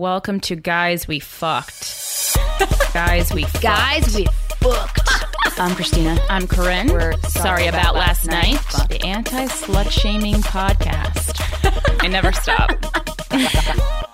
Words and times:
Welcome 0.00 0.40
to 0.40 0.56
Guys 0.56 1.06
We 1.06 1.18
Fucked. 1.18 2.34
Guys 2.94 3.34
We 3.34 3.42
Fucked. 3.42 3.62
Guys, 3.62 4.16
we 4.16 4.24
fucked. 4.56 5.10
I'm 5.60 5.72
Krystyna. 5.72 6.18
I'm 6.30 6.46
Corinne. 6.46 6.88
We're 6.88 7.20
sorry, 7.28 7.66
about, 7.66 7.96
last 7.96 8.26
night. 8.26 8.58
The 8.88 8.98
anti 9.04 9.44
slut 9.44 9.90
shaming 9.90 10.36
podcast. 10.36 11.36
I 12.02 12.06
never 12.06 12.32
stop. 12.32 14.06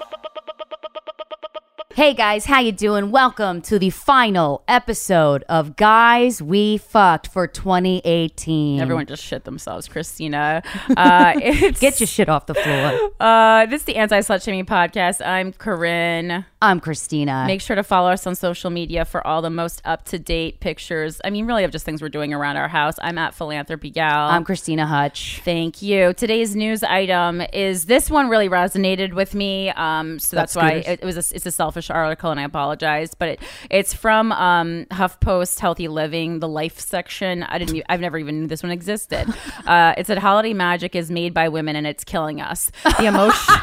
Hey 1.97 2.13
guys, 2.13 2.44
how 2.44 2.60
you 2.60 2.72
doing? 2.72 3.10
Welcome 3.10 3.62
to 3.62 3.79
the 3.79 3.88
final 3.88 4.62
episode 4.69 5.44
of 5.49 5.76
Guys 5.76 6.42
We 6.42 6.76
Fucked 6.76 7.29
for 7.29 7.47
2018. 7.47 8.83
Everyone 8.83 9.06
just 9.06 9.24
shit 9.24 9.44
themselves, 9.44 9.88
Krystyna. 9.88 10.62
Uh, 10.97 11.33
it's, 11.37 11.80
get 11.80 11.98
your 11.98 12.06
shit 12.06 12.29
off 12.29 12.44
the 12.44 12.54
floor. 12.54 13.11
Uh, 13.19 13.65
this 13.67 13.80
is 13.80 13.85
the 13.87 13.97
anti 13.97 14.19
slut 14.21 14.44
shaming 14.44 14.67
podcast. 14.67 15.24
I'm 15.24 15.54
Corinne. 15.54 16.45
I'm 16.62 16.80
Krystyna. 16.80 17.46
Make 17.46 17.60
sure 17.60 17.77
to 17.77 17.83
follow 17.83 18.10
us 18.10 18.27
on 18.27 18.34
social 18.34 18.70
media 18.70 19.05
for 19.05 19.24
all 19.27 19.42
the 19.42 19.51
most 19.51 19.83
up 19.84 20.06
to 20.06 20.19
date 20.19 20.59
pictures. 20.59 21.20
I 21.23 21.28
mean, 21.28 21.47
really, 21.47 21.64
of 21.64 21.70
just 21.70 21.84
things 21.84 22.01
we're 22.01 22.09
doing 22.09 22.33
around 22.33 22.56
our 22.56 22.69
house. 22.69 22.95
I'm 23.02 23.19
at 23.19 23.34
Philanthropy 23.34 23.91
Gal. 23.91 24.28
I'm 24.28 24.42
Krystyna 24.42 24.87
Hutch. 24.87 25.42
Thank 25.45 25.83
you. 25.83 26.14
Today's 26.14 26.56
news 26.56 26.83
item 26.83 27.42
is 27.52 27.84
this 27.84 28.09
one 28.09 28.30
really 28.30 28.48
resonated 28.48 29.12
with 29.12 29.34
me. 29.34 29.69
Um, 29.69 30.19
so 30.19 30.37
that's, 30.37 30.55
That's 30.55 30.64
why 30.64 30.73
it, 30.91 31.00
it 31.02 31.05
was 31.05 31.16
a, 31.16 31.37
it's 31.37 31.45
a 31.45 31.52
selfish 31.52 31.91
article, 31.91 32.30
and 32.30 32.41
I 32.41 32.45
apologize. 32.45 33.12
But 33.12 33.28
it, 33.28 33.41
it's 33.70 33.92
from 33.92 34.33
um, 34.33 34.86
HuffPost 34.92 35.59
Healthy 35.61 35.88
Living, 35.88 36.41
the 36.41 36.48
Life 36.48 36.80
section. 36.80 37.42
I 37.42 37.59
didn't. 37.59 37.83
I've 37.91 38.00
never 38.00 38.16
even 38.16 38.41
knew 38.41 38.47
this 38.47 38.62
one 38.62 38.73
existed. 38.73 39.28
uh, 39.66 39.92
it 39.98 40.06
said 40.06 40.16
holiday 40.16 40.55
magic 40.55 40.97
is 40.97 41.11
made 41.11 41.34
by 41.34 41.50
women, 41.50 41.77
and 41.77 41.86
it's 41.86 42.02
killing 42.02 42.41
us. 42.41 42.73
The 42.83 43.05
emotion. 43.09 43.55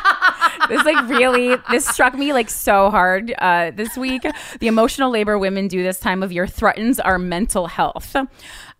This 0.69 0.83
like 0.85 1.09
really 1.09 1.55
this 1.69 1.85
struck 1.85 2.13
me 2.13 2.33
like 2.33 2.49
so 2.49 2.89
hard 2.89 3.33
uh, 3.37 3.71
this 3.71 3.97
week. 3.97 4.25
The 4.59 4.67
emotional 4.67 5.09
labor 5.09 5.37
women 5.37 5.67
do 5.67 5.83
this 5.83 5.99
time 5.99 6.23
of 6.23 6.31
year 6.31 6.47
threatens 6.47 6.99
our 6.99 7.19
mental 7.19 7.67
health 7.67 8.15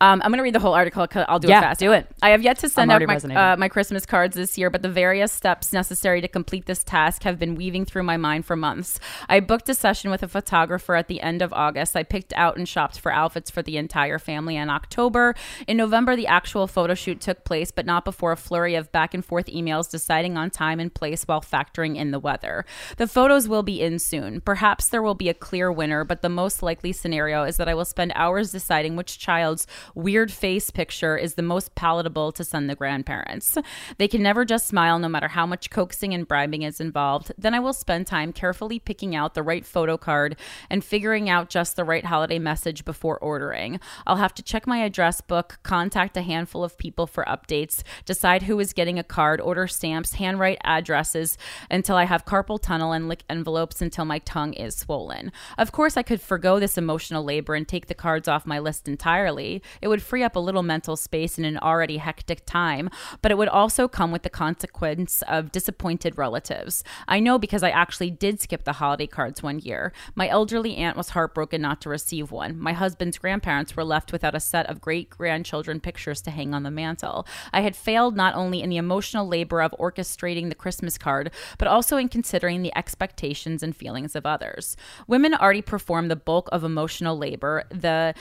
um, 0.04 0.22
i'm 0.24 0.32
gonna 0.32 0.44
read 0.44 0.54
the 0.54 0.60
whole 0.60 0.74
article 0.74 1.08
i'll 1.28 1.40
do 1.40 1.48
Yeah, 1.48 1.60
it 1.60 1.62
fast. 1.62 1.80
Do 1.80 1.92
it. 1.94 2.08
i 2.22 2.30
have 2.30 2.42
yet 2.44 2.60
to 2.60 2.70
send 2.70 2.92
out 2.92 3.02
my, 3.06 3.16
uh, 3.16 3.58
my 3.58 3.70
christmas 3.70 4.06
cards 4.06 4.36
this 4.36 4.58
year 4.58 4.70
but 4.70 4.82
the 4.82 4.90
various 4.90 5.32
steps 5.32 5.72
necessary 5.74 6.22
to 6.22 6.28
complete 6.28 6.66
this 6.66 6.84
task 6.84 7.24
have 7.24 7.40
been 7.40 7.56
weaving 7.56 7.86
through 7.86 8.04
my 8.04 8.18
mind 8.18 8.46
for 8.46 8.56
months. 8.56 9.00
I 9.30 9.40
booked 9.40 9.70
a 9.70 9.74
session 9.74 10.12
with 10.12 10.24
a 10.24 10.28
photographer 10.28 10.96
at 10.96 11.08
the 11.08 11.22
end 11.22 11.42
of 11.42 11.54
august. 11.54 11.96
I 11.96 12.04
picked 12.04 12.34
out 12.34 12.58
and 12.58 12.68
shopped 12.68 13.00
for 13.00 13.12
outfits 13.12 13.50
for 13.50 13.62
the 13.62 13.78
entire 13.78 14.20
family 14.20 14.56
in 14.56 14.70
october. 14.70 15.36
In 15.68 15.78
november 15.78 16.16
the 16.16 16.28
actual 16.28 16.68
photo 16.68 16.94
shoot 16.94 17.22
took 17.22 17.44
place 17.44 17.72
but 17.72 17.86
not 17.86 18.06
before 18.06 18.32
a 18.32 18.38
flurry 18.38 18.76
of 18.76 18.92
back 18.92 19.14
and 19.14 19.24
forth 19.24 19.48
emails 19.48 19.90
deciding 19.90 20.38
on 20.38 20.50
time 20.50 20.80
and 20.80 20.94
place 20.94 21.24
while 21.24 21.42
factoring 21.42 21.96
in 21.96 22.12
the 22.12 22.20
weather. 22.20 22.66
The 22.98 23.08
photos 23.08 23.48
will 23.48 23.64
be 23.64 23.82
in 23.82 24.00
soon. 24.00 24.42
Perhaps 24.42 24.90
there 24.90 25.02
will 25.04 25.16
be 25.16 25.30
a 25.30 25.34
clear 25.34 25.72
winner 25.72 26.04
but 26.04 26.22
the 26.22 26.30
most 26.30 26.62
likely 26.64 26.92
scenario 26.92 27.44
is 27.44 27.58
that 27.58 27.70
i 27.70 27.74
will 27.74 27.86
spend 27.86 28.12
hours 28.16 28.52
deciding 28.52 28.96
which 28.96 29.20
child's 29.20 29.66
weird 29.96 30.32
face 30.32 30.70
picture 30.70 31.18
is 31.18 31.36
the 31.36 31.42
most 31.42 31.76
palatable 31.76 32.32
to 32.32 32.44
send 32.44 32.70
the 32.70 32.76
grandparents. 32.76 33.58
They 33.98 34.08
can 34.08 34.24
never 34.24 34.46
just 34.46 34.68
smile 34.68 35.00
no 35.00 35.10
matter 35.10 35.30
how 35.30 35.46
much 35.46 35.70
coaxing 35.70 36.14
and 36.14 36.28
bribing 36.28 36.64
is 36.64 36.80
involved. 36.80 37.32
Then 37.38 37.54
i 37.54 37.60
will 37.60 37.74
spend 37.74 38.08
time 38.08 38.34
carefully 38.34 38.80
picking 38.80 39.16
out 39.16 39.34
the 39.34 39.44
right 39.44 39.66
photo 39.66 39.98
card 39.98 40.36
and 40.70 40.84
figuring 40.84 41.30
out 41.30 41.50
just 41.50 41.76
the 41.76 41.84
right 41.84 42.06
holiday 42.06 42.40
message 42.40 42.86
before 42.86 43.18
ordering. 43.20 43.80
I'll 44.06 44.18
have 44.18 44.34
to 44.36 44.44
check 44.44 44.68
my 44.68 44.80
address 44.80 45.22
book 45.22 45.60
contact 45.64 46.18
a 46.18 46.22
handful 46.22 46.64
of 46.64 46.78
people 46.78 47.08
for 47.08 47.24
updates 47.26 47.84
decide 48.06 48.44
who 48.44 48.60
is 48.60 48.74
getting 48.74 49.00
a 49.00 49.04
card 49.04 49.40
order 49.42 49.68
stamps 49.68 50.14
handwrite 50.14 50.60
addresses 50.64 51.38
until 51.70 51.96
i 51.96 52.06
have 52.06 52.26
carpal 52.26 52.62
tunnel 52.62 52.92
and 52.92 53.08
lick 53.08 53.24
envelopes 53.30 53.82
until 53.82 54.06
my 54.06 54.20
tongue 54.20 54.54
is 54.54 54.76
swollen. 54.76 55.32
Of 55.58 55.72
course 55.72 55.98
i 55.98 56.04
could 56.04 56.22
forego 56.22 56.60
this 56.60 56.78
emotional 56.78 57.24
labor 57.24 57.56
and 57.56 57.68
take 57.68 57.88
the 57.88 57.94
cards 57.94 58.28
off 58.28 58.46
my 58.46 58.60
list 58.60 58.88
entirely 58.88 59.62
it 59.82 59.88
would 59.88 60.02
free 60.02 60.24
up 60.24 60.36
a 60.36 60.40
little 60.40 60.64
mental 60.64 60.96
space 60.96 61.38
in 61.38 61.46
an 61.46 61.58
already 61.58 61.98
hectic 61.98 62.46
time 62.46 62.90
but 63.22 63.32
it 63.32 63.38
would 63.38 63.48
also 63.48 63.88
come 63.88 64.12
with 64.12 64.24
the 64.24 64.30
consequence 64.30 65.22
of 65.28 65.52
disappointed 65.52 66.18
relatives. 66.18 66.84
I 67.08 67.20
know 67.20 67.38
because 67.38 67.64
i 67.64 67.70
actually 67.70 68.12
did 68.12 68.42
skip 68.42 68.64
the 68.64 68.74
holiday 68.74 69.08
cards 69.08 69.44
one 69.44 69.60
year. 69.60 69.94
My 70.16 70.28
elderly 70.28 70.76
aunt 70.78 70.98
was 70.98 71.10
heartbroken 71.10 71.62
not 71.62 71.82
to 71.82 71.90
receive 71.90 72.32
one. 72.32 72.60
My 72.60 72.74
husband's 72.74 73.18
grandparents 73.18 73.76
were 73.76 73.84
left 73.84 74.12
without 74.12 74.36
a 74.36 74.40
set 74.40 74.70
of 74.70 74.82
great 74.82 75.10
grandchildren 75.10 75.80
pictures 75.80 76.22
to 76.22 76.32
hang 76.32 76.54
on 76.54 76.64
the 76.64 76.72
mantle. 76.72 77.28
I 77.52 77.62
had 77.62 77.76
failed 77.76 78.16
not 78.16 78.36
only 78.36 78.62
in 78.62 78.70
the 78.70 78.78
emotional 78.78 79.28
labor 79.28 79.62
of 79.62 79.76
orchestrating 79.80 80.50
the 80.50 80.56
christmas 80.56 80.98
card 80.98 81.32
but 81.58 81.68
also 81.68 81.98
in 81.98 82.10
considering 82.10 82.62
the 82.62 82.76
expectations 82.78 83.64
and 83.64 83.76
feelings 83.76 84.16
of 84.16 84.26
others. 84.26 84.76
Women 85.08 85.34
already 85.34 85.62
perform 85.62 86.08
the 86.08 86.16
bulk 86.16 86.50
of 86.52 86.64
emotional 86.64 87.18
labor 87.18 87.64
the 87.70 88.14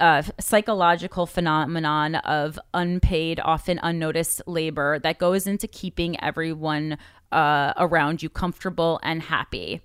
uh, 0.00 0.22
psychological 0.38 0.81
phenomenon 1.26 2.16
of 2.16 2.58
unpaid 2.74 3.40
often 3.44 3.78
unnoticed 3.82 4.42
labor 4.46 4.98
that 4.98 5.18
goes 5.18 5.46
into 5.46 5.68
keeping 5.68 6.20
everyone 6.22 6.98
uh, 7.30 7.72
around 7.76 8.22
you 8.22 8.28
comfortable 8.28 9.00
and 9.02 9.22
happy 9.22 9.80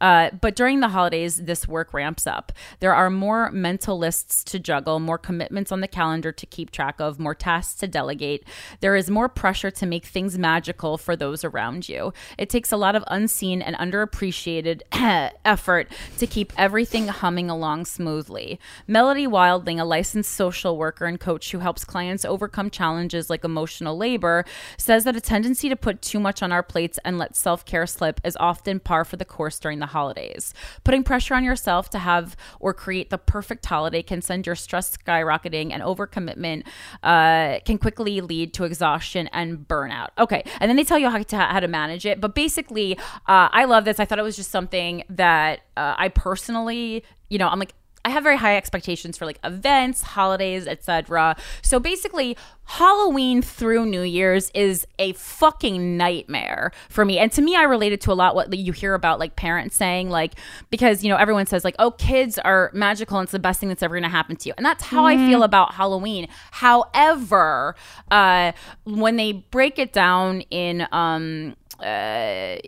uh, 0.00 0.30
but 0.40 0.56
during 0.56 0.80
the 0.80 0.88
holidays, 0.88 1.36
this 1.36 1.68
work 1.68 1.92
ramps 1.92 2.26
up. 2.26 2.52
There 2.80 2.94
are 2.94 3.10
more 3.10 3.50
mental 3.50 3.98
lists 3.98 4.42
to 4.44 4.58
juggle, 4.58 4.98
more 4.98 5.18
commitments 5.18 5.70
on 5.70 5.80
the 5.80 5.88
calendar 5.88 6.32
to 6.32 6.46
keep 6.46 6.70
track 6.70 7.00
of, 7.00 7.18
more 7.18 7.34
tasks 7.34 7.74
to 7.80 7.86
delegate. 7.86 8.44
There 8.80 8.96
is 8.96 9.10
more 9.10 9.28
pressure 9.28 9.70
to 9.70 9.86
make 9.86 10.06
things 10.06 10.38
magical 10.38 10.96
for 10.96 11.16
those 11.16 11.44
around 11.44 11.88
you. 11.88 12.12
It 12.38 12.48
takes 12.48 12.72
a 12.72 12.76
lot 12.76 12.96
of 12.96 13.04
unseen 13.08 13.60
and 13.60 13.76
underappreciated 13.76 14.82
effort 15.44 15.88
to 16.18 16.26
keep 16.26 16.52
everything 16.56 17.08
humming 17.08 17.50
along 17.50 17.84
smoothly. 17.84 18.58
Melody 18.86 19.26
Wilding, 19.26 19.78
a 19.78 19.84
licensed 19.84 20.32
social 20.32 20.76
worker 20.76 21.04
and 21.04 21.20
coach 21.20 21.52
who 21.52 21.58
helps 21.58 21.84
clients 21.84 22.24
overcome 22.24 22.70
challenges 22.70 23.28
like 23.28 23.44
emotional 23.44 23.96
labor, 23.96 24.44
says 24.78 25.04
that 25.04 25.16
a 25.16 25.20
tendency 25.20 25.68
to 25.68 25.76
put 25.76 26.00
too 26.00 26.20
much 26.20 26.42
on 26.42 26.52
our 26.52 26.62
plates 26.62 26.98
and 27.04 27.18
let 27.18 27.36
self 27.36 27.64
care 27.64 27.86
slip 27.86 28.20
is 28.24 28.36
often 28.40 28.80
par 28.80 29.04
for 29.04 29.16
the 29.16 29.24
course 29.24 29.58
during 29.58 29.78
the 29.78 29.89
holidays. 29.90 30.54
Putting 30.84 31.04
pressure 31.04 31.34
on 31.34 31.44
yourself 31.44 31.90
to 31.90 31.98
have 31.98 32.36
or 32.58 32.72
create 32.74 33.10
the 33.10 33.18
perfect 33.18 33.66
holiday 33.66 34.02
can 34.02 34.22
send 34.22 34.46
your 34.46 34.56
stress 34.56 34.96
skyrocketing, 34.96 35.72
and 35.72 35.82
overcommitment 35.82 36.64
uh, 37.02 37.60
can 37.64 37.78
quickly 37.78 38.20
lead 38.20 38.54
to 38.54 38.64
exhaustion 38.64 39.28
and 39.32 39.68
burnout. 39.68 40.08
Okay, 40.18 40.42
and 40.60 40.68
then 40.68 40.76
they 40.76 40.84
tell 40.84 40.98
you 40.98 41.10
how 41.10 41.22
to, 41.22 41.36
how 41.36 41.60
to 41.60 41.68
manage 41.68 42.06
it. 42.06 42.20
But 42.20 42.34
basically, 42.34 42.98
uh, 43.28 43.48
I 43.52 43.64
love 43.64 43.84
this. 43.84 44.00
I 44.00 44.04
thought 44.04 44.18
it 44.18 44.22
was 44.22 44.36
just 44.36 44.50
something 44.50 45.04
that 45.08 45.60
uh, 45.76 45.94
I 45.96 46.08
personally, 46.08 47.04
you 47.28 47.38
know, 47.38 47.48
I'm 47.48 47.58
like, 47.58 47.74
I 48.10 48.12
have 48.12 48.24
very 48.24 48.36
high 48.36 48.56
expectations 48.56 49.16
for 49.16 49.24
like 49.24 49.38
events, 49.44 50.02
holidays, 50.02 50.66
etc. 50.66 51.36
So 51.62 51.78
basically, 51.78 52.36
Halloween 52.64 53.40
through 53.40 53.86
New 53.86 54.02
Year's 54.02 54.50
is 54.52 54.84
a 54.98 55.12
fucking 55.12 55.96
nightmare 55.96 56.72
for 56.88 57.04
me. 57.04 57.18
And 57.18 57.30
to 57.32 57.42
me, 57.42 57.54
I 57.54 57.62
related 57.62 58.00
to 58.02 58.12
a 58.12 58.14
lot 58.14 58.34
what 58.34 58.52
you 58.52 58.72
hear 58.72 58.94
about 58.94 59.20
like 59.20 59.36
parents 59.36 59.76
saying, 59.76 60.10
like, 60.10 60.34
because, 60.70 61.04
you 61.04 61.08
know, 61.08 61.16
everyone 61.16 61.46
says, 61.46 61.64
like, 61.64 61.76
oh, 61.78 61.92
kids 61.92 62.36
are 62.38 62.72
magical 62.74 63.18
and 63.18 63.26
it's 63.26 63.32
the 63.32 63.38
best 63.38 63.60
thing 63.60 63.68
that's 63.68 63.82
ever 63.82 63.94
going 63.94 64.02
to 64.02 64.08
happen 64.08 64.34
to 64.34 64.48
you. 64.48 64.54
And 64.56 64.66
that's 64.66 64.82
how 64.82 65.04
I 65.04 65.16
feel 65.16 65.44
about 65.44 65.74
Halloween. 65.74 66.26
However, 66.50 67.76
uh, 68.10 68.52
when 68.84 69.16
they 69.16 69.32
break 69.32 69.78
it 69.78 69.92
down 69.92 70.40
in, 70.50 70.88
um, 70.90 71.54
uh, 71.82 72.58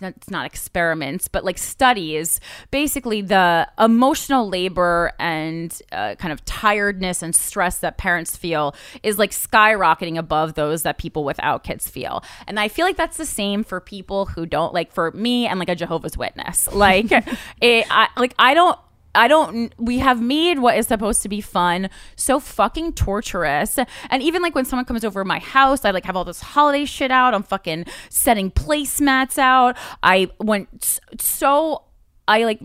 that's 0.00 0.30
not 0.30 0.46
experiments, 0.46 1.28
but 1.28 1.44
like 1.44 1.58
studies, 1.58 2.40
basically 2.70 3.20
the 3.20 3.68
emotional 3.78 4.48
labor 4.48 5.12
and 5.18 5.80
uh, 5.92 6.14
kind 6.16 6.32
of 6.32 6.44
tiredness 6.44 7.22
and 7.22 7.34
stress 7.34 7.78
that 7.80 7.98
parents 7.98 8.36
feel 8.36 8.74
is 9.02 9.18
like 9.18 9.30
skyrocketing 9.30 10.18
above 10.18 10.54
those 10.54 10.82
that 10.82 10.98
people 10.98 11.24
without 11.24 11.64
kids 11.64 11.88
feel. 11.88 12.22
And 12.46 12.58
I 12.58 12.68
feel 12.68 12.86
like 12.86 12.96
that's 12.96 13.16
the 13.16 13.26
same 13.26 13.64
for 13.64 13.80
people 13.80 14.26
who 14.26 14.46
don't 14.46 14.74
like 14.74 14.92
for 14.92 15.10
me 15.12 15.46
and 15.46 15.58
like 15.58 15.68
a 15.68 15.76
Jehovah's 15.76 16.16
Witness. 16.16 16.72
Like 16.72 17.10
it, 17.60 17.86
I, 17.90 18.08
like 18.16 18.34
I 18.38 18.54
don't. 18.54 18.78
I 19.14 19.26
don't, 19.26 19.72
we 19.78 19.98
have 19.98 20.20
made 20.20 20.58
what 20.58 20.76
is 20.76 20.86
supposed 20.86 21.22
to 21.22 21.28
be 21.28 21.40
fun 21.40 21.88
so 22.16 22.38
fucking 22.38 22.92
torturous. 22.92 23.78
And 24.10 24.22
even 24.22 24.42
like 24.42 24.54
when 24.54 24.64
someone 24.64 24.84
comes 24.84 25.04
over 25.04 25.24
my 25.24 25.38
house, 25.38 25.84
I 25.84 25.90
like 25.90 26.04
have 26.04 26.16
all 26.16 26.24
this 26.24 26.40
holiday 26.40 26.84
shit 26.84 27.10
out. 27.10 27.34
I'm 27.34 27.42
fucking 27.42 27.86
setting 28.10 28.50
placemats 28.50 29.38
out. 29.38 29.76
I 30.02 30.30
went 30.38 31.00
so, 31.20 31.84
I 32.28 32.44
like 32.44 32.60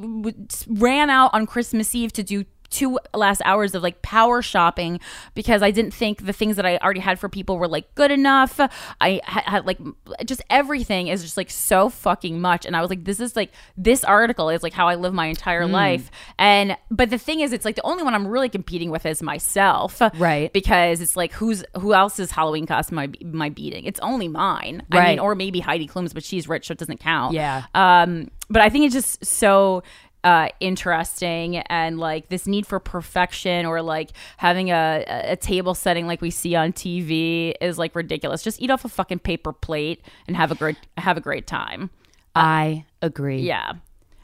ran 0.68 1.10
out 1.10 1.34
on 1.34 1.45
Christmas 1.45 1.95
Eve 1.95 2.12
to 2.13 2.24
do 2.24 2.45
two 2.73 2.99
last 3.13 3.41
hours 3.45 3.75
of 3.75 3.83
like 3.83 4.01
power 4.01 4.41
shopping 4.41 4.99
because 5.35 5.61
I 5.61 5.71
didn't 5.71 5.93
think 5.93 6.25
the 6.25 6.33
things 6.33 6.55
that 6.55 6.65
I 6.65 6.77
already 6.77 6.99
had 6.99 7.19
for 7.19 7.29
people 7.29 7.57
were 7.57 7.67
like 7.67 7.93
good 7.95 8.11
enough. 8.11 8.59
I 8.99 9.21
had, 9.23 9.65
like 9.65 9.77
just 10.25 10.41
everything 10.49 11.07
is 11.07 11.21
just 11.21 11.37
like 11.37 11.49
so 11.51 11.89
fucking 11.89 12.41
much. 12.41 12.65
And 12.65 12.75
I 12.75 12.81
was 12.81 12.89
like, 12.89 13.05
this 13.05 13.19
is 13.19 13.35
like, 13.35 13.51
this 13.77 14.03
article 14.03 14.49
is 14.49 14.63
like 14.63 14.73
how 14.73 14.87
I 14.87 14.95
live 14.95 15.13
my 15.13 15.27
entire 15.27 15.67
life. 15.67 16.09
And, 16.39 16.75
but 16.89 17.09
the 17.11 17.17
thing 17.17 17.41
is, 17.41 17.53
it's 17.53 17.63
like 17.63 17.75
the 17.75 17.85
only 17.85 18.03
one 18.03 18.15
I'm 18.15 18.27
really 18.27 18.49
competing 18.49 18.89
with 18.89 19.05
is 19.05 19.21
myself. 19.21 20.01
Right. 20.17 20.51
Because 20.51 20.99
it's 20.99 21.15
like, 21.15 21.31
who's, 21.33 21.63
who 21.79 21.93
else's 21.93 22.31
Halloween 22.31 22.65
costume 22.65 22.97
am 22.99 23.09
I, 23.21 23.25
am 23.27 23.41
I 23.41 23.49
beating? 23.49 23.85
It's 23.85 23.99
only 23.99 24.27
mine. 24.27 24.83
I 24.91 24.97
Right. 24.97 25.09
mean, 25.09 25.19
or 25.19 25.35
maybe 25.35 25.59
Heidi 25.59 25.87
Klum's, 25.87 26.13
but 26.13 26.23
she's 26.23 26.47
rich, 26.49 26.67
so 26.67 26.71
it 26.71 26.77
doesn't 26.79 26.99
count. 26.99 27.33
Yeah. 27.35 27.63
Um, 27.75 28.31
but 28.49 28.61
I 28.61 28.69
think 28.69 28.85
it's 28.85 28.95
just 28.95 29.23
so 29.25 29.83
uh, 30.23 30.47
interesting 30.59 31.57
and 31.57 31.99
like 31.99 32.29
this 32.29 32.47
need 32.47 32.65
for 32.65 32.79
perfection 32.79 33.65
or 33.65 33.81
like 33.81 34.11
having 34.37 34.71
a, 34.71 35.03
a 35.07 35.35
table 35.35 35.75
setting 35.75 36.07
like 36.07 36.21
we 36.21 36.29
see 36.29 36.55
on 36.55 36.71
TV 36.71 37.53
is 37.61 37.77
like 37.77 37.95
ridiculous. 37.95 38.41
Just 38.41 38.61
eat 38.61 38.71
off 38.71 38.85
a 38.85 38.89
fucking 38.89 39.19
paper 39.19 39.51
plate 39.51 40.01
and 40.27 40.37
have 40.37 40.51
a 40.51 40.55
great 40.55 40.77
have 40.97 41.17
a 41.17 41.21
great 41.21 41.47
time. 41.47 41.89
I 42.35 42.85
agree. 43.01 43.41
Yeah. 43.41 43.73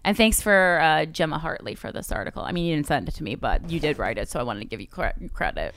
And 0.04 0.16
thanks 0.16 0.42
for 0.42 0.80
uh, 0.82 1.06
Gemma 1.06 1.38
Hartley 1.38 1.76
for 1.76 1.92
this 1.92 2.12
article. 2.12 2.42
I 2.42 2.54
mean, 2.54 2.66
you 2.66 2.76
didn't 2.76 2.88
send 2.88 3.10
it 3.10 3.16
to 3.16 3.24
me, 3.24 3.36
but 3.36 3.70
you 3.70 3.82
did 3.82 4.00
write 4.00 4.18
it, 4.18 4.30
so 4.30 4.40
I 4.40 4.44
wanted 4.44 4.62
to 4.62 4.66
give 4.66 4.80
you 4.80 4.88
cre- 4.88 5.28
credit. 5.34 5.76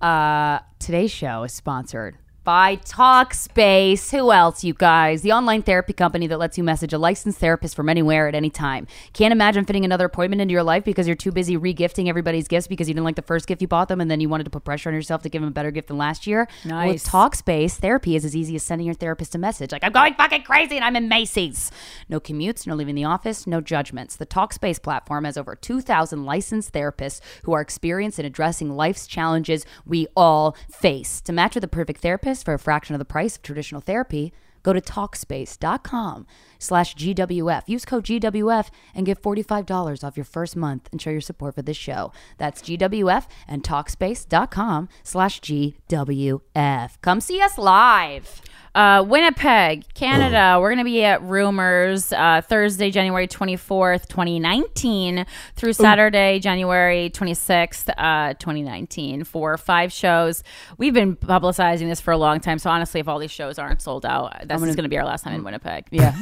Uh, 0.00 0.60
today's 0.78 1.10
show 1.10 1.42
is 1.42 1.52
sponsored 1.52 2.16
by 2.44 2.76
Talkspace. 2.76 4.10
Who 4.10 4.32
else, 4.32 4.64
you 4.64 4.72
guys? 4.72 5.22
The 5.22 5.32
online 5.32 5.62
therapy 5.62 5.92
company 5.92 6.26
that 6.28 6.38
lets 6.38 6.56
you 6.56 6.64
message 6.64 6.92
a 6.92 6.98
licensed 6.98 7.38
therapist 7.38 7.76
from 7.76 7.88
anywhere 7.88 8.28
at 8.28 8.34
any 8.34 8.48
time. 8.48 8.86
Can't 9.12 9.32
imagine 9.32 9.64
fitting 9.64 9.84
another 9.84 10.06
appointment 10.06 10.40
into 10.40 10.52
your 10.52 10.62
life 10.62 10.84
because 10.84 11.06
you're 11.06 11.16
too 11.16 11.32
busy 11.32 11.56
regifting 11.56 12.08
everybody's 12.08 12.48
gifts 12.48 12.66
because 12.66 12.88
you 12.88 12.94
didn't 12.94 13.04
like 13.04 13.16
the 13.16 13.22
first 13.22 13.46
gift 13.46 13.60
you 13.60 13.68
bought 13.68 13.88
them 13.88 14.00
and 14.00 14.10
then 14.10 14.20
you 14.20 14.28
wanted 14.28 14.44
to 14.44 14.50
put 14.50 14.64
pressure 14.64 14.88
on 14.88 14.94
yourself 14.94 15.22
to 15.22 15.28
give 15.28 15.42
them 15.42 15.48
a 15.48 15.52
better 15.52 15.70
gift 15.70 15.88
than 15.88 15.98
last 15.98 16.26
year. 16.26 16.48
Well, 16.64 16.86
With 16.86 16.94
Nice. 16.94 17.08
Talkspace, 17.08 17.72
therapy 17.76 18.16
is 18.16 18.24
as 18.24 18.34
easy 18.34 18.56
as 18.56 18.62
sending 18.62 18.86
your 18.86 18.94
therapist 18.94 19.34
a 19.34 19.38
message 19.38 19.72
like, 19.72 19.84
I'm 19.84 19.92
going 19.92 20.14
fucking 20.14 20.42
crazy 20.42 20.76
and 20.76 20.84
I'm 20.84 20.96
in 20.96 21.08
Macy's. 21.08 21.70
No 22.08 22.20
commutes, 22.20 22.66
no 22.66 22.74
leaving 22.74 22.94
the 22.94 23.04
office, 23.04 23.46
no 23.46 23.60
judgments. 23.60 24.16
The 24.16 24.26
Talkspace 24.26 24.82
platform 24.82 25.24
has 25.24 25.36
over 25.36 25.54
2,000 25.54 26.24
licensed 26.24 26.72
therapists 26.72 27.20
who 27.44 27.52
are 27.52 27.60
experienced 27.60 28.18
in 28.18 28.24
addressing 28.24 28.70
life's 28.70 29.06
challenges 29.06 29.66
we 29.84 30.06
all 30.16 30.56
face. 30.70 31.20
To 31.22 31.32
match 31.32 31.54
with 31.54 31.62
the 31.62 31.68
perfect 31.68 32.00
therapist 32.00 32.29
for 32.42 32.54
a 32.54 32.58
fraction 32.58 32.94
of 32.94 32.98
the 32.98 33.04
price 33.04 33.36
of 33.36 33.42
traditional 33.42 33.80
therapy, 33.80 34.32
go 34.62 34.72
to 34.72 34.80
Talkspace.com 34.80 36.26
slash 36.58 36.94
GWF. 36.94 37.62
Use 37.66 37.84
code 37.84 38.04
GWF 38.04 38.68
and 38.94 39.06
get 39.06 39.22
$45 39.22 40.04
off 40.04 40.16
your 40.16 40.24
first 40.24 40.56
month 40.56 40.88
and 40.92 41.00
show 41.00 41.10
your 41.10 41.20
support 41.20 41.54
for 41.54 41.62
this 41.62 41.76
show. 41.76 42.12
That's 42.38 42.62
GWF 42.62 43.26
and 43.48 43.62
Talkspace.com 43.62 44.88
slash 45.02 45.40
GWF. 45.40 47.00
Come 47.00 47.20
see 47.20 47.40
us 47.40 47.58
live. 47.58 48.42
Uh, 48.74 49.04
Winnipeg, 49.06 49.92
Canada. 49.94 50.58
We're 50.60 50.68
going 50.68 50.78
to 50.78 50.84
be 50.84 51.04
at 51.04 51.22
Rumors 51.22 52.12
uh, 52.12 52.40
Thursday, 52.42 52.90
January 52.90 53.26
24th, 53.26 54.06
2019 54.08 55.26
through 55.56 55.72
Saturday, 55.72 56.38
January 56.38 57.10
26th, 57.10 57.92
uh, 57.98 58.34
2019 58.34 59.24
for 59.24 59.56
five 59.56 59.92
shows. 59.92 60.44
We've 60.78 60.94
been 60.94 61.16
publicizing 61.16 61.88
this 61.88 62.00
for 62.00 62.12
a 62.12 62.18
long 62.18 62.38
time. 62.38 62.58
So 62.58 62.70
honestly, 62.70 63.00
if 63.00 63.08
all 63.08 63.18
these 63.18 63.32
shows 63.32 63.58
aren't 63.58 63.82
sold 63.82 64.06
out, 64.06 64.46
this 64.46 64.62
is 64.62 64.76
going 64.76 64.84
to 64.84 64.88
be 64.88 64.98
our 64.98 65.04
last 65.04 65.24
time 65.24 65.34
in 65.34 65.42
Winnipeg. 65.42 65.86
Yeah. 65.90 66.14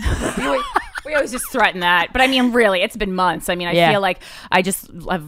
we, 1.09 1.15
always, 1.15 1.33
just 1.33 1.51
threaten 1.51 1.81
that. 1.81 2.13
But 2.13 2.23
I 2.23 2.27
mean, 2.27 2.53
really, 2.53 2.83
it's 2.83 2.97
been 2.97 3.15
months. 3.15 3.49
I 3.49 3.55
mean, 3.55 3.69
I 3.69 3.73
Yeah. 3.73 3.91
feel 3.91 4.01
like 4.01 4.21
I 4.53 4.63
just 4.63 4.89
have 5.11 5.25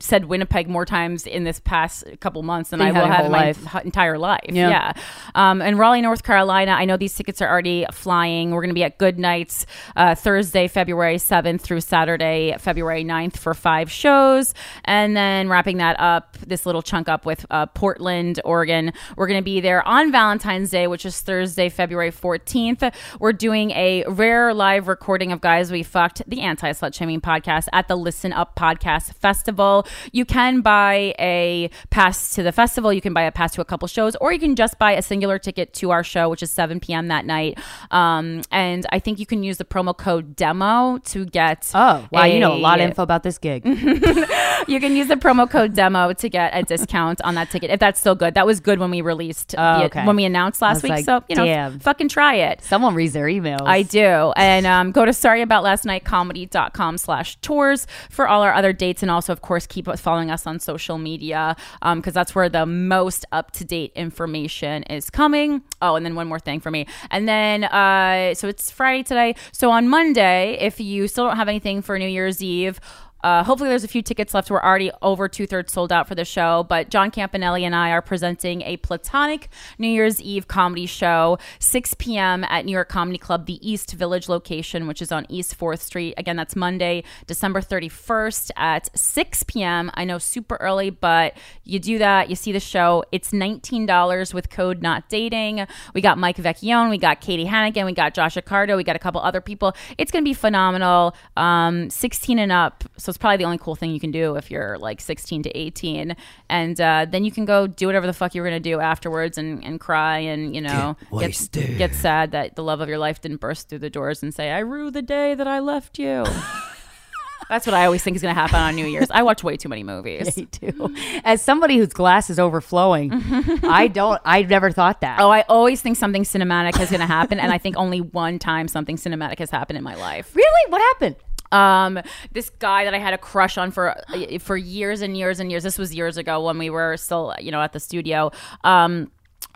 said 0.00 0.26
Winnipeg 0.26 0.68
more 0.68 0.84
times 0.84 1.26
in 1.26 1.44
this 1.44 1.60
past 1.60 2.04
couple 2.20 2.42
months 2.42 2.70
than 2.70 2.80
I 2.80 2.90
will 2.92 3.06
have 3.06 3.26
in 3.26 3.32
my 3.32 3.46
life. 3.52 3.74
entire 3.84 4.18
life. 4.18 4.40
Yeah. 4.48 4.68
Yeah. 4.70 4.92
Um, 5.34 5.60
and 5.60 5.78
Raleigh, 5.78 6.00
North 6.02 6.22
Carolina, 6.22 6.72
I 6.72 6.84
know 6.84 6.96
these 6.96 7.14
tickets 7.14 7.42
are 7.42 7.48
already 7.48 7.84
flying. 7.92 8.50
We're 8.52 8.60
going 8.62 8.68
to 8.70 8.74
be 8.74 8.84
at 8.84 8.98
Good 8.98 9.18
Nights 9.18 9.66
uh, 9.96 10.14
Thursday, 10.14 10.68
February 10.68 11.16
7th 11.16 11.60
through 11.60 11.80
Saturday, 11.80 12.54
February 12.58 13.04
9th 13.04 13.36
for 13.36 13.54
five 13.54 13.90
shows. 13.90 14.54
And 14.84 15.16
then 15.16 15.48
wrapping 15.48 15.78
that 15.78 15.98
up, 15.98 16.36
this 16.46 16.66
little 16.66 16.82
chunk 16.82 17.08
up 17.08 17.26
with 17.26 17.44
uh, 17.50 17.66
Portland, 17.66 18.40
Oregon. 18.44 18.92
We're 19.16 19.26
going 19.26 19.40
to 19.40 19.44
be 19.44 19.60
there 19.60 19.86
on 19.86 20.12
Valentine's 20.12 20.70
Day, 20.70 20.86
which 20.86 21.04
is 21.06 21.20
Thursday, 21.20 21.68
February 21.68 22.10
14th. 22.10 22.92
We're 23.18 23.32
doing 23.32 23.70
a 23.72 24.04
rare 24.08 24.52
live 24.54 24.88
recording 24.88 25.23
of 25.32 25.40
Guys 25.40 25.70
We 25.70 25.82
Fucked, 25.82 26.22
the 26.26 26.40
anti 26.40 26.70
slut 26.72 26.94
shaming 26.94 27.20
podcast, 27.20 27.68
at 27.72 27.88
the 27.88 27.96
Listen 27.96 28.32
Up 28.32 28.54
Podcast 28.56 29.14
Festival. 29.14 29.86
You 30.12 30.24
can 30.24 30.60
buy 30.60 31.14
a 31.18 31.70
pass 31.90 32.34
to 32.34 32.42
the 32.42 32.52
festival, 32.52 32.92
you 32.92 33.00
can 33.00 33.12
buy 33.14 33.22
a 33.22 33.32
pass 33.32 33.52
to 33.54 33.60
a 33.60 33.64
couple 33.64 33.88
shows, 33.88 34.16
or 34.16 34.32
you 34.32 34.38
can 34.38 34.56
just 34.56 34.78
buy 34.78 34.92
a 34.92 35.02
singular 35.02 35.38
ticket 35.38 35.72
to 35.74 35.90
our 35.90 36.04
show, 36.04 36.28
which 36.28 36.42
is 36.42 36.50
7 36.50 36.80
p.m. 36.80 37.08
that 37.08 37.24
night. 37.26 37.58
Um, 37.90 38.42
and 38.50 38.86
I 38.90 38.98
think 38.98 39.18
you 39.18 39.26
can 39.26 39.42
use 39.42 39.58
the 39.58 39.64
promo 39.64 39.96
code 39.96 40.36
DEMO 40.36 41.02
to 41.12 41.24
get. 41.24 41.70
Oh, 41.74 42.06
wow. 42.10 42.24
You 42.24 42.40
know 42.40 42.52
a 42.54 42.58
lot 42.58 42.80
of 42.80 42.86
info 42.86 43.02
about 43.02 43.22
this 43.22 43.38
gig. 43.38 43.64
you 44.68 44.80
can 44.80 44.96
use 44.96 45.08
the 45.08 45.16
promo 45.16 45.48
code 45.48 45.74
demo 45.74 46.12
to 46.12 46.28
get 46.28 46.50
a 46.54 46.62
discount 46.62 47.20
on 47.22 47.34
that 47.36 47.50
ticket 47.50 47.70
if 47.70 47.80
that's 47.80 48.00
still 48.00 48.14
good. 48.14 48.34
That 48.34 48.46
was 48.46 48.60
good 48.60 48.78
when 48.78 48.90
we 48.90 49.00
released 49.00 49.54
Oh, 49.56 49.78
the- 49.78 49.84
okay. 49.86 50.04
when 50.06 50.16
we 50.16 50.24
announced 50.24 50.60
last 50.62 50.82
week. 50.82 50.90
like, 50.90 51.04
so 51.04 51.22
you 51.28 51.36
know, 51.36 51.44
damn. 51.44 51.78
fucking 51.78 52.08
try 52.08 52.34
it. 52.36 52.62
Someone 52.62 52.94
reads 52.94 53.12
their 53.14 53.26
emails. 53.26 53.62
I 53.62 53.82
do. 53.82 54.32
And 54.36 54.66
um, 54.66 54.92
go 54.92 55.04
to 55.04 55.12
sorryboutlastnightcomedy.com 55.14 56.98
slash 56.98 57.36
tours 57.36 57.86
for 58.10 58.28
all 58.28 58.42
our 58.42 58.52
other 58.52 58.72
dates. 58.72 59.02
And 59.02 59.10
also, 59.10 59.32
of 59.32 59.40
course, 59.40 59.66
keep 59.66 59.86
following 59.96 60.30
us 60.30 60.46
on 60.46 60.58
social 60.60 60.98
media 60.98 61.56
because 61.94 62.14
that's 62.14 62.34
where 62.34 62.48
the 62.48 62.66
most 62.66 63.24
up 63.32 63.50
to 63.52 63.64
date 63.64 63.92
information 63.94 64.82
is 64.84 65.10
coming. 65.10 65.62
Oh, 65.80 65.96
and 65.96 66.04
then 66.04 66.14
one 66.14 66.28
more 66.28 66.38
thing 66.38 66.60
for 66.60 66.70
me. 66.70 66.86
And 67.10 67.28
then, 67.28 67.64
uh, 67.64 68.34
so 68.34 68.48
it's 68.48 68.70
Friday 68.70 69.02
today. 69.02 69.34
So 69.52 69.70
on 69.70 69.88
Monday, 69.88 70.56
if 70.60 70.80
you 70.80 71.08
still 71.08 71.26
don't 71.26 71.36
have 71.36 71.48
anything 71.48 71.82
for 71.82 71.98
New 71.98 72.08
Year's 72.08 72.42
Eve, 72.42 72.80
uh, 73.24 73.42
hopefully, 73.42 73.70
there's 73.70 73.84
a 73.84 73.88
few 73.88 74.02
tickets 74.02 74.34
left. 74.34 74.50
We're 74.50 74.62
already 74.62 74.90
over 75.00 75.28
two 75.28 75.46
thirds 75.46 75.72
sold 75.72 75.90
out 75.90 76.06
for 76.06 76.14
the 76.14 76.26
show. 76.26 76.62
But 76.68 76.90
John 76.90 77.10
Campanelli 77.10 77.62
and 77.62 77.74
I 77.74 77.88
are 77.90 78.02
presenting 78.02 78.60
a 78.60 78.76
platonic 78.76 79.48
New 79.78 79.88
Year's 79.88 80.20
Eve 80.20 80.46
comedy 80.46 80.84
show, 80.84 81.38
6 81.58 81.94
p.m. 81.94 82.44
at 82.44 82.66
New 82.66 82.72
York 82.72 82.90
Comedy 82.90 83.16
Club, 83.16 83.46
the 83.46 83.66
East 83.66 83.92
Village 83.94 84.28
location, 84.28 84.86
which 84.86 85.00
is 85.00 85.10
on 85.10 85.24
East 85.30 85.58
4th 85.58 85.80
Street. 85.80 86.12
Again, 86.18 86.36
that's 86.36 86.54
Monday, 86.54 87.02
December 87.26 87.62
31st 87.62 88.50
at 88.58 88.94
6 88.94 89.42
p.m. 89.44 89.90
I 89.94 90.04
know 90.04 90.18
super 90.18 90.56
early, 90.56 90.90
but 90.90 91.34
you 91.64 91.78
do 91.78 91.96
that, 91.96 92.28
you 92.28 92.36
see 92.36 92.52
the 92.52 92.60
show. 92.60 93.04
It's 93.10 93.30
$19 93.30 94.34
with 94.34 94.50
code 94.50 94.82
not 94.82 95.08
dating. 95.08 95.66
We 95.94 96.02
got 96.02 96.18
Mike 96.18 96.36
Vecchione, 96.36 96.90
we 96.90 96.98
got 96.98 97.22
Katie 97.22 97.46
Hannigan, 97.46 97.86
we 97.86 97.94
got 97.94 98.12
Josh 98.12 98.34
Accardo, 98.34 98.76
we 98.76 98.84
got 98.84 98.96
a 98.96 98.98
couple 98.98 99.22
other 99.22 99.40
people. 99.40 99.74
It's 99.96 100.12
going 100.12 100.22
to 100.22 100.28
be 100.28 100.34
phenomenal. 100.34 101.16
Um, 101.38 101.88
16 101.88 102.38
and 102.38 102.52
up. 102.52 102.84
So 102.98 103.13
it's 103.14 103.18
probably 103.20 103.36
the 103.36 103.44
only 103.44 103.58
cool 103.58 103.76
thing 103.76 103.92
you 103.92 104.00
can 104.00 104.10
do 104.10 104.34
if 104.34 104.50
you're 104.50 104.76
like 104.76 105.00
16 105.00 105.44
to 105.44 105.56
18. 105.56 106.16
And 106.48 106.80
uh, 106.80 107.06
then 107.08 107.24
you 107.24 107.30
can 107.30 107.44
go 107.44 107.68
do 107.68 107.86
whatever 107.86 108.08
the 108.08 108.12
fuck 108.12 108.34
you're 108.34 108.44
going 108.44 108.60
to 108.60 108.70
do 108.70 108.80
afterwards 108.80 109.38
and, 109.38 109.64
and 109.64 109.78
cry 109.78 110.18
and, 110.18 110.52
you 110.52 110.60
know, 110.60 110.96
get, 111.16 111.48
get 111.52 111.94
sad 111.94 112.32
that 112.32 112.56
the 112.56 112.64
love 112.64 112.80
of 112.80 112.88
your 112.88 112.98
life 112.98 113.20
didn't 113.20 113.40
burst 113.40 113.68
through 113.68 113.78
the 113.78 113.88
doors 113.88 114.20
and 114.24 114.34
say, 114.34 114.50
I 114.50 114.58
rue 114.58 114.90
the 114.90 115.00
day 115.00 115.36
that 115.36 115.46
I 115.46 115.60
left 115.60 115.96
you. 115.96 116.24
That's 117.48 117.66
what 117.66 117.74
I 117.74 117.84
always 117.84 118.02
think 118.02 118.16
is 118.16 118.22
going 118.22 118.34
to 118.34 118.40
happen 118.40 118.56
on 118.56 118.74
New 118.74 118.86
Year's. 118.86 119.12
I 119.12 119.22
watch 119.22 119.44
way 119.44 119.56
too 119.56 119.68
many 119.68 119.84
movies. 119.84 120.36
Me 120.36 120.46
too. 120.46 120.92
As 121.24 121.40
somebody 121.40 121.76
whose 121.76 121.92
glass 121.92 122.30
is 122.30 122.40
overflowing, 122.40 123.12
I 123.62 123.86
don't. 123.86 124.20
I 124.24 124.42
never 124.42 124.72
thought 124.72 125.02
that. 125.02 125.20
Oh, 125.20 125.30
I 125.30 125.42
always 125.42 125.80
think 125.80 125.96
something 125.98 126.24
cinematic 126.24 126.80
is 126.80 126.90
going 126.90 127.00
to 127.00 127.06
happen, 127.06 127.38
and 127.38 127.52
I 127.52 127.58
think 127.58 127.76
only 127.76 128.00
one 128.00 128.40
time 128.40 128.66
something 128.66 128.96
cinematic 128.96 129.38
has 129.38 129.50
happened 129.50 129.76
in 129.76 129.84
my 129.84 129.94
life. 129.94 130.34
really? 130.34 130.70
What 130.70 130.80
happened? 130.80 131.16
Um, 131.54 132.00
this 132.32 132.50
guy 132.50 132.84
that 132.84 132.94
I 132.94 132.98
had 132.98 133.14
a 133.14 133.18
crush 133.18 133.56
on 133.56 133.70
for 133.70 133.94
for 134.40 134.56
years 134.56 135.00
and 135.00 135.16
years 135.16 135.40
and 135.40 135.50
years. 135.50 135.62
This 135.62 135.78
was 135.78 135.94
years 135.94 136.16
ago 136.16 136.44
when 136.44 136.58
we 136.58 136.70
were 136.70 136.96
still, 136.96 137.34
you 137.38 137.52
know, 137.52 137.62
at 137.62 137.72
the 137.72 137.80
studio. 137.80 138.30
Um, 138.64 139.10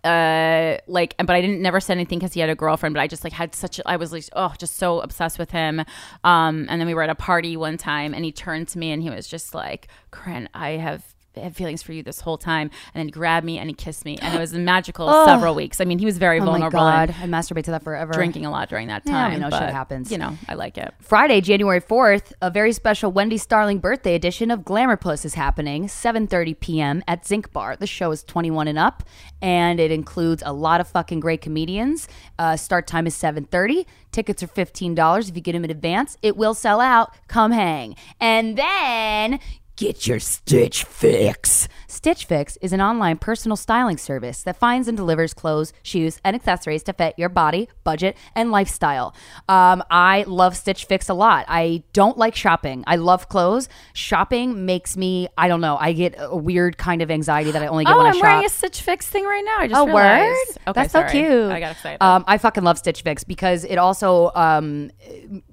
uh 0.04 0.76
like 0.86 1.16
but 1.18 1.30
i 1.30 1.40
didn't 1.40 1.60
never 1.60 1.80
said 1.80 1.94
anything 1.94 2.20
because 2.20 2.32
he 2.32 2.38
had 2.38 2.48
a 2.48 2.54
girlfriend 2.54 2.94
but 2.94 3.00
i 3.00 3.08
just 3.08 3.24
like 3.24 3.32
had 3.32 3.52
such 3.52 3.80
i 3.84 3.96
was 3.96 4.12
like 4.12 4.24
oh 4.34 4.54
just 4.56 4.76
so 4.76 5.00
obsessed 5.00 5.40
with 5.40 5.50
him 5.50 5.80
um 6.22 6.66
and 6.68 6.80
then 6.80 6.86
we 6.86 6.94
were 6.94 7.02
at 7.02 7.10
a 7.10 7.16
party 7.16 7.56
one 7.56 7.76
time 7.76 8.14
and 8.14 8.24
he 8.24 8.30
turned 8.30 8.68
to 8.68 8.78
me 8.78 8.92
and 8.92 9.02
he 9.02 9.10
was 9.10 9.26
just 9.26 9.54
like 9.54 9.88
corinne 10.12 10.48
i 10.54 10.70
have 10.70 11.14
had 11.42 11.57
feelings 11.57 11.83
for 11.83 11.92
you 11.92 12.02
this 12.02 12.21
whole 12.21 12.38
time 12.38 12.71
and 12.95 13.00
then 13.00 13.07
he 13.07 13.11
grabbed 13.12 13.45
me 13.47 13.59
and 13.59 13.68
he 13.71 13.75
kissed 13.75 14.04
me 14.04 14.16
and 14.21 14.35
it 14.35 14.38
was 14.38 14.52
a 14.52 14.59
magical 14.75 15.07
several 15.26 15.54
weeks 15.54 15.80
i 15.80 15.85
mean 15.85 15.99
he 15.99 16.04
was 16.07 16.18
very 16.18 16.38
Oh 16.38 16.45
my 16.45 16.52
vulnerable 16.52 16.87
and 16.87 17.09
god! 17.12 17.16
I 17.23 17.26
masturbate 17.26 17.64
to 17.64 17.71
that 17.73 17.83
forever. 17.85 18.12
drinking 18.12 18.47
a 18.47 18.50
lot 18.50 18.68
during 18.68 18.88
that 18.88 19.04
time. 19.04 19.33
Yeah, 19.33 19.47
I 19.47 19.50
know 19.50 19.57
shit 19.57 19.71
happens. 19.71 20.11
you 20.12 20.18
know 20.18 20.37
i 20.49 20.54
like 20.54 20.76
it 20.78 20.95
Friday, 21.00 21.40
January 21.40 21.80
4th, 21.80 22.33
a 22.42 22.50
very 22.50 22.73
special 22.73 23.11
Wendy 23.11 23.38
Starling 23.38 23.78
birthday 23.78 24.14
edition 24.14 24.50
of 24.50 24.64
Glamour 24.64 24.97
Puss 24.97 25.25
is 25.25 25.35
happening, 25.35 25.87
7:30 25.87 26.61
p.m. 26.61 27.02
at 27.09 27.26
Zinc 27.26 27.52
Bar. 27.52 27.76
The 27.76 27.87
show 27.87 28.11
is 28.11 28.23
21 28.25 28.68
and 28.68 28.78
up, 28.78 29.02
and 29.40 29.80
it 29.80 29.90
includes 29.90 30.42
a 30.45 30.52
lot 30.52 30.80
of 30.80 30.88
fucking 30.88 31.21
great 31.21 31.40
comedians. 31.40 32.09
Uh, 32.38 32.57
start 32.57 32.87
time 32.87 33.07
is 33.07 33.14
7:30. 33.14 33.87
Tickets 34.11 34.42
are 34.42 34.49
$15 34.49 35.28
if 35.28 35.37
you 35.37 35.42
get 35.42 35.52
them 35.52 35.64
in 35.64 35.71
advance. 35.71 36.16
It 36.23 36.37
will 36.37 36.54
sell 36.54 36.80
out. 36.80 37.14
Come 37.28 37.52
hang. 37.52 37.95
And 38.21 38.57
then 38.57 39.38
get 39.78 40.06
your 40.08 40.18
stitch 40.18 40.82
fix. 40.85 41.68
Stitch 41.90 42.26
Fix 42.26 42.59
is 42.59 42.75
an 42.75 42.83
online 42.83 43.16
personal 43.16 43.57
styling 43.57 43.97
service 43.97 44.42
that 44.42 44.57
finds 44.59 44.88
and 44.88 44.97
delivers 44.97 45.33
clothes, 45.33 45.73
shoes, 45.83 46.21
and 46.23 46.37
accessories 46.37 46.83
to 46.83 46.92
fit 46.92 47.14
your 47.16 47.30
body, 47.30 47.66
budget, 47.83 48.14
and 48.35 48.50
lifestyle. 48.50 49.14
Um, 49.49 49.83
I 49.90 50.25
love 50.26 50.54
Stitch 50.54 50.85
Fix 50.85 51.09
a 51.09 51.14
lot. 51.14 51.47
I 51.49 51.83
don't 51.95 52.18
like 52.18 52.37
shopping. 52.37 52.85
I 52.87 52.97
love 52.97 53.30
clothes. 53.30 53.71
Shopping 53.95 54.66
makes 54.66 54.99
me, 54.99 55.28
I 55.38 55.49
don't 55.49 55.62
know, 55.62 55.78
I 55.80 55.95
get 55.95 56.14
a 56.18 56.37
weird 56.37 56.76
kind 56.76 57.00
of 57.00 57.11
anxiety 57.11 57.52
that 57.52 57.62
I 57.62 57.68
only 57.68 57.87
get 57.87 57.95
Oh, 57.95 57.99
when 57.99 58.07
I 58.07 58.11
I'm 58.11 58.21
wearing 58.21 58.45
a 58.45 58.50
Stitch 58.50 58.83
Fix 58.83 59.07
thing 59.07 59.25
right 59.25 59.42
now. 59.45 59.57
I 59.61 59.66
just 59.68 59.80
Oh, 59.80 59.85
word! 59.87 59.95
realized. 60.21 60.59
Okay, 60.68 60.83
That's 60.83 60.92
so 60.92 61.04
cute. 61.09 61.50
I 61.50 61.59
got 61.59 61.73
excited. 61.73 62.02
Um, 62.04 62.23
I 62.26 62.37
fucking 62.37 62.64
love 62.64 62.76
Stitch 62.76 63.00
Fix 63.00 63.25
because 63.25 63.64
it 63.64 63.76
also 63.76 64.30
um, 64.35 64.90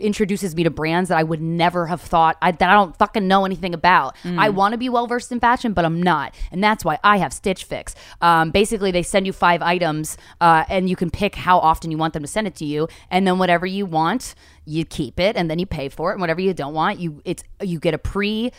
introduces 0.01 0.54
me 0.54 0.63
to 0.63 0.70
brands 0.70 1.08
that 1.10 1.18
I 1.18 1.24
would 1.24 1.42
never 1.42 1.88
have 1.88 2.01
thought 2.01 2.36
I, 2.42 2.51
that 2.51 2.70
I 2.70 2.74
don't 2.74 2.96
fucking 2.98 3.25
know 3.25 3.46
anything 3.46 3.74
about. 3.74 4.18
Mm. 4.24 4.38
I 4.38 4.50
want 4.50 4.74
to 4.74 4.77
be 4.77 4.89
well 4.89 5.08
versed 5.08 5.32
in 5.32 5.39
fashion, 5.39 5.72
but 5.72 5.86
I'm 5.86 6.04
not, 6.04 6.25
and 6.51 6.63
that's 6.63 6.86
why 6.86 7.00
I 7.03 7.17
have 7.17 7.34
Stitch 7.34 7.63
Fix. 7.63 7.96
Um, 8.22 8.51
basically, 8.51 8.91
they 8.91 9.03
send 9.03 9.25
you 9.25 9.34
five 9.34 9.62
items, 9.62 10.17
uh, 10.41 10.63
and 10.70 10.89
you 10.89 10.96
can 10.96 11.10
pick 11.10 11.36
how 11.36 11.60
often 11.60 11.91
you 11.91 11.98
want 11.98 12.13
them 12.13 12.24
to 12.24 12.27
send 12.27 12.48
it 12.48 12.55
to 12.55 12.65
you, 12.65 12.88
and 13.10 13.27
then 13.27 13.38
whatever 13.38 13.65
you 13.65 13.86
want, 13.86 14.36
you 14.65 14.86
keep 14.86 15.20
it, 15.20 15.36
and 15.36 15.50
then 15.50 15.60
you 15.60 15.65
pay 15.65 15.89
for 15.89 16.12
it, 16.12 16.13
and 16.13 16.22
whatever 16.22 16.41
you 16.41 16.53
don't 16.53 16.74
want, 16.74 17.00
you 17.00 17.22
it's 17.25 17.44
you 17.62 17.79
get 17.79 17.94
a 17.94 17.98
pre 17.98 18.51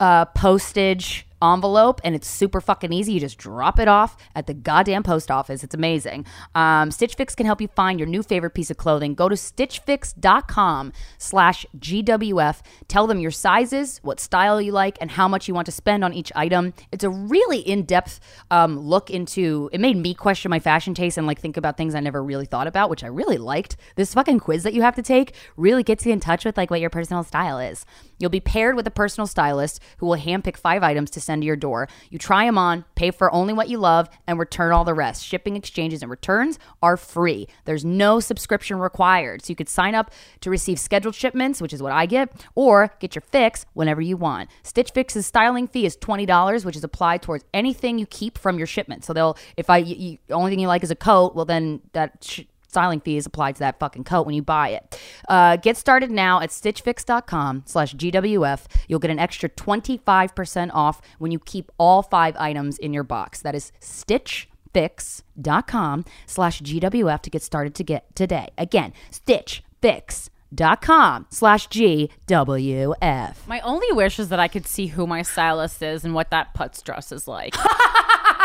uh, 0.00 0.24
postage 0.26 1.26
envelope 1.52 2.00
and 2.04 2.14
it's 2.14 2.28
super 2.28 2.60
fucking 2.60 2.92
easy. 2.92 3.12
You 3.12 3.20
just 3.20 3.38
drop 3.38 3.78
it 3.78 3.88
off 3.88 4.16
at 4.34 4.46
the 4.46 4.54
goddamn 4.54 5.02
post 5.02 5.30
office. 5.30 5.62
It's 5.62 5.74
amazing. 5.74 6.26
Um, 6.54 6.90
Stitch 6.90 7.14
Fix 7.14 7.34
can 7.34 7.46
help 7.46 7.60
you 7.60 7.68
find 7.68 7.98
your 7.98 8.08
new 8.08 8.22
favorite 8.22 8.54
piece 8.54 8.70
of 8.70 8.76
clothing. 8.76 9.14
Go 9.14 9.28
to 9.28 9.34
stitchfix.com 9.34 10.92
slash 11.18 11.66
GWF. 11.78 12.60
Tell 12.88 13.06
them 13.06 13.18
your 13.18 13.30
sizes, 13.30 13.98
what 14.02 14.20
style 14.20 14.60
you 14.60 14.72
like, 14.72 14.96
and 15.00 15.10
how 15.10 15.28
much 15.28 15.48
you 15.48 15.54
want 15.54 15.66
to 15.66 15.72
spend 15.72 16.04
on 16.04 16.12
each 16.14 16.32
item. 16.34 16.72
It's 16.92 17.04
a 17.04 17.10
really 17.10 17.58
in-depth 17.58 18.20
um, 18.50 18.78
look 18.78 19.10
into, 19.10 19.68
it 19.72 19.80
made 19.80 19.96
me 19.96 20.14
question 20.14 20.50
my 20.50 20.60
fashion 20.60 20.94
taste 20.94 21.18
and 21.18 21.26
like 21.26 21.40
think 21.40 21.56
about 21.56 21.76
things 21.76 21.94
I 21.94 22.00
never 22.00 22.22
really 22.22 22.46
thought 22.46 22.66
about, 22.66 22.90
which 22.90 23.04
I 23.04 23.08
really 23.08 23.38
liked. 23.38 23.76
This 23.96 24.14
fucking 24.14 24.40
quiz 24.40 24.62
that 24.62 24.74
you 24.74 24.82
have 24.82 24.94
to 24.96 25.02
take 25.02 25.34
really 25.56 25.82
gets 25.82 26.06
you 26.06 26.12
in 26.12 26.20
touch 26.20 26.44
with 26.44 26.56
like 26.56 26.70
what 26.70 26.80
your 26.80 26.90
personal 26.90 27.24
style 27.24 27.58
is. 27.58 27.84
You'll 28.18 28.30
be 28.30 28.40
paired 28.40 28.76
with 28.76 28.86
a 28.86 28.92
personal 28.92 29.26
stylist 29.26 29.80
who 29.98 30.06
will 30.06 30.16
handpick 30.16 30.56
five 30.56 30.82
items 30.82 31.10
to 31.10 31.20
send 31.20 31.33
to 31.40 31.46
your 31.46 31.56
door. 31.56 31.88
You 32.10 32.18
try 32.18 32.44
them 32.46 32.58
on, 32.58 32.84
pay 32.94 33.10
for 33.10 33.32
only 33.32 33.52
what 33.52 33.68
you 33.68 33.78
love, 33.78 34.08
and 34.26 34.38
return 34.38 34.72
all 34.72 34.84
the 34.84 34.94
rest. 34.94 35.24
Shipping, 35.24 35.56
exchanges, 35.56 36.02
and 36.02 36.10
returns 36.10 36.58
are 36.82 36.96
free. 36.96 37.48
There's 37.64 37.84
no 37.84 38.20
subscription 38.20 38.78
required. 38.78 39.44
So 39.44 39.50
you 39.50 39.56
could 39.56 39.68
sign 39.68 39.94
up 39.94 40.10
to 40.40 40.50
receive 40.50 40.78
scheduled 40.78 41.14
shipments, 41.14 41.60
which 41.60 41.72
is 41.72 41.82
what 41.82 41.92
I 41.92 42.06
get, 42.06 42.44
or 42.54 42.92
get 43.00 43.14
your 43.14 43.22
fix 43.22 43.66
whenever 43.74 44.00
you 44.00 44.16
want. 44.16 44.50
Stitch 44.62 44.90
Fix's 44.92 45.26
styling 45.26 45.68
fee 45.68 45.86
is 45.86 45.96
$20, 45.96 46.64
which 46.64 46.76
is 46.76 46.84
applied 46.84 47.22
towards 47.22 47.44
anything 47.52 47.98
you 47.98 48.06
keep 48.06 48.38
from 48.38 48.58
your 48.58 48.66
shipment. 48.66 49.04
So 49.04 49.12
they'll, 49.12 49.36
if 49.56 49.70
I, 49.70 49.78
you, 49.78 50.18
only 50.30 50.50
thing 50.50 50.60
you 50.60 50.68
like 50.68 50.82
is 50.82 50.90
a 50.90 50.96
coat, 50.96 51.34
well, 51.34 51.44
then 51.44 51.80
that. 51.92 52.22
Sh- 52.22 52.42
styling 52.74 53.00
fee 53.00 53.16
is 53.16 53.24
applied 53.24 53.54
to 53.54 53.60
that 53.60 53.78
fucking 53.78 54.02
coat 54.02 54.26
when 54.26 54.34
you 54.34 54.42
buy 54.42 54.70
it. 54.70 55.00
Uh, 55.28 55.54
get 55.56 55.76
started 55.76 56.10
now 56.10 56.40
at 56.40 56.50
stitchfix.com 56.50 57.62
slash 57.66 57.94
GWF. 57.94 58.62
You'll 58.88 58.98
get 58.98 59.12
an 59.12 59.20
extra 59.20 59.48
25% 59.48 60.70
off 60.74 61.00
when 61.18 61.30
you 61.30 61.38
keep 61.38 61.70
all 61.78 62.02
five 62.02 62.34
items 62.36 62.76
in 62.78 62.92
your 62.92 63.04
box. 63.04 63.40
That 63.42 63.54
is 63.54 63.70
stitchfix.com 63.80 66.04
slash 66.26 66.62
GWF 66.62 67.22
to 67.22 67.30
get 67.30 67.44
started 67.44 67.76
to 67.76 67.84
get 67.84 68.16
today. 68.16 68.48
Again, 68.58 68.92
stitchfix.com 69.12 71.26
slash 71.30 71.68
GWF. 71.68 73.34
My 73.46 73.60
only 73.60 73.92
wish 73.92 74.18
is 74.18 74.30
that 74.30 74.40
I 74.40 74.48
could 74.48 74.66
see 74.66 74.88
who 74.88 75.06
my 75.06 75.22
stylist 75.22 75.80
is 75.80 76.04
and 76.04 76.12
what 76.12 76.30
that 76.30 76.56
putz 76.56 76.82
dress 76.82 77.12
is 77.12 77.28
like. 77.28 77.54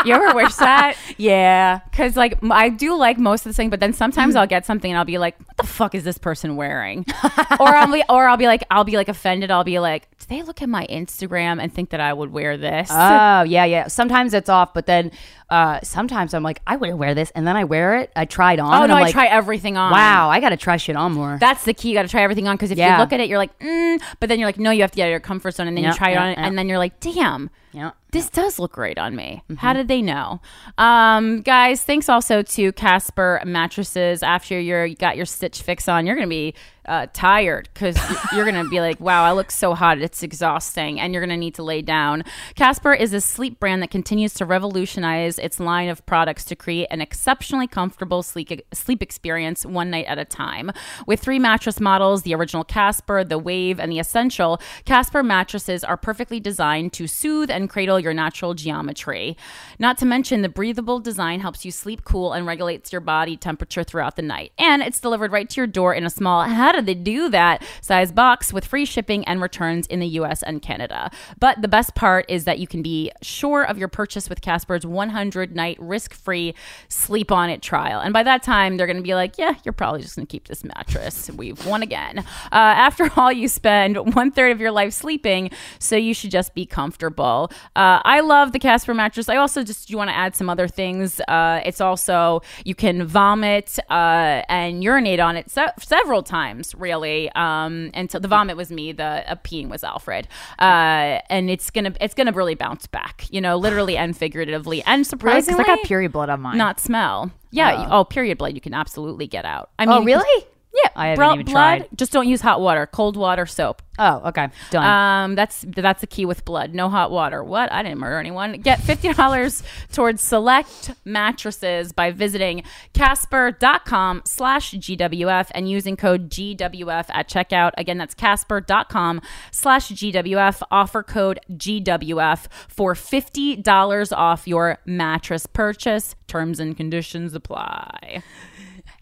you 0.04 0.14
ever 0.14 0.34
wish 0.34 0.54
that? 0.56 0.96
Yeah. 1.16 1.80
Because 1.90 2.16
like 2.16 2.38
I 2.50 2.68
do 2.70 2.96
like 2.96 3.18
most 3.18 3.44
of 3.44 3.50
the 3.50 3.54
thing, 3.54 3.68
but 3.68 3.80
then 3.80 3.92
sometimes 3.92 4.36
I'll 4.36 4.46
get 4.46 4.64
something 4.64 4.90
and 4.90 4.96
I'll 4.98 5.04
be 5.04 5.18
like, 5.18 5.38
"What 5.46 5.56
the 5.58 5.66
fuck 5.66 5.94
is 5.94 6.02
this 6.04 6.16
person 6.18 6.56
wearing?" 6.56 7.04
or 7.60 7.68
I'll 7.68 7.92
be, 7.92 8.02
or 8.08 8.26
I'll 8.26 8.36
be 8.38 8.46
like, 8.46 8.64
I'll 8.70 8.84
be 8.84 8.96
like 8.96 9.08
offended. 9.08 9.50
I'll 9.50 9.64
be 9.64 9.78
like, 9.80 10.08
"Do 10.18 10.26
they 10.28 10.42
look 10.42 10.62
at 10.62 10.68
my 10.68 10.86
Instagram 10.86 11.60
and 11.60 11.72
think 11.72 11.90
that 11.90 12.00
I 12.00 12.12
would 12.12 12.32
wear 12.32 12.56
this?" 12.56 12.88
Oh 12.90 13.42
yeah, 13.42 13.64
yeah. 13.64 13.88
Sometimes 13.88 14.32
it's 14.32 14.48
off, 14.48 14.72
but 14.72 14.86
then 14.86 15.10
uh, 15.50 15.80
sometimes 15.82 16.32
I'm 16.32 16.42
like, 16.42 16.60
I 16.66 16.76
wouldn't 16.76 16.98
wear 16.98 17.14
this, 17.14 17.30
and 17.34 17.46
then 17.46 17.56
I 17.56 17.64
wear 17.64 17.96
it. 17.96 18.10
I 18.16 18.24
tried 18.24 18.60
on. 18.60 18.72
oh 18.82 18.86
no, 18.86 18.94
I 18.96 19.02
like, 19.02 19.12
try 19.12 19.26
everything 19.26 19.76
on. 19.76 19.90
Wow, 19.92 20.30
I 20.30 20.40
gotta 20.40 20.56
try 20.56 20.76
shit 20.78 20.96
on 20.96 21.12
more. 21.12 21.36
That's 21.40 21.64
the 21.64 21.74
key. 21.74 21.88
You 21.90 21.94
got 21.94 22.02
to 22.02 22.08
try 22.08 22.22
everything 22.22 22.48
on 22.48 22.56
because 22.56 22.70
if 22.70 22.78
Yeah. 22.78 22.94
you 22.96 23.00
look 23.02 23.12
at 23.12 23.20
it, 23.20 23.28
you're 23.28 23.38
like, 23.38 23.58
mm, 23.58 24.00
but 24.20 24.28
then 24.28 24.38
you're 24.38 24.48
like, 24.48 24.58
no, 24.58 24.70
you 24.70 24.80
have 24.82 24.92
to 24.92 24.96
get 24.96 25.02
out 25.04 25.08
of 25.08 25.10
your 25.10 25.20
comfort 25.20 25.54
zone, 25.54 25.66
and 25.68 25.76
then 25.76 25.84
Yeah, 25.84 25.90
you 25.90 25.96
try 25.96 26.10
it 26.10 26.14
yeah, 26.14 26.22
on, 26.24 26.28
yeah. 26.32 26.46
and 26.46 26.56
then 26.58 26.68
you're 26.68 26.78
like, 26.78 26.98
damn, 27.00 27.50
yeah. 27.72 27.90
This 28.12 28.30
does 28.30 28.58
look 28.58 28.72
great 28.72 28.98
on 28.98 29.14
me. 29.14 29.42
Mm-hmm. 29.44 29.54
How 29.56 29.72
did 29.72 29.88
they 29.88 30.02
know? 30.02 30.40
Um, 30.78 31.42
guys, 31.42 31.82
thanks 31.82 32.08
also 32.08 32.42
to 32.42 32.72
Casper 32.72 33.40
mattresses. 33.44 34.22
After 34.22 34.58
you're, 34.58 34.86
you 34.86 34.96
got 34.96 35.16
your 35.16 35.26
stitch 35.26 35.62
fix 35.62 35.88
on, 35.88 36.06
you're 36.06 36.16
gonna 36.16 36.26
be 36.26 36.54
uh, 36.90 37.06
tired 37.12 37.68
because 37.72 37.96
you're 38.34 38.44
gonna 38.44 38.68
be 38.68 38.80
like, 38.80 38.98
wow, 38.98 39.22
I 39.24 39.30
look 39.30 39.52
so 39.52 39.74
hot, 39.74 39.98
it's 39.98 40.24
exhausting, 40.24 40.98
and 40.98 41.14
you're 41.14 41.22
gonna 41.22 41.36
need 41.36 41.54
to 41.54 41.62
lay 41.62 41.82
down. 41.82 42.24
Casper 42.56 42.92
is 42.92 43.14
a 43.14 43.20
sleep 43.20 43.60
brand 43.60 43.80
that 43.82 43.92
continues 43.92 44.34
to 44.34 44.44
revolutionize 44.44 45.38
its 45.38 45.60
line 45.60 45.88
of 45.88 46.04
products 46.04 46.44
to 46.46 46.56
create 46.56 46.88
an 46.90 47.00
exceptionally 47.00 47.68
comfortable 47.68 48.24
sleep 48.24 48.50
sleep 48.74 49.02
experience 49.02 49.64
one 49.64 49.88
night 49.90 50.06
at 50.06 50.18
a 50.18 50.24
time. 50.24 50.72
With 51.06 51.20
three 51.20 51.38
mattress 51.38 51.78
models, 51.78 52.22
the 52.22 52.34
original 52.34 52.64
Casper, 52.64 53.22
the 53.22 53.38
Wave, 53.38 53.78
and 53.78 53.92
the 53.92 54.00
Essential, 54.00 54.60
Casper 54.84 55.22
mattresses 55.22 55.84
are 55.84 55.96
perfectly 55.96 56.40
designed 56.40 56.92
to 56.94 57.06
soothe 57.06 57.52
and 57.52 57.70
cradle 57.70 58.00
your 58.00 58.14
natural 58.14 58.54
geometry. 58.54 59.36
Not 59.78 59.96
to 59.98 60.06
mention, 60.06 60.42
the 60.42 60.48
breathable 60.48 60.98
design 60.98 61.38
helps 61.38 61.64
you 61.64 61.70
sleep 61.70 62.02
cool 62.02 62.32
and 62.32 62.46
regulates 62.46 62.90
your 62.90 63.00
body 63.00 63.36
temperature 63.36 63.84
throughout 63.84 64.16
the 64.16 64.22
night. 64.22 64.52
And 64.58 64.82
it's 64.82 64.98
delivered 64.98 65.30
right 65.30 65.48
to 65.48 65.56
your 65.60 65.68
door 65.68 65.94
in 65.94 66.04
a 66.04 66.10
small, 66.10 66.42
how 66.42 66.79
they 66.86 66.94
do 66.94 67.28
that? 67.30 67.62
Size 67.80 68.12
box 68.12 68.52
with 68.52 68.64
free 68.64 68.84
shipping 68.84 69.24
and 69.24 69.40
returns 69.40 69.86
in 69.86 70.00
the 70.00 70.06
US 70.08 70.42
and 70.42 70.62
Canada. 70.62 71.10
But 71.38 71.62
the 71.62 71.68
best 71.68 71.94
part 71.94 72.26
is 72.28 72.44
that 72.44 72.58
you 72.58 72.66
can 72.66 72.82
be 72.82 73.10
sure 73.22 73.62
of 73.64 73.78
your 73.78 73.88
purchase 73.88 74.28
with 74.28 74.40
Casper's 74.40 74.86
100 74.86 75.54
night 75.54 75.76
risk 75.80 76.14
free 76.14 76.54
sleep 76.88 77.30
on 77.30 77.50
it 77.50 77.62
trial. 77.62 78.00
And 78.00 78.12
by 78.12 78.22
that 78.22 78.42
time, 78.42 78.76
they're 78.76 78.86
going 78.86 78.96
to 78.96 79.02
be 79.02 79.14
like, 79.14 79.38
yeah, 79.38 79.54
you're 79.64 79.72
probably 79.72 80.02
just 80.02 80.16
going 80.16 80.26
to 80.26 80.30
keep 80.30 80.48
this 80.48 80.64
mattress. 80.64 81.30
We've 81.30 81.64
won 81.66 81.82
again. 81.82 82.18
Uh, 82.18 82.24
after 82.52 83.10
all, 83.16 83.32
you 83.32 83.48
spend 83.48 84.14
one 84.14 84.30
third 84.30 84.52
of 84.52 84.60
your 84.60 84.70
life 84.70 84.92
sleeping, 84.92 85.50
so 85.78 85.96
you 85.96 86.14
should 86.14 86.30
just 86.30 86.54
be 86.54 86.66
comfortable. 86.66 87.50
Uh, 87.76 88.00
I 88.04 88.20
love 88.20 88.52
the 88.52 88.58
Casper 88.58 88.94
mattress. 88.94 89.28
I 89.28 89.36
also 89.36 89.62
just 89.62 89.90
you 89.90 89.96
want 89.96 90.10
to 90.10 90.16
add 90.16 90.34
some 90.34 90.48
other 90.48 90.68
things. 90.68 91.20
Uh, 91.28 91.60
it's 91.64 91.80
also 91.80 92.42
you 92.64 92.74
can 92.74 93.06
vomit 93.06 93.78
uh, 93.90 94.42
and 94.48 94.82
urinate 94.82 95.20
on 95.20 95.36
it 95.36 95.50
se- 95.50 95.72
several 95.78 96.22
times, 96.22 96.69
really. 96.74 97.30
Um, 97.32 97.90
and 97.94 98.10
so 98.10 98.18
the 98.18 98.28
vomit 98.28 98.56
was 98.56 98.70
me, 98.70 98.92
the 98.92 99.30
uh, 99.30 99.34
peeing 99.36 99.68
was 99.68 99.84
Alfred. 99.84 100.28
Uh, 100.58 101.20
and 101.28 101.50
it's 101.50 101.70
gonna 101.70 101.92
it's 102.00 102.14
gonna 102.14 102.32
really 102.32 102.54
bounce 102.54 102.86
back, 102.86 103.26
you 103.30 103.40
know, 103.40 103.56
literally 103.56 103.96
and 103.96 104.16
figuratively, 104.16 104.82
and 104.84 105.06
surprisingly, 105.06 105.64
I 105.64 105.66
got 105.66 105.82
period 105.84 106.12
blood 106.12 106.30
on 106.30 106.40
mine. 106.40 106.58
not 106.58 106.80
smell. 106.80 107.30
Yeah. 107.50 107.88
oh, 107.90 108.04
period 108.04 108.38
blood 108.38 108.54
you 108.54 108.60
can 108.60 108.74
absolutely 108.74 109.26
get 109.26 109.44
out. 109.44 109.70
I 109.78 109.86
mean, 109.86 109.98
oh 109.98 110.04
really? 110.04 110.46
Yeah, 110.72 110.90
I 110.94 111.08
haven't 111.08 111.18
bro- 111.24 111.34
even 111.34 111.46
blood. 111.46 111.52
tried. 111.52 111.88
Just 111.96 112.12
don't 112.12 112.28
use 112.28 112.40
hot 112.40 112.60
water. 112.60 112.86
Cold 112.86 113.16
water, 113.16 113.44
soap. 113.44 113.82
Oh, 113.98 114.22
okay, 114.28 114.48
done. 114.70 114.84
Um, 115.30 115.34
that's 115.34 115.64
that's 115.68 116.00
the 116.00 116.06
key 116.06 116.24
with 116.24 116.44
blood. 116.44 116.74
No 116.74 116.88
hot 116.88 117.10
water. 117.10 117.42
What? 117.44 117.70
I 117.72 117.82
didn't 117.82 117.98
murder 117.98 118.18
anyone. 118.18 118.52
Get 118.60 118.80
fifty 118.80 119.12
dollars 119.12 119.62
towards 119.92 120.22
select 120.22 120.92
mattresses 121.04 121.92
by 121.92 122.12
visiting 122.12 122.62
Casper.com 122.94 124.22
slash 124.24 124.72
GWF 124.72 125.50
and 125.54 125.68
using 125.68 125.96
code 125.96 126.30
GWF 126.30 127.06
at 127.08 127.28
checkout. 127.28 127.72
Again, 127.76 127.98
that's 127.98 128.14
Casper.com 128.14 129.20
slash 129.50 129.88
GWF. 129.90 130.62
Offer 130.70 131.02
code 131.02 131.40
GWF 131.52 132.46
for 132.68 132.94
fifty 132.94 133.56
dollars 133.56 134.12
off 134.12 134.46
your 134.46 134.78
mattress 134.86 135.46
purchase. 135.46 136.14
Terms 136.26 136.60
and 136.60 136.76
conditions 136.76 137.34
apply. 137.34 138.22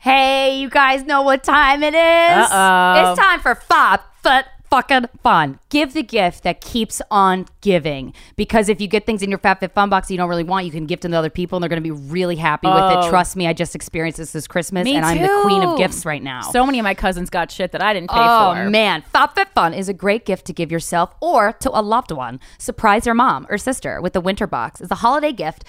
Hey, 0.00 0.60
you 0.60 0.70
guys 0.70 1.02
know 1.04 1.22
what 1.22 1.42
time 1.42 1.82
it 1.82 1.92
is? 1.94 2.46
Uh-oh. 2.50 3.10
It's 3.12 3.20
time 3.20 3.40
for 3.40 3.54
Fab 3.56 4.00
Fit 4.22 4.46
fucking 4.70 5.06
fun. 5.22 5.58
Give 5.70 5.92
the 5.94 6.02
gift 6.02 6.42
that 6.42 6.60
keeps 6.60 7.00
on 7.10 7.46
giving. 7.62 8.12
Because 8.36 8.68
if 8.68 8.80
you 8.82 8.86
get 8.86 9.06
things 9.06 9.22
in 9.22 9.30
your 9.30 9.38
FabFitFun 9.38 9.88
box 9.88 10.08
that 10.08 10.14
you 10.14 10.18
don't 10.18 10.28
really 10.28 10.44
want, 10.44 10.66
you 10.66 10.70
can 10.70 10.84
gift 10.84 11.02
them 11.02 11.12
to 11.12 11.16
other 11.18 11.30
people 11.30 11.56
and 11.56 11.62
they're 11.62 11.70
going 11.70 11.82
to 11.82 11.86
be 11.86 11.90
really 11.90 12.36
happy 12.36 12.66
with 12.68 12.76
Oh. 12.78 13.00
it. 13.00 13.08
Trust 13.08 13.34
me, 13.34 13.46
I 13.46 13.54
just 13.54 13.74
experienced 13.74 14.18
this 14.18 14.32
this 14.32 14.46
Christmas 14.46 14.84
Me 14.84 14.94
and 14.96 15.06
I'm 15.06 15.22
the 15.22 15.40
queen 15.42 15.62
too. 15.62 15.68
of 15.68 15.78
gifts 15.78 16.04
right 16.04 16.22
now. 16.22 16.42
So 16.42 16.66
many 16.66 16.78
of 16.78 16.84
my 16.84 16.92
cousins 16.94 17.30
got 17.30 17.50
shit 17.50 17.72
that 17.72 17.82
I 17.82 17.94
didn't 17.94 18.10
pay 18.10 18.16
for. 18.16 18.22
Oh 18.22 18.54
man, 18.54 18.64
for. 18.66 18.70
man, 18.70 19.04
FabFitFun 19.14 19.76
is 19.76 19.88
a 19.88 19.94
great 19.94 20.26
gift 20.26 20.44
to 20.46 20.52
give 20.52 20.70
yourself 20.70 21.14
or 21.22 21.54
to 21.54 21.70
a 21.76 21.80
loved 21.80 22.10
one. 22.12 22.38
Surprise 22.58 23.06
your 23.06 23.14
mom 23.14 23.46
or 23.48 23.56
sister 23.56 24.00
with 24.02 24.12
the 24.12 24.20
Winter 24.20 24.46
Box 24.46 24.80
as 24.82 24.90
a 24.90 24.96
holiday 24.96 25.32
gift. 25.32 25.64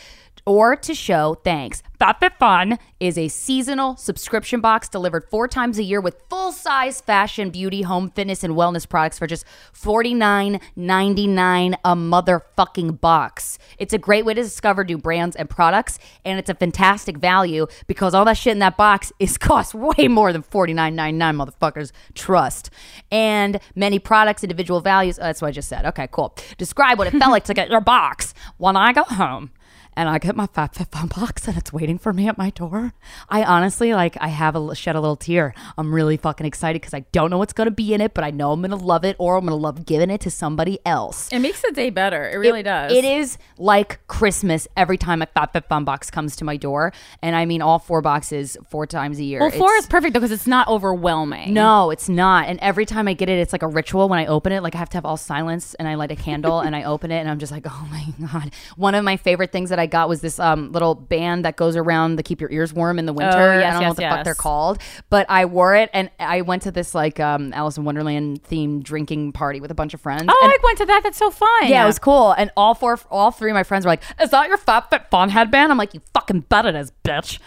Or 0.45 0.75
to 0.75 0.93
show 0.93 1.35
thanks. 1.43 1.81
FabFitFun 1.99 2.77
is 3.01 3.17
a 3.17 3.27
seasonal 3.27 3.97
subscription 3.97 4.61
box 4.61 4.87
delivered 4.87 5.25
four 5.29 5.49
times 5.49 5.77
a 5.77 5.83
year 5.83 5.99
with 5.99 6.15
full 6.29 6.53
size 6.53 7.01
fashion, 7.01 7.49
beauty, 7.49 7.81
home, 7.81 8.09
fitness, 8.11 8.41
and 8.41 8.53
wellness 8.53 8.87
products 8.87 9.19
for 9.19 9.27
just 9.27 9.45
$49.99 9.73 11.73
a 11.83 11.95
motherfucking 11.95 13.01
box. 13.01 13.59
It's 13.77 13.93
a 13.93 13.97
great 13.97 14.23
way 14.23 14.33
to 14.33 14.41
discover 14.41 14.85
new 14.85 14.97
brands 14.97 15.35
and 15.35 15.49
products, 15.49 15.99
and 16.23 16.39
it's 16.39 16.49
a 16.49 16.55
fantastic 16.55 17.17
value 17.17 17.67
because 17.87 18.13
all 18.13 18.23
that 18.25 18.37
shit 18.37 18.53
in 18.53 18.59
that 18.59 18.77
box 18.77 19.11
is 19.19 19.37
cost 19.37 19.75
way 19.75 20.07
more 20.07 20.31
than 20.31 20.43
$49.99, 20.43 21.19
motherfuckers. 21.19 21.91
Trust. 22.15 22.69
And 23.11 23.59
many 23.75 23.99
products, 23.99 24.43
individual 24.43 24.79
values. 24.79 25.19
oh, 25.19 25.23
that's 25.23 25.41
what 25.41 25.49
I 25.49 25.51
just 25.51 25.67
said. 25.67 25.85
Okay, 25.85 26.07
cool. 26.11 26.33
Describe 26.57 26.97
what 26.97 27.07
it 27.07 27.11
felt 27.19 27.31
like 27.31 27.43
to 27.45 27.53
get 27.53 27.69
your 27.69 27.81
box. 27.81 28.33
When 28.57 28.77
I 28.77 28.93
go 28.93 29.03
home, 29.03 29.51
and 29.99 30.07
I 30.07 30.17
get 30.17 30.33
my 30.33 30.47
FabFitFun 30.47 31.13
box 31.19 31.45
and 31.45 31.57
it's 31.57 31.73
waiting 31.73 31.97
for 31.97 32.13
me 32.13 32.29
at 32.29 32.37
my 32.37 32.51
door. 32.51 32.93
I 33.27 33.43
honestly 33.43 33.93
like 33.93 34.15
I 34.21 34.29
have 34.29 34.55
a 34.55 34.73
shed 34.73 34.95
a 34.95 35.01
little 35.01 35.17
tear. 35.17 35.53
I'm 35.77 35.93
really 35.93 36.15
fucking 36.15 36.45
excited 36.45 36.81
because 36.81 36.93
I 36.93 37.01
don't 37.11 37.29
know 37.29 37.37
what's 37.37 37.51
gonna 37.51 37.69
be 37.69 37.93
in 37.93 37.99
it, 37.99 38.13
but 38.13 38.23
I 38.23 38.31
know 38.31 38.53
I'm 38.53 38.61
gonna 38.61 38.77
love 38.77 39.03
it 39.03 39.17
or 39.19 39.35
I'm 39.35 39.43
gonna 39.43 39.57
love 39.57 39.85
giving 39.85 40.09
it 40.09 40.21
to 40.21 40.31
somebody 40.31 40.79
else. 40.85 41.27
It 41.33 41.39
makes 41.39 41.61
the 41.61 41.71
day 41.73 41.89
better. 41.89 42.29
It 42.29 42.37
really 42.37 42.63
does. 42.63 42.93
It 42.93 43.03
is 43.03 43.37
like 43.57 43.99
Christmas 44.07 44.69
every 44.77 44.97
time 44.97 45.21
a 45.21 45.27
FabFitFun 45.27 45.83
box 45.83 46.09
comes 46.09 46.37
to 46.37 46.45
my 46.45 46.55
door, 46.55 46.93
and 47.21 47.35
I 47.35 47.43
mean 47.45 47.61
all 47.61 47.77
four 47.77 48.01
boxes 48.01 48.55
four 48.69 48.87
times 48.87 49.19
a 49.19 49.23
year. 49.25 49.41
Well, 49.41 49.51
four 49.51 49.67
It's- 49.71 49.83
is 49.83 49.87
perfect 49.89 50.13
because 50.13 50.31
it's 50.31 50.47
not 50.47 50.69
overwhelming. 50.69 51.53
no, 51.53 51.89
it's 51.91 52.07
not. 52.07 52.47
And 52.47 52.57
every 52.61 52.85
time 52.85 53.09
I 53.09 53.13
get 53.13 53.27
it, 53.27 53.37
it's 53.39 53.51
like 53.51 53.63
a 53.63 53.67
ritual 53.67 54.07
when 54.07 54.17
I 54.19 54.27
open 54.27 54.53
it. 54.53 54.63
Like 54.63 54.75
I 54.75 54.77
have 54.77 54.89
to 54.91 54.97
have 54.97 55.05
all 55.05 55.17
silence 55.17 55.73
and 55.75 55.89
I 55.89 55.95
light 55.95 56.11
a 56.11 56.15
candle 56.15 56.59
and 56.65 56.73
I 56.73 56.83
open 56.83 57.11
it 57.11 57.17
and 57.19 57.29
I'm 57.29 57.39
just 57.39 57.51
like, 57.51 57.65
oh 57.67 57.87
my 57.91 58.05
God. 58.27 58.51
One 58.77 58.95
of 58.95 59.03
my 59.03 59.17
favorite 59.17 59.51
things 59.51 59.69
that 59.71 59.79
I 59.79 59.88
got 59.89 60.07
was 60.07 60.21
this 60.21 60.39
um, 60.39 60.71
little 60.71 60.95
band 60.95 61.43
that 61.45 61.57
goes 61.57 61.75
around 61.75 62.15
to 62.17 62.23
keep 62.23 62.39
your 62.39 62.49
ears 62.51 62.73
warm 62.73 62.97
in 62.97 63.05
the 63.05 63.11
winter. 63.13 63.35
Oh, 63.37 63.57
I 63.57 63.71
don't 63.71 63.81
know 63.81 63.87
what 63.89 63.97
the 63.97 64.03
fuck 64.03 64.23
they're 64.23 64.35
called. 64.35 64.79
But 65.09 65.25
I 65.29 65.45
wore 65.45 65.75
it 65.75 65.89
and 65.93 66.09
I 66.19 66.41
went 66.41 66.61
to 66.63 66.71
this 66.71 66.95
like 66.95 67.19
um, 67.19 67.51
Alice 67.53 67.77
in 67.77 67.83
Wonderland 67.83 68.43
themed 68.43 68.83
drinking 68.83 69.33
party 69.33 69.59
with 69.59 69.71
a 69.71 69.75
bunch 69.75 69.93
of 69.93 69.99
friends. 70.01 70.23
Oh, 70.29 70.39
And- 70.43 70.51
I 70.53 70.57
went 70.63 70.77
to 70.77 70.85
that. 70.85 71.01
That's 71.03 71.17
so 71.17 71.29
fun. 71.31 71.49
yeah, 71.67 71.83
it 71.83 71.87
was 71.87 71.99
cool. 71.99 72.31
And 72.31 72.51
all 72.55 72.73
four, 72.75 72.97
all 73.11 73.31
three 73.31 73.51
of 73.51 73.55
my 73.55 73.63
friends 73.63 73.85
were 73.85 73.91
like, 73.91 74.03
"Is 74.21 74.29
that 74.29 74.47
your 74.47 74.57
FabFitFun 74.57 75.29
headband?" 75.29 75.71
I'm 75.71 75.77
like, 75.77 75.93
"You 75.93 76.01
fucking 76.13 76.41
bet 76.49 76.65
it 76.65 76.75
is, 76.75 76.91
bitch." 77.03 77.39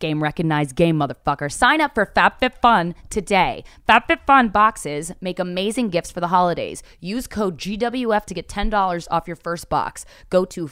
Game 0.00 0.22
recognized 0.22 0.76
game, 0.76 0.96
motherfucker. 0.96 1.50
Sign 1.50 1.80
up 1.80 1.92
for 1.92 2.06
FabFitFun 2.06 2.94
today. 3.10 3.64
FabFitFun 3.88 4.52
boxes 4.52 5.10
make 5.20 5.40
amazing 5.40 5.88
gifts 5.88 6.12
for 6.12 6.20
the 6.20 6.28
holidays. 6.28 6.84
Use 7.00 7.26
code 7.26 7.58
GWF 7.58 8.24
to 8.26 8.34
get 8.34 8.48
ten 8.48 8.70
dollars 8.70 9.08
off 9.10 9.26
your 9.26 9.34
first 9.34 9.68
box. 9.68 10.04
Go 10.30 10.44
to 10.44 10.68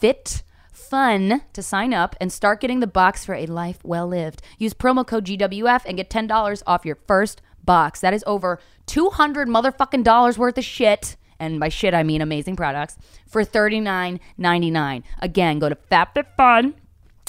FabFit 0.00 0.42
fun 0.72 1.42
to 1.52 1.62
sign 1.62 1.92
up 1.92 2.16
and 2.20 2.32
start 2.32 2.60
getting 2.60 2.80
the 2.80 2.86
box 2.86 3.24
for 3.24 3.34
a 3.34 3.46
life 3.46 3.78
well 3.84 4.06
lived. 4.06 4.42
Use 4.58 4.74
promo 4.74 5.06
code 5.06 5.26
GWF 5.26 5.82
and 5.86 5.96
get 5.96 6.08
$10 6.10 6.62
off 6.66 6.86
your 6.86 6.98
first 7.06 7.42
box. 7.64 8.00
That 8.00 8.14
is 8.14 8.24
over 8.26 8.58
200 8.86 9.48
motherfucking 9.48 10.04
dollars 10.04 10.38
worth 10.38 10.56
of 10.56 10.64
shit. 10.64 11.16
And 11.38 11.60
by 11.60 11.68
shit, 11.68 11.94
I 11.94 12.02
mean 12.02 12.22
amazing 12.22 12.56
products 12.56 12.96
for 13.26 13.44
$39.99. 13.44 15.02
Again, 15.20 15.58
go 15.58 15.68
to 15.68 15.76
FabFitFun 15.90 16.74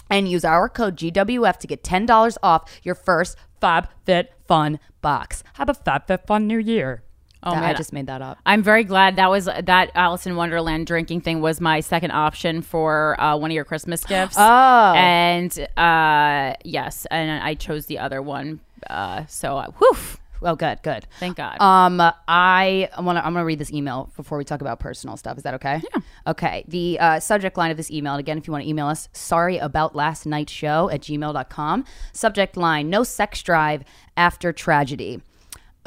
and 0.10 0.30
use 0.30 0.46
our 0.46 0.70
code 0.70 0.98
GWF 0.98 1.58
to 1.58 1.68
get 1.68 1.84
$10 1.84 2.38
off 2.42 2.80
your 2.84 2.96
first 2.96 3.38
FabFitFun 3.62 4.80
box. 5.02 5.44
Have 5.54 5.70
a 5.70 5.74
FabFitFun 5.74 6.46
new 6.46 6.58
year. 6.58 7.04
Oh, 7.42 7.52
That- 7.54 7.64
I 7.64 7.74
just 7.74 7.94
made 7.94 8.08
that 8.08 8.22
up. 8.22 8.38
I'm 8.46 8.62
very 8.64 8.84
glad 8.84 9.16
that 9.16 9.30
was 9.30 9.46
that 9.46 9.92
Alice 9.96 10.26
in 10.28 10.36
Wonderland 10.36 10.88
drinking 10.88 11.22
thing 11.22 11.40
was 11.42 11.62
my 11.62 11.80
second 11.80 12.12
option 12.12 12.62
for 12.62 13.20
uh, 13.20 13.38
one 13.38 13.50
of 13.52 13.56
your 13.56 13.64
Christmas 13.66 14.04
gifts. 14.14 14.36
Oh. 14.38 14.94
and 14.96 15.58
uh, 15.78 16.54
yes, 16.64 17.06
and 17.10 17.42
I 17.44 17.54
chose 17.56 17.86
the 17.86 18.00
other 18.00 18.22
one. 18.22 18.60
Uh, 18.90 19.26
so, 19.28 19.58
uh, 19.58 19.72
whew, 19.78 19.98
Oh, 20.42 20.56
good, 20.56 20.82
good. 20.84 21.06
thank 21.20 21.36
God. 21.36 21.60
Um, 21.60 22.00
I 22.28 22.90
want 22.98 23.18
to. 23.18 23.26
I'm 23.26 23.34
gonna 23.34 23.44
read 23.44 23.60
this 23.60 23.74
email 23.74 24.10
before 24.16 24.38
we 24.38 24.46
talk 24.46 24.62
about 24.62 24.80
personal 24.80 25.18
stuff. 25.18 25.36
Is 25.38 25.44
that 25.44 25.54
okay? 25.56 25.82
Yeah. 25.94 26.02
Okay. 26.28 26.64
The 26.68 26.98
uh, 26.98 27.20
subject 27.20 27.58
line 27.58 27.72
of 27.72 27.78
this 27.78 27.92
email, 27.92 28.14
and 28.14 28.22
again, 28.22 28.38
if 28.38 28.48
you 28.48 28.54
want 28.54 28.64
to 28.64 28.70
email 28.70 28.88
us, 28.88 29.10
sorry 29.12 29.58
about 29.58 29.96
last 29.98 30.26
night's 30.26 30.54
show 30.54 30.90
at 30.92 31.02
gmail.com. 31.02 31.84
Subject 32.14 32.56
line: 32.56 32.90
No 32.90 33.04
sex 33.04 33.44
drive 33.44 33.84
after 34.16 34.54
tragedy. 34.54 35.22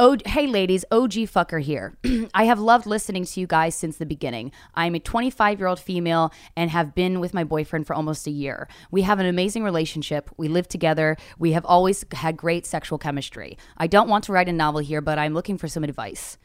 Oh, 0.04 0.16
hey 0.26 0.48
ladies, 0.48 0.84
OG 0.90 1.12
fucker 1.30 1.62
here. 1.62 1.96
I 2.34 2.42
have 2.42 2.58
loved 2.58 2.86
listening 2.86 3.24
to 3.24 3.38
you 3.38 3.46
guys 3.46 3.76
since 3.76 3.98
the 3.98 4.04
beginning. 4.04 4.50
I'm 4.74 4.96
a 4.96 4.98
25 4.98 5.60
year 5.60 5.68
old 5.68 5.78
female 5.78 6.32
and 6.56 6.72
have 6.72 6.92
been 6.92 7.20
with 7.20 7.32
my 7.32 7.44
boyfriend 7.44 7.86
for 7.86 7.94
almost 7.94 8.26
a 8.26 8.32
year. 8.32 8.66
We 8.90 9.02
have 9.02 9.20
an 9.20 9.26
amazing 9.26 9.62
relationship. 9.62 10.28
We 10.36 10.48
live 10.48 10.66
together. 10.66 11.16
We 11.38 11.52
have 11.52 11.64
always 11.64 12.04
had 12.14 12.36
great 12.36 12.66
sexual 12.66 12.98
chemistry. 12.98 13.56
I 13.78 13.86
don't 13.86 14.08
want 14.08 14.24
to 14.24 14.32
write 14.32 14.48
a 14.48 14.52
novel 14.52 14.80
here, 14.80 15.00
but 15.00 15.20
I'm 15.20 15.34
looking 15.34 15.56
for 15.56 15.68
some 15.68 15.84
advice. 15.84 16.36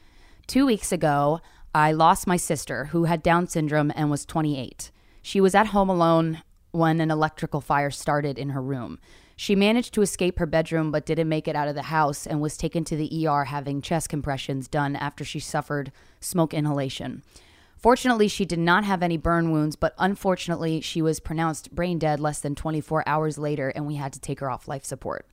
Two 0.46 0.68
weeks 0.68 0.92
ago, 0.92 1.42
I 1.74 1.94
lost 1.94 2.28
my 2.28 2.38
sister 2.38 2.86
who 2.86 3.06
had 3.06 3.24
Down 3.24 3.48
syndrome 3.48 3.92
and 3.96 4.12
was 4.12 4.24
28. 4.24 4.92
She 5.24 5.42
was 5.42 5.56
at 5.56 5.70
home 5.70 5.90
alone 5.90 6.44
when 6.70 7.02
an 7.02 7.10
electrical 7.10 7.62
fire 7.62 7.90
started 7.90 8.38
in 8.38 8.50
her 8.50 8.62
room. 8.62 9.00
She 9.40 9.56
managed 9.56 9.94
to 9.94 10.02
escape 10.02 10.40
her 10.40 10.48
bedroom 10.48 10.92
but 10.92 11.06
didn't 11.06 11.30
make 11.30 11.48
it 11.48 11.56
out 11.56 11.68
of 11.68 11.76
the 11.76 11.84
house 11.84 12.26
and 12.26 12.42
was 12.42 12.58
taken 12.58 12.84
to 12.86 12.98
the 12.98 13.28
ER 13.28 13.46
having 13.46 13.84
chest 13.84 14.10
compressions 14.10 14.68
done 14.68 14.96
after 14.96 15.24
she 15.24 15.40
suffered 15.40 15.92
smoke 16.20 16.56
inhalation. 16.56 17.22
Fortunately, 17.78 18.28
she 18.28 18.46
did 18.46 18.58
not 18.58 18.84
have 18.84 19.04
any 19.04 19.16
burn 19.16 19.52
wounds, 19.52 19.76
but 19.76 19.94
unfortunately, 20.00 20.82
she 20.82 21.04
was 21.04 21.20
pronounced 21.20 21.76
brain 21.76 22.00
dead 22.00 22.20
less 22.20 22.40
than 22.40 22.56
24 22.56 23.08
hours 23.08 23.38
later 23.38 23.70
and 23.70 23.86
we 23.86 23.96
had 23.96 24.12
to 24.14 24.20
take 24.20 24.40
her 24.40 24.50
off 24.50 24.68
life 24.68 24.84
support. 24.84 25.28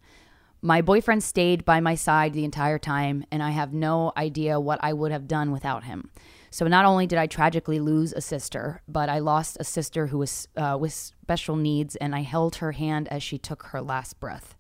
My 0.61 0.83
boyfriend 0.83 1.23
stayed 1.23 1.65
by 1.65 1.81
my 1.81 1.95
side 1.95 2.35
the 2.35 2.45
entire 2.45 2.79
time, 2.79 3.25
and 3.31 3.43
I 3.43 3.51
have 3.51 3.75
no 3.75 4.13
idea 4.17 4.59
what 4.59 4.79
I 4.83 4.95
would 4.95 5.13
have 5.13 5.29
done 5.29 5.51
without 5.51 5.85
him. 5.85 6.11
So 6.55 6.69
not 6.69 6.85
only 6.85 7.09
did 7.09 7.19
I 7.19 7.27
tragically 7.27 7.81
lose 7.81 8.13
a 8.13 8.21
sister, 8.21 8.81
but 8.87 9.09
I 9.09 9.19
lost 9.19 9.57
a 9.59 9.65
sister 9.65 10.07
who 10.07 10.19
was 10.19 10.47
uh, 10.57 10.79
with 10.81 10.93
special 10.93 11.57
needs, 11.57 11.97
and 11.97 12.15
I 12.15 12.21
held 12.21 12.55
her 12.57 12.71
hand 12.71 13.09
as 13.09 13.25
she 13.25 13.39
took 13.39 13.65
her 13.65 13.83
last 13.83 14.21
breath. 14.21 14.55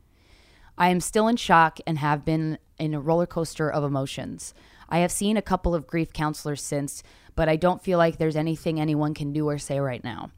I 0.77 0.89
am 0.89 0.99
still 0.99 1.29
in 1.29 1.37
shock 1.37 1.79
and 1.87 1.99
have 1.99 2.25
been 2.25 2.59
in 2.81 2.95
a 2.95 3.01
roller 3.01 3.27
coaster 3.27 3.71
of 3.71 3.85
emotions. 3.85 4.55
I 4.89 4.99
have 4.99 5.13
seen 5.13 5.37
a 5.37 5.41
couple 5.41 5.73
of 5.73 5.87
grief 5.87 6.13
counselors 6.13 6.65
since, 6.65 7.05
but 7.37 7.49
I 7.49 7.55
don't 7.55 7.81
feel 7.81 7.97
like 7.97 8.19
there's 8.19 8.35
anything 8.35 8.81
anyone 8.81 9.15
can 9.15 9.33
do 9.33 9.49
or 9.49 9.59
say 9.59 9.79
right 9.79 10.03
now. 10.03 10.33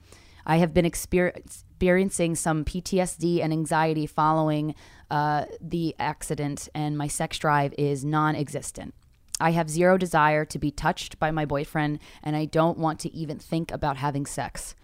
I 0.45 0.59
have 0.59 0.75
been 0.75 0.85
exper- 0.85 1.35
experiencing 1.35 2.35
some 2.35 2.66
PTSD 2.66 3.42
and 3.42 3.55
anxiety 3.55 4.05
following 4.05 4.75
uh, 5.11 5.47
the 5.62 5.97
accident, 5.99 6.69
and 6.75 6.99
my 6.99 7.07
sex 7.07 7.38
drive 7.38 7.73
is 7.79 8.05
non 8.05 8.37
existent. 8.37 8.92
I 9.40 9.51
have 9.51 9.68
zero 9.68 9.99
desire 9.99 10.44
to 10.46 10.59
be 10.59 10.70
touched 10.70 11.18
by 11.18 11.31
my 11.31 11.44
boyfriend, 11.44 11.99
and 12.22 12.37
I 12.37 12.46
don't 12.46 12.79
want 12.79 13.01
to 13.01 13.14
even 13.14 13.38
think 13.38 13.70
about 13.70 13.99
having 13.99 14.27
sex. 14.27 14.75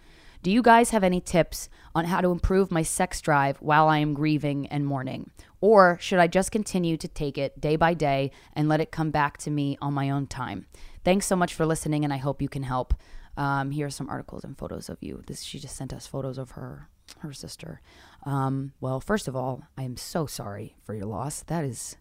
Do 0.43 0.51
you 0.51 0.61
guys 0.61 0.89
have 0.89 1.05
any 1.05 1.21
tips 1.21 1.69
on 1.95 2.05
how 2.05 2.19
to 2.19 2.31
improve 2.31 2.69
my 2.69 2.83
sex 2.83 3.21
drive 3.21 3.57
while 3.57 3.87
I 3.87 3.99
am 3.99 4.13
grieving 4.13 4.67
and 4.67 4.85
mourning? 4.85 5.31
Or 5.61 5.97
should 6.01 6.19
I 6.19 6.27
just 6.27 6.51
continue 6.51 6.97
to 6.97 7.07
take 7.07 7.37
it 7.37 7.61
day 7.61 7.77
by 7.77 7.93
day 7.93 8.31
and 8.53 8.67
let 8.67 8.81
it 8.81 8.91
come 8.91 9.09
back 9.09 9.37
to 9.39 9.49
me 9.49 9.77
on 9.81 9.93
my 9.93 10.09
own 10.09 10.27
time? 10.27 10.65
Thanks 11.05 11.25
so 11.25 11.37
much 11.37 11.53
for 11.53 11.65
listening, 11.65 12.03
and 12.03 12.13
I 12.13 12.17
hope 12.17 12.41
you 12.41 12.49
can 12.49 12.63
help. 12.63 12.93
Um, 13.37 13.71
here 13.71 13.87
are 13.87 13.89
some 13.89 14.09
articles 14.09 14.43
and 14.43 14.57
photos 14.57 14.89
of 14.89 14.97
you. 15.01 15.23
This 15.25 15.43
she 15.43 15.59
just 15.59 15.77
sent 15.77 15.93
us 15.93 16.05
photos 16.05 16.37
of 16.37 16.51
her 16.51 16.89
her 17.19 17.33
sister. 17.33 17.81
Um, 18.25 18.73
well, 18.81 18.99
first 18.99 19.27
of 19.27 19.35
all, 19.35 19.63
I 19.77 19.83
am 19.83 19.97
so 19.97 20.25
sorry 20.25 20.75
for 20.83 20.93
your 20.93 21.05
loss. 21.05 21.41
That 21.43 21.63
is 21.63 21.95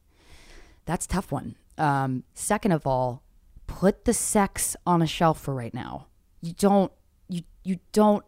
that's 0.85 1.07
tough 1.07 1.31
one. 1.31 1.55
Um, 1.79 2.25
second 2.35 2.73
of 2.73 2.87
all, 2.87 3.23
put 3.67 4.05
the 4.05 4.15
sex 4.15 4.77
on 4.87 5.03
a 5.03 5.07
shelf 5.07 5.41
for 5.41 5.55
right 5.55 5.75
now. 5.75 6.07
You 6.41 6.53
don't 6.53 6.93
you 7.29 7.43
you 7.65 7.79
don't 7.93 8.25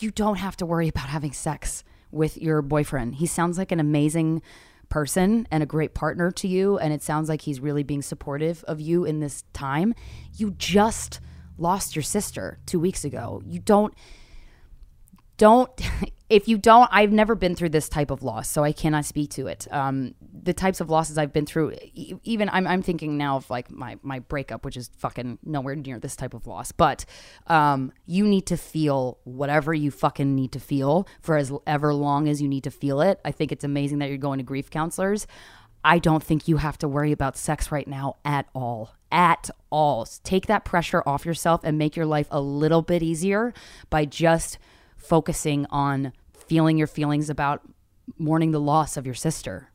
you 0.00 0.10
don't 0.10 0.36
have 0.36 0.56
to 0.58 0.66
worry 0.66 0.88
about 0.88 1.08
having 1.08 1.32
sex 1.32 1.84
with 2.10 2.36
your 2.36 2.62
boyfriend. 2.62 3.16
He 3.16 3.26
sounds 3.26 3.58
like 3.58 3.72
an 3.72 3.80
amazing 3.80 4.42
person 4.88 5.48
and 5.50 5.62
a 5.62 5.66
great 5.66 5.94
partner 5.94 6.30
to 6.30 6.46
you 6.46 6.78
and 6.78 6.92
it 6.92 7.02
sounds 7.02 7.28
like 7.28 7.42
he's 7.42 7.58
really 7.58 7.82
being 7.82 8.02
supportive 8.02 8.62
of 8.64 8.80
you 8.80 9.04
in 9.04 9.20
this 9.20 9.44
time. 9.52 9.94
You 10.36 10.52
just 10.52 11.20
lost 11.56 11.96
your 11.96 12.02
sister 12.02 12.58
2 12.66 12.78
weeks 12.78 13.04
ago. 13.04 13.42
You 13.44 13.60
don't 13.60 13.94
don't 15.36 15.70
if 16.34 16.48
you 16.48 16.58
don't 16.58 16.88
i've 16.92 17.12
never 17.12 17.34
been 17.34 17.54
through 17.54 17.68
this 17.68 17.88
type 17.88 18.10
of 18.10 18.22
loss 18.22 18.48
so 18.48 18.64
i 18.64 18.72
cannot 18.72 19.04
speak 19.04 19.30
to 19.30 19.46
it. 19.46 19.66
Um, 19.70 20.14
the 20.42 20.52
types 20.52 20.80
of 20.80 20.90
losses 20.90 21.16
i've 21.16 21.32
been 21.32 21.46
through 21.46 21.72
e- 21.94 22.14
even 22.24 22.48
I'm, 22.50 22.66
I'm 22.66 22.82
thinking 22.82 23.16
now 23.16 23.36
of 23.36 23.48
like 23.50 23.70
my, 23.70 23.96
my 24.02 24.18
breakup 24.18 24.64
which 24.64 24.76
is 24.76 24.90
fucking 24.98 25.38
nowhere 25.44 25.76
near 25.76 25.98
this 25.98 26.16
type 26.16 26.34
of 26.34 26.46
loss 26.46 26.72
but 26.72 27.04
um, 27.46 27.92
you 28.06 28.26
need 28.26 28.46
to 28.46 28.56
feel 28.56 29.18
whatever 29.24 29.72
you 29.72 29.90
fucking 29.90 30.34
need 30.34 30.52
to 30.52 30.60
feel 30.60 31.06
for 31.20 31.36
as 31.36 31.52
ever 31.66 31.94
long 31.94 32.28
as 32.28 32.42
you 32.42 32.48
need 32.48 32.64
to 32.64 32.70
feel 32.70 33.00
it. 33.00 33.20
I 33.24 33.30
think 33.30 33.52
it's 33.52 33.64
amazing 33.64 33.98
that 33.98 34.08
you're 34.08 34.18
going 34.18 34.38
to 34.38 34.44
grief 34.44 34.70
counselors. 34.70 35.26
I 35.84 35.98
don't 35.98 36.22
think 36.22 36.48
you 36.48 36.56
have 36.58 36.78
to 36.78 36.88
worry 36.88 37.12
about 37.12 37.36
sex 37.36 37.70
right 37.70 37.86
now 37.86 38.16
at 38.24 38.46
all 38.54 38.94
at 39.12 39.48
all. 39.70 40.06
Take 40.24 40.46
that 40.46 40.64
pressure 40.64 41.02
off 41.06 41.24
yourself 41.24 41.60
and 41.62 41.78
make 41.78 41.94
your 41.94 42.06
life 42.06 42.26
a 42.32 42.40
little 42.40 42.82
bit 42.82 43.02
easier 43.02 43.54
by 43.88 44.04
just 44.04 44.58
focusing 44.96 45.66
on 45.70 46.12
feeling 46.46 46.78
your 46.78 46.86
feelings 46.86 47.30
about 47.30 47.62
mourning 48.18 48.50
the 48.50 48.60
loss 48.60 48.96
of 48.96 49.06
your 49.06 49.14
sister. 49.14 49.70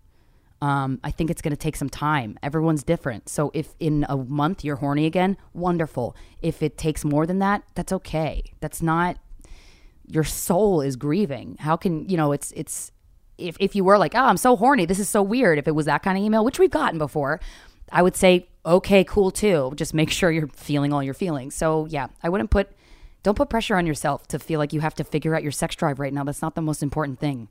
Um, 0.62 1.00
I 1.04 1.12
think 1.12 1.30
it's 1.30 1.42
going 1.42 1.52
to 1.52 1.58
take 1.58 1.78
some 1.78 1.90
time. 1.90 2.38
Everyone's 2.44 2.84
different. 2.84 3.30
So 3.30 3.50
if 3.54 3.76
in 3.80 4.06
a 4.10 4.18
month 4.18 4.66
you're 4.66 4.76
horny 4.78 5.06
again, 5.06 5.38
wonderful. 5.54 6.16
If 6.42 6.62
it 6.62 6.78
takes 6.78 7.06
more 7.06 7.26
than 7.26 7.40
that, 7.40 7.64
that's 7.76 7.94
okay. 7.94 8.44
That's 8.60 8.82
not 8.82 9.18
your 10.10 10.24
soul 10.24 10.82
is 10.82 10.96
grieving. 10.96 11.56
How 11.60 11.78
can, 11.78 12.10
you 12.10 12.18
know, 12.18 12.32
it's 12.32 12.52
it's 12.54 12.92
if 13.38 13.56
if 13.60 13.76
you 13.76 13.84
were 13.84 13.98
like, 13.98 14.16
"Oh, 14.16 14.26
I'm 14.26 14.38
so 14.38 14.56
horny. 14.58 14.86
This 14.86 15.00
is 15.00 15.08
so 15.08 15.22
weird." 15.22 15.58
If 15.60 15.68
it 15.68 15.76
was 15.76 15.86
that 15.86 16.04
kind 16.04 16.18
of 16.18 16.24
email, 16.24 16.44
which 16.44 16.60
we've 16.60 16.72
gotten 16.72 16.98
before, 16.98 17.40
I 17.92 18.02
would 18.02 18.16
say, 18.16 18.50
"Okay, 18.66 19.04
cool 19.04 19.32
too." 19.32 19.72
Just 19.76 19.94
make 19.94 20.10
sure 20.12 20.32
you're 20.32 20.48
feeling 20.48 20.92
all 20.92 21.04
your 21.04 21.14
feelings. 21.14 21.56
So, 21.56 21.86
yeah, 21.86 22.08
I 22.24 22.30
wouldn't 22.30 22.50
put 22.50 22.72
don't 23.24 23.36
put 23.36 23.50
pressure 23.50 23.76
on 23.76 23.86
yourself 23.86 24.28
to 24.28 24.40
feel 24.40 24.60
like 24.60 24.74
you 24.74 24.82
have 24.82 24.96
to 24.96 25.04
figure 25.04 25.36
out 25.36 25.44
your 25.44 25.52
sex 25.52 25.76
drive 25.76 26.00
right 26.00 26.14
now. 26.14 26.24
That's 26.24 26.42
not 26.42 26.56
the 26.56 26.62
most 26.62 26.82
important 26.82 27.20
thing. 27.20 27.50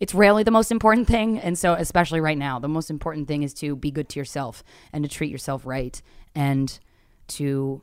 It's 0.00 0.14
rarely 0.14 0.44
the 0.44 0.50
most 0.50 0.70
important 0.70 1.08
thing. 1.08 1.38
And 1.38 1.58
so, 1.58 1.74
especially 1.74 2.20
right 2.20 2.38
now, 2.38 2.58
the 2.58 2.68
most 2.68 2.88
important 2.88 3.26
thing 3.26 3.42
is 3.42 3.52
to 3.54 3.74
be 3.74 3.90
good 3.90 4.08
to 4.10 4.20
yourself 4.20 4.62
and 4.92 5.02
to 5.02 5.10
treat 5.10 5.30
yourself 5.30 5.66
right 5.66 6.00
and 6.34 6.78
to 7.28 7.82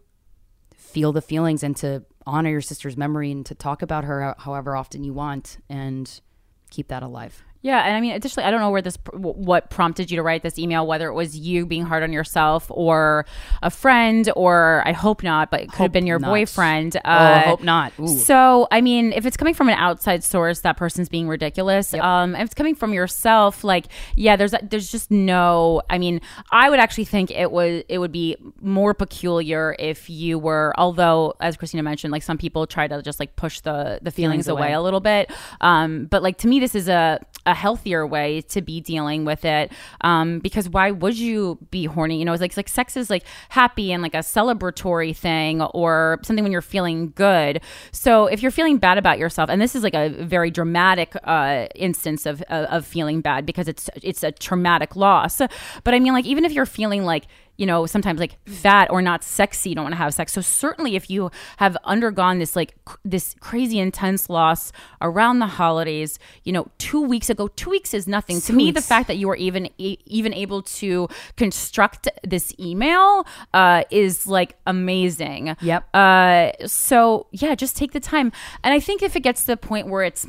feel 0.75 1.11
the 1.11 1.21
feelings 1.21 1.61
and 1.61 1.75
to 1.77 2.05
honor 2.25 2.49
your 2.49 2.61
sister's 2.61 2.95
memory 2.95 3.31
and 3.31 3.45
to 3.45 3.53
talk 3.53 3.81
about 3.81 4.05
her 4.05 4.33
however 4.39 4.75
often 4.75 5.03
you 5.03 5.13
want 5.13 5.57
and 5.69 6.21
keep 6.69 6.87
that 6.87 7.03
alive. 7.03 7.43
Yeah, 7.61 7.79
and 7.83 7.95
I 7.95 7.99
mean, 8.01 8.11
additionally, 8.13 8.45
I 8.47 8.51
don't 8.51 8.59
know 8.59 8.69
where 8.69 8.83
this, 8.83 8.95
what 9.13 9.71
prompted 9.71 10.11
you 10.11 10.17
to 10.17 10.21
write 10.23 10.43
this 10.43 10.59
email, 10.59 10.85
whether 10.85 11.07
it 11.07 11.13
was 11.15 11.35
you 11.35 11.65
being 11.65 11.83
hard 11.83 12.03
on 12.03 12.13
yourself 12.13 12.67
or 12.69 13.25
a 13.63 13.71
friend, 13.71 14.29
or 14.35 14.83
I 14.85 14.91
hope 14.91 15.23
not, 15.23 15.49
but 15.49 15.61
it 15.61 15.69
could 15.69 15.77
Hope 15.77 15.85
have 15.85 15.91
been 15.91 16.05
your 16.05 16.19
not. 16.19 16.27
boyfriend. 16.29 16.95
oh, 16.97 16.99
I 17.03 17.39
hope 17.39 17.63
not. 17.63 17.91
Ooh. 17.99 18.07
So, 18.07 18.67
I 18.69 18.81
mean, 18.81 19.13
if 19.13 19.25
it's 19.25 19.35
coming 19.35 19.55
from 19.55 19.69
an 19.69 19.79
outside 19.79 20.23
source, 20.23 20.59
that 20.59 20.77
person's 20.77 21.09
being 21.09 21.27
ridiculous. 21.27 21.91
Um, 21.95 22.35
if 22.35 22.41
it's 22.45 22.53
coming 22.53 22.75
from 22.75 22.93
yourself, 22.93 23.63
like, 23.63 23.87
yeah, 24.15 24.35
there's 24.35 24.53
there's 24.61 24.91
just 24.91 25.09
no. 25.09 25.81
I 25.89 25.97
mean, 25.97 26.21
I 26.51 26.69
would 26.69 26.79
actually 26.79 27.05
think 27.05 27.31
it 27.31 27.51
was 27.51 27.83
it 27.89 27.97
would 27.97 28.11
be 28.11 28.37
more 28.61 28.93
peculiar 28.93 29.75
if 29.79 30.07
you 30.07 30.37
were, 30.37 30.71
although 30.77 31.33
as 31.39 31.57
Krystyna 31.57 31.83
mentioned, 31.83 32.11
like 32.11 32.21
some 32.21 32.37
people 32.37 32.67
try 32.67 32.87
to 32.87 33.01
just 33.01 33.19
like 33.19 33.35
push 33.35 33.61
the 33.61 33.97
the 34.03 34.11
feelings, 34.11 34.45
Feelings 34.45 34.47
away. 34.49 34.67
away. 34.67 34.73
a 34.73 34.81
little 34.81 34.99
bit. 34.99 35.31
Um, 35.61 36.05
but 36.05 36.21
like 36.21 36.37
to 36.37 36.47
me, 36.47 36.59
this 36.59 36.75
is 36.75 36.87
a 36.87 37.19
a 37.45 37.53
healthier 37.53 38.05
way 38.05 38.41
to 38.41 38.61
be 38.61 38.81
dealing 38.81 39.25
with 39.25 39.45
it. 39.45 39.71
Um, 40.01 40.39
because 40.39 40.69
why 40.69 40.91
would 40.91 41.17
you 41.17 41.57
be 41.71 41.85
horny? 41.85 42.19
You 42.19 42.25
know, 42.25 42.33
it's 42.33 42.41
like, 42.41 42.51
it's 42.51 42.57
like 42.57 42.69
sex 42.69 42.95
is 42.95 43.09
like 43.09 43.25
happy 43.49 43.91
and 43.91 44.03
like 44.03 44.13
a 44.13 44.19
celebratory 44.19 45.15
thing 45.15 45.61
or 45.61 46.19
something 46.23 46.43
when 46.43 46.51
you're 46.51 46.61
feeling 46.61 47.13
good. 47.15 47.61
So 47.91 48.27
if 48.27 48.41
you're 48.41 48.51
feeling 48.51 48.77
bad 48.77 48.97
about 48.97 49.17
yourself, 49.17 49.49
and 49.49 49.59
this 49.61 49.75
is 49.75 49.81
like 49.81 49.95
a 49.95 50.09
very 50.09 50.51
dramatic 50.51 51.15
uh, 51.23 51.67
instance 51.75 52.27
of, 52.27 52.43
of 52.43 52.75
of 52.75 52.85
feeling 52.85 53.21
bad 53.21 53.45
because 53.45 53.67
it's 53.67 53.89
it's 54.03 54.23
a 54.23 54.31
traumatic 54.31 54.95
loss. 54.95 55.41
But 55.83 55.93
I 55.93 55.99
mean, 55.99 56.13
like 56.13 56.25
even 56.25 56.45
if 56.45 56.51
you're 56.51 56.65
feeling 56.65 57.03
like 57.03 57.25
you 57.57 57.65
know, 57.65 57.85
sometimes 57.85 58.19
like 58.19 58.37
fat 58.47 58.89
or 58.91 59.01
not 59.01 59.23
sexy, 59.23 59.69
you 59.69 59.75
don't 59.75 59.85
want 59.85 59.93
to 59.93 59.97
have 59.97 60.13
sex. 60.13 60.33
So 60.33 60.41
certainly 60.41 60.95
if 60.95 61.09
you 61.09 61.31
have 61.57 61.77
undergone 61.83 62.39
this 62.39 62.55
like 62.55 62.75
this 63.03 63.35
crazy 63.39 63.79
intense 63.79 64.29
loss 64.29 64.71
around 65.01 65.39
the 65.39 65.47
holidays, 65.47 66.19
you 66.43 66.51
know, 66.51 66.67
2 66.79 67.01
weeks 67.01 67.29
ago, 67.29 67.47
2 67.47 67.69
weeks 67.69 67.93
is 67.93 68.07
nothing. 68.07 68.41
to 68.41 68.53
me 68.53 68.71
the 68.71 68.81
fact 68.81 69.07
that 69.07 69.17
you 69.17 69.27
were 69.27 69.35
even 69.37 69.69
e- 69.77 69.97
even 70.05 70.33
able 70.33 70.61
to 70.61 71.07
construct 71.37 72.07
this 72.23 72.53
email 72.59 73.25
uh 73.53 73.83
is 73.89 74.27
like 74.27 74.55
amazing. 74.65 75.55
Yep. 75.61 75.87
Uh 75.93 76.51
so 76.67 77.27
yeah, 77.31 77.55
just 77.55 77.75
take 77.77 77.91
the 77.93 77.99
time. 77.99 78.31
And 78.63 78.73
I 78.73 78.79
think 78.79 79.01
if 79.01 79.15
it 79.15 79.21
gets 79.21 79.41
to 79.41 79.47
the 79.47 79.57
point 79.57 79.87
where 79.87 80.03
it's 80.03 80.27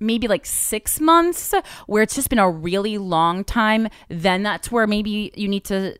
maybe 0.00 0.26
like 0.26 0.46
six 0.46 1.00
months 1.00 1.54
where 1.86 2.02
it's 2.02 2.14
just 2.14 2.30
been 2.30 2.38
a 2.38 2.50
really 2.50 2.98
long 2.98 3.44
time 3.44 3.88
then 4.08 4.42
that's 4.42 4.72
where 4.72 4.86
maybe 4.86 5.30
you 5.36 5.46
need 5.46 5.64
to 5.64 5.96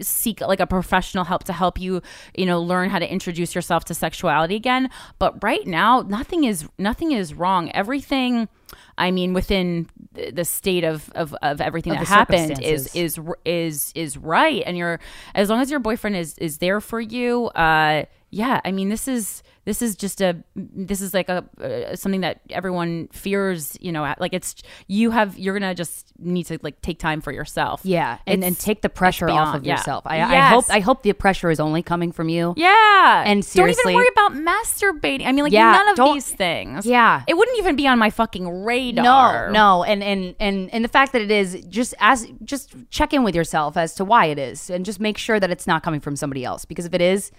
seek 0.00 0.40
like 0.40 0.60
a 0.60 0.66
professional 0.66 1.24
help 1.24 1.44
to 1.44 1.52
help 1.52 1.78
you 1.78 2.02
you 2.36 2.46
know 2.46 2.60
learn 2.60 2.90
how 2.90 2.98
to 2.98 3.10
introduce 3.10 3.54
yourself 3.54 3.84
to 3.84 3.94
sexuality 3.94 4.56
again. 4.56 4.90
But 5.18 5.42
right 5.42 5.66
now 5.66 6.02
nothing 6.02 6.44
is 6.44 6.68
nothing 6.78 7.12
is 7.12 7.34
wrong. 7.34 7.70
Everything 7.72 8.48
i 8.96 9.10
mean 9.10 9.34
within 9.34 9.86
the 10.14 10.30
the 10.30 10.44
state 10.44 10.84
of 10.84 11.10
of, 11.14 11.34
of 11.42 11.60
everything 11.60 11.92
Of 11.92 12.00
that 12.00 12.08
happened 12.08 12.62
is 12.62 12.94
is 12.94 13.18
is 13.44 13.92
is 13.94 14.16
right. 14.16 14.62
And 14.64 14.76
you're 14.76 15.00
as 15.34 15.50
long 15.50 15.60
as 15.60 15.70
your 15.70 15.80
boyfriend 15.80 16.16
is 16.16 16.36
is 16.38 16.58
there 16.58 16.80
for 16.80 17.00
you 17.00 17.46
uh 17.48 18.04
yeah 18.34 18.60
i 18.64 18.72
mean 18.72 18.88
this 18.88 19.06
is 19.06 19.42
this 19.66 19.82
is 19.82 19.94
just 19.94 20.20
a 20.22 20.42
this 20.56 21.00
is 21.02 21.12
like 21.14 21.28
a 21.28 21.44
uh, 21.62 21.94
something 21.94 22.22
that 22.22 22.40
everyone 22.50 23.06
fears 23.12 23.76
you 23.80 23.92
know 23.92 24.02
like 24.18 24.32
it's 24.32 24.54
you 24.88 25.10
have 25.10 25.38
you're 25.38 25.52
gonna 25.56 25.74
just 25.74 26.12
need 26.18 26.44
to 26.44 26.58
like 26.62 26.80
take 26.80 26.98
time 26.98 27.20
for 27.20 27.30
yourself 27.30 27.82
Yeah, 27.84 28.18
and, 28.26 28.42
and 28.42 28.58
take 28.58 28.80
the 28.82 28.88
pressure 28.88 29.26
it's 29.26 29.34
off 29.36 29.54
of 29.54 29.64
yeah. 29.64 29.76
yourself. 29.76 30.04
I, 30.06 30.20
I 30.22 30.40
hope 30.48 30.64
I 30.70 30.80
hope 30.80 31.02
the 31.02 31.12
pressure 31.12 31.50
is 31.50 31.60
only 31.60 31.82
coming 31.82 32.10
from 32.10 32.28
you. 32.28 32.54
yeah 32.56 33.22
And 33.26 33.44
seriously 33.44 33.82
don't 33.82 33.90
even 33.92 33.96
worry 34.00 34.08
about 34.16 34.32
masturbating 34.66 35.26
i 35.26 35.32
mean 35.32 35.44
like 35.44 35.52
Yeah, 35.52 35.72
none 35.72 35.88
of 35.90 36.14
these 36.14 36.28
things 36.32 36.86
Yeah. 36.86 37.22
it 37.28 37.36
wouldn't 37.36 37.58
even 37.58 37.76
be 37.76 37.86
on 37.86 37.98
my 37.98 38.10
fucking 38.10 38.48
radar 38.64 39.50
No, 39.50 39.52
no, 39.52 39.84
and 39.84 40.02
and 40.02 40.34
and 40.40 40.70
and 40.72 40.82
the 40.84 40.88
fact 40.88 41.12
that 41.12 41.20
it 41.22 41.30
is 41.30 41.62
just 41.68 41.94
as 42.00 42.26
just 42.44 42.74
check 42.90 43.12
in 43.12 43.22
with 43.24 43.34
yourself 43.34 43.76
as 43.76 43.94
to 43.96 44.04
why 44.04 44.26
it 44.26 44.38
is, 44.38 44.70
and 44.70 44.84
just 44.84 45.00
make 45.00 45.18
sure 45.18 45.38
that 45.38 45.50
it's 45.50 45.66
not 45.66 45.82
coming 45.82 46.00
from 46.00 46.16
somebody 46.16 46.44
else. 46.44 46.64
Because 46.64 46.86
if 46.86 46.94
it 46.94 47.00
is, 47.00 47.30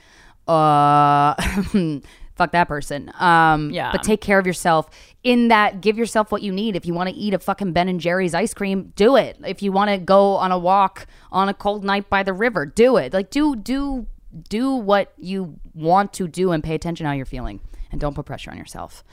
uh, 0.48 1.36
fuck 2.36 2.52
that 2.52 2.68
person. 2.68 3.12
Um, 3.20 3.70
Yeah. 3.72 3.92
But 3.92 4.04
take 4.04 4.22
care 4.22 4.40
of 4.40 4.46
yourself. 4.46 4.90
In 5.24 5.48
that, 5.48 5.82
give 5.82 5.98
yourself 5.98 6.32
what 6.32 6.42
you 6.42 6.52
need. 6.52 6.76
If 6.76 6.86
you 6.86 6.94
want 6.94 7.10
to 7.10 7.16
eat 7.16 7.34
a 7.34 7.40
fucking 7.40 7.72
Ben 7.74 7.88
and 7.88 8.00
Jerry's 8.00 8.34
ice 8.34 8.54
cream, 8.54 8.92
do 8.96 9.16
it. 9.16 9.38
If 9.46 9.62
you 9.62 9.72
want 9.72 9.90
to 9.92 9.98
go 9.98 10.36
on 10.36 10.52
a 10.52 10.58
walk 10.60 11.08
on 11.32 11.48
a 11.50 11.54
cold 11.54 11.84
night 11.84 12.10
by 12.10 12.24
the 12.24 12.34
river, 12.34 12.66
do 12.66 12.98
it. 12.98 13.14
Like 13.14 13.30
do 13.30 13.56
do 13.56 14.08
do 14.50 14.74
what 14.74 15.14
you 15.18 15.60
want 15.74 16.12
to 16.14 16.28
do 16.28 16.52
and 16.52 16.64
pay 16.64 16.76
attention 16.76 17.06
how 17.06 17.14
you're 17.14 17.26
feeling, 17.26 17.62
and 17.92 18.02
don't 18.02 18.16
put 18.16 18.26
pressure 18.26 18.52
on 18.52 18.58
yourself. 18.58 19.04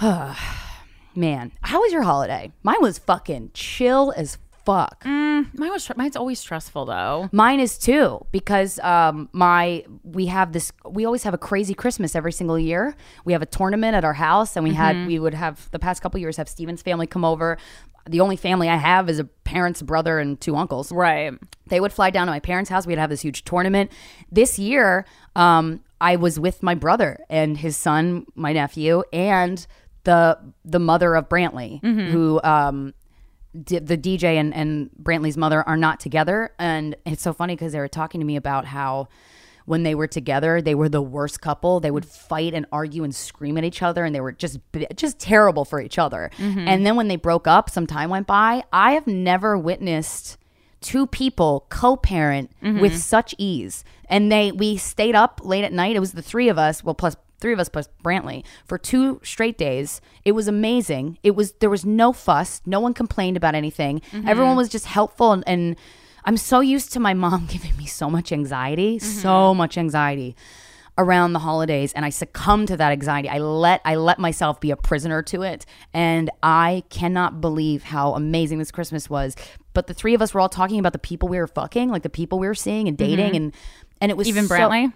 Man, 1.14 1.52
how 1.62 1.80
was 1.80 1.92
your 1.92 2.02
holiday? 2.02 2.52
Mine 2.62 2.76
was 2.80 2.98
fucking 2.98 3.50
chill 3.54 4.12
as 4.16 4.36
fuck. 4.66 5.04
Mine 5.06 5.70
was, 5.70 5.88
mine's 5.96 6.16
always 6.16 6.40
stressful 6.40 6.86
though 6.86 7.28
Mine 7.32 7.60
is 7.60 7.78
too 7.78 8.26
because 8.32 8.78
um, 8.80 9.28
my 9.32 9.84
we 10.02 10.26
have 10.26 10.52
this. 10.52 10.72
We 10.88 11.04
always 11.04 11.22
have 11.22 11.34
a 11.34 11.38
crazy 11.38 11.74
Christmas 11.74 12.14
every 12.14 12.32
single 12.32 12.58
year. 12.58 12.96
We 13.24 13.32
have 13.32 13.42
a 13.42 13.46
tournament 13.46 13.94
at 13.94 14.04
our 14.04 14.14
house, 14.14 14.56
and 14.56 14.64
we 14.64 14.74
had 14.74 15.06
we 15.06 15.18
would 15.18 15.34
have 15.34 15.70
the 15.70 15.78
past 15.78 16.02
couple 16.02 16.20
years 16.20 16.36
have 16.36 16.48
Steven's 16.48 16.82
family 16.82 17.06
come 17.06 17.24
over. 17.24 17.56
The 18.08 18.20
only 18.20 18.36
family 18.36 18.68
I 18.68 18.76
have 18.76 19.08
is 19.08 19.18
a 19.18 19.24
parent's 19.24 19.82
brother 19.82 20.18
and 20.18 20.40
two 20.40 20.56
uncles. 20.56 20.92
right 20.92 21.32
They 21.68 21.80
would 21.80 21.92
fly 21.92 22.10
down 22.10 22.26
to 22.26 22.32
my 22.32 22.40
parents' 22.40 22.70
house. 22.70 22.86
We'd 22.86 22.98
have 22.98 23.10
this 23.10 23.22
huge 23.22 23.44
tournament. 23.44 23.90
This 24.30 24.58
year, 24.58 25.04
um, 25.34 25.80
I 26.00 26.16
was 26.16 26.38
with 26.38 26.62
my 26.62 26.74
brother 26.74 27.18
and 27.28 27.56
his 27.56 27.76
son, 27.76 28.26
my 28.34 28.52
nephew, 28.52 29.02
and 29.12 29.66
the 30.04 30.38
the 30.64 30.78
mother 30.78 31.14
of 31.14 31.28
Brantley, 31.28 31.80
who 32.10 32.40
um, 32.44 32.94
d- 33.64 33.78
the 33.78 33.98
DJ 33.98 34.36
and, 34.36 34.54
and 34.54 34.90
Brantley's 35.02 35.36
mother 35.36 35.62
are 35.62 35.76
not 35.76 36.00
together. 36.00 36.52
And 36.58 36.96
it's 37.04 37.22
so 37.22 37.32
funny 37.32 37.54
because 37.54 37.72
they 37.72 37.78
were 37.78 37.88
talking 37.88 38.20
to 38.20 38.26
me 38.26 38.36
about 38.36 38.66
how 38.66 39.08
when 39.66 39.82
they 39.82 39.94
were 39.94 40.06
together, 40.06 40.62
they 40.62 40.74
were 40.74 40.88
the 40.88 41.02
worst 41.02 41.40
couple. 41.40 41.80
They 41.80 41.90
would 41.90 42.06
fight 42.06 42.54
and 42.54 42.66
argue 42.70 43.02
and 43.04 43.14
scream 43.14 43.58
at 43.58 43.64
each 43.64 43.82
other, 43.82 44.04
and 44.04 44.14
they 44.14 44.20
were 44.20 44.32
just 44.32 44.58
just 44.94 45.18
terrible 45.18 45.64
for 45.64 45.80
each 45.80 45.98
other. 45.98 46.30
Mm-hmm. 46.38 46.68
And 46.68 46.86
then 46.86 46.96
when 46.96 47.08
they 47.08 47.16
broke 47.16 47.46
up, 47.46 47.68
some 47.68 47.86
time 47.86 48.08
went 48.08 48.26
by. 48.26 48.62
I 48.72 48.92
have 48.92 49.06
never 49.06 49.58
witnessed 49.58 50.38
two 50.80 51.06
people 51.06 51.66
co-parent 51.68 52.50
mm-hmm. 52.62 52.80
with 52.80 52.96
such 52.96 53.34
ease 53.38 53.82
and 54.08 54.30
they 54.30 54.52
we 54.52 54.76
stayed 54.76 55.14
up 55.14 55.40
late 55.42 55.64
at 55.64 55.72
night 55.72 55.96
it 55.96 56.00
was 56.00 56.12
the 56.12 56.22
three 56.22 56.48
of 56.48 56.58
us 56.58 56.84
well 56.84 56.94
plus 56.94 57.16
three 57.40 57.52
of 57.52 57.58
us 57.58 57.68
plus 57.68 57.88
brantley 58.04 58.44
for 58.64 58.78
two 58.78 59.20
straight 59.22 59.58
days. 59.58 60.00
It 60.24 60.32
was 60.32 60.48
amazing. 60.48 61.18
It 61.22 61.36
was 61.36 61.52
there 61.60 61.70
was 61.70 61.84
no 61.84 62.12
fuss. 62.12 62.62
No 62.66 62.80
one 62.80 62.94
complained 62.94 63.36
about 63.36 63.54
anything. 63.54 64.00
Mm-hmm. 64.12 64.28
Everyone 64.28 64.56
was 64.56 64.68
just 64.68 64.86
helpful 64.86 65.32
and, 65.32 65.44
and 65.46 65.76
i'm 66.24 66.36
so 66.36 66.60
used 66.60 66.92
to 66.92 67.00
my 67.00 67.14
mom 67.14 67.46
giving 67.50 67.76
me 67.76 67.86
so 67.86 68.10
much 68.10 68.32
anxiety 68.32 68.98
mm-hmm. 68.98 69.20
so 69.20 69.54
much 69.54 69.78
anxiety 69.78 70.34
around 70.98 71.32
the 71.32 71.38
holidays 71.38 71.92
and 71.92 72.04
I 72.04 72.10
succumbed 72.10 72.68
to 72.68 72.76
that 72.76 72.92
anxiety. 72.92 73.28
I 73.28 73.38
let 73.38 73.80
I 73.84 73.96
let 73.96 74.18
myself 74.18 74.60
be 74.60 74.70
a 74.70 74.76
prisoner 74.76 75.22
to 75.24 75.42
it 75.42 75.66
and 75.92 76.30
I 76.42 76.84
cannot 76.90 77.40
believe 77.40 77.82
how 77.82 78.14
amazing 78.14 78.58
this 78.58 78.70
Christmas 78.70 79.10
was. 79.10 79.36
But 79.74 79.88
the 79.88 79.94
three 79.94 80.14
of 80.14 80.22
us 80.22 80.32
were 80.32 80.40
all 80.40 80.48
talking 80.48 80.78
about 80.78 80.94
the 80.94 80.98
people 80.98 81.28
we 81.28 81.38
were 81.38 81.46
fucking, 81.46 81.90
like 81.90 82.02
the 82.02 82.08
people 82.08 82.38
we 82.38 82.46
were 82.46 82.54
seeing 82.54 82.88
and 82.88 82.96
dating 82.96 83.26
mm-hmm. 83.26 83.36
and 83.36 83.54
and 84.00 84.10
it 84.10 84.16
was 84.16 84.28
even 84.28 84.46
so- 84.46 84.54
brantley 84.54 84.92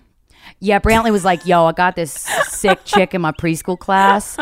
yeah, 0.60 0.78
Brantley 0.78 1.10
was 1.10 1.24
like, 1.24 1.46
"Yo, 1.46 1.64
I 1.66 1.72
got 1.72 1.96
this 1.96 2.12
sick 2.12 2.84
chick 2.84 3.14
in 3.14 3.20
my 3.20 3.32
preschool 3.32 3.78
class. 3.78 4.36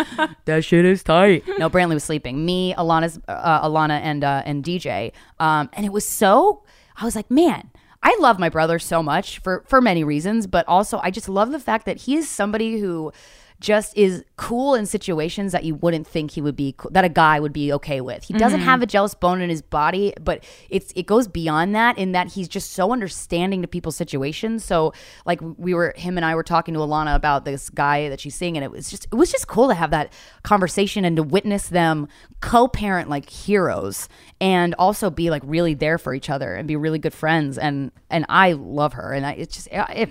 that 0.45 0.65
shit 0.65 0.85
is 0.85 1.03
tight." 1.03 1.45
No, 1.59 1.71
Brantley 1.71 1.95
was 1.95 2.05
sleeping. 2.05 2.45
Me, 2.45 2.75
Alana's, 2.75 3.19
uh, 3.29 3.69
Alana, 3.69 4.01
and 4.01 4.25
uh, 4.25 4.43
and 4.45 4.65
DJ. 4.65 5.13
Um, 5.39 5.71
and 5.73 5.87
it 5.87 5.93
was 5.93 6.07
so. 6.07 6.63
I 7.01 7.05
was 7.05 7.15
like, 7.15 7.31
man, 7.31 7.71
I 8.03 8.17
love 8.21 8.39
my 8.39 8.49
brother 8.49 8.79
so 8.79 9.03
much 9.03 9.39
for 9.39 9.65
for 9.67 9.81
many 9.81 10.05
reasons, 10.05 10.47
but 10.47 10.67
also 10.69 11.01
I 11.03 11.11
just 11.11 11.29
love 11.29 11.53
the 11.53 11.61
fact 11.61 11.87
that 11.87 11.99
he 11.99 12.17
is 12.17 12.29
somebody 12.29 12.79
who 12.81 13.13
just 13.61 13.97
is 13.97 14.25
cool 14.37 14.75
in 14.75 14.87
situations 14.87 15.51
that 15.51 15.65
you 15.65 15.75
wouldn't 15.75 16.07
think 16.07 16.31
he 16.31 16.41
would 16.41 16.55
be 16.55 16.77
that 16.91 17.05
a 17.05 17.09
guy 17.09 17.41
would 17.41 17.53
be 17.53 17.73
okay 17.73 18.01
with. 18.01 18.23
He 18.23 18.35
doesn't 18.35 18.61
have 18.61 18.83
a 18.83 18.87
jealous 18.87 19.15
bone 19.15 19.41
in 19.41 19.51
his 19.51 19.63
body, 19.63 20.15
but 20.21 20.45
it's 20.71 20.93
it 20.95 21.07
goes 21.07 21.27
beyond 21.27 21.75
that 21.75 21.99
in 21.99 22.13
that 22.13 22.29
he's 22.29 22.47
just 22.47 22.73
so 22.73 22.93
understanding 22.93 23.63
to 23.63 23.69
people's 23.69 23.97
situations. 23.97 24.65
So 24.65 24.93
like 25.27 25.41
we 25.43 25.75
were 25.75 25.93
him 25.97 26.17
and 26.17 26.25
I 26.25 26.37
were 26.37 26.45
talking 26.45 26.73
to 26.75 26.81
Alana 26.81 27.17
about 27.17 27.45
this 27.45 27.69
guy 27.69 28.09
that 28.09 28.21
she's 28.21 28.37
seeing 28.37 28.57
and 28.57 28.63
it 28.63 28.71
was 28.71 28.91
just 28.91 29.07
it 29.07 29.17
was 29.17 29.33
just 29.33 29.49
cool 29.49 29.67
to 29.69 29.75
have 29.75 29.91
that 29.91 30.13
conversation 30.45 31.05
and 31.05 31.17
to 31.17 31.25
witness 31.25 31.69
them 31.69 32.07
co-parent 32.41 33.11
like 33.11 33.29
heroes 33.29 34.09
and 34.41 34.75
also 34.79 35.11
be 35.11 35.31
like 35.31 35.43
really 35.45 35.75
there 35.75 35.99
for 35.99 36.15
each 36.15 36.31
other 36.31 36.55
and 36.55 36.69
be 36.69 36.77
really 36.77 37.01
good 37.01 37.15
friends 37.15 37.59
and 37.59 37.91
and 38.09 38.25
I 38.29 38.53
love 38.53 38.93
her 38.93 39.13
and 39.13 39.27
I, 39.27 39.33
it's 39.33 39.57
just 39.57 39.69
it, 39.73 40.11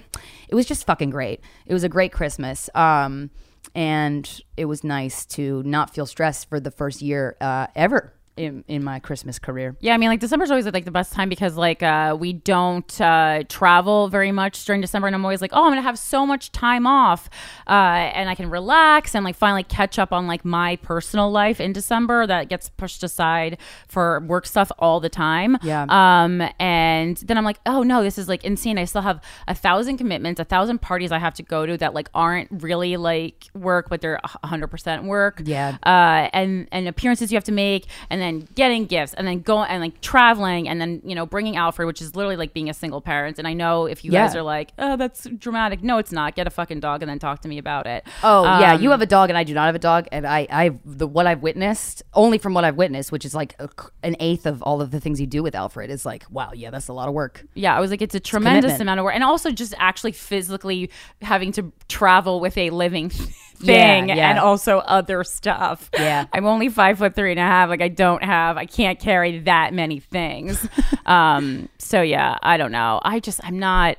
it 0.50 0.56
was 0.56 0.66
just 0.66 0.86
fucking 0.86 1.12
great. 1.12 1.40
It 1.66 1.74
was 1.74 1.86
a 1.86 1.90
great 1.90 2.12
Christmas. 2.12 2.70
Um 2.76 3.30
and 3.78 4.42
it 4.58 4.66
was 4.66 4.84
nice 4.84 5.24
to 5.24 5.62
not 5.62 5.94
feel 5.94 6.08
stressed 6.08 6.50
for 6.50 6.60
the 6.60 6.72
first 6.72 7.00
year 7.00 7.38
uh, 7.40 7.68
ever 7.76 8.12
in, 8.38 8.64
in 8.68 8.84
my 8.84 9.00
Christmas 9.00 9.40
career. 9.40 9.76
Yeah, 9.80 9.94
I 9.94 9.98
mean, 9.98 10.10
like 10.10 10.20
December's 10.20 10.52
always 10.52 10.66
like 10.66 10.86
the 10.86 10.92
best 10.92 11.14
time 11.14 11.30
because 11.30 11.56
like 11.56 11.84
uh, 11.84 12.16
we 12.20 12.34
don't 12.34 13.00
uh, 13.02 13.44
travel 13.50 14.08
very 14.10 14.32
much 14.32 14.64
during 14.66 14.82
December, 14.82 15.08
and 15.08 15.16
I'm 15.16 15.26
always 15.26 15.42
like, 15.42 15.52
oh, 15.54 15.64
I'm 15.64 15.72
gonna 15.72 15.82
have 15.82 16.00
so 16.00 16.26
much 16.26 16.52
time 16.52 16.86
off, 16.86 17.30
uh, 17.68 17.72
and 17.72 18.30
I 18.30 18.36
can 18.36 18.50
relax 18.50 19.16
and 19.16 19.26
like 19.26 19.36
finally 19.36 19.64
catch 19.64 20.00
up 20.00 20.14
on 20.14 20.28
like 20.28 20.46
my 20.46 20.76
personal 20.78 21.32
life 21.32 21.60
in 21.60 21.74
December 21.74 22.28
that 22.28 22.50
gets 22.50 22.70
pushed 22.70 23.04
aside 23.04 23.58
for 23.88 24.20
work 24.22 24.46
stuff 24.46 24.72
all 24.80 25.00
the 25.00 25.10
time. 25.10 25.58
Yeah. 25.64 25.86
Um, 25.90 26.48
and 26.60 27.18
then 27.18 27.38
I'm 27.38 27.46
like, 27.46 27.60
oh 27.66 27.84
no, 27.84 28.04
this 28.04 28.18
is 28.18 28.28
like 28.28 28.44
insane. 28.44 28.78
I 28.78 28.86
still 28.86 29.02
have 29.02 29.22
a 29.48 29.56
thousand 29.56 29.98
commitments, 29.98 30.40
a 30.40 30.46
thousand 30.46 30.82
parties 30.82 31.12
I 31.12 31.20
have 31.20 31.34
to 31.36 31.44
go 31.44 31.66
to 31.66 31.78
that 31.78 31.94
like 31.94 32.10
aren't 32.14 32.50
really 32.52 32.98
like 32.98 33.46
work, 33.54 33.90
but 33.90 34.02
they're 34.02 34.20
100 34.42 34.68
percent 34.68 35.04
work. 35.06 35.42
Yeah. 35.44 35.78
Uh, 35.84 36.30
and 36.34 36.68
and 36.72 36.88
appearances 36.88 37.32
you 37.32 37.36
have 37.36 37.44
to 37.46 37.52
make, 37.52 37.88
and 38.10 38.22
then 38.22 38.27
getting 38.56 38.86
gifts, 38.86 39.14
and 39.14 39.28
then 39.28 39.42
going 39.42 39.70
and 39.70 39.82
like 39.82 40.00
traveling, 40.02 40.68
and 40.70 40.80
then 40.82 41.02
you 41.04 41.16
know 41.16 41.26
bringing 41.26 41.56
Alfred, 41.58 41.86
which 41.88 42.02
is 42.02 42.16
literally 42.16 42.36
like 42.36 42.54
being 42.54 42.70
a 42.70 42.74
single 42.74 43.02
parent. 43.02 43.38
And 43.40 43.48
I 43.48 43.54
know 43.54 43.86
if 43.86 44.04
you 44.06 44.12
Yeah. 44.12 44.26
guys 44.28 44.36
are 44.36 44.42
like, 44.42 44.72
oh, 44.80 44.96
that's 44.98 45.26
dramatic. 45.38 45.84
No, 45.84 45.98
it's 45.98 46.12
not. 46.12 46.36
Get 46.36 46.48
a 46.48 46.50
fucking 46.50 46.80
dog 46.80 47.02
and 47.04 47.10
then 47.10 47.20
talk 47.20 47.42
to 47.42 47.48
me 47.48 47.58
about 47.58 47.88
it. 47.88 48.04
Oh 48.24 48.44
yeah, 48.60 48.74
Um, 48.74 48.82
you 48.82 48.92
have 48.92 49.02
a 49.02 49.06
dog 49.06 49.30
and 49.30 49.38
I 49.38 49.44
do 49.44 49.54
not 49.54 49.66
have 49.66 49.76
a 49.76 49.80
dog, 49.80 50.08
and 50.12 50.26
I 50.28 50.48
I 50.50 50.72
the 50.86 51.08
what 51.08 51.28
I've 51.28 51.42
witnessed 51.42 52.04
only 52.14 52.38
from 52.38 52.54
what 52.54 52.64
I've 52.64 52.76
witnessed, 52.78 53.12
which 53.12 53.26
is 53.26 53.34
like 53.36 53.56
a, 53.60 53.70
an 54.04 54.16
eighth 54.20 54.46
of 54.46 54.62
all 54.64 54.82
of 54.82 54.92
the 54.92 55.00
things 55.00 55.20
you 55.22 55.28
do 55.28 55.42
with 55.44 55.56
Alfred 55.56 55.90
is 55.90 56.06
like 56.06 56.24
wow, 56.30 56.52
yeah, 56.54 56.70
that's 56.70 56.88
a 56.88 56.94
lot 56.94 57.08
of 57.08 57.14
work. 57.14 57.46
Yeah, 57.54 57.76
I 57.76 57.80
was 57.80 57.92
like, 57.92 58.02
it's 58.02 58.16
a 58.16 58.20
tremendous 58.20 58.64
commitment. 58.74 58.82
amount 58.82 59.00
of 59.00 59.04
work, 59.06 59.16
and 59.16 59.24
also 59.24 59.52
just 59.52 59.74
actually 59.78 60.12
physically 60.12 60.90
having 61.22 61.52
to 61.54 61.72
travel 61.88 62.40
with 62.40 62.58
a 62.58 62.70
living 62.72 63.12
Yeah, 63.18 63.26
thing 63.60 64.10
yeah. 64.10 64.30
and 64.30 64.40
also 64.40 64.80
other 64.80 65.24
stuff. 65.24 65.90
Yeah. 65.94 66.26
I'm 66.34 66.46
only 66.46 66.70
five 66.70 66.98
foot 67.00 67.16
three 67.16 67.32
and 67.32 67.40
a 67.40 67.44
half. 67.44 67.70
Like 67.70 67.82
I 67.82 67.88
don't 67.90 68.24
have, 68.24 68.58
I 68.58 68.66
can't 68.66 69.00
carry 69.00 69.40
that 69.40 69.74
many 69.74 70.00
things. 70.00 70.68
um. 71.06 71.70
So 71.80 72.02
yeah, 72.02 72.38
I 72.42 72.58
don't 72.58 72.72
know. 72.72 73.00
I 73.04 73.20
just, 73.20 73.40
I'm 73.44 73.60
not. 73.60 73.98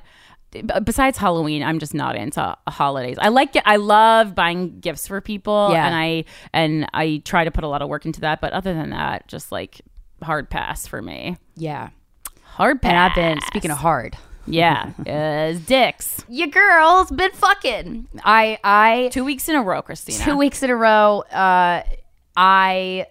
Besides 0.83 1.19
Halloween, 1.19 1.63
I'm 1.63 1.79
just 1.79 1.93
not 1.93 2.17
into 2.17 2.57
holidays. 2.67 3.19
I 3.21 3.29
like 3.29 3.55
it. 3.55 3.63
I 3.67 3.77
love 3.77 4.35
buying 4.35 4.81
gifts 4.81 5.07
for 5.07 5.21
people, 5.21 5.69
Yeah. 5.73 5.87
and 5.87 5.95
I 5.95 6.25
and 6.55 6.89
I 6.95 7.21
try 7.27 7.45
to 7.45 7.51
put 7.51 7.65
a 7.65 7.69
lot 7.69 7.83
of 7.83 7.89
work 7.91 8.07
into 8.07 8.23
that. 8.23 8.41
But 8.41 8.55
other 8.55 8.73
than 8.73 8.89
that, 8.91 9.29
just 9.29 9.53
like 9.53 9.83
hard 10.23 10.49
pass 10.49 10.87
for 10.87 11.03
me. 11.03 11.37
Yeah, 11.55 11.91
Hard 12.45 12.81
pass. 12.81 12.91
and 12.91 12.99
I've 12.99 13.15
been 13.15 13.41
speaking 13.47 13.71
of 13.71 13.77
hard. 13.79 14.17
Yeah, 14.49 14.93
uh, 15.07 15.59
dicks. 15.67 16.25
Your 16.29 16.49
girl's 16.49 17.11
been 17.11 17.33
fucking. 17.33 18.09
I 18.25 18.59
I 18.65 19.11
Two 19.13 19.25
weeks 19.25 19.49
in 19.49 19.57
a 19.57 19.63
row, 19.63 19.83
Krystyna. 19.83 20.25
two 20.25 20.37
weeks 20.37 20.63
in 20.63 20.71
a 20.71 20.77
row. 20.77 21.21
Uh, 21.31 21.83
I 22.37 23.07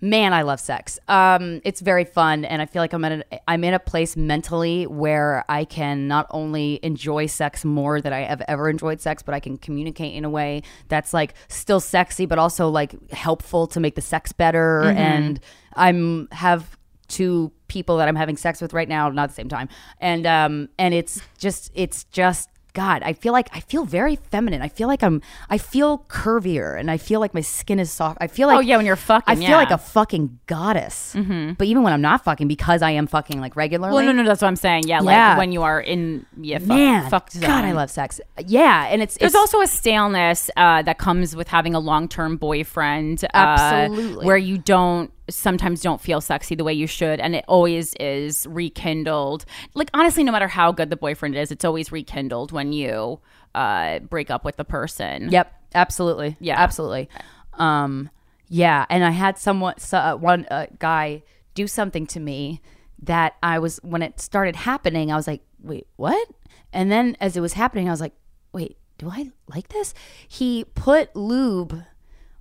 man, 0.00 0.32
I 0.32 0.42
love 0.42 0.60
sex. 0.60 0.98
Um, 1.08 1.60
it's 1.64 1.80
very 1.80 2.04
fun, 2.04 2.44
and 2.44 2.62
I 2.62 2.66
feel 2.66 2.80
like 2.80 2.92
I'm 2.92 3.04
at 3.04 3.12
a, 3.12 3.50
I'm 3.50 3.62
in 3.64 3.74
a 3.74 3.78
place 3.78 4.16
mentally 4.16 4.86
where 4.86 5.44
I 5.48 5.64
can 5.64 6.08
not 6.08 6.26
only 6.30 6.80
enjoy 6.82 7.26
sex 7.26 7.64
more 7.64 8.00
than 8.00 8.12
I 8.12 8.20
have 8.20 8.42
ever 8.48 8.70
enjoyed 8.70 9.00
sex, 9.00 9.22
but 9.22 9.34
I 9.34 9.40
can 9.40 9.58
communicate 9.58 10.14
in 10.14 10.24
a 10.24 10.30
way 10.30 10.62
that's 10.88 11.12
like 11.12 11.34
still 11.48 11.80
sexy, 11.80 12.26
but 12.26 12.38
also 12.38 12.68
like 12.68 13.10
helpful 13.10 13.66
to 13.68 13.80
make 13.80 13.94
the 13.94 14.00
sex 14.00 14.32
better. 14.32 14.84
And 14.84 15.40
I'm 15.74 16.28
have 16.32 16.76
two 17.10 17.52
people 17.68 17.98
that 17.98 18.08
I'm 18.08 18.16
having 18.16 18.36
sex 18.38 18.60
with 18.62 18.72
right 18.72 18.88
now, 18.88 19.10
not 19.10 19.24
at 19.24 19.28
the 19.30 19.34
same 19.34 19.48
time, 19.50 19.68
and 20.00 20.26
um, 20.26 20.68
and 20.78 20.94
it's 20.94 21.20
just 21.38 21.70
it's 21.74 22.04
just 22.04 22.48
God, 22.72 23.02
I 23.02 23.14
feel 23.14 23.32
like 23.32 23.48
I 23.52 23.58
feel 23.58 23.84
very 23.84 24.14
feminine. 24.14 24.62
I 24.62 24.68
feel 24.68 24.86
like 24.86 25.02
I'm 25.02 25.20
I 25.48 25.58
feel 25.58 26.06
curvier 26.08 26.78
and 26.78 26.88
I 26.88 26.98
feel 26.98 27.18
like 27.18 27.34
my 27.34 27.40
skin 27.40 27.80
is 27.80 27.90
soft. 27.90 28.18
I 28.20 28.28
feel 28.28 28.46
like 28.46 28.58
Oh, 28.58 28.60
yeah, 28.60 28.76
when 28.76 28.86
you're 28.86 28.94
fucking, 28.94 29.24
I 29.26 29.34
feel 29.34 29.50
yeah. 29.50 29.56
like 29.56 29.72
a 29.72 29.78
fucking 29.78 30.38
goddess. 30.46 31.16
But 31.16 31.66
even 31.66 31.82
when 31.82 31.92
I'm 31.92 32.00
not 32.00 32.22
fucking, 32.22 32.46
because 32.46 32.80
I 32.80 32.92
am 32.92 33.08
fucking 33.08 33.40
like 33.40 33.56
regularly. 33.56 33.92
Well, 33.96 34.04
no, 34.04 34.12
no, 34.12 34.22
that's 34.24 34.40
what 34.40 34.46
I'm 34.46 34.54
saying. 34.54 34.84
Yeah, 34.86 35.00
like 35.00 35.14
Yeah. 35.14 35.36
when 35.36 35.50
you 35.50 35.62
are 35.64 35.80
in, 35.80 36.24
yeah, 36.40 36.58
fuck, 36.58 36.68
Man, 36.68 37.10
fuck 37.10 37.32
God, 37.40 37.64
I 37.64 37.72
love 37.72 37.90
sex. 37.90 38.20
Yeah, 38.46 38.86
and 38.88 39.02
it's 39.02 39.16
There's 39.18 39.32
it's, 39.32 39.36
also 39.36 39.60
a 39.62 39.66
staleness 39.66 40.48
uh, 40.56 40.82
that 40.82 40.98
comes 40.98 41.34
with 41.34 41.48
having 41.48 41.74
a 41.74 41.80
long-term 41.80 42.36
boyfriend, 42.36 43.24
uh, 43.24 43.28
Absolutely. 43.34 44.24
where 44.26 44.36
you 44.36 44.58
don't 44.58 45.10
sometimes 45.30 45.80
don't 45.80 46.00
feel 46.00 46.20
sexy 46.20 46.54
the 46.54 46.64
way 46.64 46.72
you 46.72 46.86
should, 46.86 47.20
and 47.20 47.34
it 47.34 47.44
always 47.48 47.94
is 47.94 48.46
rekindled. 48.48 49.44
Like 49.74 49.90
honestly, 49.94 50.24
no 50.24 50.32
matter 50.32 50.48
how 50.48 50.72
good 50.72 50.90
the 50.90 50.96
boyfriend 50.96 51.36
is, 51.36 51.50
it's 51.50 51.64
always 51.64 51.92
rekindled 51.92 52.52
when 52.52 52.72
you 52.72 53.20
uh, 53.54 54.00
break 54.00 54.30
up 54.30 54.44
with 54.44 54.56
the 54.56 54.64
person. 54.64 55.30
Yep, 55.30 55.52
absolutely. 55.74 56.36
Yeah. 56.40 56.60
absolutely. 56.60 57.08
Um, 57.54 58.10
yeah, 58.48 58.86
and 58.90 59.04
I 59.04 59.10
had 59.10 59.38
someone, 59.38 59.78
so, 59.78 59.98
uh, 59.98 60.16
one 60.16 60.46
uh, 60.50 60.66
guy, 60.78 61.22
do 61.54 61.66
something 61.66 62.06
to 62.08 62.20
me 62.20 62.60
that 63.02 63.36
I 63.42 63.58
was 63.58 63.78
when 63.82 64.02
it 64.02 64.20
started 64.20 64.56
happening. 64.56 65.10
I 65.10 65.16
was 65.16 65.26
like, 65.26 65.42
wait, 65.62 65.86
what? 65.96 66.28
And 66.72 66.90
then 66.90 67.16
as 67.20 67.36
it 67.36 67.40
was 67.40 67.54
happening, 67.54 67.88
I 67.88 67.92
was 67.92 68.00
like, 68.00 68.14
wait, 68.52 68.76
do 68.98 69.10
I 69.10 69.30
like 69.48 69.68
this? 69.68 69.94
He 70.28 70.64
put 70.74 71.14
lube 71.16 71.84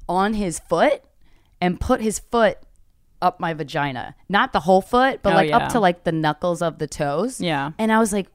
on 0.08 0.34
his 0.34 0.60
foot 0.60 1.04
and 1.62 1.80
put 1.80 2.02
his 2.02 2.20
foot 2.20 2.58
up 3.22 3.40
my 3.40 3.54
vagina, 3.54 4.16
not 4.30 4.54
the 4.54 4.60
whole 4.62 4.82
foot, 4.82 5.22
but 5.22 5.34
Oh, 5.34 5.36
like 5.36 5.50
yeah. 5.50 5.58
up 5.58 5.72
to 5.74 5.80
like 5.80 6.04
the 6.04 6.12
knuckles 6.12 6.62
of 6.62 6.80
the 6.80 6.88
toes. 6.88 7.40
Yeah. 7.42 7.72
And 7.78 7.92
I 7.92 8.00
was 8.00 8.14
like, 8.14 8.28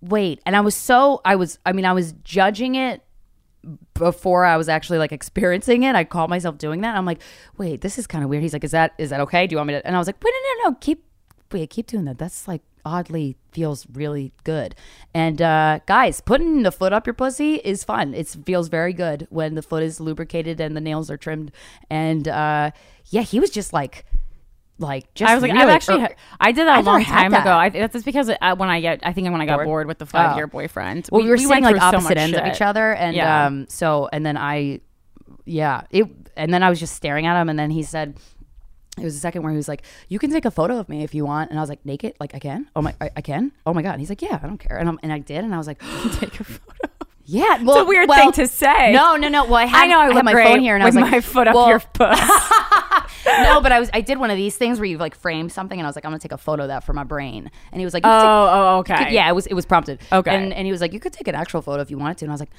wait. 0.00 0.40
And 0.46 0.54
I 0.56 0.60
was 0.60 0.74
so, 0.74 1.20
I 1.24 1.36
was, 1.36 1.58
I 1.64 1.72
mean, 1.72 1.84
I 1.84 1.92
was 1.92 2.12
judging 2.24 2.74
it 2.74 3.02
before 3.94 4.44
I 4.44 4.56
was 4.56 4.68
actually 4.68 4.98
like 4.98 5.12
experiencing 5.12 5.84
it. 5.84 5.94
I 5.94 6.04
called 6.04 6.30
myself 6.30 6.58
doing 6.58 6.80
that. 6.80 6.96
I'm 6.96 7.06
like, 7.06 7.20
wait, 7.58 7.80
this 7.80 7.98
is 7.98 8.06
kind 8.06 8.24
of 8.24 8.30
weird. 8.30 8.42
He's 8.42 8.52
like, 8.52 8.64
is 8.64 8.72
that, 8.72 8.92
is 8.98 9.10
that 9.10 9.20
okay? 9.20 9.46
Do 9.46 9.52
you 9.54 9.58
want 9.58 9.68
me 9.68 9.74
to? 9.74 9.86
And 9.86 9.94
I 9.94 9.98
was 9.98 10.08
like, 10.08 10.22
wait, 10.22 10.32
no, 10.32 10.64
no, 10.64 10.70
no, 10.70 10.76
keep, 10.80 11.04
wait, 11.52 11.70
keep 11.70 11.86
doing 11.86 12.04
that. 12.06 12.18
That's 12.18 12.46
like 12.48 12.62
oddly 12.84 13.36
feels 13.52 13.86
really 13.92 14.32
good. 14.44 14.74
And 15.14 15.40
uh, 15.40 15.80
guys, 15.86 16.20
putting 16.20 16.62
the 16.62 16.72
foot 16.72 16.92
up 16.92 17.06
your 17.06 17.14
pussy 17.14 17.56
is 17.56 17.84
fun. 17.84 18.12
It 18.14 18.28
feels 18.44 18.68
very 18.68 18.92
good 18.92 19.26
when 19.30 19.54
the 19.54 19.62
foot 19.62 19.82
is 19.82 20.00
lubricated 20.00 20.60
and 20.60 20.76
the 20.76 20.80
nails 20.80 21.10
are 21.10 21.16
trimmed. 21.16 21.52
And 21.90 22.26
uh, 22.26 22.72
yeah, 23.10 23.22
he 23.22 23.38
was 23.38 23.50
just 23.50 23.72
like, 23.72 24.04
like 24.78 25.12
just 25.14 25.30
I 25.30 25.34
was 25.34 25.42
like, 25.42 25.52
really- 25.52 25.62
I've 25.64 25.68
actually, 25.70 26.02
er- 26.02 26.16
I 26.40 26.50
did 26.50 26.66
that 26.66 26.74
a 26.76 26.78
I've 26.78 26.84
never 26.84 26.90
long 26.98 27.04
time 27.04 27.30
that. 27.32 27.42
ago. 27.42 27.52
I, 27.52 27.68
that's 27.68 28.02
because 28.02 28.28
uh, 28.30 28.56
when 28.56 28.68
I 28.68 28.80
get, 28.80 29.00
I 29.04 29.12
think 29.12 29.30
when 29.30 29.40
I 29.40 29.46
got 29.46 29.56
Bored? 29.58 29.66
bored, 29.66 29.86
with 29.86 29.98
the 29.98 30.06
five 30.06 30.34
year 30.36 30.46
Oh. 30.46 30.48
boyfriend. 30.48 31.08
Well, 31.12 31.22
we, 31.22 31.28
were 31.28 31.36
went 31.36 31.48
saying 31.48 31.62
like 31.62 31.72
through 31.74 31.80
so 31.80 31.86
opposite 31.86 32.08
much 32.08 32.16
ends 32.18 32.36
of 32.38 32.46
each 32.46 32.62
other, 32.62 32.92
and 32.94 33.14
Yeah. 33.14 33.46
um, 33.46 33.66
so 33.68 34.08
and 34.12 34.26
then 34.26 34.36
I, 34.36 34.80
yeah, 35.44 35.82
it, 35.90 36.06
and 36.36 36.52
then 36.52 36.64
I 36.64 36.70
was 36.70 36.80
just 36.80 36.96
staring 36.96 37.26
at 37.26 37.40
him, 37.40 37.48
and 37.48 37.56
then 37.58 37.70
he 37.70 37.82
said, 37.84 38.16
it 38.98 39.04
was 39.04 39.14
the 39.14 39.20
second 39.20 39.42
where 39.42 39.50
he 39.50 39.56
was 39.56 39.68
like, 39.68 39.82
"You 40.08 40.18
can 40.18 40.30
take 40.30 40.44
a 40.44 40.50
photo 40.50 40.78
of 40.78 40.88
me 40.88 41.02
if 41.02 41.14
you 41.14 41.24
want," 41.24 41.50
and 41.50 41.58
I 41.58 41.62
was 41.62 41.70
like, 41.70 41.84
"Naked? 41.86 42.14
Like 42.20 42.34
I 42.34 42.38
can? 42.38 42.68
Oh 42.76 42.82
my, 42.82 42.94
I, 43.00 43.10
I 43.16 43.20
can? 43.22 43.52
Oh 43.66 43.72
my 43.72 43.82
god!" 43.82 43.92
And 43.92 44.00
he's 44.00 44.10
like, 44.10 44.20
"Yeah, 44.22 44.38
I 44.42 44.46
don't 44.46 44.58
care," 44.58 44.76
and 44.78 44.88
I'm, 44.88 44.98
and 45.02 45.12
I 45.12 45.18
did, 45.18 45.44
and 45.44 45.54
I 45.54 45.58
was 45.58 45.66
like, 45.66 45.80
Take 46.20 46.38
a 46.40 46.44
photo. 46.44 46.88
"Yeah." 47.24 47.62
Well, 47.62 47.76
It's 47.76 47.82
a 47.82 47.84
weird 47.86 48.08
well, 48.08 48.18
thing 48.18 48.32
to 48.44 48.46
say. 48.46 48.92
No, 48.92 49.16
no, 49.16 49.28
no. 49.28 49.44
Well, 49.44 49.54
I 49.54 49.64
had, 49.64 49.84
I 49.84 49.86
know 49.86 49.98
I, 49.98 50.12
had 50.12 50.24
my 50.24 50.34
phone 50.34 50.60
here, 50.60 50.74
and 50.74 50.82
I 50.82 50.86
was 50.86 50.94
like, 50.94 51.10
my 51.10 51.20
foot 51.20 51.48
up 51.48 51.54
well, 51.54 51.68
your 51.68 51.78
puss. 51.94 52.20
no, 53.26 53.60
but 53.62 53.72
I 53.72 53.80
was, 53.80 53.88
I 53.94 54.00
did 54.02 54.18
one 54.18 54.30
of 54.30 54.36
these 54.36 54.56
things 54.56 54.78
where 54.78 54.86
you 54.86 54.98
like 54.98 55.14
frame 55.14 55.48
something, 55.48 55.78
and 55.78 55.86
I 55.86 55.88
was 55.88 55.96
like, 55.96 56.04
"I'm 56.04 56.10
gonna 56.10 56.18
take 56.18 56.32
a 56.32 56.38
photo 56.38 56.64
of 56.64 56.68
that 56.68 56.84
for 56.84 56.92
my 56.92 57.04
brain," 57.04 57.50
and 57.72 57.80
he 57.80 57.84
was 57.86 57.94
like, 57.94 58.04
"You 58.04 58.10
can 58.10 58.20
take- 58.20 58.26
oh, 58.28 58.48
oh, 58.52 58.78
okay. 58.80 58.96
could- 59.04 59.12
yeah, 59.12 59.28
it 59.28 59.34
was 59.34 59.46
it 59.46 59.54
was 59.54 59.64
prompted. 59.64 60.00
Okay. 60.12 60.34
And 60.34 60.52
and 60.52 60.66
he 60.66 60.72
was 60.72 60.80
like, 60.80 60.92
you 60.92 61.00
could 61.00 61.12
take 61.14 61.28
an 61.28 61.34
actual 61.34 61.62
photo 61.62 61.80
if 61.80 61.90
you 61.90 61.96
wanted 61.98 62.18
to. 62.18 62.24
And 62.26 62.32
I 62.32 62.34
was 62.34 62.40
like, 62.40 62.50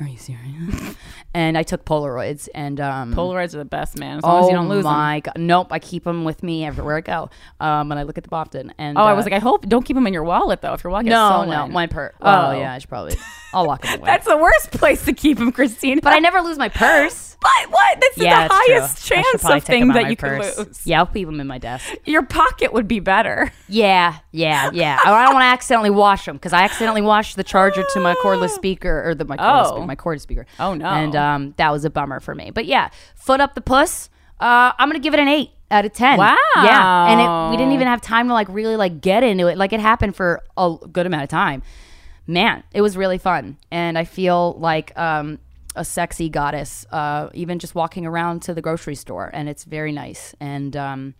are 0.00 0.06
you 0.08 0.16
serious? 0.18 0.96
and 1.34 1.56
I 1.56 1.62
took 1.62 1.84
Polaroids 1.84 2.48
and 2.54 2.80
um 2.80 3.14
Polaroids 3.14 3.54
are 3.54 3.58
the 3.58 3.64
best, 3.64 3.98
man. 3.98 4.18
As 4.18 4.24
long 4.24 4.42
as 4.44 4.50
you 4.50 4.56
don't 4.56 4.68
lose 4.68 4.82
them. 4.84 4.92
my 4.92 5.20
god! 5.20 5.38
Nope, 5.38 5.68
I 5.70 5.78
keep 5.78 6.04
them 6.04 6.24
with 6.24 6.42
me 6.42 6.64
everywhere 6.64 6.96
I 6.96 7.00
go. 7.00 7.30
Um, 7.60 7.90
and 7.92 7.98
I 7.98 8.02
look 8.02 8.18
at 8.18 8.24
them 8.24 8.34
often. 8.34 8.74
And 8.76 8.98
Oh, 8.98 9.02
I 9.02 9.12
uh, 9.12 9.16
was 9.16 9.24
like, 9.24 9.32
I 9.34 9.38
hope 9.38 9.66
don't 9.68 9.84
keep 9.84 9.94
them 9.96 10.06
in 10.06 10.12
your 10.12 10.24
wallet 10.24 10.62
though. 10.62 10.72
If 10.74 10.82
your 10.84 10.90
wallet 10.90 11.06
no, 11.06 11.44
no, 11.44 11.68
my 11.68 11.86
purse. 11.86 12.14
Oh. 12.20 12.48
Oh, 12.48 12.58
yeah, 12.58 12.72
I 12.72 12.78
should 12.78 12.88
probably. 12.90 13.16
I'll 13.52 13.66
lock 13.66 13.82
them 13.82 13.98
away. 14.00 14.06
That's 14.06 14.26
the 14.26 14.36
worst 14.36 14.72
place 14.72 15.04
to 15.04 15.12
keep 15.12 15.38
them, 15.38 15.52
Christine. 15.52 16.00
but 16.02 16.12
I 16.12 16.18
never 16.18 16.40
lose 16.40 16.58
my 16.58 16.68
purse. 16.68 17.33
But 17.40 17.70
what? 17.70 18.00
This 18.00 18.16
is 18.16 18.22
yeah, 18.24 18.48
the 18.48 18.54
it's 18.54 18.64
true. 18.66 18.74
highest 18.74 19.06
chance 19.06 19.44
of 19.44 19.64
thing 19.64 19.80
them 19.80 19.90
out 19.90 19.96
of 19.96 20.02
that 20.04 20.10
you 20.10 20.16
purse. 20.16 20.54
can 20.56 20.64
lose. 20.64 20.86
Yeah, 20.86 20.98
I'll 21.00 21.06
keep 21.06 21.26
them 21.26 21.40
in 21.40 21.46
my 21.46 21.58
desk. 21.58 21.88
Your 22.04 22.22
pocket 22.22 22.72
would 22.72 22.88
be 22.88 23.00
better. 23.00 23.52
Yeah, 23.68 24.18
yeah, 24.32 24.70
yeah. 24.72 24.98
Oh, 25.04 25.12
I 25.12 25.24
don't 25.24 25.34
want 25.34 25.42
to 25.44 25.48
accidentally 25.48 25.90
wash 25.90 26.24
them 26.26 26.36
because 26.36 26.52
I 26.52 26.62
accidentally 26.64 27.02
washed 27.02 27.36
the 27.36 27.44
charger 27.44 27.84
to 27.92 28.00
my 28.00 28.14
cordless 28.16 28.50
speaker 28.54 29.02
or 29.08 29.14
the 29.14 29.24
my 29.24 29.36
cordless, 29.36 29.64
Oh. 29.64 29.68
speaker, 29.70 29.86
my 29.86 29.96
cordless 29.96 30.20
speaker. 30.22 30.46
Oh, 30.58 30.74
no. 30.74 30.86
And 30.86 31.16
um, 31.16 31.54
that 31.56 31.70
was 31.70 31.84
a 31.84 31.90
bummer 31.90 32.20
for 32.20 32.34
me. 32.34 32.50
But 32.50 32.66
yeah, 32.66 32.90
foot 33.14 33.40
up 33.40 33.54
the 33.54 33.60
puss. 33.60 34.10
Uh, 34.40 34.72
I'm 34.78 34.88
gonna 34.88 34.98
give 34.98 35.14
it 35.14 35.20
an 35.20 35.28
eight 35.28 35.50
out 35.70 35.84
of 35.84 35.92
ten. 35.92 36.18
Wow. 36.18 36.36
Yeah, 36.56 37.06
and 37.10 37.20
it, 37.20 37.50
we 37.50 37.56
didn't 37.56 37.72
even 37.72 37.86
have 37.86 38.00
time 38.00 38.28
to 38.28 38.34
like 38.34 38.48
really 38.50 38.76
like 38.76 39.00
get 39.00 39.22
into 39.22 39.46
it. 39.46 39.56
Like 39.56 39.72
it 39.72 39.80
happened 39.80 40.16
for 40.16 40.42
a 40.56 40.74
good 40.92 41.06
amount 41.06 41.22
of 41.22 41.28
time. 41.28 41.62
Man, 42.26 42.62
it 42.72 42.80
was 42.80 42.96
really 42.96 43.18
fun, 43.18 43.58
and 43.70 43.96
I 43.98 44.04
feel 44.04 44.54
like 44.58 44.96
um, 44.98 45.38
a 45.74 45.84
sexy 45.84 46.28
goddess. 46.28 46.86
Uh, 46.90 47.30
even 47.34 47.58
just 47.58 47.74
walking 47.74 48.06
around 48.06 48.42
to 48.42 48.54
the 48.54 48.62
grocery 48.62 48.94
store, 48.94 49.30
and 49.32 49.48
it's 49.48 49.64
very 49.64 49.92
nice. 49.92 50.34
And 50.40 50.76
um, 50.76 51.14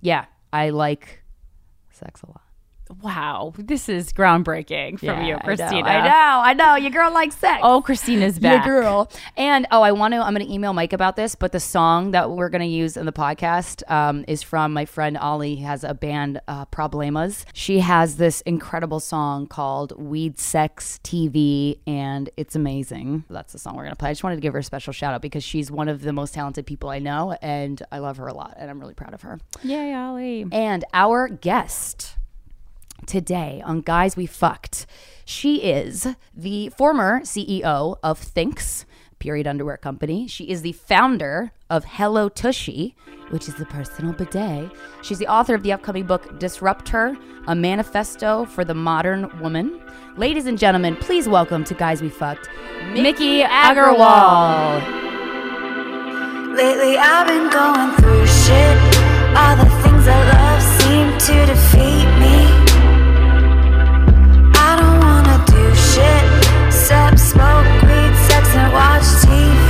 yeah, 0.00 0.26
I 0.52 0.70
like 0.70 1.22
sex 1.90 2.22
a 2.22 2.26
lot. 2.26 2.43
Wow, 3.02 3.52
this 3.56 3.88
is 3.88 4.12
groundbreaking 4.12 4.98
from 4.98 5.24
you, 5.24 5.34
I 5.34 5.38
know, 5.38 5.38
Krystyna. 5.38 5.84
I 5.84 6.06
know, 6.06 6.40
I 6.42 6.52
know. 6.54 6.74
Your 6.76 6.90
girl 6.90 7.12
likes 7.12 7.36
sex. 7.36 7.60
Oh, 7.62 7.82
Krystyna's 7.86 8.38
back. 8.38 8.64
your 8.64 8.80
girl. 8.82 9.10
And 9.36 9.66
oh, 9.70 9.82
I 9.82 9.92
want 9.92 10.14
to. 10.14 10.20
I'm 10.20 10.34
going 10.34 10.46
to 10.46 10.52
email 10.52 10.72
Mike 10.72 10.92
about 10.92 11.16
this. 11.16 11.34
But 11.34 11.52
the 11.52 11.60
song 11.60 12.12
that 12.12 12.30
we're 12.30 12.48
going 12.48 12.62
to 12.62 12.66
use 12.66 12.96
in 12.96 13.06
the 13.06 13.12
podcast 13.12 13.88
um, 13.90 14.24
is 14.28 14.42
from 14.42 14.72
my 14.72 14.84
friend 14.84 15.16
Ollie. 15.16 15.56
He 15.56 15.62
has 15.62 15.84
a 15.84 15.94
band, 15.94 16.40
uh, 16.48 16.66
Problemas. 16.66 17.44
She 17.52 17.80
has 17.80 18.16
this 18.16 18.40
incredible 18.42 19.00
song 19.00 19.46
called 19.46 19.92
"Weed 20.00 20.38
Sex 20.38 21.00
TV," 21.02 21.78
and 21.86 22.30
it's 22.36 22.56
amazing. 22.56 23.24
That's 23.30 23.52
the 23.52 23.58
song 23.58 23.76
we're 23.76 23.84
going 23.84 23.92
to 23.92 23.96
play. 23.96 24.10
I 24.10 24.12
just 24.12 24.24
wanted 24.24 24.36
to 24.36 24.42
give 24.42 24.52
her 24.52 24.60
a 24.60 24.64
special 24.64 24.92
shout 24.92 25.14
out 25.14 25.22
because 25.22 25.44
she's 25.44 25.70
one 25.70 25.88
of 25.88 26.02
the 26.02 26.12
most 26.12 26.34
talented 26.34 26.66
people 26.66 26.90
I 26.90 26.98
know, 26.98 27.36
and 27.42 27.82
I 27.90 27.98
love 27.98 28.16
her 28.18 28.26
a 28.26 28.34
lot, 28.34 28.54
and 28.58 28.70
I'm 28.70 28.80
really 28.80 28.94
proud 28.94 29.14
of 29.14 29.22
her. 29.22 29.40
Yay, 29.62 29.94
Ollie. 29.94 30.46
And 30.52 30.84
our 30.92 31.28
guest 31.28 32.16
today 33.06 33.62
on 33.64 33.80
Guys 33.80 34.16
We 34.16 34.26
Fucked, 34.26 34.86
she 35.24 35.62
is 35.62 36.06
the 36.34 36.68
former 36.70 37.20
CEO 37.20 37.96
of 38.02 38.20
Thinx, 38.20 38.84
period 39.18 39.46
underwear 39.46 39.76
company. 39.76 40.28
She 40.28 40.44
is 40.50 40.62
the 40.62 40.72
founder 40.72 41.52
of 41.70 41.84
Hello 41.84 42.28
Tushy, 42.28 42.94
which 43.30 43.48
is 43.48 43.54
the 43.54 43.64
personal 43.64 44.12
bidet. 44.12 44.70
She's 45.02 45.18
the 45.18 45.26
author 45.26 45.54
of 45.54 45.62
the 45.62 45.72
upcoming 45.72 46.04
book 46.06 46.38
Disrupt 46.38 46.88
Her, 46.90 47.16
a 47.46 47.54
manifesto 47.54 48.44
for 48.44 48.64
the 48.64 48.74
modern 48.74 49.30
woman. 49.40 49.80
Ladies 50.16 50.46
and 50.46 50.58
gentlemen, 50.58 50.96
please 50.96 51.28
welcome 51.28 51.64
to 51.64 51.74
Guys 51.74 52.02
We 52.02 52.10
Fucked, 52.10 52.50
Miki 52.92 53.42
Agrawal. 53.42 54.80
Lately 56.54 56.96
I've 56.98 57.26
been 57.26 57.50
going 57.50 57.96
through 57.96 58.26
shit. 58.26 58.76
All 59.36 59.56
the 59.56 59.68
things 59.82 60.06
I 60.06 60.20
love 60.32 60.62
seem 60.80 61.18
to 61.18 61.46
defeat 61.46 62.03
smoke 67.34 67.66
weed, 67.82 68.14
sex, 68.28 68.46
and 68.54 68.72
watch 68.72 69.02
TV. 69.26 69.63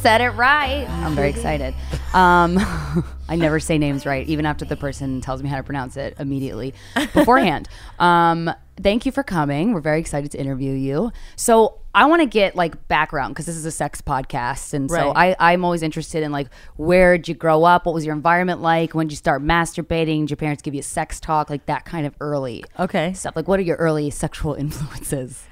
Said 0.00 0.20
it 0.20 0.30
right. 0.30 0.88
I'm 0.88 1.14
very 1.14 1.28
excited. 1.30 1.74
Um, 2.14 2.56
I 3.28 3.36
never 3.36 3.58
say 3.60 3.78
names 3.78 4.06
right, 4.06 4.26
even 4.28 4.46
after 4.46 4.64
the 4.64 4.76
person 4.76 5.20
tells 5.20 5.42
me 5.42 5.48
how 5.48 5.56
to 5.56 5.62
pronounce 5.62 5.96
it 5.96 6.14
immediately 6.18 6.72
beforehand. 7.12 7.68
um, 7.98 8.50
thank 8.80 9.04
you 9.04 9.12
for 9.12 9.22
coming. 9.22 9.72
We're 9.72 9.80
very 9.80 9.98
excited 10.00 10.30
to 10.32 10.38
interview 10.40 10.72
you. 10.72 11.10
So 11.36 11.80
I 11.94 12.06
want 12.06 12.22
to 12.22 12.26
get 12.26 12.54
like 12.54 12.86
background 12.88 13.34
because 13.34 13.46
this 13.46 13.56
is 13.56 13.64
a 13.64 13.72
sex 13.72 14.00
podcast, 14.00 14.72
and 14.72 14.88
so 14.88 15.12
Right. 15.12 15.34
I, 15.38 15.52
I'm 15.52 15.64
always 15.64 15.82
interested 15.82 16.22
in 16.22 16.30
like 16.32 16.46
where 16.76 17.18
did 17.18 17.26
you 17.28 17.34
grow 17.34 17.64
up? 17.64 17.84
What 17.86 17.94
was 17.94 18.06
your 18.06 18.14
environment 18.14 18.62
like? 18.62 18.94
When 18.94 19.08
did 19.08 19.12
you 19.12 19.16
start 19.16 19.42
masturbating? 19.42 20.20
Did 20.20 20.30
your 20.30 20.36
parents 20.36 20.62
give 20.62 20.74
you 20.74 20.82
sex 20.82 21.18
talk? 21.18 21.50
Like 21.50 21.66
that 21.66 21.84
kind 21.84 22.06
of 22.06 22.14
early 22.20 22.64
Okay. 22.78 23.12
stuff. 23.14 23.34
Like 23.34 23.48
what 23.48 23.58
are 23.58 23.64
your 23.64 23.76
early 23.76 24.10
sexual 24.10 24.54
influences? 24.58 25.44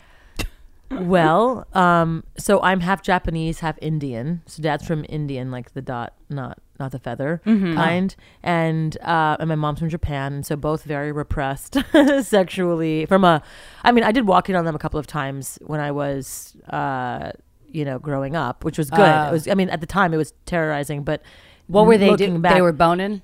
Well, 0.91 1.67
um, 1.73 2.25
so 2.39 2.61
I'm 2.63 2.81
half 2.81 3.03
Japanese, 3.03 3.61
half 3.61 3.77
Indian. 3.83 4.43
So 4.47 4.63
dad's 4.63 4.87
from 4.87 5.05
Indian, 5.09 5.51
like 5.51 5.73
the 5.75 5.83
dot, 5.83 6.15
not 6.29 6.59
not 6.79 6.93
the 6.93 6.99
feather 6.99 7.41
kind, 7.45 8.15
and 8.43 8.97
uh, 9.03 9.37
and 9.41 9.49
my 9.49 9.55
mom's 9.55 9.79
from 9.81 9.89
Japan, 9.89 10.33
and 10.35 10.47
so 10.47 10.57
both 10.57 10.85
very 10.85 11.11
repressed 11.11 11.77
sexually. 12.23 13.07
From 13.07 13.25
a, 13.25 13.43
I 13.83 13.93
mean, 13.93 14.05
I 14.05 14.13
did 14.13 14.27
walk 14.27 14.49
in 14.51 14.57
on 14.57 14.65
them 14.65 14.75
a 14.75 14.79
couple 14.79 15.01
of 15.01 15.07
times 15.07 15.59
when 15.63 15.81
I 15.81 15.91
was, 15.91 16.55
uh, 16.71 17.33
you 17.67 17.85
know, 17.85 17.99
growing 17.99 18.37
up, 18.37 18.65
which 18.65 18.79
was 18.79 18.91
good. 18.91 19.01
Oh. 19.01 19.29
it 19.29 19.33
was, 19.33 19.49
I 19.49 19.55
mean, 19.55 19.71
at 19.71 19.81
the 19.81 19.87
time 19.87 20.13
it 20.15 20.19
was 20.19 20.35
terrorizing, 20.45 21.03
but 21.03 21.23
What 21.67 21.87
were 21.87 21.99
they 21.99 22.15
doing? 22.15 22.41
Back, 22.43 22.55
They 22.55 22.63
were 22.63 22.73
boning. 22.73 23.23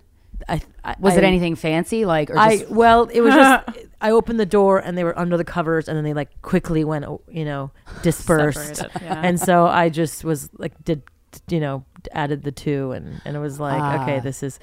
I, 0.48 0.60
I, 0.84 0.96
Was 0.98 1.16
it 1.16 1.24
I- 1.24 1.26
anything 1.26 1.54
fancy? 1.56 2.04
Like, 2.04 2.30
or 2.30 2.38
I 2.38 2.64
well, 2.68 3.04
it 3.12 3.20
was 3.20 3.34
just 3.34 3.68
I 4.00 4.10
opened 4.10 4.40
the 4.40 4.46
door 4.46 4.78
and 4.78 4.96
they 4.98 5.04
were 5.04 5.18
under 5.18 5.36
the 5.36 5.44
covers, 5.44 5.88
and 5.88 5.96
then 5.96 6.04
they 6.04 6.14
like 6.14 6.42
quickly 6.42 6.84
went, 6.84 7.04
oh, 7.04 7.20
you 7.28 7.44
know, 7.44 7.70
dispersed, 8.02 8.84
yeah. 9.00 9.20
and 9.24 9.38
so 9.40 9.66
I 9.66 9.88
just 9.88 10.24
was 10.24 10.50
like, 10.58 10.72
did 10.84 11.02
you 11.48 11.60
know, 11.60 11.84
added 12.12 12.42
the 12.42 12.52
two, 12.52 12.92
and 12.92 13.20
and 13.24 13.36
it 13.36 13.40
was 13.40 13.58
like, 13.58 13.80
Ah. 13.80 14.02
okay, 14.02 14.20
this 14.20 14.42
is, 14.42 14.58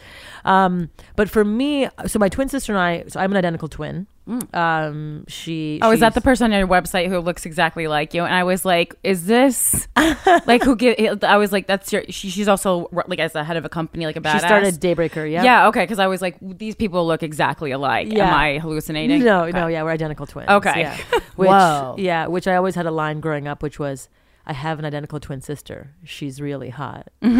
um, 0.46 0.89
but 1.15 1.30
for 1.30 1.44
me, 1.44 1.88
so 2.06 2.20
my 2.20 2.30
twin 2.30 2.48
sister 2.50 2.72
and 2.74 2.80
I, 2.80 3.06
so 3.08 3.20
I'm 3.20 3.32
an 3.32 3.38
identical 3.38 3.68
twin. 3.68 4.06
Um, 4.54 5.26
she. 5.28 5.80
Oh, 5.82 5.92
is 5.92 6.00
that 6.02 6.13
the 6.13 6.22
person 6.22 6.52
on 6.54 6.58
your 6.60 6.68
website 6.68 7.08
who 7.10 7.20
looks 7.20 7.46
exactly 7.46 7.88
like 7.88 8.13
you? 8.13 8.24
And 8.24 8.34
I 8.34 8.44
was 8.44 8.63
like, 8.65 8.96
is 9.04 9.26
this 9.26 9.88
like 10.46 10.63
who 10.63 10.76
Get, 10.76 11.24
I 11.24 11.38
was 11.38 11.52
like, 11.52 11.68
that's 11.68 11.92
your. 11.92 12.04
She, 12.10 12.30
she's 12.30 12.48
also 12.48 12.89
like 12.92 13.20
as 13.20 13.34
the 13.34 13.44
head 13.44 13.58
of 13.58 13.65
a 13.65 13.70
company, 13.70 14.06
like 14.06 14.15
a 14.15 14.22
badass. 14.22 14.34
She 14.34 14.39
started 14.39 14.76
Daybreaker, 14.76 15.30
yeah. 15.30 15.44
Yeah, 15.44 15.68
okay, 15.70 15.84
because 15.84 16.00
I 16.00 16.08
was 16.08 16.22
like, 16.22 16.38
these 16.42 16.76
people 16.76 17.06
look 17.08 17.24
exactly 17.24 17.72
alike. 17.72 18.08
Yeah. 18.12 18.28
Am 18.28 18.34
I 18.34 18.58
hallucinating? 18.60 19.24
No, 19.24 19.44
Okay. 19.44 19.52
no, 19.60 19.68
yeah, 19.68 19.84
we're 19.84 19.92
identical 19.92 20.26
twins. 20.26 20.50
Okay. 20.50 20.82
yeah. 20.82 20.98
Which, 21.36 21.48
Whoa. 21.50 21.96
Yeah, 21.98 22.28
which 22.28 22.48
I 22.48 22.56
always 22.56 22.76
had 22.76 22.86
a 22.86 22.92
line 22.92 23.22
growing 23.22 23.48
up, 23.48 23.63
which 23.63 23.80
was, 23.80 24.10
"I 24.50 24.54
have 24.54 24.80
an 24.80 24.86
identical 24.86 25.20
twin 25.20 25.42
sister. 25.42 25.94
She's 26.04 26.42
really 26.42 26.70
hot." 26.70 27.08
And 27.22 27.34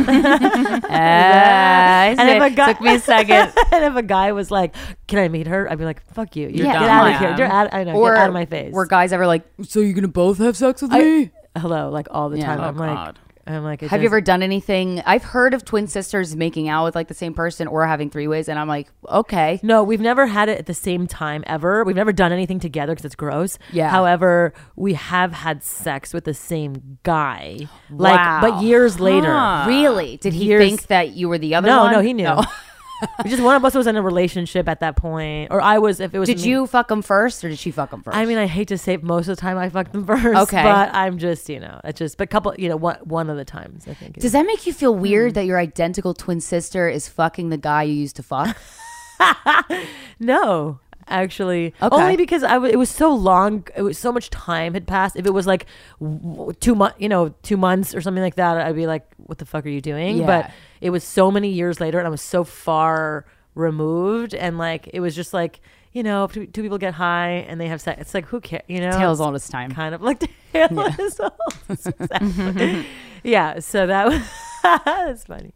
if 2.30 2.42
a 2.42 2.50
guy- 2.56 2.74
took 2.74 2.82
me 2.82 2.96
a 2.96 3.00
second. 3.00 3.52
and 3.72 3.84
if 3.86 3.96
a 3.96 4.04
guy 4.04 4.32
was 4.32 4.52
like, 4.52 4.76
"Can 5.08 5.20
I 5.20 5.28
meet 5.28 5.48
her?" 5.48 5.70
I'd 5.72 5.78
be 5.78 5.86
like, 5.86 6.02
"Fuck 6.14 6.36
you! 6.36 6.48
You're, 6.48 6.68
Yeah, 6.68 6.80
get 6.80 6.90
out 6.90 7.08
of 7.08 7.20
here! 7.20 7.36
You're 7.38 7.48
out! 7.54 7.74
I 7.74 7.84
know. 7.84 7.94
or 7.96 8.14
get 8.14 8.22
out 8.22 8.28
of 8.30 8.34
my 8.34 8.46
face!" 8.46 8.74
Were 8.74 8.86
guys 8.86 9.12
ever 9.14 9.28
like, 9.28 9.44
so 9.64 9.80
you're 9.80 9.94
gonna 9.94 10.08
both 10.08 10.38
have 10.40 10.56
sex 10.56 10.82
with 10.82 10.94
I- 10.94 11.00
me? 11.00 11.32
Hello, 11.58 11.90
like 11.90 12.08
all 12.12 12.30
the 12.30 12.38
Yeah. 12.38 12.46
time. 12.56 12.60
Oh, 12.62 12.64
I'm 12.68 12.78
like, 12.78 12.96
God. 12.96 13.20
I'm 13.56 13.64
like, 13.64 13.82
it 13.82 13.90
Have 13.90 14.02
you 14.02 14.08
ever 14.08 14.22
done 14.22 14.44
anything? 14.44 15.02
I've 15.06 15.24
heard 15.24 15.54
of 15.54 15.66
twin 15.66 15.88
sisters 15.88 16.36
making 16.36 16.70
out 16.70 16.84
with 16.86 16.96
like 16.96 17.08
the 17.08 17.14
same 17.14 17.34
person 17.34 17.68
or 17.68 17.86
having 17.88 18.10
three 18.10 18.28
ways, 18.28 18.48
and 18.48 18.60
I'm 18.60 18.68
like, 18.68 18.88
okay. 19.08 19.60
No, 19.64 19.84
we've 19.84 20.00
never 20.02 20.28
had 20.28 20.50
it 20.50 20.60
at 20.60 20.66
the 20.68 20.74
same 20.74 21.08
time 21.08 21.44
ever. 21.48 21.84
We've 21.84 21.96
never 21.96 22.14
done 22.14 22.32
anything 22.32 22.60
together 22.60 22.94
because 22.94 23.06
it's 23.06 23.16
gross. 23.16 23.58
Yeah. 23.72 23.90
However, 23.90 24.54
we 24.76 24.94
have 24.94 25.34
had 25.34 25.64
sex 25.64 26.14
with 26.14 26.26
the 26.26 26.34
same 26.34 27.00
guy, 27.04 27.68
like, 27.90 28.18
Wow. 28.18 28.40
but 28.42 28.64
years 28.64 29.00
later. 29.00 29.34
Huh. 29.34 29.66
Really? 29.68 30.18
Did 30.18 30.34
he 30.34 30.46
Years- 30.46 30.62
think 30.70 30.88
that 30.88 31.10
you 31.14 31.28
were 31.28 31.38
the 31.40 31.56
other 31.56 31.68
No, 31.68 31.84
one? 31.84 31.92
no, 31.94 32.02
he 32.02 32.14
knew. 32.14 32.38
Just 33.26 33.42
one 33.42 33.56
of 33.56 33.64
us 33.64 33.76
was 33.76 33.88
in 33.88 33.96
a 33.96 34.02
relationship 34.02 34.68
at 34.68 34.80
that 34.82 34.96
point, 34.96 35.52
or 35.52 35.62
I 35.62 35.78
was. 35.80 36.00
If 36.00 36.14
it 36.14 36.20
was, 36.20 36.28
Did 36.28 36.40
me- 36.40 36.50
you 36.50 36.68
fuck 36.68 36.92
him 36.92 37.02
first, 37.02 37.44
or 37.44 37.50
did 37.50 37.60
she 37.60 37.72
fuck 37.72 37.94
him 37.94 38.02
first? 38.04 38.18
I 38.18 38.26
mean, 38.26 38.38
I 38.38 38.46
hate 38.46 38.68
to 38.70 38.78
say 38.78 38.94
it, 38.94 39.04
most 39.04 39.28
of 39.28 39.36
the 39.38 39.42
time 39.42 39.58
I 39.58 39.70
fucked 39.70 39.94
them 39.94 40.06
first. 40.06 40.26
Okay. 40.26 40.64
but 40.64 40.94
I'm 40.94 41.18
just, 41.18 41.50
you 41.50 41.60
know, 41.60 41.80
it's 41.84 42.00
just, 42.00 42.18
but 42.18 42.30
couple, 42.30 42.54
you 42.58 42.68
know, 42.70 42.78
one 42.78 42.98
one 43.04 43.30
of 43.30 43.38
the 43.38 43.46
times 43.46 43.88
I 43.88 43.94
think. 43.94 44.18
does 44.20 44.34
that 44.34 44.46
make 44.46 44.66
you 44.68 44.74
feel 44.74 44.94
weird 44.96 45.32
hmm. 45.32 45.36
that 45.36 45.46
your 45.46 45.58
identical 45.60 46.14
twin 46.14 46.42
sister 46.42 46.90
is 46.90 47.08
fucking 47.08 47.50
the 47.50 47.58
guy 47.58 47.84
you 47.84 47.94
used 47.94 48.16
to 48.18 48.24
fuck? 48.24 48.58
No, 50.20 50.80
actually, 51.08 51.74
Okay. 51.82 51.96
only 51.96 52.18
because 52.18 52.44
I 52.44 52.54
w- 52.56 52.72
it 52.72 52.76
was 52.76 52.90
so 52.90 53.14
long. 53.14 53.66
It 53.76 53.82
was 53.84 53.98
so 53.98 54.12
much 54.12 54.30
time 54.30 54.74
had 54.74 54.86
passed. 54.86 55.16
If 55.16 55.26
it 55.26 55.34
was 55.34 55.48
like 55.48 55.66
w- 56.02 56.52
two 56.60 56.76
months, 56.76 56.98
you 57.00 57.08
know, 57.08 57.30
two 57.42 57.56
months 57.56 57.96
or 57.96 58.02
something 58.02 58.22
like 58.22 58.36
that, 58.36 58.58
I'd 58.58 58.76
be 58.76 58.86
like, 58.86 59.10
"What 59.30 59.38
the 59.38 59.46
fuck 59.46 59.66
are 59.66 59.70
you 59.70 59.82
doing?" 59.82 60.18
Yeah. 60.18 60.26
But 60.26 60.52
it 60.82 60.90
was 60.90 61.04
so 61.04 61.32
many 61.32 61.50
years 61.50 61.80
later, 61.80 61.98
and 62.00 62.08
I 62.08 62.10
was 62.10 62.22
so 62.22 62.44
far 62.44 63.26
removed, 63.56 64.34
and 64.34 64.58
like 64.58 64.90
it 64.94 65.00
was 65.00 65.16
just 65.16 65.34
like 65.34 65.62
you 65.92 66.04
know, 66.04 66.26
if 66.26 66.34
two, 66.34 66.46
two 66.46 66.62
people 66.62 66.78
get 66.78 66.94
high 66.94 67.46
and 67.48 67.60
they 67.60 67.68
have 67.68 67.82
sex. 67.82 68.00
It's 68.00 68.14
like 68.14 68.26
who 68.26 68.40
cares? 68.42 68.64
You 68.68 68.80
know, 68.80 68.92
Tales 68.92 69.20
It's 69.20 69.26
all 69.26 69.32
this 69.32 69.50
time. 69.50 69.72
kind 69.72 69.96
of 69.96 70.02
like 70.02 70.24
as 70.54 71.20
old. 71.20 71.32
Exactly. 71.70 72.86
yeah. 73.24 73.60
So 73.60 73.88
that 73.88 74.08
was 74.10 74.22
that's 74.86 75.24
funny. 75.26 75.52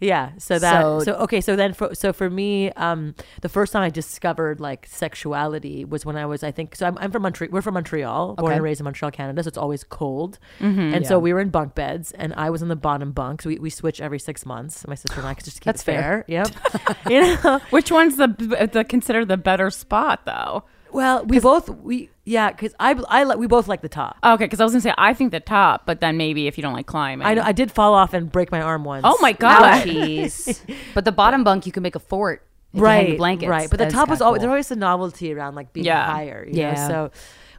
Yeah. 0.00 0.30
So 0.38 0.58
that 0.58 0.80
So- 0.82 1.00
so, 1.00 1.12
okay. 1.24 1.40
So 1.40 1.56
then 1.56 1.72
for 1.74 1.94
so 1.94 2.12
for 2.12 2.30
me, 2.30 2.70
um, 2.72 3.14
the 3.42 3.48
first 3.48 3.72
time 3.72 3.82
I 3.82 3.90
discovered 3.90 4.58
like 4.60 4.86
sexuality 4.88 5.84
was 5.84 6.06
when 6.06 6.16
I 6.16 6.26
was 6.26 6.42
I 6.42 6.50
think 6.50 6.74
so 6.76 6.86
I'm, 6.86 6.96
I'm 6.98 7.10
from 7.12 7.22
Montreal. 7.22 7.50
We're 7.52 7.62
from 7.62 7.74
Montreal, 7.74 8.34
born 8.36 8.46
Okay. 8.46 8.54
and 8.56 8.64
raised 8.64 8.80
in 8.80 8.84
Montreal, 8.84 9.10
Canada. 9.10 9.42
So 9.42 9.48
it's 9.48 9.58
always 9.58 9.84
cold, 9.84 10.38
and 10.60 11.06
so 11.06 11.18
we 11.18 11.32
were 11.32 11.40
in 11.40 11.50
bunk 11.50 11.74
beds, 11.74 12.12
and 12.12 12.32
I 12.34 12.48
was 12.50 12.62
in 12.62 12.68
the 12.68 12.76
bottom 12.76 13.12
bunk. 13.12 13.42
So 13.42 13.50
we, 13.50 13.58
we 13.58 13.70
switch 13.70 14.00
every 14.00 14.18
six 14.18 14.46
months. 14.46 14.86
My 14.86 14.94
sister 14.94 15.18
and 15.20 15.28
I 15.28 15.34
could 15.34 15.44
just 15.44 15.60
keep 15.60 15.66
That's 15.66 15.82
it 15.82 15.84
fair. 15.86 16.02
fair. 16.02 16.24
Yep. 16.28 16.48
you 17.10 17.20
know. 17.42 17.60
Which 17.70 17.90
one's 17.92 18.16
the 18.16 18.28
the 18.72 18.84
considered 18.84 19.28
the 19.28 19.36
better 19.36 19.70
spot 19.70 20.24
though? 20.24 20.64
Well, 20.92 21.24
we 21.26 21.38
both 21.38 21.68
we 21.68 22.10
yeah 22.30 22.50
because 22.50 22.74
I 22.78 22.90
I 23.08 23.24
like 23.24 23.38
we 23.38 23.46
both 23.46 23.66
like 23.68 23.82
the 23.82 23.88
top. 23.88 24.16
Okay, 24.22 24.44
because 24.44 24.60
I 24.60 24.64
was 24.64 24.72
gonna 24.72 24.80
say 24.80 24.94
I 24.96 25.12
think 25.14 25.32
the 25.32 25.40
top, 25.40 25.84
but 25.86 26.00
then 26.00 26.16
maybe 26.16 26.46
if 26.46 26.56
you 26.56 26.62
don't 26.62 26.72
like 26.74 26.86
climbing, 26.86 27.26
I 27.26 27.34
know 27.34 27.42
I 27.42 27.52
did 27.52 27.70
fall 27.72 27.92
off 27.94 28.14
and 28.14 28.30
break 28.30 28.50
my 28.52 28.60
arm 28.60 28.84
once. 28.84 29.04
Oh 29.06 29.18
my 29.20 29.32
god! 29.32 29.84
Ouchies. 29.84 30.60
but 30.94 31.04
the 31.04 31.12
bottom 31.12 31.44
bunk, 31.44 31.66
you 31.66 31.72
can 31.72 31.82
make 31.82 31.96
a 31.96 32.00
fort. 32.12 32.46
if 32.72 32.78
you 32.78 32.84
hang 32.86 33.04
the 33.04 33.10
right, 33.12 33.18
blankets. 33.18 33.48
right. 33.50 33.68
But 33.70 33.78
the 33.78 33.84
That's 33.84 33.94
top 33.94 34.08
was 34.08 34.20
always 34.20 34.38
cool. 34.38 34.42
there's 34.48 34.50
always 34.52 34.70
a 34.70 34.76
novelty 34.76 35.32
around 35.34 35.54
like 35.56 35.72
being 35.72 35.86
Yeah. 35.86 36.06
higher. 36.06 36.46
You 36.48 36.58
Yeah. 36.60 36.74
Know? 36.74 36.88
So 36.88 37.10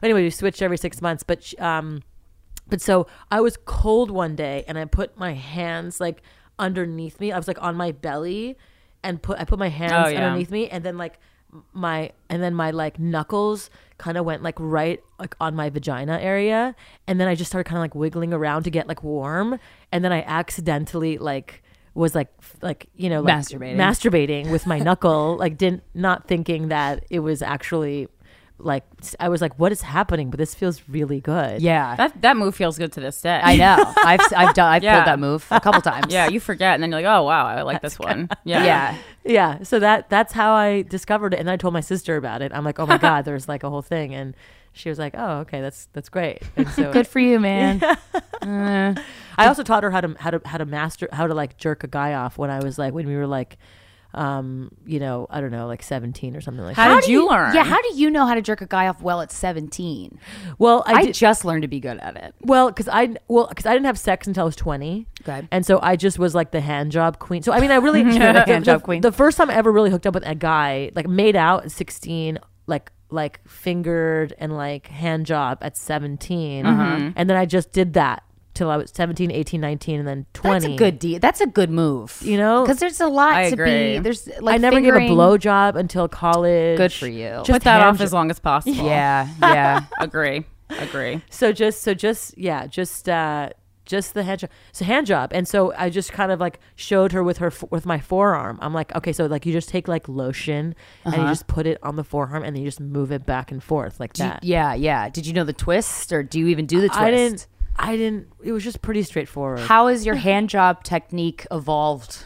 anyway, 0.02 0.22
we 0.24 0.30
switched 0.30 0.62
every 0.62 0.78
six 0.78 1.02
months. 1.02 1.22
But 1.22 1.52
um, 1.60 2.02
but 2.68 2.80
so 2.80 3.06
I 3.30 3.40
was 3.40 3.56
cold 3.64 4.10
one 4.10 4.34
day, 4.36 4.64
and 4.66 4.78
I 4.78 4.84
put 4.86 5.16
my 5.18 5.34
hands 5.34 6.00
like 6.00 6.22
underneath 6.58 7.20
me. 7.20 7.30
I 7.32 7.36
was 7.36 7.46
like 7.48 7.60
on 7.62 7.74
my 7.76 7.92
belly, 7.92 8.56
and 9.02 9.20
put 9.20 9.38
I 9.38 9.44
put 9.44 9.58
my 9.58 9.68
hands 9.68 9.92
Oh, 10.08 10.10
yeah. 10.10 10.24
underneath 10.24 10.50
me, 10.50 10.68
and 10.68 10.82
then 10.84 10.96
like 10.96 11.18
my 11.72 12.10
and 12.30 12.42
then 12.42 12.54
my 12.54 12.70
like 12.70 12.98
knuckles 12.98 13.70
kind 13.98 14.16
of 14.16 14.24
went 14.24 14.42
like 14.42 14.56
right 14.58 15.00
like 15.18 15.34
on 15.40 15.54
my 15.54 15.68
vagina 15.68 16.18
area 16.20 16.74
and 17.06 17.20
then 17.20 17.28
i 17.28 17.34
just 17.34 17.50
started 17.50 17.68
kind 17.68 17.76
of 17.76 17.82
like 17.82 17.94
wiggling 17.94 18.32
around 18.32 18.62
to 18.62 18.70
get 18.70 18.86
like 18.88 19.02
warm 19.02 19.58
and 19.90 20.04
then 20.04 20.12
i 20.12 20.22
accidentally 20.22 21.18
like 21.18 21.62
was 21.94 22.14
like 22.14 22.28
f- 22.40 22.56
like 22.62 22.88
you 22.96 23.10
know 23.10 23.20
like 23.20 23.36
Masturbating. 23.36 23.76
masturbating 23.76 24.50
with 24.50 24.66
my 24.66 24.78
knuckle 24.78 25.36
like 25.36 25.58
didn't 25.58 25.82
not 25.94 26.26
thinking 26.26 26.68
that 26.68 27.04
it 27.10 27.20
was 27.20 27.42
actually 27.42 28.08
like 28.64 28.84
i 29.20 29.28
was 29.28 29.40
like 29.40 29.58
what 29.58 29.72
is 29.72 29.82
happening 29.82 30.30
but 30.30 30.38
this 30.38 30.54
feels 30.54 30.82
really 30.88 31.20
good 31.20 31.60
Yeah. 31.60 31.96
That 31.96 32.20
that 32.22 32.36
move 32.36 32.54
feels 32.54 32.78
good 32.78 32.92
to 32.92 33.00
this 33.00 33.20
day. 33.20 33.40
I 33.42 33.56
know. 33.56 33.92
I've 34.04 34.20
I've 34.36 34.54
done 34.54 34.72
I've 34.72 34.82
Yeah. 34.82 34.94
pulled 34.96 35.06
that 35.08 35.18
move 35.18 35.46
a 35.50 35.60
couple 35.60 35.80
times. 35.92 36.12
Yeah, 36.12 36.28
you 36.28 36.38
forget, 36.40 36.74
and 36.74 36.82
then 36.82 36.90
you're 36.90 37.00
like, 37.02 37.06
oh 37.18 37.24
wow, 37.24 37.46
I 37.46 37.62
like 37.62 37.82
this 37.82 37.98
one. 37.98 38.28
Yeah, 38.44 38.64
Yeah. 38.64 38.96
yeah 39.24 39.62
so 39.62 39.78
that 39.78 40.08
that's 40.10 40.32
how 40.32 40.52
i 40.54 40.82
discovered 40.82 41.32
it 41.34 41.38
and 41.38 41.46
then 41.48 41.52
i 41.54 41.56
told 41.56 41.72
my 41.72 41.80
sister 41.80 42.16
about 42.16 42.42
it 42.42 42.50
i'm 42.54 42.64
like 42.64 42.78
oh 42.80 42.86
my 42.86 42.98
god 43.08 43.24
there's 43.24 43.46
like 43.48 43.62
a 43.62 43.70
whole 43.70 43.80
thing 43.82 44.12
and 44.14 44.34
she 44.72 44.88
was 44.88 44.98
like 44.98 45.14
oh 45.16 45.38
okay 45.40 45.60
that's 45.60 45.86
that's 45.92 46.08
great 46.08 46.42
and 46.56 46.68
so 46.70 46.92
Good 46.92 47.06
for 47.06 47.20
you, 47.20 47.38
man. 47.38 47.80
Uh. 48.42 48.94
I 49.38 49.46
also 49.46 49.62
taught 49.62 49.82
her 49.82 49.90
how 49.90 50.00
to 50.00 50.14
how 50.18 50.30
to 50.30 50.40
how 50.44 50.58
to 50.58 50.64
master 50.64 51.08
how 51.12 51.26
to 51.26 51.34
like 51.34 51.56
jerk 51.56 51.84
a 51.84 51.88
guy 51.88 52.14
off 52.14 52.38
when 52.38 52.50
I 52.50 52.60
was 52.62 52.78
like 52.78 52.92
when 52.94 53.06
we 53.06 53.16
were 53.16 53.26
like 53.26 53.58
um 54.14 54.70
you 54.84 55.00
know 55.00 55.26
I 55.30 55.40
don't 55.40 55.50
know 55.50 55.66
like 55.66 55.82
17 55.82 56.36
or 56.36 56.40
something 56.40 56.62
like 56.64 56.76
How 56.76 56.94
that. 56.94 57.00
did 57.02 57.10
you 57.10 57.28
learn? 57.28 57.54
Yeah, 57.54 57.64
how 57.64 57.80
do 57.80 57.94
you 57.94 58.10
know 58.10 58.26
how 58.26 58.34
to 58.34 58.42
jerk 58.42 58.60
a 58.60 58.66
guy 58.66 58.86
off 58.88 59.00
well 59.02 59.20
at 59.22 59.32
17? 59.32 60.18
Well, 60.58 60.82
I, 60.86 60.92
I, 60.92 61.04
did, 61.06 61.14
just 61.14 61.44
learned 61.44 61.62
to 61.62 61.68
be 61.68 61.80
good 61.80 61.98
at 61.98 62.16
it. 62.16 62.34
well 62.42 62.70
cuz 62.72 62.88
I 62.88 63.16
well 63.28 63.46
cuz 63.48 63.64
I 63.66 63.72
didn't 63.72 63.86
have 63.86 63.98
sex 63.98 64.26
until 64.26 64.42
I 64.42 64.46
was 64.46 64.56
20. 64.56 65.06
Okay. 65.22 65.48
And 65.50 65.64
so 65.64 65.78
I 65.82 65.96
just 65.96 66.18
was 66.18 66.34
like 66.34 66.50
the 66.50 66.60
hand 66.60 66.92
job 66.92 67.18
queen. 67.18 67.42
So 67.42 67.52
I 67.52 67.60
mean 67.60 67.70
I 67.70 67.76
really 67.76 68.02
The 68.12 68.18
the, 68.18 68.44
hand 68.46 68.64
job 68.64 68.82
queen. 68.82 69.00
The 69.00 69.12
first 69.12 69.38
time 69.38 69.48
I 69.50 69.54
ever 69.54 69.72
really 69.72 69.90
hooked 69.90 70.06
up 70.06 70.14
with 70.14 70.26
a 70.26 70.34
guy 70.34 70.90
like 70.94 71.08
made 71.08 71.36
out 71.36 71.64
at 71.64 71.70
16 71.72 72.38
like 72.66 72.92
like 73.10 73.40
fingered 73.46 74.34
and 74.38 74.54
like 74.56 74.86
hand 74.88 75.26
job 75.26 75.58
at 75.62 75.76
17 75.76 76.64
Uh-huh. 76.66 77.10
and 77.16 77.28
then 77.30 77.36
I 77.36 77.44
just 77.46 77.72
did 77.72 77.92
that 77.94 78.22
till 78.54 78.70
I 78.70 78.76
was 78.76 78.90
17 78.94 79.30
18 79.30 79.60
19 79.60 79.98
and 80.00 80.06
then 80.08 80.26
20 80.34 80.52
That's 80.60 80.64
a 80.72 80.76
good 80.76 80.98
deal. 80.98 81.18
That's 81.18 81.40
a 81.40 81.46
good 81.46 81.70
move. 81.70 82.18
You 82.22 82.36
know? 82.36 82.62
because 82.62 82.78
there's 82.78 83.00
a 83.00 83.08
lot 83.08 83.34
I 83.34 83.48
to 83.48 83.54
agree. 83.54 83.94
be. 83.94 83.98
There's 83.98 84.28
like 84.40 84.54
I 84.54 84.58
never 84.58 84.76
fingering- 84.76 85.08
gave 85.08 85.16
a 85.16 85.20
blowjob 85.20 85.76
until 85.76 86.08
college. 86.08 86.76
Good 86.76 86.92
for 86.92 87.06
you. 87.08 87.30
Just 87.44 87.50
Put 87.50 87.62
that 87.64 87.80
off 87.80 87.98
jo- 87.98 88.04
as 88.04 88.12
long 88.12 88.30
as 88.30 88.38
possible. 88.38 88.84
Yeah, 88.84 89.28
yeah. 89.40 89.84
agree, 90.00 90.44
agree. 90.70 91.22
So 91.30 91.52
just 91.52 91.82
so 91.82 91.94
just 91.94 92.36
yeah, 92.38 92.66
just 92.66 93.08
uh 93.08 93.50
just 93.84 94.14
the 94.14 94.22
hand 94.22 94.38
job. 94.40 94.50
So 94.70 94.84
hand 94.84 95.06
job, 95.08 95.32
and 95.34 95.46
so 95.46 95.74
I 95.76 95.90
just 95.90 96.12
kind 96.12 96.30
of 96.30 96.38
like 96.38 96.60
showed 96.76 97.10
her 97.12 97.22
with 97.24 97.38
her 97.38 97.52
with 97.70 97.84
my 97.84 97.98
forearm. 97.98 98.58
I'm 98.62 98.72
like, 98.72 98.94
okay, 98.94 99.12
so 99.12 99.26
like 99.26 99.44
you 99.44 99.52
just 99.52 99.68
take 99.68 99.88
like 99.88 100.08
lotion 100.08 100.76
and 101.04 101.14
you 101.16 101.22
just 101.24 101.48
put 101.48 101.66
it 101.66 101.78
on 101.82 101.96
the 101.96 102.04
forearm, 102.04 102.44
and 102.44 102.54
then 102.54 102.62
you 102.62 102.68
just 102.68 102.80
move 102.80 103.10
it 103.10 103.26
back 103.26 103.50
and 103.50 103.62
forth 103.62 103.98
like 103.98 104.12
Do 104.12 104.22
you- 104.22 104.28
that. 104.30 104.44
yeah, 104.44 104.72
yeah. 104.74 105.08
Did 105.08 105.26
you 105.26 105.32
know 105.32 105.42
the 105.44 105.52
twist, 105.52 106.12
or 106.12 106.22
do 106.22 106.38
you 106.38 106.46
even 106.46 106.66
do 106.66 106.80
the 106.80 106.88
twist? 106.88 107.00
I 107.00 107.10
didn't. 107.10 107.46
I 107.76 107.96
didn't. 107.96 108.28
It 108.42 108.52
was 108.52 108.64
just 108.64 108.82
pretty 108.82 109.02
straightforward. 109.02 109.60
How 109.60 109.88
has 109.88 110.04
your 110.06 110.14
hand 110.16 110.48
job 110.50 110.84
technique 110.84 111.46
evolved? 111.50 112.24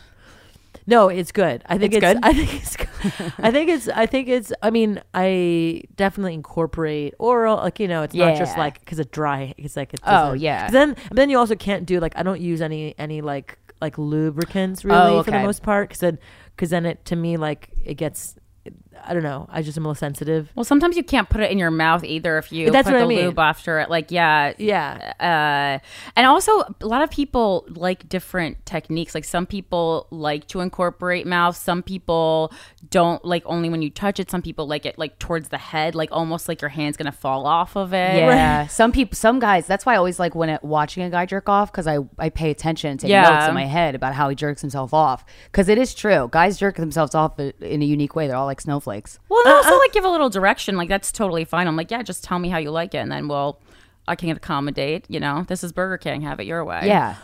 No, 0.89 1.09
it's 1.09 1.33
good. 1.33 1.63
I 1.67 1.79
think 1.79 1.95
It's 1.95 2.05
it's, 2.05 2.15
good? 2.15 2.25
I 2.25 2.33
think 2.33 2.55
it's 2.55 2.77
good. 2.77 3.33
I 3.39 3.51
think 3.51 3.71
it's 3.71 3.89
I 3.89 4.07
think 4.07 4.29
it's 4.29 4.53
I 4.63 4.71
mean, 4.71 5.03
I 5.15 5.83
definitely 5.97 6.35
incorporate 6.35 7.15
oral 7.19 7.57
like 7.57 7.81
you 7.81 7.89
know, 7.89 8.03
it's 8.03 8.15
not 8.15 8.37
just 8.37 8.57
like 8.57 8.85
cuz 8.87 9.01
it 9.01 9.11
dry 9.11 9.53
it's 9.59 9.77
like 9.77 9.93
it 9.95 10.01
Oh, 10.07 10.33
yeah. 10.33 10.71
Then 10.71 10.95
but 11.09 11.17
then 11.17 11.29
you 11.29 11.39
also 11.39 11.57
can't 11.57 11.87
do 11.87 11.99
like 11.99 12.13
I 12.17 12.23
don't 12.23 12.41
use 12.41 12.61
any 12.63 12.95
any 12.99 13.21
like 13.21 13.59
like 13.81 13.99
lubricants 13.99 14.85
really 14.85 14.97
Oh, 14.97 15.23
for 15.23 15.31
the 15.33 15.41
most 15.41 15.63
part 15.63 15.91
cuz 15.91 15.99
then 15.99 16.19
cuz 16.57 16.71
then 16.71 16.87
it 16.87 17.05
to 17.07 17.17
me 17.17 17.37
like 17.37 17.71
it 17.85 17.95
gets 17.95 18.37
I 19.05 19.15
don't 19.15 19.23
know. 19.23 19.49
I 19.51 19.63
just 19.63 19.77
am 19.79 19.85
a 19.85 19.89
little 19.89 19.99
sensitive. 19.99 20.51
Well, 20.55 20.65
sometimes 20.65 20.97
you 20.97 21.03
can't 21.05 21.29
put 21.29 21.41
it 21.41 21.51
in 21.51 21.59
your 21.59 21.71
mouth 21.71 22.05
either 22.05 22.39
if 22.39 22.53
you 22.53 22.71
That's 22.71 22.87
put 22.87 22.95
what 22.95 22.99
I 22.99 23.03
the 23.05 23.09
mean. 23.09 23.25
lube 23.27 23.39
after 23.39 23.79
it. 23.81 23.91
Like, 23.91 24.11
yeah, 24.11 24.53
Yeah. 24.59 25.13
uh, 25.21 25.85
and 26.17 26.27
also 26.27 26.51
a 26.81 26.87
lot 26.87 27.03
of 27.03 27.11
people 27.11 27.65
like 27.69 28.09
different 28.09 28.65
techniques. 28.67 29.15
Like 29.15 29.25
some 29.25 29.47
people 29.47 30.07
like 30.11 30.47
to 30.49 30.61
incorporate 30.61 31.27
mouth. 31.27 31.57
Some 31.57 31.83
people 31.83 32.53
don't 32.91 33.25
like 33.25 33.43
only 33.47 33.69
when 33.69 33.83
you 33.83 33.91
touch 33.91 34.19
it. 34.21 34.31
Some 34.31 34.43
people 34.43 34.67
like 34.67 34.87
it 34.87 34.99
like 34.99 35.19
towards 35.19 35.49
the 35.49 35.59
head, 35.59 35.95
like 35.95 36.09
almost 36.13 36.49
like 36.49 36.61
your 36.63 36.69
hand's 36.71 36.97
gonna 36.97 37.13
fall 37.13 37.47
off 37.47 37.77
of 37.77 37.93
it. 37.93 38.17
Yeah, 38.19 38.67
some 38.67 38.93
people, 38.93 39.17
some 39.17 39.39
guys. 39.39 39.67
That's 39.67 39.85
why 39.87 39.95
I 39.95 39.97
always 39.97 40.19
like 40.19 40.35
when 40.35 40.49
it, 40.49 40.63
watching 40.65 41.03
a 41.03 41.11
guy 41.11 41.27
jerk 41.27 41.49
off 41.49 41.71
because 41.73 41.87
I 41.87 41.99
I 42.19 42.29
pay 42.31 42.51
attention 42.51 42.91
and 42.93 43.01
take 43.01 43.11
Yeah. 43.11 43.29
notes 43.29 43.49
in 43.49 43.55
my 43.55 43.67
head 43.67 43.95
about 43.95 44.15
how 44.15 44.29
he 44.29 44.35
jerks 44.37 44.61
himself 44.61 44.95
off 44.95 45.25
because 45.51 45.69
it 45.69 45.79
is 45.79 45.95
true. 45.95 46.29
Guys 46.33 46.59
jerk 46.59 46.77
themselves 46.77 47.15
off 47.15 47.33
i- 47.39 47.53
in 47.61 47.83
a 47.83 47.85
unique 47.85 48.15
way. 48.17 48.27
They're 48.27 48.37
all 48.37 48.47
like 48.47 48.61
snowflakes. 48.61 48.86
Well, 49.29 49.43
and 49.45 49.55
also 49.55 49.71
uh-uh. 49.71 49.79
like 49.79 49.93
give 49.93 50.05
a 50.05 50.09
little 50.09 50.31
direction. 50.31 50.77
Like 50.77 50.89
that's 50.89 51.13
totally 51.13 51.45
fine. 51.45 51.67
I'm 51.67 51.77
like, 51.77 51.91
yeah, 51.91 52.03
just 52.03 52.25
tell 52.25 52.39
me 52.39 52.49
how 52.49 52.59
you 52.59 52.71
like 52.71 52.95
it, 52.95 52.99
and 52.99 53.11
then 53.11 53.29
we'll. 53.29 53.59
I 54.09 54.15
can 54.15 54.31
accommodate. 54.31 55.05
You 55.09 55.19
know, 55.19 55.45
this 55.49 55.65
is 55.65 55.73
Burger 55.73 55.99
King. 55.99 56.23
Have 56.23 56.39
it 56.39 56.47
your 56.47 56.65
way. 56.65 56.83
Yeah. 56.85 57.17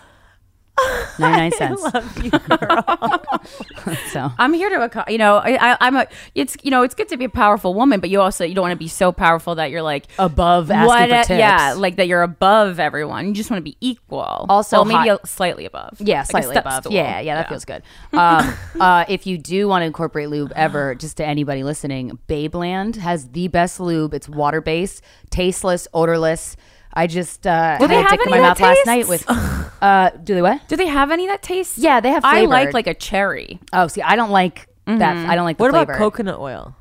99 1.18 1.52
cents. 1.52 1.82
so 4.12 4.32
I'm 4.38 4.54
here 4.54 4.70
to, 4.70 5.04
you 5.08 5.18
know, 5.18 5.36
I, 5.36 5.72
I, 5.72 5.76
I'm 5.80 5.96
a. 5.96 6.06
It's 6.34 6.56
you 6.62 6.70
know, 6.70 6.82
it's 6.82 6.94
good 6.94 7.08
to 7.08 7.18
be 7.18 7.26
a 7.26 7.28
powerful 7.28 7.74
woman, 7.74 8.00
but 8.00 8.08
you 8.08 8.20
also 8.20 8.44
you 8.44 8.54
don't 8.54 8.62
want 8.62 8.72
to 8.72 8.76
be 8.76 8.88
so 8.88 9.12
powerful 9.12 9.56
that 9.56 9.70
you're 9.70 9.82
like 9.82 10.06
above 10.18 10.70
asking 10.70 10.86
what? 10.86 11.08
for 11.08 11.28
tips. 11.28 11.38
yeah, 11.38 11.74
like 11.76 11.96
that 11.96 12.08
you're 12.08 12.22
above 12.22 12.80
everyone. 12.80 13.28
You 13.28 13.34
just 13.34 13.50
want 13.50 13.58
to 13.58 13.64
be 13.64 13.76
equal. 13.80 14.46
Also 14.48 14.76
well, 14.76 14.86
maybe 14.86 15.10
hot- 15.10 15.28
slightly 15.28 15.66
above. 15.66 16.00
Yeah, 16.00 16.22
slightly 16.22 16.54
step 16.54 16.64
above. 16.64 16.84
stool. 16.84 16.94
Yeah, 16.94 17.20
yeah, 17.20 17.34
that 17.34 17.50
feels 17.50 17.66
good. 17.66 17.82
Um, 18.12 18.54
uh, 18.80 19.04
if 19.08 19.26
you 19.26 19.36
do 19.36 19.68
want 19.68 19.82
to 19.82 19.86
incorporate 19.86 20.30
lube 20.30 20.52
ever, 20.56 20.94
just 20.94 21.18
to 21.18 21.26
anybody 21.26 21.64
listening, 21.64 22.18
Babeland 22.28 22.96
has 22.96 23.28
the 23.28 23.48
best 23.48 23.78
lube. 23.78 24.14
It's 24.14 24.28
water 24.28 24.62
based, 24.62 25.02
tasteless, 25.30 25.86
odorless. 25.92 26.56
I 26.94 27.06
just 27.06 27.46
uh, 27.46 27.78
Do 27.78 27.84
had 27.84 27.90
they 27.90 27.96
a 27.98 28.02
have 28.02 28.10
dick 28.10 28.20
in 28.26 28.32
any 28.32 28.40
my 28.42 28.48
that 28.48 28.60
mouth 28.60 28.60
last 28.60 28.86
night 28.86 29.08
with. 29.08 29.24
Uh, 29.82 30.10
do 30.22 30.32
they 30.36 30.42
what? 30.42 30.60
Do 30.68 30.76
they 30.76 30.86
have 30.86 31.10
any 31.10 31.26
that 31.26 31.42
taste? 31.42 31.76
Yeah, 31.76 31.98
they 31.98 32.10
have 32.10 32.24
I 32.24 32.42
like 32.42 32.48
flavored. 32.68 32.74
like 32.74 32.86
a 32.86 32.94
cherry. 32.94 33.58
Oh, 33.72 33.88
see, 33.88 34.00
I 34.00 34.14
don't 34.14 34.30
like 34.30 34.68
that. 34.86 35.16
I 35.28 35.34
don't 35.34 35.44
like 35.44 35.56
the 35.58 35.62
What 35.64 35.70
about 35.70 35.86
flavor. 35.88 35.98
coconut 35.98 36.38
oil? 36.38 36.76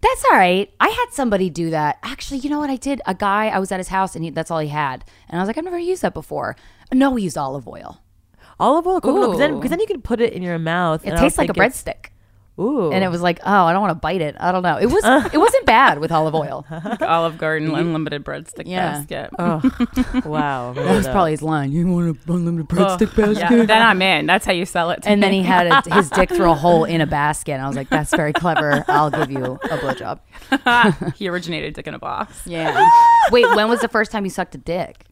That's 0.00 0.24
all 0.24 0.30
right. 0.38 0.72
I 0.80 0.88
had 0.88 1.06
somebody 1.10 1.50
do 1.50 1.68
that. 1.68 1.98
Actually, 2.02 2.38
you 2.38 2.48
know 2.48 2.58
what 2.58 2.70
I 2.70 2.76
did? 2.76 3.02
A 3.04 3.14
guy, 3.14 3.48
I 3.48 3.58
was 3.58 3.70
at 3.70 3.80
his 3.80 3.88
house 3.88 4.14
and 4.16 4.24
he, 4.24 4.30
that's 4.30 4.50
all 4.50 4.60
he 4.60 4.68
had. 4.68 5.04
And 5.28 5.38
I 5.38 5.42
was 5.42 5.46
like, 5.48 5.58
I've 5.58 5.64
never 5.64 5.78
used 5.78 6.00
that 6.00 6.14
before. 6.14 6.56
No, 6.90 7.10
we 7.10 7.20
used 7.20 7.36
olive 7.36 7.68
oil. 7.68 8.00
Olive 8.58 8.86
oil, 8.86 9.00
coconut, 9.02 9.26
because 9.26 9.38
then, 9.40 9.52
Ooh. 9.54 9.60
'cause 9.60 9.68
then 9.68 9.80
you 9.80 9.86
can 9.86 10.00
put 10.00 10.22
it 10.22 10.32
in 10.32 10.40
your 10.42 10.58
mouth. 10.58 11.02
It 11.04 11.08
and 11.08 11.18
I 11.18 11.20
don't 11.20 11.24
tastes 11.26 11.36
like 11.36 11.50
a 11.50 11.52
think 11.52 11.66
it's- 11.66 11.82
breadstick. 11.84 12.10
Ooh. 12.58 12.90
and 12.92 13.04
it 13.04 13.08
was 13.08 13.22
like, 13.22 13.38
oh, 13.44 13.64
I 13.64 13.72
don't 13.72 13.80
want 13.80 13.92
to 13.92 14.00
bite 14.00 14.20
it. 14.20 14.36
I 14.40 14.50
don't 14.52 14.62
know. 14.62 14.76
It 14.78 14.86
was 14.86 15.04
it 15.32 15.38
wasn't 15.38 15.66
bad 15.66 15.98
with 16.00 16.10
olive 16.10 16.34
oil. 16.34 16.66
Olive 17.00 17.38
Garden 17.38 17.74
unlimited 17.74 18.24
breadstick 18.24 18.64
Yeah. 18.66 18.92
basket. 18.92 19.30
Oh, 19.38 19.62
wow. 20.28 20.72
That 20.88 20.94
was 20.94 21.06
probably 21.06 21.32
his 21.32 21.42
line. 21.42 21.70
You 21.72 21.86
want 21.86 22.16
a 22.28 22.32
unlimited 22.32 22.68
breadstick 22.68 23.14
basket? 23.16 23.36
Yeah, 23.58 23.64
then 23.64 23.82
I'm 23.82 24.00
in. 24.02 24.26
That's 24.26 24.44
how 24.44 24.52
you 24.52 24.64
sell 24.66 24.90
it. 24.90 25.02
To 25.02 25.08
And 25.08 25.22
then 25.22 25.32
he 25.32 25.42
had 25.42 25.66
a, 25.66 25.94
his 25.94 26.10
dick 26.10 26.28
through 26.30 26.50
a 26.50 26.54
hole 26.54 26.84
in 26.84 27.00
a 27.00 27.06
basket. 27.06 27.52
And 27.52 27.62
I 27.62 27.66
was 27.68 27.76
like, 27.76 27.88
that's 27.88 28.10
very 28.14 28.32
clever. 28.32 28.84
I'll 28.88 29.10
give 29.10 29.30
you 29.30 29.44
a 29.62 29.78
blowjob. 29.78 31.14
he 31.16 31.28
originated 31.28 31.74
Dick 31.74 31.86
in 31.86 31.94
a 31.94 31.98
Box. 31.98 32.46
Yeah. 32.46 32.88
Wait, 33.30 33.46
when 33.54 33.68
was 33.68 33.80
the 33.80 33.88
first 33.88 34.10
time 34.10 34.24
you 34.24 34.30
sucked 34.30 34.54
a 34.54 34.58
dick? 34.58 35.04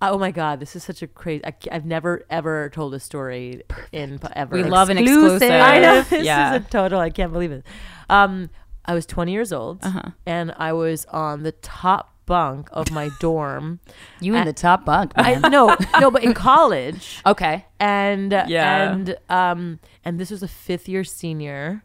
Oh 0.00 0.16
my 0.18 0.30
god, 0.30 0.60
this 0.60 0.76
is 0.76 0.84
such 0.84 1.02
a 1.02 1.06
crazy. 1.08 1.44
I, 1.44 1.54
have 1.72 1.84
never 1.84 2.24
ever 2.30 2.70
told 2.70 2.94
a 2.94 3.00
story 3.00 3.62
in 3.90 4.20
ever. 4.34 4.54
We 4.56 4.62
love 4.62 4.90
an 4.90 4.98
Exclusive. 4.98 5.50
I 5.50 5.80
know 5.80 6.02
this 6.02 6.24
yeah. 6.24 6.54
is 6.56 6.64
a 6.66 6.68
total. 6.70 7.00
I 7.00 7.10
can't 7.10 7.32
believe 7.32 7.50
it. 7.52 7.64
Um, 8.08 8.50
I 8.84 8.94
was 8.94 9.04
20 9.06 9.32
years 9.32 9.52
old, 9.52 9.84
Uh-huh. 9.84 10.10
and 10.24 10.54
I 10.56 10.72
was 10.72 11.04
on 11.06 11.42
the 11.42 11.52
top 11.52 12.14
bunk 12.26 12.68
of 12.72 12.90
my 12.92 13.10
dorm. 13.20 13.80
You 14.20 14.36
in 14.36 14.44
the 14.44 14.52
top 14.52 14.84
bunk, 14.84 15.12
I 15.16 15.34
no, 15.48 15.74
no, 16.00 16.10
but 16.10 16.22
in 16.22 16.32
college, 16.32 17.20
okay. 17.26 17.66
and 17.80 18.30
Yeah. 18.30 18.92
and 18.92 19.16
um, 19.28 19.80
and 20.04 20.20
this 20.20 20.30
was 20.30 20.42
a 20.44 20.48
fifth 20.48 20.88
year 20.88 21.02
senior, 21.04 21.82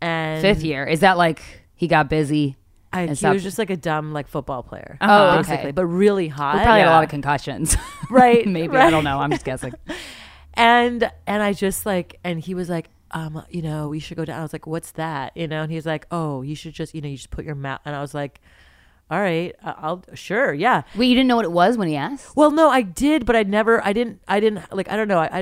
and 0.00 0.42
Fifth 0.42 0.64
year. 0.64 0.84
Is 0.84 1.00
that 1.00 1.16
like 1.16 1.42
he 1.74 1.86
got 1.86 2.08
busy? 2.10 2.56
I, 2.92 3.06
he 3.06 3.26
was 3.26 3.42
just 3.42 3.58
like 3.58 3.70
a 3.70 3.76
dumb 3.76 4.12
like 4.12 4.28
football 4.28 4.62
player, 4.62 4.98
Oh, 5.00 5.36
basically, 5.36 5.58
okay. 5.58 5.70
but 5.72 5.86
really 5.86 6.28
hot. 6.28 6.56
We 6.56 6.62
probably 6.62 6.80
had 6.80 6.88
a 6.88 6.90
lot 6.90 7.04
of 7.04 7.10
concussions. 7.10 7.76
right, 8.10 8.46
Maybe. 8.46 8.76
I 8.76 8.90
don't 8.90 9.04
know. 9.04 9.18
I'm 9.18 9.30
just 9.30 9.44
guessing. 9.44 9.72
and 10.54 11.10
and 11.26 11.42
I 11.42 11.52
just 11.54 11.86
like 11.86 12.18
and 12.24 12.38
he 12.38 12.54
was 12.54 12.68
like 12.68 12.90
um 13.12 13.42
you 13.50 13.62
know 13.62 13.88
we 13.88 13.98
should 13.98 14.16
go 14.16 14.24
down 14.24 14.38
I 14.38 14.42
was 14.42 14.52
like 14.52 14.66
what's 14.66 14.92
that 14.92 15.34
you 15.36 15.48
know 15.48 15.62
and 15.62 15.72
he's 15.72 15.86
like 15.86 16.06
oh 16.10 16.42
you 16.42 16.54
should 16.54 16.74
just 16.74 16.94
you 16.94 17.00
know 17.00 17.08
you 17.08 17.16
just 17.16 17.30
put 17.30 17.44
your 17.44 17.54
mouth 17.54 17.80
and 17.86 17.96
I 17.96 18.00
was 18.02 18.12
like 18.14 18.40
all 19.10 19.20
right 19.20 19.54
I- 19.62 19.74
I'll 19.78 20.02
sure 20.14 20.54
yeah 20.54 20.82
Wait, 20.96 21.06
you 21.06 21.14
didn't 21.14 21.28
know 21.28 21.36
what 21.36 21.44
it 21.44 21.52
was 21.52 21.76
when 21.76 21.88
he 21.88 21.96
asked? 21.96 22.34
well 22.36 22.50
no 22.50 22.70
I 22.70 22.82
did 22.82 23.26
but 23.26 23.36
I 23.36 23.42
never 23.42 23.84
I 23.84 23.92
didn't 23.92 24.20
I 24.26 24.40
didn't 24.40 24.64
like 24.74 24.90
I 24.90 24.96
don't 24.96 25.08
know 25.08 25.18
I, 25.18 25.24
I, 25.26 25.38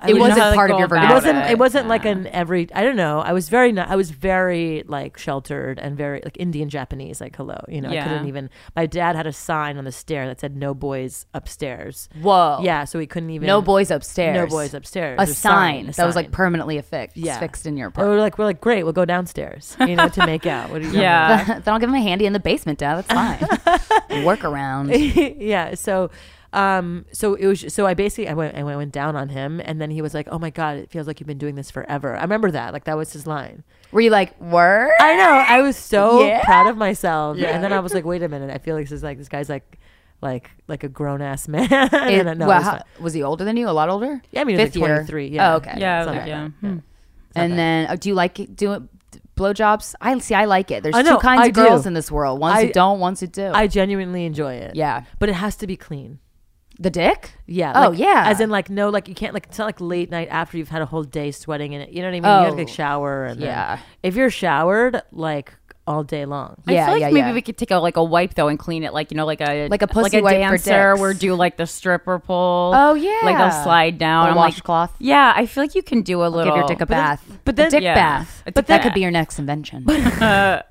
I 0.00 0.08
It 0.10 0.14
was 0.14 0.20
wasn't 0.30 0.54
part 0.54 0.70
of 0.70 0.78
your 0.78 0.86
about 0.86 1.10
it 1.10 1.14
wasn't 1.14 1.38
it. 1.38 1.50
it 1.52 1.58
wasn't 1.58 1.88
like 1.88 2.04
an 2.04 2.26
every 2.26 2.68
I 2.74 2.82
don't 2.82 2.96
know 2.96 3.20
I 3.20 3.32
was 3.32 3.48
very 3.48 3.72
not, 3.72 3.88
I 3.88 3.96
was 3.96 4.10
very 4.10 4.84
like 4.86 5.16
sheltered 5.16 5.78
and 5.78 5.96
very 5.96 6.20
like 6.24 6.36
Indian 6.38 6.68
Japanese 6.68 7.20
like 7.20 7.34
hello 7.36 7.64
you 7.68 7.80
know 7.80 7.88
I 7.88 8.02
couldn't 8.02 8.28
even 8.28 8.50
my 8.76 8.84
dad 8.86 9.16
had 9.16 9.26
a 9.26 9.32
sign 9.32 9.78
on 9.78 9.84
the 9.84 9.92
stair 9.92 10.26
that 10.26 10.40
said 10.40 10.54
no 10.56 10.74
boys 10.74 11.24
upstairs 11.32 12.08
Whoa. 12.20 12.60
yeah 12.62 12.84
so 12.84 12.98
we 12.98 13.06
couldn't 13.06 13.30
even 13.30 13.46
No 13.46 13.62
boys 13.62 13.90
upstairs. 13.90 14.34
no 14.36 14.46
boys 14.46 14.74
upstairs 14.74 15.16
A 15.20 15.24
There's 15.24 15.38
sign, 15.38 15.88
a 15.88 15.92
that 15.92 16.06
was 16.06 16.16
like 16.16 16.30
permanently 16.30 16.76
affixed, 16.78 17.16
Yeah. 17.16 17.38
fixed 17.38 17.64
in 17.66 17.76
your 17.76 17.86
And 17.86 17.94
apartment. 17.94 18.16
we're 18.16 18.20
like, 18.20 18.38
we're 18.38 18.44
like, 18.44 18.60
great, 18.60 18.82
we'll 18.84 18.92
go 18.92 19.04
downstairs, 19.04 19.76
you 19.80 19.96
know, 19.96 20.08
to 20.08 20.26
make 20.26 20.46
out. 20.46 20.70
What 20.70 20.82
do 20.82 20.88
you? 20.88 20.94
Yeah. 21.00 21.44
then 21.60 21.74
I'll 21.74 21.78
give 21.78 21.88
him 21.88 21.94
a 21.94 22.00
handy 22.02 22.26
in 22.26 22.32
the 22.32 22.40
basement, 22.40 22.78
Dad. 22.78 23.03
That's 23.08 23.64
fine. 24.08 24.24
Work 24.24 24.44
around. 24.44 24.90
yeah. 24.94 25.74
So, 25.74 26.10
um, 26.52 27.04
so 27.12 27.34
it 27.34 27.46
was. 27.46 27.72
So 27.72 27.86
I 27.86 27.94
basically, 27.94 28.28
I 28.28 28.34
went, 28.34 28.56
I 28.56 28.62
went 28.62 28.92
down 28.92 29.16
on 29.16 29.28
him, 29.30 29.60
and 29.64 29.80
then 29.80 29.90
he 29.90 30.00
was 30.02 30.14
like, 30.14 30.28
"Oh 30.30 30.38
my 30.38 30.50
god, 30.50 30.76
it 30.78 30.90
feels 30.90 31.06
like 31.06 31.20
you've 31.20 31.26
been 31.26 31.38
doing 31.38 31.54
this 31.56 31.70
forever." 31.70 32.16
I 32.16 32.22
remember 32.22 32.50
that. 32.52 32.72
Like 32.72 32.84
that 32.84 32.96
was 32.96 33.12
his 33.12 33.26
line. 33.26 33.64
Were 33.92 34.00
you 34.00 34.10
like, 34.10 34.40
word? 34.40 34.90
I 35.00 35.16
know. 35.16 35.44
I 35.48 35.60
was 35.62 35.76
so 35.76 36.24
Yeah. 36.26 36.42
proud 36.44 36.66
of 36.68 36.76
myself, 36.76 37.36
Yeah. 37.38 37.48
and 37.48 37.62
then 37.62 37.72
I 37.72 37.80
was 37.80 37.94
like, 37.94 38.04
wait 38.04 38.22
a 38.22 38.28
minute. 38.28 38.50
I 38.50 38.58
feel 38.58 38.74
like 38.76 38.84
this 38.86 38.92
is 38.92 39.02
like 39.02 39.18
this 39.18 39.28
guy's 39.28 39.48
like. 39.48 39.78
Like 40.22 40.50
like 40.68 40.84
a 40.84 40.88
grown 40.88 41.20
ass 41.20 41.48
man. 41.48 41.68
It- 41.70 42.24
no, 42.38 42.46
well, 42.46 42.56
was 42.58 42.64
how- 42.64 42.82
was 42.98 43.12
he 43.12 43.22
older 43.22 43.44
than 43.44 43.58
you? 43.58 43.68
A 43.68 43.72
lot 43.72 43.90
older? 43.90 44.22
yeah, 44.30 44.40
I 44.40 44.44
mean, 44.44 44.56
Fifth 44.56 44.74
like 44.76 44.86
year. 44.86 44.96
23. 44.96 45.26
Yeah. 45.28 45.52
Oh, 45.52 45.56
okay. 45.56 45.74
Yeah, 45.76 46.00
It's 46.00 46.06
like, 46.06 46.16
yeah. 46.16 46.24
Yeah. 46.26 46.48
Hmm. 46.60 46.78
And 47.36 47.50
bad. 47.52 47.58
then, 47.58 47.86
uh, 47.90 47.96
do 47.96 48.08
you 48.08 48.14
like 48.14 48.40
it- 48.40 48.56
doing 48.56 48.88
blowjobs? 49.36 49.94
I 50.00 50.16
see. 50.18 50.34
I 50.34 50.44
like 50.44 50.70
it. 50.70 50.82
There's 50.82 50.94
I 50.94 51.02
two 51.02 51.18
kinds 51.18 51.42
I 51.42 51.46
of 51.46 51.52
girls 51.54 51.86
in 51.86 51.94
this 51.94 52.10
world. 52.10 52.40
Ones 52.40 52.56
I- 52.58 52.66
who 52.66 52.72
don't, 52.72 53.00
ones 53.00 53.20
who 53.20 53.26
do. 53.26 53.50
I 53.52 53.66
genuinely 53.66 54.24
enjoy 54.24 54.54
it. 54.54 54.74
yeah. 54.76 55.04
but 55.18 55.28
it 55.28 55.34
has 55.34 55.56
to 55.56 55.66
be 55.66 55.76
clean. 55.76 56.18
The 56.80 56.90
dick? 56.90 57.34
Yeah. 57.46 57.72
Oh, 57.74 57.90
like- 57.90 57.98
yeah. 58.00 58.24
As 58.26 58.40
in, 58.40 58.50
like, 58.50 58.68
no, 58.68 58.88
like 58.88 59.06
you 59.08 59.14
can't, 59.14 59.32
like, 59.32 59.46
it's 59.46 59.58
not 59.58 59.66
like 59.66 59.80
late 59.80 60.10
night 60.10 60.26
after 60.30 60.58
you've 60.58 60.70
had 60.70 60.82
a 60.82 60.86
whole 60.86 61.04
day 61.04 61.30
sweating 61.30 61.72
in 61.72 61.80
it. 61.80 61.90
You 61.90 62.02
know 62.02 62.08
what 62.08 62.16
I 62.16 62.20
mean? 62.20 62.22
You 62.22 62.22
gotta 62.50 62.52
Oh. 62.52 62.56
like 62.56 62.68
shower 62.68 63.26
and 63.26 63.40
then- 63.40 63.46
Yeah. 63.48 63.78
if 64.02 64.16
you're 64.16 64.28
showered, 64.30 65.00
like 65.12 65.54
all 65.86 66.02
day 66.02 66.24
long. 66.24 66.56
I 66.66 66.72
Yeah, 66.72 66.84
feel 66.86 66.94
like 66.94 67.00
yeah, 67.02 67.06
maybe 67.10 67.26
yeah. 67.28 67.32
we 67.34 67.42
could 67.42 67.56
take 67.58 67.70
a 67.70 67.76
like 67.76 67.96
a 67.96 68.02
wipe 68.04 68.34
though 68.34 68.48
and 68.48 68.58
clean 68.58 68.84
it 68.84 68.92
like 68.94 69.10
you 69.10 69.16
know 69.16 69.26
like 69.26 69.40
a 69.40 69.68
Like 69.68 69.82
a 69.82 69.86
pussy 69.86 70.02
like 70.02 70.14
a 70.14 70.22
wipe 70.22 70.38
dancer 70.38 70.92
dicks. 70.92 71.00
where 71.00 71.12
do 71.14 71.34
like 71.34 71.56
the 71.56 71.66
stripper 71.66 72.18
pull. 72.18 72.72
Oh, 72.74 72.94
yeah. 72.94 73.20
like 73.22 73.36
they'll 73.36 73.62
slide 73.64 73.98
down. 73.98 74.26
Or 74.26 74.30
I'm 74.30 74.36
washcloth. 74.36 74.92
Like, 74.92 74.96
yeah, 75.00 75.32
I 75.36 75.46
feel 75.46 75.62
like 75.64 75.74
you 75.74 75.82
can 75.82 76.02
do 76.02 76.24
a 76.24 76.28
little. 76.28 76.52
Give 76.54 76.56
your 76.60 76.66
dick 76.68 76.80
a 76.80 76.86
but 76.86 76.88
then- 76.88 76.98
bath. 76.98 77.38
but 77.44 77.56
then- 77.56 77.66
a 77.68 77.70
dick 77.70 77.82
Yeah. 77.82 77.94
bath. 77.94 78.42
A 78.46 78.52
But 78.52 78.54
dick 78.54 78.66
that 78.68 78.82
could 78.82 78.94
be 78.94 79.00
your 79.00 79.10
next 79.10 79.38
invention. 79.38 79.84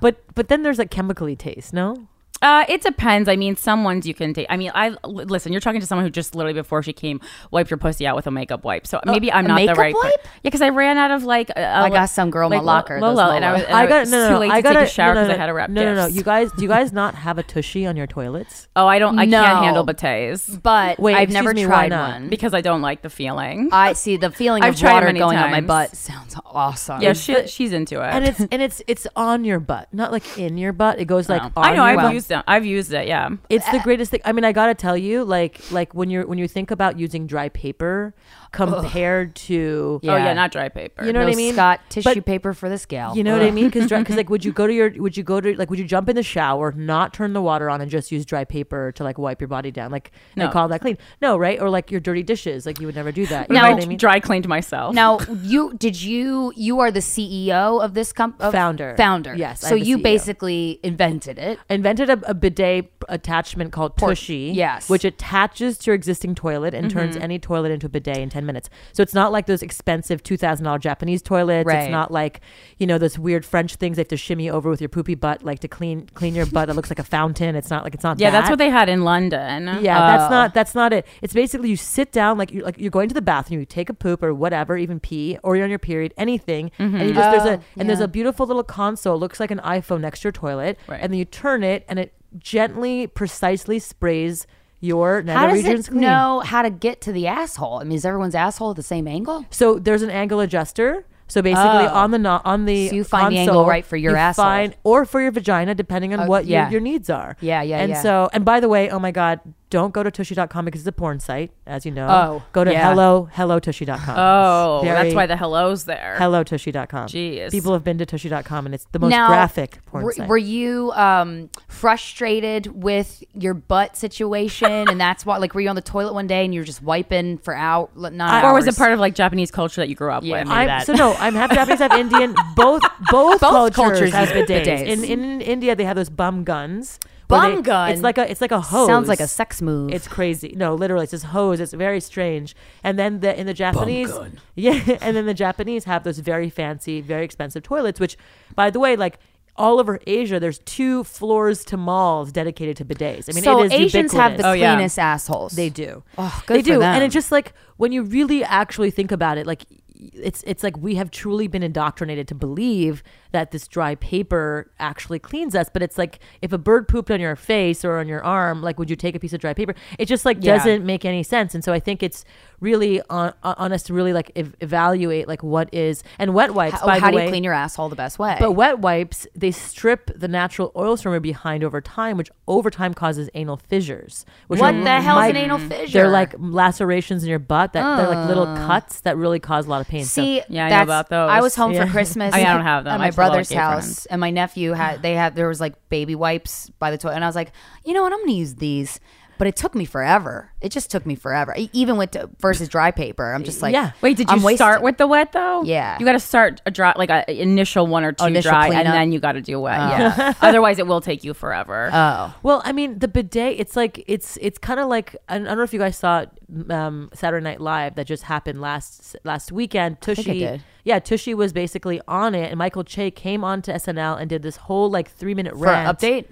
But 0.00 0.22
but 0.34 0.48
then 0.48 0.62
there's 0.62 0.78
a 0.78 0.86
chemically 0.86 1.34
taste. 1.34 1.72
No. 1.72 2.06
Uh, 2.40 2.64
it 2.68 2.82
depends. 2.82 3.28
I 3.28 3.36
mean, 3.36 3.56
some 3.56 3.84
ones 3.84 4.06
you 4.06 4.14
can 4.14 4.32
take. 4.32 4.46
I 4.48 4.56
mean, 4.56 4.70
I 4.74 4.90
l- 4.90 4.98
listen. 5.12 5.52
You're 5.52 5.60
talking 5.60 5.80
to 5.80 5.86
someone 5.86 6.04
who 6.04 6.10
just 6.10 6.34
literally 6.34 6.54
before 6.54 6.82
she 6.82 6.92
came 6.92 7.20
wiped 7.50 7.70
your 7.70 7.78
pussy 7.78 8.06
out 8.06 8.14
with 8.16 8.26
a 8.26 8.30
makeup 8.30 8.64
wipe. 8.64 8.86
So 8.86 9.00
maybe 9.04 9.32
I'm 9.32 9.44
a 9.44 9.48
not 9.48 9.54
the 9.54 9.60
makeup 9.66 9.78
right. 9.78 9.94
per- 9.94 10.00
wipe? 10.00 10.20
Yeah, 10.24 10.30
because 10.44 10.62
I 10.62 10.68
ran 10.68 10.98
out 10.98 11.10
of 11.10 11.24
like. 11.24 11.50
Uh, 11.50 11.60
I 11.60 11.90
got 11.90 12.06
some 12.06 12.30
girl 12.30 12.50
in 12.52 12.58
my 12.58 12.62
locker, 12.62 13.00
those 13.00 13.16
Lola, 13.16 13.34
and 13.34 13.44
I 13.44 13.52
was. 13.52 13.62
And 13.62 13.74
I 13.74 13.82
I 13.82 13.86
got 13.86 14.00
was 14.00 14.10
no 14.10 14.30
no 14.30 14.38
no. 14.38 14.52
I 14.52 14.60
got 14.60 14.72
take 14.74 14.78
a 14.78 14.82
a 14.82 14.86
shower 14.86 15.14
no, 15.14 15.20
no, 15.22 15.26
because 15.26 15.28
no, 15.28 15.34
I 15.34 15.38
had 15.38 15.46
to 15.46 15.54
wrap. 15.54 15.70
No 15.70 15.84
no 15.84 15.94
no. 15.94 16.06
You 16.06 16.22
guys, 16.22 16.52
do 16.52 16.62
you 16.62 16.68
guys 16.68 16.92
not 16.92 17.14
have 17.14 17.38
a 17.38 17.42
tushy 17.42 17.86
on 17.86 17.96
your 17.96 18.06
toilets? 18.06 18.68
Oh, 18.78 18.86
I 18.86 19.00
don't. 19.00 19.18
I 19.18 19.26
can't 19.26 19.64
handle 19.64 19.84
bidets 19.84 20.62
but 20.62 21.00
Wait, 21.00 21.16
I've 21.16 21.30
never 21.30 21.52
me, 21.52 21.64
tried 21.64 21.90
one. 21.90 22.28
because 22.28 22.54
I 22.54 22.60
don't 22.60 22.80
like 22.80 23.02
the 23.02 23.10
feeling. 23.10 23.70
I 23.72 23.94
see 23.94 24.16
the 24.16 24.30
feeling 24.30 24.62
I've 24.62 24.74
of 24.74 24.82
water 24.82 25.06
many 25.06 25.18
going 25.18 25.36
up 25.36 25.50
my 25.50 25.60
butt 25.60 25.96
sounds 25.96 26.36
awesome. 26.44 27.02
yeah, 27.02 27.12
she, 27.12 27.48
she's 27.48 27.72
into 27.72 28.00
it. 28.00 28.06
And 28.06 28.24
it's 28.24 28.40
and 28.40 28.62
it's 28.62 28.82
it's 28.86 29.06
on 29.16 29.44
your 29.44 29.58
butt, 29.58 29.88
not 29.92 30.12
like 30.12 30.38
in 30.38 30.58
your 30.58 30.72
butt. 30.72 31.00
It 31.00 31.06
goes 31.06 31.28
like 31.28 31.42
I 31.56 31.74
know. 31.74 31.82
I've 31.82 31.96
butt. 31.96 32.27
Used. 32.30 32.44
I've 32.46 32.66
used 32.66 32.92
it. 32.92 33.06
Yeah. 33.06 33.30
It's 33.48 33.68
the 33.70 33.78
greatest 33.80 34.10
thing. 34.10 34.20
I 34.24 34.32
mean, 34.32 34.44
I 34.44 34.52
gotta 34.52 34.74
tell 34.74 34.96
you, 34.96 35.24
like, 35.24 35.60
like 35.70 35.94
when 35.94 36.10
you're 36.10 36.26
when 36.26 36.38
you 36.38 36.48
think 36.48 36.70
about 36.70 36.98
using 36.98 37.26
dry 37.26 37.48
paper 37.48 38.14
compared 38.52 39.34
to, 39.34 40.00
Yeah. 40.02 40.12
Oh 40.12 40.16
yeah, 40.16 40.32
not 40.34 40.52
dry 40.52 40.68
paper. 40.68 41.04
You 41.04 41.12
know 41.12 41.20
no 41.20 41.26
what 41.26 41.32
I 41.34 41.36
mean? 41.36 41.54
Scott 41.54 41.80
tissue 41.88 42.14
But- 42.16 42.24
paper 42.26 42.52
for 42.54 42.68
this 42.68 42.86
gal. 42.86 43.16
you 43.16 43.24
know 43.24 43.32
what 43.32 43.42
I 43.42 43.50
mean? 43.50 43.66
Because 43.70 43.88
because 43.88 44.16
like, 44.16 44.30
would 44.34 44.44
you 44.44 44.52
go 44.52 44.66
to 44.66 44.72
your 44.72 44.90
would 44.96 45.16
you 45.16 45.22
go 45.22 45.40
to 45.40 45.56
like 45.56 45.70
would 45.70 45.78
you 45.78 45.84
jump 45.84 46.08
in 46.08 46.16
the 46.16 46.22
shower, 46.22 46.72
not 46.72 47.12
turn 47.14 47.32
the 47.32 47.42
water 47.42 47.68
on, 47.70 47.80
and 47.80 47.90
just 47.90 48.10
use 48.12 48.24
dry 48.24 48.44
paper 48.44 48.92
to 48.92 49.04
like 49.04 49.18
wipe 49.18 49.40
your 49.40 49.48
body 49.48 49.70
down, 49.70 49.90
like 49.90 50.10
No. 50.36 50.44
and 50.44 50.52
call 50.52 50.68
that 50.68 50.80
clean? 50.80 50.98
No, 51.20 51.36
right? 51.36 51.60
Or 51.60 51.70
like 51.70 51.90
your 51.90 52.00
dirty 52.00 52.22
dishes, 52.22 52.66
like 52.66 52.80
you 52.80 52.86
would 52.86 52.94
never 52.96 53.12
do 53.12 53.26
that. 53.26 53.48
You 53.48 53.54
Now- 53.54 53.62
know 53.62 53.68
I 53.68 53.74
what 53.74 53.84
I 53.84 53.86
mean? 53.86 53.98
dry 53.98 54.20
cleaned 54.20 54.48
myself. 54.48 54.94
Now 54.94 55.18
you 55.42 55.74
did 55.78 56.00
you 56.00 56.52
you 56.56 56.80
are 56.80 56.90
the 56.90 57.00
CEO 57.00 57.82
of 57.82 57.94
this 57.94 58.12
company 58.12 58.50
Founder. 58.52 58.94
founder 58.96 59.34
Yes, 59.34 59.60
so 59.60 59.68
I'm 59.74 59.80
the 59.80 59.86
you 59.86 59.98
CEO. 59.98 60.02
basically 60.02 60.80
invented 60.82 61.38
it 61.38 61.58
invented 61.68 62.10
a, 62.10 62.18
a 62.30 62.34
bidet 62.34 62.90
attachment 63.08 63.72
called 63.72 63.96
Tushy, 63.96 64.52
yes. 64.54 64.84
Mm-hmm. 64.84 64.92
which 64.92 65.04
attaches 65.04 65.78
to 65.78 65.86
your 65.90 65.94
existing 65.94 66.34
toilet 66.34 66.74
and 66.74 66.90
turns 66.90 67.16
any 67.16 67.38
toilet 67.38 67.70
into 67.72 67.86
a 67.86 67.88
bidet 67.88 68.18
in 68.18 68.28
10 68.38 68.46
minutes. 68.46 68.70
So 68.92 69.02
it's 69.02 69.14
not 69.14 69.32
like 69.32 69.46
those 69.46 69.62
expensive 69.62 70.22
$2,000 70.22 70.78
Japanese 70.80 71.22
toilets. 71.22 71.66
Right. 71.66 71.82
It's 71.82 71.90
not 71.90 72.12
like, 72.12 72.40
you 72.78 72.86
know, 72.86 72.96
those 72.98 73.18
weird 73.18 73.44
French 73.44 73.74
things 73.74 73.96
they 73.96 74.02
have 74.02 74.08
to 74.08 74.16
shimmy 74.16 74.48
over 74.48 74.70
with 74.70 74.80
your 74.80 74.88
poopy 74.88 75.16
butt, 75.16 75.42
like 75.42 75.58
to 75.60 75.68
clean 75.68 76.06
clean 76.14 76.34
your 76.36 76.46
butt. 76.46 76.68
It 76.68 76.74
looks 76.74 76.88
like 76.88 77.00
a 77.00 77.04
fountain. 77.04 77.56
It's 77.56 77.70
not 77.70 77.82
like, 77.82 77.94
it's 77.94 78.04
not 78.04 78.20
yeah, 78.20 78.30
that. 78.30 78.38
that's 78.40 78.50
what 78.50 78.58
they 78.58 78.70
had 78.70 78.88
in 78.88 79.02
London. 79.02 79.66
Yeah, 79.82 79.98
Oh. 79.98 80.06
that's 80.06 80.30
not 80.30 80.54
that's 80.54 80.74
not 80.74 80.92
it. 80.92 81.06
It's 81.20 81.34
basically 81.34 81.70
you 81.70 81.76
sit 81.76 82.12
down 82.12 82.38
like 82.38 82.52
you're, 82.52 82.64
like 82.64 82.78
you're 82.78 82.90
going 82.92 83.08
to 83.08 83.14
the 83.14 83.22
bathroom, 83.22 83.58
you 83.58 83.66
take 83.66 83.90
a 83.90 83.94
poop 83.94 84.22
or 84.22 84.32
whatever, 84.32 84.76
even 84.76 85.00
pee, 85.00 85.38
or 85.42 85.56
you're 85.56 85.64
on 85.64 85.70
your 85.70 85.78
period, 85.80 86.14
anything, 86.16 86.70
and 86.78 86.92
you 86.92 86.98
mm-hmm. 86.98 87.14
just 87.14 87.30
there's 87.44 87.58
Oh, 87.58 87.60
a 87.60 87.80
and 87.80 87.88
there's 87.88 88.00
a 88.00 88.08
beautiful 88.08 88.46
little 88.46 88.62
console, 88.62 89.16
it 89.16 89.18
looks 89.18 89.40
like 89.40 89.50
an 89.50 89.60
iPhone 89.64 90.00
next 90.00 90.20
to 90.20 90.26
your 90.26 90.32
toilet, 90.32 90.78
Right. 90.86 91.00
and 91.02 91.12
then 91.12 91.18
you 91.18 91.24
turn 91.24 91.64
it 91.64 91.84
and 91.88 91.98
it 91.98 92.12
gently, 92.38 93.06
precisely 93.06 93.78
sprays 93.78 94.46
your 94.80 95.22
how 95.22 95.46
does 95.48 95.56
regions 95.64 95.88
it 95.88 95.90
clean. 95.90 96.02
know 96.02 96.40
how 96.40 96.62
to 96.62 96.70
get 96.70 97.00
to 97.02 97.12
the 97.12 97.26
asshole 97.26 97.80
I 97.80 97.84
mean 97.84 97.96
is 97.96 98.04
everyone's 98.04 98.34
asshole 98.34 98.70
at 98.70 98.76
the 98.76 98.82
same 98.82 99.08
angle 99.08 99.44
So 99.50 99.78
there's 99.78 100.02
an 100.02 100.10
angle 100.10 100.40
adjuster. 100.40 101.04
So 101.30 101.42
basically, 101.42 101.84
Oh. 101.86 101.88
on 101.94 102.10
the 102.10 102.18
no- 102.18 102.40
on 102.46 102.64
the 102.64 102.88
So 102.88 102.94
you 102.94 103.04
find 103.04 103.34
the 103.34 103.38
angle 103.40 103.66
right 103.66 103.84
for 103.84 103.98
your 103.98 104.12
you 104.12 104.18
asshole. 104.18 104.44
find- 104.46 104.74
or 104.82 105.04
for 105.04 105.20
your 105.20 105.30
vagina, 105.30 105.74
depending 105.74 106.14
on 106.14 106.20
Oh, 106.20 106.26
what 106.26 106.46
yeah. 106.46 106.62
your, 106.62 106.72
your 106.72 106.80
needs 106.80 107.10
are. 107.10 107.36
Yeah, 107.42 107.60
yeah, 107.60 107.80
And 107.80 107.90
yeah. 107.90 108.00
so, 108.00 108.30
and 108.32 108.46
by 108.46 108.60
the 108.60 108.68
way, 108.70 108.88
oh 108.88 108.98
my 108.98 109.10
God, 109.10 109.40
don't 109.70 109.92
go 109.92 110.02
to 110.02 110.10
tushy.com 110.10 110.64
because 110.64 110.80
it's 110.80 110.88
a 110.88 110.92
porn 110.92 111.20
site, 111.20 111.50
as 111.66 111.84
you 111.84 111.92
know. 111.92 112.06
Oh, 112.08 112.42
go 112.52 112.64
to 112.64 112.72
yeah. 112.72 112.88
hello 112.88 113.28
hellotushy.com. 113.34 114.16
Oh, 114.18 114.80
Very- 114.82 115.02
that's 115.04 115.14
why 115.14 115.26
the 115.26 115.36
hello's 115.36 115.84
there. 115.84 116.16
hellotushy.com. 116.18 117.08
Jeez. 117.08 117.50
People 117.50 117.72
have 117.74 117.84
been 117.84 117.98
to 117.98 118.06
tushy.com 118.06 118.66
and 118.66 118.74
it's 118.74 118.86
the 118.92 118.98
most 118.98 119.10
now, 119.10 119.28
graphic 119.28 119.84
porn 119.86 120.04
were, 120.04 120.12
site. 120.12 120.28
were 120.28 120.38
you 120.38 120.92
um, 120.92 121.50
frustrated 121.68 122.82
with 122.82 123.22
your 123.34 123.54
butt 123.54 123.96
situation, 123.96 124.88
and 124.88 125.00
that's 125.00 125.26
why? 125.26 125.36
Like, 125.38 125.54
were 125.54 125.60
you 125.60 125.68
on 125.68 125.76
the 125.76 125.82
toilet 125.82 126.14
one 126.14 126.26
day 126.26 126.44
and 126.44 126.54
you 126.54 126.60
were 126.60 126.66
just 126.66 126.82
wiping 126.82 127.38
for 127.38 127.54
out 127.54 127.90
not 127.96 128.44
or 128.44 128.54
was 128.54 128.66
it 128.66 128.76
part 128.76 128.92
of 128.92 129.00
like 129.00 129.14
Japanese 129.14 129.50
culture 129.50 129.80
that 129.80 129.88
you 129.88 129.94
grew 129.94 130.10
up 130.10 130.22
Yeah, 130.22 130.40
with? 130.40 130.48
maybe. 130.48 130.60
I'm, 130.60 130.66
that. 130.68 130.86
so 130.86 130.94
no, 130.94 131.14
I'm 131.18 131.34
half 131.34 131.50
Japanese, 131.52 131.78
half 131.80 131.92
Indian. 131.92 132.34
Both 132.56 132.82
both, 133.10 133.40
Both 133.40 133.74
cultures, 133.74 133.74
cultures 133.76 134.12
have 134.12 134.34
use 134.34 134.48
bidets. 134.48 134.64
bidets. 134.66 134.86
In 134.86 135.04
in 135.04 135.40
India, 135.40 135.76
they 135.76 135.84
have 135.84 135.96
those 135.96 136.10
bum 136.10 136.44
guns, 136.44 136.98
where 137.28 137.40
Bum 137.54 137.62
gun? 137.62 137.90
It's 137.92 138.02
like 138.02 138.18
a 138.18 138.30
it's 138.30 138.40
like 138.40 138.52
a 138.52 138.60
hose. 138.60 138.86
Sounds 138.88 139.08
like 139.08 139.20
a 139.20 139.28
sex 139.28 139.60
move. 139.62 139.92
It's 139.92 140.08
crazy. 140.08 140.54
No, 140.56 140.74
literally, 140.74 141.04
it's 141.04 141.12
this 141.12 141.22
hose. 141.24 141.60
It's 141.60 141.72
very 141.72 142.00
strange. 142.00 142.56
And 142.82 142.98
then 142.98 143.20
the 143.20 143.38
in 143.38 143.46
the 143.46 143.54
Japanese, 143.54 144.12
yeah, 144.54 144.80
and 145.00 145.16
then 145.16 145.26
the 145.26 145.34
Japanese 145.34 145.84
have 145.84 146.04
those 146.04 146.18
very 146.18 146.50
fancy, 146.50 147.00
very 147.00 147.24
expensive 147.24 147.62
toilets. 147.62 148.00
Which, 148.00 148.16
by 148.54 148.70
the 148.70 148.80
way, 148.80 148.96
like 148.96 149.18
all 149.56 149.80
over 149.80 149.98
Asia, 150.06 150.38
there's 150.38 150.60
two 150.60 151.02
floors 151.04 151.64
to 151.64 151.76
malls 151.76 152.30
dedicated 152.32 152.76
to 152.78 152.84
bidets. 152.84 153.28
I 153.28 153.32
mean, 153.34 153.42
so 153.44 153.62
it 153.62 153.66
is 153.66 153.72
Asians 153.72 154.12
have 154.12 154.36
the 154.36 154.46
Oh, 154.48 154.52
yeah. 154.52 154.74
cleanest 154.74 154.98
assholes. 155.00 155.52
they 155.52 155.68
do. 155.68 156.04
Oh, 156.16 156.42
good 156.46 156.58
they 156.58 156.62
for 156.62 156.66
do. 156.74 156.78
them. 156.78 156.94
And 156.94 157.02
it's 157.04 157.12
just 157.12 157.32
like 157.32 157.52
when 157.76 157.90
you 157.92 158.04
really 158.04 158.44
actually 158.44 158.90
think 158.92 159.10
about 159.12 159.36
it, 159.36 159.46
like 159.48 159.64
it's 160.00 160.44
it's 160.46 160.62
like 160.62 160.76
we 160.76 160.94
have 160.94 161.10
truly 161.10 161.48
been 161.48 161.64
indoctrinated 161.64 162.28
to 162.28 162.34
believe 162.36 163.02
that 163.32 163.50
this 163.50 163.68
dry 163.68 163.94
paper 163.96 164.70
actually 164.78 165.18
cleans 165.18 165.54
us. 165.54 165.68
But 165.72 165.82
it's 165.82 165.98
like 165.98 166.18
if 166.42 166.52
a 166.52 166.58
bird 166.58 166.88
pooped 166.88 167.10
on 167.10 167.20
your 167.20 167.36
face 167.36 167.84
or 167.84 167.98
on 167.98 168.08
your 168.08 168.24
arm, 168.24 168.62
like 168.62 168.78
would 168.78 168.90
you 168.90 168.96
take 168.96 169.14
a 169.14 169.18
piece 169.18 169.32
of 169.32 169.40
dry 169.40 169.54
paper? 169.54 169.74
It 169.98 170.06
just 170.06 170.24
like 170.24 170.38
Yeah. 170.40 170.56
doesn't 170.56 170.84
make 170.84 171.04
any 171.04 171.22
sense. 171.22 171.54
And 171.54 171.62
so 171.64 171.72
I 171.72 171.80
think 171.80 172.02
it's 172.02 172.24
really 172.60 173.00
on, 173.08 173.32
uh, 173.44 173.54
on 173.56 173.72
us 173.72 173.84
to 173.84 173.94
really 173.94 174.12
like 174.12 174.32
ev- 174.34 174.56
evaluate 174.60 175.28
like 175.28 175.42
what 175.44 175.72
is 175.72 176.02
and 176.18 176.34
wet 176.34 176.54
wipes. 176.54 176.76
Oh, 176.76 176.80
how, 176.80 176.86
by 176.86 176.98
how 176.98 177.06
the 177.06 177.12
do 177.12 177.16
way, 177.18 177.24
you 177.24 177.30
clean 177.30 177.44
your 177.44 177.52
asshole 177.52 177.88
the 177.88 177.94
best 177.96 178.18
way? 178.18 178.36
but 178.40 178.52
wet 178.52 178.80
wipes, 178.80 179.26
they 179.34 179.50
strip 179.52 180.10
the 180.18 180.26
natural 180.26 180.72
oil 180.74 180.96
streamer 180.96 181.20
behind 181.20 181.62
over 181.62 181.80
time, 181.80 182.16
which 182.16 182.30
over 182.48 182.70
time 182.70 182.94
causes 182.94 183.30
anal 183.34 183.56
fissures. 183.58 184.26
Which 184.48 184.58
what 184.60 184.74
are 184.74 184.82
the 184.82 185.00
hell's 185.00 185.26
an 185.30 185.36
anal 185.36 185.58
fissure? 185.58 185.92
They're 185.92 186.08
like 186.08 186.34
lacerations 186.38 187.22
in 187.22 187.28
your 187.28 187.38
butt 187.38 187.72
that 187.74 187.96
they're 187.96 188.08
like 188.08 188.26
little 188.28 188.46
uh. 188.46 188.66
cuts 188.66 189.00
that 189.00 189.16
really 189.16 189.38
cause 189.38 189.66
a 189.66 189.70
lot 189.70 189.80
of 189.80 189.88
pain. 189.88 190.04
So- 190.04 190.22
See, 190.22 190.42
Yeah, 190.48 190.66
I 190.66 190.70
know 190.70 190.82
about 190.82 191.08
those. 191.10 191.30
I 191.30 191.40
was 191.40 191.54
home 191.54 191.72
Yeah. 191.72 191.84
for 191.86 191.90
Christmas. 191.98 192.34
Oh, 192.34 192.38
yeah, 192.38 192.50
I 192.50 192.56
don't 192.56 192.64
have 192.66 192.84
them. 192.84 193.00
At 193.00 193.00
I 193.00 193.10
my 193.18 193.24
have 193.24 193.32
a 193.32 193.34
lot 193.34 193.40
of 193.40 193.48
brother's 193.48 193.52
house, 193.52 194.06
and 194.06 194.20
my 194.20 194.30
nephew 194.30 194.72
had. 194.72 195.02
They 195.02 195.14
had. 195.14 195.34
There 195.34 195.48
was 195.48 195.60
like 195.60 195.74
baby 195.88 196.14
wipes 196.14 196.70
by 196.78 196.90
the 196.90 196.98
toilet, 196.98 197.16
and 197.16 197.24
I 197.24 197.28
was 197.28 197.36
like, 197.36 197.52
you 197.84 197.92
know 197.92 198.02
what? 198.02 198.12
I'm 198.12 198.18
going 198.20 198.30
to 198.30 198.34
use 198.34 198.54
these. 198.54 199.00
But 199.38 199.46
it 199.46 199.56
took 199.56 199.74
me 199.74 199.84
forever. 199.84 200.50
It 200.60 200.70
just 200.72 200.90
took 200.90 201.06
me 201.06 201.14
forever. 201.14 201.54
E- 201.56 201.70
Even 201.72 201.96
with 201.96 202.16
versus 202.40 202.68
dry 202.68 202.90
paper, 202.90 203.32
I'm 203.32 203.44
just 203.44 203.62
like, 203.62 203.72
Yeah. 203.72 203.92
Wait, 204.00 204.16
did 204.16 204.28
you 204.28 204.34
I'm 204.36 204.42
wasted. 204.42 204.58
start 204.58 204.82
with 204.82 204.98
the 204.98 205.06
wet 205.06 205.32
though? 205.32 205.62
Yeah. 205.62 205.96
You 205.98 206.04
got 206.04 206.12
to 206.12 206.20
start 206.20 206.60
a 206.66 206.70
dry, 206.70 206.92
like 206.96 207.10
a 207.10 207.24
initial 207.40 207.86
one 207.86 208.04
or 208.04 208.12
two 208.12 208.26
Initial 208.26 208.50
dry, 208.50 208.68
and 208.68 208.86
then 208.88 209.12
you 209.12 209.20
got 209.20 209.32
to 209.32 209.40
do 209.40 209.60
wet. 209.60 209.78
Yeah. 209.78 210.34
Otherwise, 210.42 210.78
it 210.78 210.86
will 210.86 211.00
take 211.00 211.22
you 211.24 211.34
forever. 211.34 211.90
Oh, 211.92 212.34
Well, 212.42 212.62
I 212.64 212.72
mean, 212.72 212.98
the 212.98 213.08
bidet, 213.08 213.58
it's 213.60 213.76
like 213.76 214.04
it's 214.08 214.36
it's 214.40 214.58
kind 214.58 214.80
of 214.80 214.88
like 214.88 215.14
I 215.28 215.38
don't 215.38 215.56
know 215.56 215.62
if 215.62 215.72
you 215.72 215.78
guys 215.78 215.96
saw 215.96 216.24
um, 216.70 217.10
Saturday 217.14 217.44
Night 217.44 217.60
Live 217.60 217.94
that 217.96 218.06
just 218.06 218.24
happened 218.24 218.60
last 218.60 219.16
last 219.24 219.52
weekend. 219.52 220.00
think 220.00 220.18
I 220.18 220.22
Tushy, 220.22 220.38
did. 220.40 220.62
yeah, 220.84 220.98
Tushy 220.98 221.34
was 221.34 221.52
basically 221.52 222.00
on 222.08 222.34
it, 222.34 222.48
and 222.50 222.58
Michael 222.58 222.84
Che 222.84 223.10
came 223.10 223.44
onto 223.44 223.70
SNL 223.72 224.20
and 224.20 224.28
did 224.28 224.42
this 224.42 224.56
whole 224.56 224.90
like 224.90 225.10
three 225.10 225.34
minute 225.34 225.52
for 225.54 225.60
rant 225.66 225.98
update. 225.98 226.26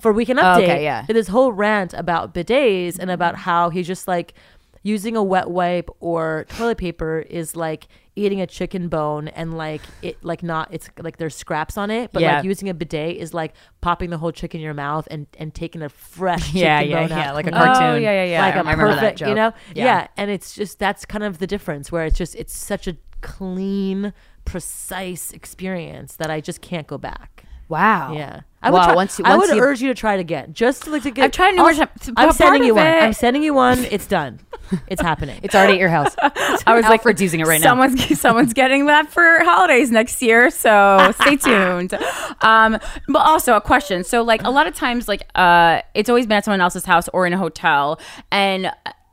For 0.00 0.12
Weekend 0.12 0.38
Oh, 0.38 0.42
Update. 0.42 0.62
okay, 0.64 0.82
yeah. 0.84 1.04
Did 1.06 1.16
this 1.16 1.28
whole 1.28 1.52
rant 1.52 1.94
about 1.94 2.34
bidets 2.34 2.98
and 2.98 3.10
about 3.10 3.36
how 3.36 3.70
he's 3.70 3.86
just 3.86 4.06
like 4.08 4.34
using 4.82 5.14
a 5.14 5.22
wet 5.22 5.50
wipe 5.50 5.90
or 6.00 6.46
toilet 6.48 6.78
paper 6.78 7.18
is 7.28 7.54
like 7.54 7.86
eating 8.16 8.40
a 8.40 8.46
chicken 8.46 8.88
bone 8.88 9.28
and 9.28 9.52
like 9.56 9.82
it 10.00 10.16
like 10.24 10.42
not 10.42 10.68
it's 10.72 10.88
like 10.98 11.18
there's 11.18 11.34
scraps 11.36 11.76
on 11.76 11.90
it 11.90 12.10
but 12.12 12.22
Yeah. 12.22 12.36
like 12.36 12.44
using 12.44 12.68
a 12.70 12.74
bidet 12.74 13.16
is 13.18 13.34
like 13.34 13.52
popping 13.82 14.08
the 14.08 14.16
whole 14.16 14.32
chicken 14.32 14.58
in 14.60 14.64
your 14.64 14.72
mouth 14.74 15.06
and 15.10 15.26
and 15.38 15.54
taking 15.54 15.82
a 15.82 15.90
fresh 15.90 16.54
Yeah, 16.54 16.78
chicken 16.80 16.90
yeah, 16.92 17.00
bone 17.00 17.08
yeah, 17.10 17.28
out 17.28 17.34
like 17.34 17.46
a 17.46 17.50
oh, 17.50 17.62
cartoon. 17.62 17.82
Oh, 17.82 17.96
yeah, 17.96 18.12
yeah, 18.12 18.24
yeah. 18.24 18.40
like 18.46 18.54
I 18.54 18.56
a 18.56 18.60
remember 18.62 18.88
that 18.88 18.94
perfect 19.00 19.18
joke. 19.18 19.28
you 19.28 19.34
know 19.34 19.52
Yeah. 19.74 19.84
yeah. 19.84 20.06
and 20.16 20.30
it's 20.30 20.54
just 20.54 20.78
that's 20.78 21.04
kind 21.04 21.24
of 21.24 21.38
the 21.40 21.46
difference 21.46 21.92
where 21.92 22.06
it's 22.06 22.16
just 22.16 22.34
it's 22.34 22.56
such 22.56 22.88
a 22.88 22.96
clean 23.20 24.14
precise 24.46 25.30
experience 25.32 26.16
that 26.16 26.30
I 26.30 26.40
just 26.40 26.62
can't 26.62 26.86
go 26.86 26.96
back 26.98 27.44
Wow. 27.70 28.12
yeah. 28.12 28.40
I 28.62 28.70
would, 28.70 28.76
Wow, 28.76 28.84
try, 28.88 28.94
once 28.94 29.18
you- 29.18 29.24
I 29.24 29.36
would 29.36 29.48
you- 29.48 29.62
urge 29.62 29.80
you 29.80 29.88
to 29.88 29.94
try 29.94 30.12
it 30.16 30.20
again. 30.20 30.52
Just 30.52 30.82
to, 30.82 30.90
like, 30.90 31.02
to 31.04 31.10
get. 31.10 31.24
I've 31.24 31.30
tried 31.32 31.52
numerous 31.52 31.78
times. 31.78 32.10
I'm 32.18 32.30
sending 32.32 32.62
you 32.64 32.74
one. 32.74 32.86
it- 32.86 33.02
I'm 33.02 33.12
sending 33.14 33.42
you 33.42 33.54
one. 33.54 33.86
It's 33.90 34.06
done. 34.06 34.38
It's 34.86 35.00
happening. 35.00 35.40
It's 35.42 35.54
already 35.54 35.72
at 35.74 35.78
your 35.78 35.88
house. 35.88 36.14
I 36.20 36.74
was 36.74 36.84
like, 36.84 37.00
Alfred's 37.00 37.22
using 37.22 37.40
it 37.40 37.46
right 37.46 37.58
now. 37.58 37.68
someone's, 37.70 38.20
Someone's 38.20 38.52
getting 38.52 38.84
that 38.86 39.10
for 39.10 39.38
holidays 39.44 39.90
next 39.90 40.20
year, 40.20 40.50
so 40.50 41.10
stay 41.22 41.36
tuned. 41.48 41.94
Um, 42.42 42.78
but 43.08 43.20
also 43.20 43.54
a 43.56 43.60
question. 43.62 44.04
So, 44.04 44.20
like 44.22 44.42
a 44.42 44.50
lot 44.50 44.66
of 44.66 44.74
times, 44.74 45.08
like 45.08 45.22
uh, 45.34 45.80
it's 45.94 46.10
always 46.10 46.26
been 46.26 46.36
at 46.36 46.44
someone 46.44 46.60
else's 46.60 46.84
house 46.84 47.08
or 47.14 47.26
in 47.26 47.32
a 47.32 47.38
hotel, 47.38 47.98
and 48.30 48.70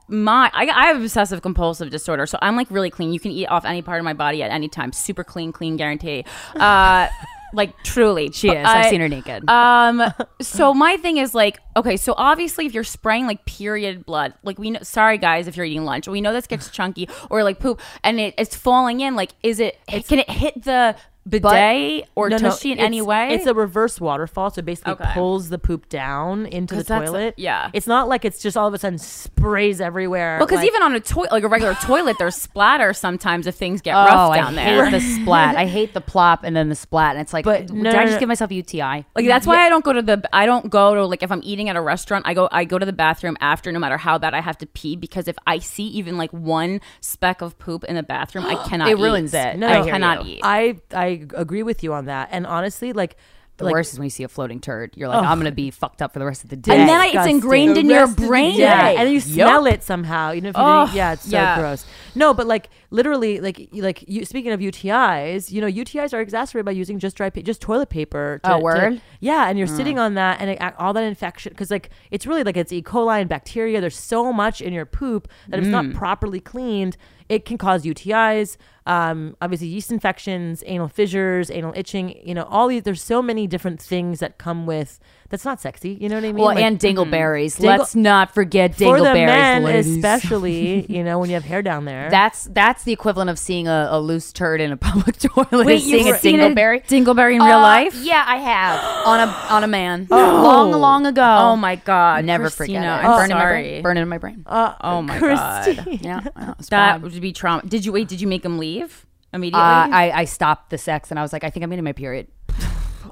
my 0.10 0.51
I, 0.53 0.68
I 0.68 0.86
have 0.88 1.01
obsessive 1.01 1.41
compulsive 1.41 1.89
disorder, 1.89 2.26
so 2.28 2.38
I'm 2.41 2.55
like 2.58 2.70
really 2.70 2.89
clean. 2.89 3.14
You 3.14 3.20
can 3.20 3.32
eat 3.32 3.47
off 3.47 3.64
any 3.66 3.82
part 3.82 3.99
of 3.99 4.03
my 4.03 4.14
body 4.14 4.43
at 4.43 4.51
any 4.51 4.68
time. 4.68 4.91
Super 4.91 5.24
clean, 5.24 5.51
clean 5.53 5.78
guarantee. 5.78 6.26
Uh, 6.55 7.08
like 7.54 7.82
truly, 7.84 8.32
She 8.32 8.50
is. 8.50 8.66
I've 8.66 8.89
seen 8.89 9.02
her 9.02 9.10
naked. 9.10 9.50
um, 9.50 10.04
so 10.41 10.74
my 10.74 10.98
thing 10.98 11.18
is 11.18 11.34
like, 11.34 11.60
okay, 11.76 11.98
so 11.98 12.14
obviously 12.18 12.66
if 12.66 12.74
you're 12.74 12.84
spraying 12.84 13.26
like 13.28 13.45
period 13.45 14.06
blood, 14.06 14.34
like 14.43 14.60
we 14.60 14.72
know, 14.72 14.80
sorry 14.84 15.18
guys 15.18 15.48
if 15.48 15.56
you're 15.56 15.66
eating 15.66 15.86
lunch, 15.86 16.08
we 16.08 16.22
know 16.22 16.34
this 16.34 16.48
gets 16.48 16.70
chunky 16.70 17.10
or 17.30 17.43
like 17.43 17.60
poop 17.60 17.82
and 18.04 18.20
it, 18.20 18.34
it's 18.38 18.56
falling 18.56 19.00
in. 19.02 19.16
Like, 19.16 19.32
is 19.43 19.60
it? 19.60 19.78
can 20.08 20.20
it 20.20 20.30
hit 20.30 20.64
the 20.64 20.95
bidet 21.30 22.08
or 22.16 22.30
No, 22.30 22.38
no, 22.38 22.56
in 22.64 22.80
any 22.80 23.02
way? 23.02 23.30
It's 23.34 23.46
a 23.46 23.54
reverse 23.54 24.00
waterfall, 24.02 24.50
so 24.52 24.60
it 24.60 24.66
basically 24.66 24.94
Okay. 24.94 25.12
pulls 25.14 25.50
the 25.50 25.58
poop 25.60 25.90
down 25.90 26.46
into 26.46 26.76
the 26.76 26.84
toilet. 26.84 27.34
yeah. 27.38 27.70
it's 27.74 27.88
not 27.88 28.08
like 28.08 28.26
it's 28.26 28.42
just 28.42 28.56
all 28.58 28.68
of 28.68 28.74
a 28.74 28.78
sudden 28.78 28.98
sprays 29.00 29.82
everywhere. 29.82 30.38
well, 30.40 30.48
because 30.48 30.58
like- 30.60 30.68
even 30.68 30.82
on 30.84 30.96
a 30.96 31.00
toilet, 31.00 31.32
like 31.32 31.44
a 31.44 31.48
regular 31.48 31.74
toilet, 31.76 32.18
there's 32.20 32.36
splatter 32.36 32.94
sometimes 32.94 33.48
if 33.48 33.56
things 33.56 33.82
get 33.82 33.96
Oh, 33.96 34.06
rough 34.06 34.32
I 34.32 34.36
down 34.38 34.54
hate 34.56 34.76
there. 34.76 34.92
the 34.92 35.00
splat. 35.22 35.56
I 35.56 35.66
hate 35.66 35.94
the 35.94 36.02
plop 36.02 36.44
and 36.44 36.56
then 36.56 36.70
the 36.70 36.76
splat, 36.76 37.12
and 37.16 37.22
it's 37.22 37.34
like, 37.34 37.46
But 37.46 37.68
did 37.68 37.76
no, 37.76 37.90
I 37.92 38.06
just 38.06 38.20
give 38.20 38.28
myself 38.28 38.52
a 38.52 38.56
UTI? 38.56 39.06
Like 39.16 39.26
that's 39.28 39.46
why 39.48 39.66
I 39.66 39.70
don't 39.70 39.84
go 39.84 39.94
to 39.94 40.02
the 40.02 40.22
I 40.34 40.46
don't 40.46 40.70
go 40.70 40.96
to 40.96 41.06
like 41.06 41.24
if 41.24 41.32
I'm 41.32 41.42
eating 41.44 41.70
at 41.70 41.76
a 41.76 41.82
restaurant 41.82 42.26
I 42.28 42.34
go 42.34 42.48
I 42.52 42.66
go 42.66 42.78
to 42.80 42.86
the 42.86 42.94
bathroom 42.94 43.38
after 43.42 43.72
no 43.72 43.80
matter 43.80 43.98
how 43.98 44.18
bad 44.18 44.34
I 44.34 44.42
have 44.42 44.58
to 44.60 44.66
pee 44.66 44.96
because 44.96 45.28
if 45.28 45.36
I 45.46 45.60
see 45.60 45.86
even 45.88 46.18
like 46.18 46.32
one 46.32 46.82
speck 47.02 47.42
of 47.42 47.58
poop 47.60 47.84
in 47.86 47.96
the 47.96 48.04
bathroom 48.04 48.46
I 48.46 48.56
cannot 48.68 48.90
It 48.90 48.98
eat. 48.98 49.02
ruins 49.04 49.34
it. 49.34 49.58
No, 49.58 49.68
I 49.68 49.80
no, 49.80 49.86
cannot 49.86 50.26
you. 50.26 50.36
eat. 50.36 50.42
I 50.44 50.78
I 50.94 51.16
agree 51.34 51.63
with 51.63 51.84
you 51.84 51.93
on 51.93 52.05
that. 52.05 52.30
And 52.32 52.45
honestly, 52.45 52.93
like 52.93 53.15
The 53.57 53.65
like, 53.65 53.74
worst 53.74 53.93
is 53.93 53.97
when 53.99 54.05
you 54.05 54.11
see 54.11 54.22
a 54.24 54.28
floating 54.28 54.59
turd. 54.59 54.93
You're 54.95 55.07
like, 55.07 55.24
I'm 55.26 55.39
gonna 55.39 55.51
be 55.51 55.72
fucked 55.72 56.01
up 56.03 56.13
for 56.13 56.20
the 56.20 56.26
rest 56.26 56.43
of 56.43 56.51
the 56.51 56.55
day. 56.55 56.76
and 56.78 56.88
then 56.88 57.01
it's 57.01 57.11
Disgusting. 57.13 57.36
ingrained 57.38 57.76
The 57.76 57.80
in 57.80 57.89
your 57.89 57.99
rest 58.01 58.11
of 58.11 58.18
the 58.22 58.28
brain. 58.28 58.55
Yeah, 58.55 58.89
and 58.89 59.09
you 59.09 59.15
Yup. 59.15 59.24
smell 59.24 59.65
it 59.65 59.82
somehow. 59.84 60.30
You 60.32 60.41
know, 60.41 60.49
if 60.49 60.55
you 60.55 60.61
Oh, 60.63 60.91
yeah, 60.93 61.13
it's 61.13 61.24
so 61.24 61.32
yeah. 61.38 61.57
gross. 61.59 61.84
No, 62.13 62.34
but 62.36 62.45
like 62.45 62.70
literally, 62.91 63.39
like 63.39 63.68
like 63.74 64.03
you. 64.07 64.26
Speaking 64.26 64.51
of 64.51 64.59
UTIs, 64.59 65.51
you 65.51 65.59
know, 65.61 65.68
UTIs 65.68 66.13
are 66.13 66.22
exacerbated 66.22 66.65
by 66.65 66.72
using 66.72 66.99
just 66.99 67.15
dry, 67.18 67.30
pa- 67.32 67.41
just 67.41 67.59
toilet 67.61 67.89
paper. 67.89 68.39
To, 68.43 68.53
Oh, 68.53 68.57
to- 68.57 68.63
word? 68.63 69.01
yeah, 69.22 69.49
and 69.49 69.57
you're 69.57 69.68
mm. 69.68 69.76
sitting 69.76 69.97
on 69.97 70.13
that, 70.13 70.39
and 70.39 70.51
it, 70.51 70.59
all 70.78 70.93
that 70.93 71.03
infection, 71.03 71.51
because 71.51 71.72
like 71.72 71.89
it's 72.11 72.28
really 72.28 72.43
like 72.43 72.57
it's 72.57 72.72
E. 72.72 72.84
coli 72.84 73.22
and 73.22 73.30
bacteria. 73.30 73.82
There's 73.82 73.97
so 73.97 74.32
much 74.32 74.61
in 74.61 74.72
your 74.72 74.86
poop 74.86 75.28
that 75.49 75.57
if 75.57 75.65
it's 75.65 75.72
not 75.72 75.86
mm. 75.86 75.95
properly 75.95 76.39
cleaned, 76.39 76.95
it 77.30 77.46
can 77.46 77.58
cause 77.58 77.84
UTIs. 77.84 78.58
Um, 78.86 79.36
obviously, 79.42 79.68
yeast 79.68 79.92
infections, 79.92 80.64
anal 80.66 80.88
fissures, 80.88 81.52
anal 81.52 81.74
itching. 81.76 82.20
You 82.26 82.36
know, 82.36 82.44
all 82.44 82.68
these. 82.68 82.84
There's 82.84 83.02
so 83.02 83.22
many 83.22 83.48
different 83.48 83.82
things 83.82 84.20
that 84.20 84.38
come 84.38 84.66
with. 84.66 85.00
That's 85.30 85.44
not 85.44 85.60
sexy. 85.60 85.98
You 86.00 86.08
know 86.08 86.16
what 86.16 86.24
I 86.24 86.28
mean? 86.28 86.36
well, 86.38 86.46
Like- 86.48 86.60
and 86.64 86.80
dingleberries. 86.80 87.58
Dingle- 87.58 87.78
Let's 87.80 87.96
not 87.96 88.34
forget 88.34 88.76
for 88.76 88.80
the 88.98 89.04
dingleberries, 89.06 89.26
men 89.26 89.64
ladies. 89.64 89.96
especially 89.98 90.86
you 90.90 91.04
know 91.04 91.20
when 91.20 91.30
you 91.30 91.34
have 91.36 91.44
hair 91.44 91.62
down 91.62 91.84
there 91.86 92.10
That's 92.10 92.46
that's 92.46 92.84
the 92.86 92.94
equivalent 92.94 93.30
of 93.30 93.38
seeing 93.38 93.68
a, 93.68 93.88
a 93.92 94.00
loose 94.00 94.32
turd 94.32 94.62
in 94.62 94.72
a 94.72 94.78
public 94.88 95.18
toilet. 95.18 95.66
Wait, 95.66 95.76
is 95.78 95.84
seeing 95.84 96.06
a 96.06 96.08
you've 96.08 96.18
seen 96.20 96.40
a 96.40 96.44
dingleberry. 96.50 96.86
dingleberry 96.88 97.36
in 97.36 97.42
real 97.42 97.58
Uh, 97.58 97.62
life? 97.62 97.96
Yeah, 98.04 98.24
I 98.26 98.38
have 98.38 99.08
on 99.08 99.20
a 99.28 99.32
on 99.54 99.64
a 99.64 99.68
man 99.68 100.08
long 100.12 100.72
long 100.72 101.06
ago. 101.06 101.22
Oh 101.40 101.56
my 101.56 101.76
god! 101.76 102.24
Never 102.26 102.46
Krystyna, 102.46 102.56
forget 102.56 102.84
it. 102.84 102.88
I'm 102.88 103.06
Burn 103.18 103.32
in 103.32 103.36
my 103.38 103.42
sorry. 103.42 103.62
brain. 103.64 103.84
Burn 103.84 103.98
it 103.98 104.02
in 104.02 104.08
my 104.10 104.18
brain. 104.18 104.44
uh, 104.46 104.74
Oh 104.82 105.02
my 105.02 105.18
Christine. 105.20 106.00
yeah, 106.02 106.22
I 106.36 106.46
That 106.58 106.70
bad. 106.70 107.02
would 107.04 107.20
be 107.20 107.34
trauma. 107.34 107.64
Did 107.68 107.86
you 107.86 107.92
wait? 107.92 108.08
Did 108.08 108.22
you 108.22 108.28
make 108.28 108.46
him 108.46 108.58
leave 108.58 109.06
immediately? 109.34 109.62
Uh, 109.62 109.88
I, 109.92 110.12
I 110.22 110.26
stopped 110.26 110.70
the 110.70 110.78
sex 110.78 111.12
and 111.12 111.20
I 111.20 111.22
was 111.22 111.34
like, 111.34 111.44
I 111.44 111.50
think 111.50 111.64
I'm 111.64 111.70
getting 111.70 111.84
my 111.84 111.92
period. 111.94 112.28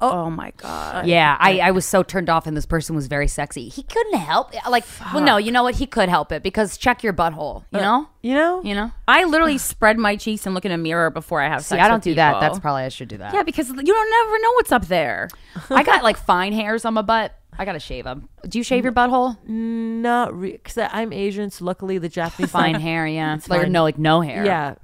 Oh, 0.00 0.10
oh 0.26 0.30
my 0.30 0.52
god! 0.56 1.06
Yeah, 1.06 1.36
I, 1.40 1.58
I 1.60 1.70
was 1.70 1.84
so 1.86 2.02
turned 2.02 2.28
off, 2.28 2.46
and 2.46 2.56
this 2.56 2.66
person 2.66 2.94
was 2.96 3.06
very 3.06 3.28
sexy. 3.28 3.68
He 3.68 3.82
couldn't 3.82 4.18
help. 4.18 4.54
Uh, 4.66 4.70
like, 4.70 4.84
well, 5.12 5.22
no, 5.22 5.36
you 5.36 5.52
know 5.52 5.62
what? 5.62 5.74
He 5.76 5.86
could 5.86 6.08
help 6.08 6.32
it 6.32 6.42
because 6.42 6.76
check 6.76 7.02
your 7.02 7.12
butthole. 7.12 7.64
You 7.72 7.78
uh, 7.78 7.82
know, 7.82 8.08
you 8.22 8.34
know 8.34 8.62
you 8.62 8.74
know. 8.74 8.90
I 9.08 9.24
literally 9.24 9.58
spread 9.58 9.98
my 9.98 10.16
cheeks 10.16 10.46
and 10.46 10.54
look 10.54 10.64
in 10.64 10.72
a 10.72 10.78
mirror 10.78 11.10
before 11.10 11.40
I 11.40 11.48
have 11.48 11.62
See, 11.62 11.70
sex. 11.70 11.82
I 11.82 11.88
don't 11.88 11.98
with 11.98 12.04
do 12.04 12.14
that. 12.14 12.28
people. 12.34 12.40
That's 12.40 12.58
probably 12.58 12.82
I 12.82 12.88
should 12.88 13.08
do 13.08 13.18
that. 13.18 13.34
yeah, 13.34 13.42
because 13.42 13.68
you 13.68 13.74
don't 13.74 13.84
never 14.10 14.38
know 14.42 14.52
what's 14.54 14.72
up 14.72 14.86
there. 14.86 15.28
I 15.70 15.82
got 15.82 16.02
like 16.02 16.16
fine 16.26 16.52
hairs 16.52 16.84
on 16.84 16.94
my 16.94 17.02
butt. 17.02 17.34
I 17.58 17.64
gotta 17.64 17.80
shave 17.80 18.04
them. 18.04 18.28
Do 18.46 18.58
you 18.58 18.64
shave 18.64 18.84
your 18.84 18.92
butthole? 18.92 19.36
not 19.48 20.38
because 20.38 20.76
i'm 20.92 21.10
asian 21.12 21.50
so 21.50 21.64
luckily 21.64 21.96
the 21.98 22.08
japanese 22.08 22.50
Fine 22.50 22.74
hair, 22.80 23.06
yeah. 23.06 23.34
It's 23.34 23.48
Like 23.48 23.62
fine. 23.62 23.72
no, 23.72 23.82
like 23.82 23.98
no 23.98 24.20
hair. 24.20 24.44
yeah 24.44 24.74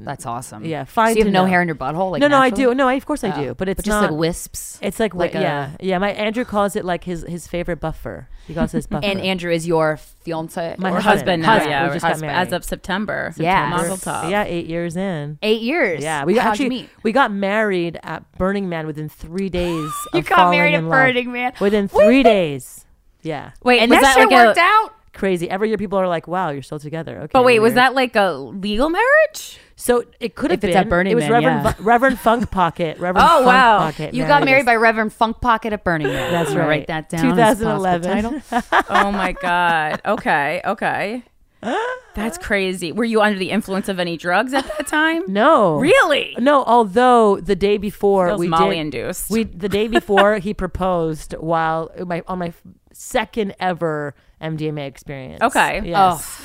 that's 0.00 0.26
awesome. 0.26 0.64
Yeah, 0.64 0.84
fine 0.84 1.14
So 1.14 1.18
you 1.18 1.24
have 1.24 1.32
no 1.32 1.42
know. 1.44 1.50
hair 1.50 1.62
in 1.62 1.68
your 1.68 1.74
butthole? 1.76 2.10
Like 2.12 2.20
no 2.20 2.28
no 2.28 2.38
i 2.38 2.50
do 2.50 2.74
no 2.74 2.88
I, 2.88 2.94
of 2.94 3.06
course 3.06 3.22
i 3.24 3.30
Oh. 3.30 3.42
do 3.42 3.54
but 3.54 3.68
it's 3.68 3.82
just 3.82 3.88
not 3.88 4.10
like 4.10 4.18
wisps. 4.18 4.78
it's 4.82 4.98
like, 5.00 5.14
like 5.14 5.34
like 5.34 5.40
a- 5.40 5.44
yeah 5.44 5.70
yeah 5.80 5.98
my 5.98 6.10
andrew 6.12 6.44
calls 6.44 6.76
it 6.76 6.84
like 6.84 7.04
his 7.04 7.24
his 7.28 7.46
favorite 7.46 7.80
buffer 7.80 8.28
he 8.46 8.54
calls 8.54 8.72
it 8.72 8.78
his 8.78 8.86
buffer 8.92 9.04
And 9.06 9.20
Andrew 9.20 9.52
is 9.52 9.66
your 9.66 9.98
fiance. 9.98 10.76
My 10.78 10.90
Or 10.90 10.96
or 10.96 11.00
husband 11.00 11.04
husband. 11.04 11.42
now, 11.42 11.48
Husband. 11.52 11.70
yeah, 11.70 11.86
We 11.88 11.92
just 11.96 12.04
husband, 12.06 12.32
married. 12.32 12.46
as 12.46 12.52
of 12.54 12.64
September. 12.64 13.34
Yeah. 13.36 13.68
Mazel 13.68 14.30
yeah 14.30 14.44
eight 14.44 14.66
years 14.66 14.96
in 14.96 15.38
Eight 15.42 15.60
years. 15.60 16.02
yeah, 16.02 16.24
we 16.24 16.38
How'd 16.38 16.52
actually 16.52 16.64
you 16.64 16.70
meet? 16.70 16.90
we 17.02 17.12
got 17.12 17.30
married 17.30 18.00
at 18.02 18.24
Burning 18.38 18.70
Man 18.70 18.86
within 18.86 19.10
three 19.10 19.50
days. 19.50 19.90
You 20.14 20.20
of 20.20 20.26
got 20.26 20.50
married 20.50 20.72
at. 20.74 20.82
Burning 20.82 21.30
Man. 21.30 21.52
within 21.60 21.88
three 21.88 22.22
days. 22.22 22.86
Yeah, 23.20 23.50
Wait, 23.62 23.80
and 23.80 23.90
was 23.90 24.00
that 24.00 24.14
that 24.14 24.20
shit 24.22 24.30
like 24.30 24.46
worked 24.46 24.58
out. 24.58 24.94
crazy. 25.12 25.50
Every 25.50 25.68
year, 25.68 25.76
people 25.76 25.98
are 25.98 26.08
like, 26.08 26.26
"Wow, 26.26 26.48
you're 26.48 26.62
still 26.62 26.78
together." 26.78 27.18
Okay, 27.18 27.30
But 27.34 27.44
wait, 27.44 27.58
was 27.58 27.74
that 27.74 27.94
like 27.94 28.16
a 28.16 28.30
legal 28.32 28.88
marriage? 28.88 29.58
So 29.80 30.02
it 30.18 30.34
could 30.34 30.50
have 30.50 30.58
If 30.58 30.64
it's 30.64 30.74
been. 30.74 30.80
at 30.86 30.88
Burning 30.88 31.12
it 31.12 31.14
was 31.14 31.22
Man, 31.24 31.32
Reverend 31.34 31.64
yeah. 31.64 31.72
Fu- 31.72 31.82
Reverend 31.84 32.18
Funk 32.18 32.50
Pocket. 32.50 32.98
Reverend 33.00 33.24
Oh, 33.24 33.28
Funk 33.36 33.46
wow. 33.46 33.78
Pocket. 33.78 34.12
You 34.12 34.26
got 34.26 34.44
married 34.44 34.66
by 34.66 34.74
Reverend 34.74 35.12
Funk 35.12 35.40
Pocket 35.40 35.72
at 35.72 35.84
Burning 35.84 36.08
Man. 36.08 36.32
That's 36.32 36.52
right. 36.52 36.66
Write 36.66 36.86
that 36.88 37.08
down. 37.08 37.38
as 37.38 37.60
a 37.62 37.64
possible 37.64 37.84
2011. 38.02 38.42
title. 38.50 38.82
oh 38.90 39.12
my 39.12 39.32
god. 39.32 40.00
Okay. 40.04 40.60
Okay. 40.64 41.22
That's 42.14 42.38
crazy. 42.38 42.90
Were 42.90 43.04
you 43.04 43.20
under 43.20 43.38
the 43.38 43.50
influence 43.50 43.88
of 43.88 44.00
any 44.00 44.16
drugs 44.16 44.52
at 44.52 44.64
that 44.66 44.86
time? 44.88 45.22
No, 45.28 45.78
Really? 45.78 46.34
No, 46.40 46.64
although 46.64 47.36
the 47.40 47.54
day 47.54 47.78
before 47.78 48.36
we 48.36 48.48
Molly 48.48 48.76
did, 48.76 48.80
induced. 48.80 49.30
we 49.30 49.44
the 49.44 49.68
day 49.68 49.86
before 49.86 50.38
he 50.38 50.54
proposed 50.54 51.34
while 51.38 51.90
my 52.04 52.22
on 52.26 52.40
my 52.40 52.52
second 52.92 53.54
ever 53.60 54.14
MDMA 54.40 54.86
experience. 54.86 55.40
Okay. 55.42 55.82
Yes. 55.84 55.96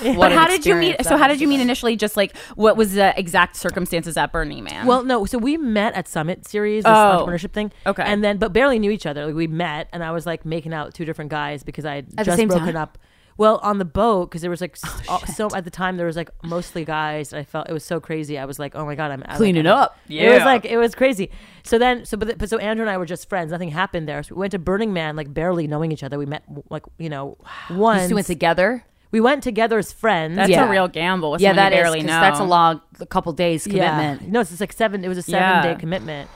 Oh, 0.01 0.03
But 0.03 0.15
what 0.17 0.31
an 0.31 0.37
how 0.37 0.47
did 0.47 0.65
you 0.65 0.75
meet? 0.75 1.03
So 1.05 1.15
how 1.17 1.27
did 1.27 1.39
you 1.39 1.47
meet 1.47 1.61
initially? 1.61 1.95
Just 1.95 2.17
like 2.17 2.35
what 2.55 2.75
was 2.75 2.93
the 2.93 3.17
exact 3.19 3.55
circumstances 3.55 4.17
at 4.17 4.31
Burning 4.31 4.63
Man? 4.63 4.87
Well, 4.87 5.03
no. 5.03 5.25
So 5.25 5.37
we 5.37 5.57
met 5.57 5.93
at 5.93 6.07
Summit 6.07 6.47
Series, 6.47 6.83
this 6.83 6.91
Oh. 6.91 7.25
entrepreneurship 7.25 7.51
thing. 7.53 7.71
Okay. 7.85 8.03
And 8.03 8.23
then, 8.23 8.37
but 8.37 8.51
barely 8.53 8.79
knew 8.79 8.91
each 8.91 9.05
other. 9.05 9.25
Like 9.27 9.35
we 9.35 9.47
met, 9.47 9.89
and 9.93 10.03
I 10.03 10.11
was 10.11 10.25
like 10.25 10.45
making 10.45 10.73
out 10.73 10.87
with 10.87 10.95
two 10.95 11.05
different 11.05 11.29
guys 11.31 11.63
because 11.63 11.85
I 11.85 11.95
had 11.95 12.05
At 12.05 12.17
the 12.17 12.23
just 12.25 12.37
same 12.37 12.47
broken 12.47 12.67
time? 12.67 12.77
up. 12.77 12.97
Well, 13.37 13.59
on 13.63 13.79
the 13.79 13.85
boat 13.85 14.29
because 14.29 14.41
there 14.41 14.51
was 14.51 14.61
like 14.61 14.77
Oh, 14.85 14.95
s- 14.99 15.07
all- 15.09 15.25
so 15.25 15.49
at 15.55 15.63
the 15.65 15.71
time 15.71 15.97
there 15.97 16.05
was 16.05 16.15
like 16.15 16.29
mostly 16.43 16.85
guys. 16.85 17.33
And 17.33 17.39
I 17.39 17.43
felt 17.43 17.67
it 17.69 17.73
was 17.73 17.83
so 17.83 17.99
crazy. 17.99 18.37
I 18.37 18.45
was 18.45 18.59
like, 18.59 18.75
oh 18.75 18.85
my 18.85 18.95
god, 18.95 19.11
I'm 19.11 19.23
I- 19.25 19.31
like, 19.31 19.37
Cleaning 19.37 19.65
I'm- 19.67 19.77
up. 19.77 19.97
Yeah. 20.07 20.23
It 20.29 20.33
was 20.35 20.43
like 20.45 20.65
it 20.65 20.77
was 20.77 20.93
crazy. 20.95 21.31
So 21.63 21.77
then, 21.79 22.05
so 22.05 22.15
but, 22.17 22.37
but 22.37 22.49
so 22.49 22.57
Andrew 22.59 22.83
and 22.85 22.89
I 22.91 22.97
were 22.97 23.05
just 23.07 23.27
friends. 23.29 23.51
Nothing 23.51 23.69
happened 23.69 24.07
there. 24.07 24.21
So 24.23 24.35
we 24.35 24.39
went 24.41 24.51
to 24.51 24.59
Burning 24.59 24.93
Man, 24.93 25.15
like 25.15 25.33
barely 25.33 25.65
knowing 25.67 25.91
each 25.91 26.03
other. 26.03 26.17
We 26.17 26.25
met 26.27 26.43
like 26.69 26.83
you 26.97 27.09
know 27.09 27.37
You 27.69 27.77
once. 27.77 28.03
just 28.03 28.13
went 28.13 28.27
together. 28.27 28.85
we 29.11 29.19
went 29.21 29.41
together 29.43 29.77
as 29.79 29.91
friends. 29.91 30.35
that's 30.35 30.49
yeah. 30.49 30.65
a 30.67 30.69
real 30.69 30.87
gamble. 30.87 31.37
Yeah, 31.39 31.49
someone 31.55 31.71
that 31.71 31.85
you 31.85 31.95
is. 31.99 32.03
know. 32.05 32.19
That's 32.21 32.39
a 32.39 32.43
long, 32.43 32.81
a 32.99 33.05
couple 33.05 33.31
days 33.33 33.63
commitment. 33.63 34.21
Yeah. 34.23 34.27
No, 34.29 34.39
it's 34.41 34.49
just 34.51 34.59
like 34.61 34.73
seven. 34.73 35.03
It 35.03 35.07
was 35.07 35.17
a 35.17 35.21
seven 35.23 35.41
Yeah. 35.41 35.73
day 35.73 35.79
commitment, 35.79 36.29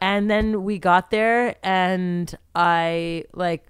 and 0.00 0.30
then 0.30 0.62
we 0.64 0.78
got 0.78 1.10
there, 1.10 1.56
and 1.64 2.32
I 2.54 3.24
like 3.32 3.64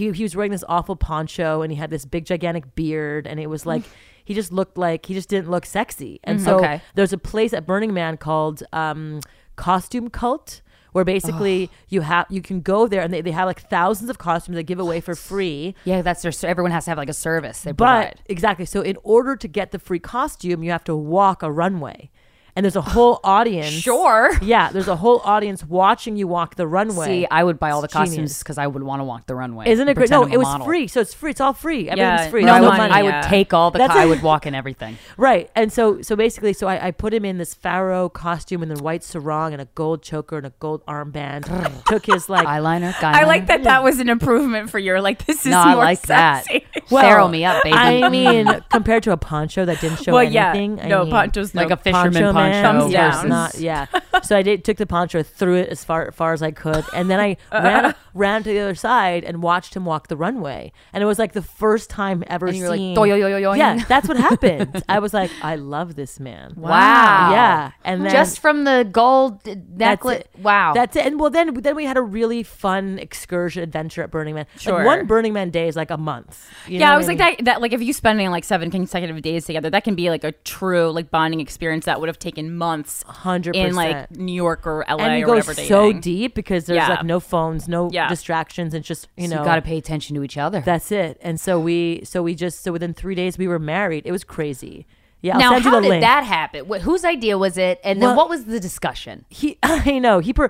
he 0.00 0.10
he 0.12 0.22
was 0.22 0.34
wearing 0.34 0.50
this 0.50 0.64
awful 0.68 0.96
poncho, 0.96 1.62
and 1.62 1.70
he 1.70 1.76
had 1.76 1.90
this 1.90 2.04
big 2.04 2.24
gigantic 2.24 2.74
beard, 2.74 3.26
and 3.26 3.38
it 3.40 3.48
was 3.48 3.66
like. 3.66 3.82
He 4.22 4.34
just 4.34 4.52
looked 4.52 4.78
like 4.78 5.06
he 5.06 5.14
just 5.14 5.28
didn't 5.28 5.50
look 5.50 5.66
sexy, 5.66 6.20
and 6.22 6.40
so 6.40 6.58
okay. 6.58 6.80
there's 6.94 7.12
a 7.12 7.18
place 7.18 7.52
at 7.52 7.66
Burning 7.66 7.92
Man 7.92 8.16
called 8.16 8.62
um, 8.72 9.22
Kostume 9.56 10.08
Kult, 10.08 10.60
where 10.92 11.04
basically 11.04 11.70
you 11.88 12.02
have 12.02 12.26
you 12.30 12.42
can 12.42 12.60
go 12.60 12.86
there 12.86 13.00
and 13.02 13.12
they, 13.12 13.20
they 13.20 13.30
have 13.30 13.46
like 13.46 13.60
thousands 13.60 14.10
of 14.10 14.18
costumes 14.18 14.56
they 14.56 14.62
give 14.62 14.78
away 14.78 15.00
for 15.00 15.14
free. 15.14 15.74
Yeah, 15.84 16.02
that's 16.02 16.22
their. 16.22 16.32
So 16.32 16.48
everyone 16.48 16.70
has 16.70 16.84
to 16.84 16.90
have 16.90 16.98
like 16.98 17.08
a 17.08 17.14
service 17.14 17.62
they 17.62 17.72
But 17.72 17.84
provide. 17.84 18.22
exactly. 18.26 18.66
So 18.66 18.82
in 18.82 18.96
order 19.02 19.36
to 19.36 19.48
get 19.48 19.72
the 19.72 19.78
free 19.78 19.98
costume, 19.98 20.62
you 20.62 20.70
have 20.70 20.84
to 20.84 20.94
walk 20.94 21.42
a 21.42 21.50
runway. 21.50 22.10
And 22.56 22.64
there's 22.64 22.76
a 22.76 22.80
whole 22.82 23.20
audience. 23.24 23.68
Sure. 23.70 24.32
Yeah, 24.42 24.70
there's 24.72 24.88
a 24.88 24.96
whole 24.96 25.20
audience 25.24 25.64
watching 25.64 26.16
you 26.16 26.26
walk 26.28 26.56
the 26.56 26.66
runway. 26.66 27.06
See, 27.06 27.26
I 27.30 27.44
would 27.44 27.58
buy 27.58 27.70
all 27.70 27.80
the 27.80 27.88
genius. 27.88 28.08
costumes 28.10 28.38
because 28.40 28.58
I 28.58 28.66
would 28.66 28.82
want 28.82 29.00
to 29.00 29.04
walk 29.04 29.26
the 29.26 29.34
runway. 29.34 29.68
Isn't 29.68 29.88
it 29.88 29.94
great? 29.94 30.10
No, 30.10 30.24
a 30.24 30.28
it 30.28 30.36
was 30.36 30.46
model. 30.46 30.66
free. 30.66 30.88
So 30.88 31.00
it's 31.00 31.14
free. 31.14 31.30
It's 31.30 31.40
all 31.40 31.52
free. 31.52 31.88
Everything's 31.88 31.98
Yeah, 31.98 32.30
free. 32.30 32.44
No, 32.44 32.52
No 32.52 32.54
I 32.56 32.60
would, 32.70 32.76
money, 32.78 32.92
I 32.94 33.02
would 33.02 33.08
yeah. 33.10 33.20
take 33.28 33.54
all 33.54 33.70
the. 33.70 33.78
That's 33.78 33.92
Co- 33.92 33.98
I 34.00 34.06
would 34.06 34.22
walk 34.22 34.46
in 34.46 34.54
everything. 34.54 34.96
Right. 35.16 35.50
And 35.54 35.72
so 35.72 36.00
so 36.02 36.16
basically 36.16 36.52
so 36.54 36.66
I, 36.66 36.88
I 36.88 36.90
put 36.92 37.12
him 37.12 37.24
in 37.24 37.36
this 37.38 37.52
pharaoh 37.54 38.08
costume 38.08 38.62
and 38.62 38.70
the 38.74 38.82
white 38.82 39.04
sarong 39.04 39.52
and 39.52 39.60
a 39.60 39.66
gold 39.74 40.02
choker 40.02 40.38
and 40.38 40.46
a 40.46 40.52
gold 40.60 40.84
armband. 40.86 41.84
Took 41.84 42.06
his 42.06 42.28
like 42.28 42.46
Eyeliner, 42.46 42.98
guy. 43.00 43.20
I 43.20 43.24
like 43.24 43.46
that. 43.48 43.64
That 43.64 43.82
was 43.84 43.98
an 44.00 44.08
improvement 44.08 44.70
for 44.70 44.78
your 44.78 45.00
like. 45.00 45.26
This 45.26 45.44
is 45.46 45.50
No, 45.52 45.58
I 45.60 45.74
more 45.74 45.84
like 45.84 46.02
that. 46.02 46.44
sexy. 46.46 46.66
well, 46.90 47.02
Pharaoh 47.02 47.28
me 47.28 47.44
up, 47.44 47.62
baby. 47.62 47.76
I 47.76 48.08
mean, 48.08 48.48
compared 48.70 49.02
to 49.04 49.12
a 49.12 49.16
poncho 49.16 49.64
that 49.66 49.80
didn't 49.80 50.02
show 50.02 50.12
well, 50.14 50.22
yeah. 50.24 50.50
anything. 50.50 50.80
I 50.80 50.88
no, 50.88 51.02
mean, 51.02 51.10
poncho's 51.12 51.54
like 51.54 51.68
no 51.68 51.74
a 51.74 51.76
fisherman 51.76 52.34
man, 52.40 52.64
poncho. 52.64 52.80
Thumbs 52.80 52.92
yeah, 52.92 53.10
down. 53.10 53.28
Not, 53.28 53.54
yeah. 53.58 53.86
So 54.22 54.36
I 54.36 54.42
did 54.42 54.64
took 54.64 54.76
the 54.76 54.86
poncho, 54.86 55.22
threw 55.22 55.56
it 55.56 55.68
as 55.68 55.84
far 55.84 56.10
far 56.12 56.32
as 56.32 56.42
I 56.42 56.50
could, 56.50 56.84
and 56.94 57.10
then 57.10 57.20
I 57.20 57.36
uh-huh. 57.52 57.62
ran 57.62 57.94
ran 58.14 58.42
to 58.42 58.50
the 58.50 58.58
other 58.58 58.74
side 58.74 59.24
and 59.24 59.42
watched 59.42 59.74
him 59.74 59.84
walk 59.84 60.08
the 60.08 60.16
runway. 60.16 60.72
And 60.92 61.02
it 61.02 61.06
was 61.06 61.18
like 61.18 61.32
the 61.32 61.42
first 61.42 61.90
time 61.90 62.24
ever 62.26 62.46
And 62.46 62.56
you 62.56 62.64
were 62.64 62.70
like, 62.70 62.78
seen. 62.78 62.94
"Doy-yo-yo-yo-yoing." 62.94 63.58
yeah, 63.58 63.84
that's 63.88 64.08
what 64.08 64.16
happened. 64.16 64.82
I 64.88 64.98
was 64.98 65.14
like, 65.14 65.30
I 65.42 65.56
love 65.56 65.94
this 65.94 66.20
man. 66.20 66.54
Wow. 66.56 67.30
Yeah, 67.32 67.72
and 67.84 68.04
then 68.04 68.12
just 68.12 68.40
from 68.40 68.64
the 68.64 68.88
gold 68.90 69.42
that's 69.44 69.58
necklace. 69.76 70.20
it. 70.20 70.30
Wow. 70.42 70.72
That's 70.74 70.96
it. 70.96 71.06
And 71.06 71.20
well, 71.20 71.30
then 71.30 71.54
then 71.54 71.76
we 71.76 71.84
had 71.84 71.96
a 71.96 72.02
really 72.02 72.42
fun 72.42 72.98
excursion 72.98 73.62
adventure 73.62 74.02
at 74.02 74.10
Burning 74.10 74.34
Man. 74.34 74.46
Sure. 74.58 74.74
Like 74.74 74.86
one 74.86 75.06
Burning 75.06 75.32
Man 75.32 75.50
day 75.50 75.68
is 75.68 75.76
like 75.76 75.90
a 75.90 75.98
month. 75.98 76.50
You 76.66 76.78
yeah, 76.78 76.88
what 76.88 76.94
I 76.94 76.96
was 76.98 77.08
mean? 77.08 77.18
like 77.18 77.38
that. 77.38 77.44
That 77.44 77.60
like 77.60 77.72
if 77.72 77.82
you 77.82 77.92
spending 77.92 78.30
like 78.30 78.44
seven 78.44 78.70
consecutive 78.70 79.20
days 79.22 79.44
together, 79.46 79.70
that 79.70 79.84
can 79.84 79.94
be 79.94 80.10
like 80.10 80.24
a 80.24 80.32
true 80.32 80.90
like 80.90 81.10
bonding 81.10 81.40
experience 81.40 81.84
that 81.86 82.00
would 82.00 82.08
have 82.08 82.18
taken 82.18 82.29
months 82.38 83.02
Hundred 83.06 83.56
in 83.56 83.74
like 83.74 84.10
New 84.10 84.32
York 84.32 84.66
or 84.66 84.84
LA 84.88 84.96
and 84.96 85.14
we 85.16 85.22
or 85.22 85.26
go 85.26 85.32
whatever. 85.34 85.54
so 85.54 85.86
dating. 85.86 86.00
deep 86.00 86.34
because 86.34 86.66
there's 86.66 86.76
Yeah. 86.76 86.88
like 86.88 87.04
no 87.04 87.20
phones, 87.20 87.68
no 87.68 87.88
Yeah. 87.92 88.08
distractions. 88.08 88.74
It's 88.74 88.86
just 88.86 89.08
you 89.16 89.28
So 89.28 89.34
know 89.36 89.40
you 89.42 89.46
got 89.46 89.56
to 89.56 89.62
pay 89.62 89.76
attention 89.78 90.14
to 90.16 90.22
each 90.22 90.36
other. 90.38 90.60
That's 90.60 90.90
it. 90.92 91.18
And 91.22 91.38
so 91.40 91.58
we, 91.60 92.02
so 92.04 92.22
we 92.22 92.34
just, 92.34 92.62
so 92.62 92.72
within 92.72 92.94
three 92.94 93.14
days 93.14 93.38
we 93.38 93.48
were 93.48 93.58
married. 93.58 94.06
It 94.06 94.12
was 94.12 94.24
crazy. 94.24 94.86
Yeah, 95.22 95.34
I'll 95.34 95.40
now, 95.40 95.50
send 95.52 95.64
you 95.66 95.70
how 95.70 95.76
the 95.76 95.82
did 95.82 95.88
link. 95.90 96.00
that 96.02 96.24
happen? 96.24 96.64
Wh- 96.66 96.80
whose 96.80 97.04
idea 97.04 97.36
was 97.36 97.58
it? 97.58 97.78
And 97.84 98.00
then 98.00 98.08
Well- 98.10 98.16
what 98.16 98.28
was 98.30 98.46
the 98.46 98.58
discussion? 98.60 99.24
he, 99.28 99.58
I 99.62 99.98
know 99.98 100.20
he, 100.20 100.32
per, 100.32 100.48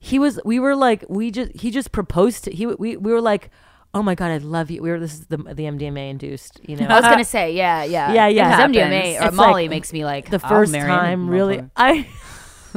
he 0.00 0.18
was. 0.18 0.40
We 0.44 0.58
were 0.58 0.74
like, 0.74 1.04
we 1.08 1.30
just, 1.30 1.52
he 1.60 1.70
just 1.70 1.92
proposed 1.92 2.44
to. 2.44 2.50
He, 2.52 2.66
we, 2.66 2.96
we 2.96 3.12
were 3.12 3.20
like, 3.20 3.50
oh 3.94 4.02
my 4.02 4.14
god, 4.14 4.30
I 4.30 4.38
love 4.38 4.70
you. 4.70 4.82
We 4.82 4.90
were. 4.90 5.00
This 5.00 5.14
is 5.14 5.26
the 5.26 5.36
the 5.38 5.64
MDMA 5.64 6.10
induced. 6.10 6.60
You 6.68 6.76
know, 6.76 6.86
I 6.86 6.96
was 6.96 7.04
uh, 7.04 7.10
gonna 7.10 7.24
say, 7.24 7.52
yeah, 7.52 7.84
yeah, 7.84 8.12
Yeah, 8.12 8.26
yeah. 8.28 8.66
Because 8.66 8.76
MDMA 8.76 9.20
or 9.20 9.28
It's 9.28 9.36
Molly 9.36 9.64
like 9.64 9.70
makes 9.70 9.92
me 9.92 10.04
like 10.04 10.30
the 10.30 10.40
I'll 10.42 10.48
first 10.50 10.72
marry 10.72 10.90
him, 10.90 10.98
time 10.98 11.30
really 11.30 11.58
motherfucker. 11.58 11.70
I, 11.76 12.06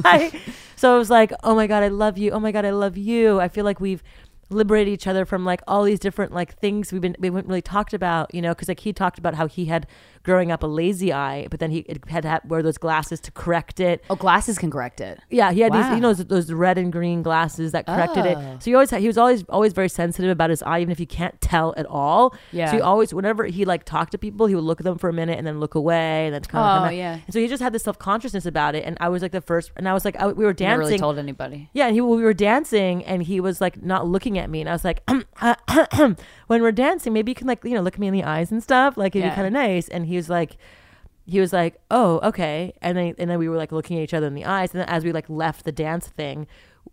I 0.06 0.40
so 0.76 0.96
I 0.96 0.98
was 0.98 1.10
like 1.10 1.32
oh 1.44 1.54
my 1.54 1.68
god 1.68 1.84
I 1.84 1.90
love 1.90 2.18
you 2.18 2.32
oh 2.32 2.40
my 2.40 2.52
god 2.52 2.66
I 2.66 2.72
love 2.72 2.98
you 2.98 3.40
I 3.40 3.50
feel 3.50 3.66
like 3.66 3.80
we've 3.80 4.02
liberated 4.50 4.94
each 4.94 5.08
other 5.08 5.26
from 5.26 5.46
like 5.46 5.62
all 5.68 5.84
these 5.84 6.00
different 6.00 6.34
like 6.34 6.58
things 6.60 6.92
we've 6.92 7.02
been 7.02 7.16
we 7.20 7.28
haven't 7.28 7.48
really 7.48 7.62
talked 7.62 7.94
about 7.94 8.34
you 8.34 8.42
know 8.42 8.50
because 8.50 8.68
like 8.68 8.80
he 8.82 8.92
talked 8.92 9.18
about 9.20 9.36
how 9.36 9.48
he 9.48 9.66
had 9.66 9.88
growing 10.24 10.52
up 10.52 10.64
a 10.64 10.68
lazy 10.68 11.12
eye 11.14 11.48
but 11.50 11.60
then 11.60 11.72
he 11.72 11.86
had 12.08 12.24
to 12.24 12.42
wear 12.48 12.62
those 12.64 12.78
glasses 12.78 13.20
to 13.20 13.32
correct 13.32 13.80
it 13.80 14.04
Oh, 14.10 14.16
glasses 14.16 14.58
can 14.58 14.70
correct 14.72 15.02
it. 15.02 15.20
yeah, 15.30 15.52
he 15.52 15.62
had 15.62 15.74
these, 15.74 15.86
you 15.90 16.00
know, 16.00 16.14
those, 16.14 16.26
those 16.26 16.52
red 16.54 16.78
and 16.78 16.92
green 16.92 17.22
glasses 17.24 17.72
that 17.72 17.86
corrected 17.86 18.26
Oh. 18.26 18.30
it. 18.30 18.64
So 18.64 18.72
he 18.72 18.76
always 18.76 18.90
had, 18.92 19.02
he 19.02 19.08
was 19.08 19.18
always 19.18 19.44
always 19.50 19.74
very 19.74 19.90
sensitive 19.90 20.30
about 20.32 20.50
his 20.50 20.62
eye, 20.64 20.80
even 20.80 20.92
if 20.92 21.00
you 21.00 21.08
can't 21.08 21.40
tell 21.42 21.74
at 21.78 21.86
all. 21.86 22.36
Yeah. 22.52 22.68
So 22.70 22.78
he 22.78 22.82
always, 22.82 23.14
whenever 23.14 23.46
he 23.46 23.66
like 23.66 23.84
talked 23.84 24.12
to 24.12 24.18
people, 24.18 24.46
he 24.48 24.56
would 24.56 24.64
look 24.64 24.80
at 24.80 24.84
them 24.84 24.98
for 24.98 25.10
a 25.10 25.14
minute 25.14 25.38
and 25.38 25.46
then 25.48 25.60
look 25.60 25.76
away 25.76 26.26
and 26.28 26.34
then 26.36 26.42
kind 26.44 26.64
of. 26.66 26.82
Oh, 26.84 26.86
come 26.88 26.96
yeah. 26.96 27.14
And 27.26 27.34
so 27.34 27.40
he 27.40 27.48
just 27.48 27.62
had 27.62 27.74
this 27.74 27.84
self 27.84 27.98
consciousness 28.00 28.46
about 28.46 28.76
it, 28.76 28.84
and 28.86 28.98
I 29.00 29.10
was 29.10 29.22
like 29.22 29.32
the 29.32 29.42
first, 29.42 29.72
and 29.78 29.88
I 29.88 29.94
was 29.94 30.04
like, 30.06 30.16
I, 30.18 30.28
we 30.28 30.44
were 30.46 30.52
Never 30.52 30.54
dancing. 30.54 30.80
really 30.80 30.98
told 31.00 31.18
anybody. 31.18 31.70
Yeah, 31.74 31.86
and 31.88 31.96
he 31.96 32.02
we 32.02 32.22
were 32.24 32.34
dancing, 32.34 33.04
and 33.06 33.24
he 33.24 33.40
was 33.40 33.62
like 33.62 33.82
not 33.82 34.08
looking 34.08 34.38
at 34.38 34.50
me, 34.50 34.62
and 34.62 34.70
I 34.70 34.74
was 34.74 34.84
like, 34.86 35.02
when 36.48 36.62
we're 36.62 36.72
dancing, 36.72 37.14
maybe 37.14 37.32
you 37.32 37.36
can 37.36 37.48
like 37.48 37.64
you 37.64 37.74
know 37.74 37.82
look 37.82 37.94
at 37.96 38.00
me 38.00 38.08
in 38.08 38.14
the 38.14 38.24
eyes 38.24 38.52
and 38.52 38.62
stuff, 38.62 38.98
like 38.98 39.16
it'd 39.16 39.24
Yeah. 39.24 39.30
be 39.32 39.36
kind 39.36 39.48
of 39.48 39.54
nice. 39.54 39.88
And 39.88 40.06
he 40.06 40.11
was 40.16 40.30
like, 40.30 40.58
he 41.26 41.40
was 41.40 41.54
like, 41.54 41.80
oh 41.90 42.20
okay, 42.24 42.74
and 42.82 42.98
then 42.98 43.16
and 43.18 43.30
then 43.30 43.40
we 43.40 43.48
were 43.48 43.58
like 43.58 43.72
looking 43.72 43.98
at 43.98 44.04
each 44.04 44.14
other 44.14 44.28
in 44.28 44.34
the 44.36 44.46
eyes, 44.46 44.72
and 44.74 44.82
then 44.82 44.90
as 44.90 45.04
we 45.04 45.12
like 45.12 45.30
left 45.30 45.66
the 45.66 45.72
dance 45.72 46.08
thing. 46.08 46.48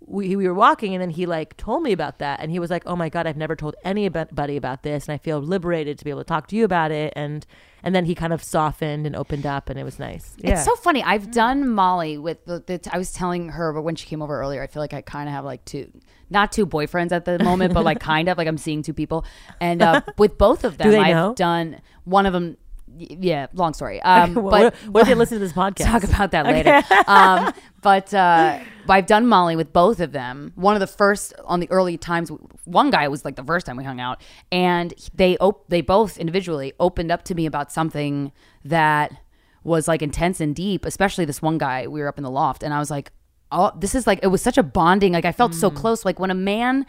We, 0.06 0.36
we 0.36 0.46
were 0.46 0.54
walking 0.54 0.92
and 0.94 1.00
then 1.00 1.08
he 1.08 1.24
like 1.24 1.56
told 1.56 1.82
me 1.82 1.92
about 1.92 2.18
that 2.18 2.40
and 2.40 2.50
he 2.50 2.58
was 2.58 2.70
like 2.70 2.82
oh 2.84 2.94
my 2.94 3.08
god 3.08 3.26
i've 3.26 3.38
never 3.38 3.56
told 3.56 3.74
anybody 3.84 4.56
about 4.56 4.82
this 4.82 5.06
and 5.06 5.14
i 5.14 5.18
feel 5.18 5.40
liberated 5.40 5.98
to 5.98 6.04
be 6.04 6.10
able 6.10 6.20
to 6.20 6.26
talk 6.26 6.46
to 6.48 6.56
you 6.56 6.64
about 6.64 6.90
it 6.90 7.10
and 7.16 7.46
and 7.82 7.94
then 7.94 8.04
he 8.04 8.14
kind 8.14 8.34
of 8.34 8.44
softened 8.44 9.06
and 9.06 9.16
opened 9.16 9.46
up 9.46 9.70
and 9.70 9.78
it 9.78 9.84
was 9.84 9.98
nice 9.98 10.34
yeah 10.38 10.52
It's 10.52 10.64
so 10.66 10.76
funny. 10.76 11.02
I've 11.02 11.30
done 11.30 11.70
Molly 11.70 12.18
with 12.18 12.44
the, 12.44 12.62
the. 12.66 12.86
I 12.92 12.98
was 12.98 13.12
telling 13.12 13.48
her, 13.48 13.72
but 13.72 13.80
when 13.80 13.96
she 13.96 14.06
came 14.06 14.20
over 14.20 14.38
earlier, 14.38 14.62
I 14.62 14.66
feel 14.66 14.82
like 14.82 14.92
I 14.92 15.00
kind 15.00 15.26
of 15.26 15.34
have 15.34 15.44
like 15.46 15.64
two, 15.64 15.90
not 16.28 16.52
two 16.52 16.66
boyfriends 16.66 17.12
at 17.12 17.24
the 17.24 17.38
moment, 17.42 17.72
but 17.72 17.82
like 17.82 17.98
kind 17.98 18.28
of 18.28 18.36
like 18.36 18.46
I'm 18.46 18.58
seeing 18.58 18.82
two 18.82 18.92
people, 18.94 19.24
and 19.58 19.80
uh, 19.80 20.02
with 20.18 20.36
both 20.36 20.64
of 20.64 20.76
them, 20.76 20.90
they 20.90 20.98
I've 20.98 21.16
know? 21.16 21.34
done 21.34 21.80
one 22.04 22.26
of 22.26 22.34
them. 22.34 22.56
Yeah, 22.98 23.46
long 23.52 23.74
story. 23.74 24.00
Um, 24.08 24.34
what, 24.34 24.50
but 24.50 24.74
what 24.90 25.00
if 25.02 25.08
they 25.08 25.14
listen 25.14 25.38
to 25.38 25.44
this 25.44 25.52
podcast 25.64 25.84
talk 25.84 26.02
about 26.02 26.30
that 26.30 26.46
later. 26.46 26.82
um, 27.06 27.52
but 27.82 28.12
uh, 28.14 28.58
I've 28.88 29.06
done 29.06 29.26
Molly 29.26 29.54
with 29.54 29.72
both 29.72 30.00
of 30.00 30.12
them. 30.12 30.52
One 30.54 30.74
of 30.74 30.80
the 30.80 30.86
first 30.86 31.34
on 31.44 31.60
the 31.60 31.70
early 31.70 31.98
times. 31.98 32.30
One 32.64 32.90
guy 32.90 33.06
was 33.08 33.24
like 33.24 33.36
the 33.36 33.44
first 33.44 33.66
time 33.66 33.76
we 33.76 33.84
hung 33.84 34.00
out, 34.00 34.20
and 34.50 34.94
they 35.14 35.36
op- 35.38 35.68
they 35.68 35.82
both 35.82 36.16
individually 36.16 36.72
opened 36.80 37.12
up 37.12 37.22
to 37.24 37.34
me 37.34 37.44
about 37.44 37.70
something 37.70 38.32
that 38.64 39.12
was 39.62 39.88
like 39.88 40.00
intense 40.00 40.40
and 40.40 40.54
deep. 40.56 40.86
Especially 40.86 41.24
this 41.24 41.42
one 41.42 41.58
guy. 41.58 41.86
We 41.86 42.00
were 42.00 42.08
up 42.08 42.18
in 42.18 42.24
the 42.24 42.30
loft, 42.30 42.62
and 42.62 42.72
I 42.72 42.78
was 42.78 42.90
like, 42.90 43.12
"Oh, 43.52 43.72
this 43.78 43.94
is 43.94 44.06
like 44.06 44.20
it 44.22 44.28
was 44.28 44.40
such 44.40 44.56
a 44.56 44.62
bonding. 44.62 45.12
Like 45.12 45.26
I 45.26 45.32
felt 45.32 45.54
so 45.54 45.70
close. 45.70 46.04
Like 46.04 46.18
when 46.18 46.30
a 46.30 46.34
man." 46.34 46.86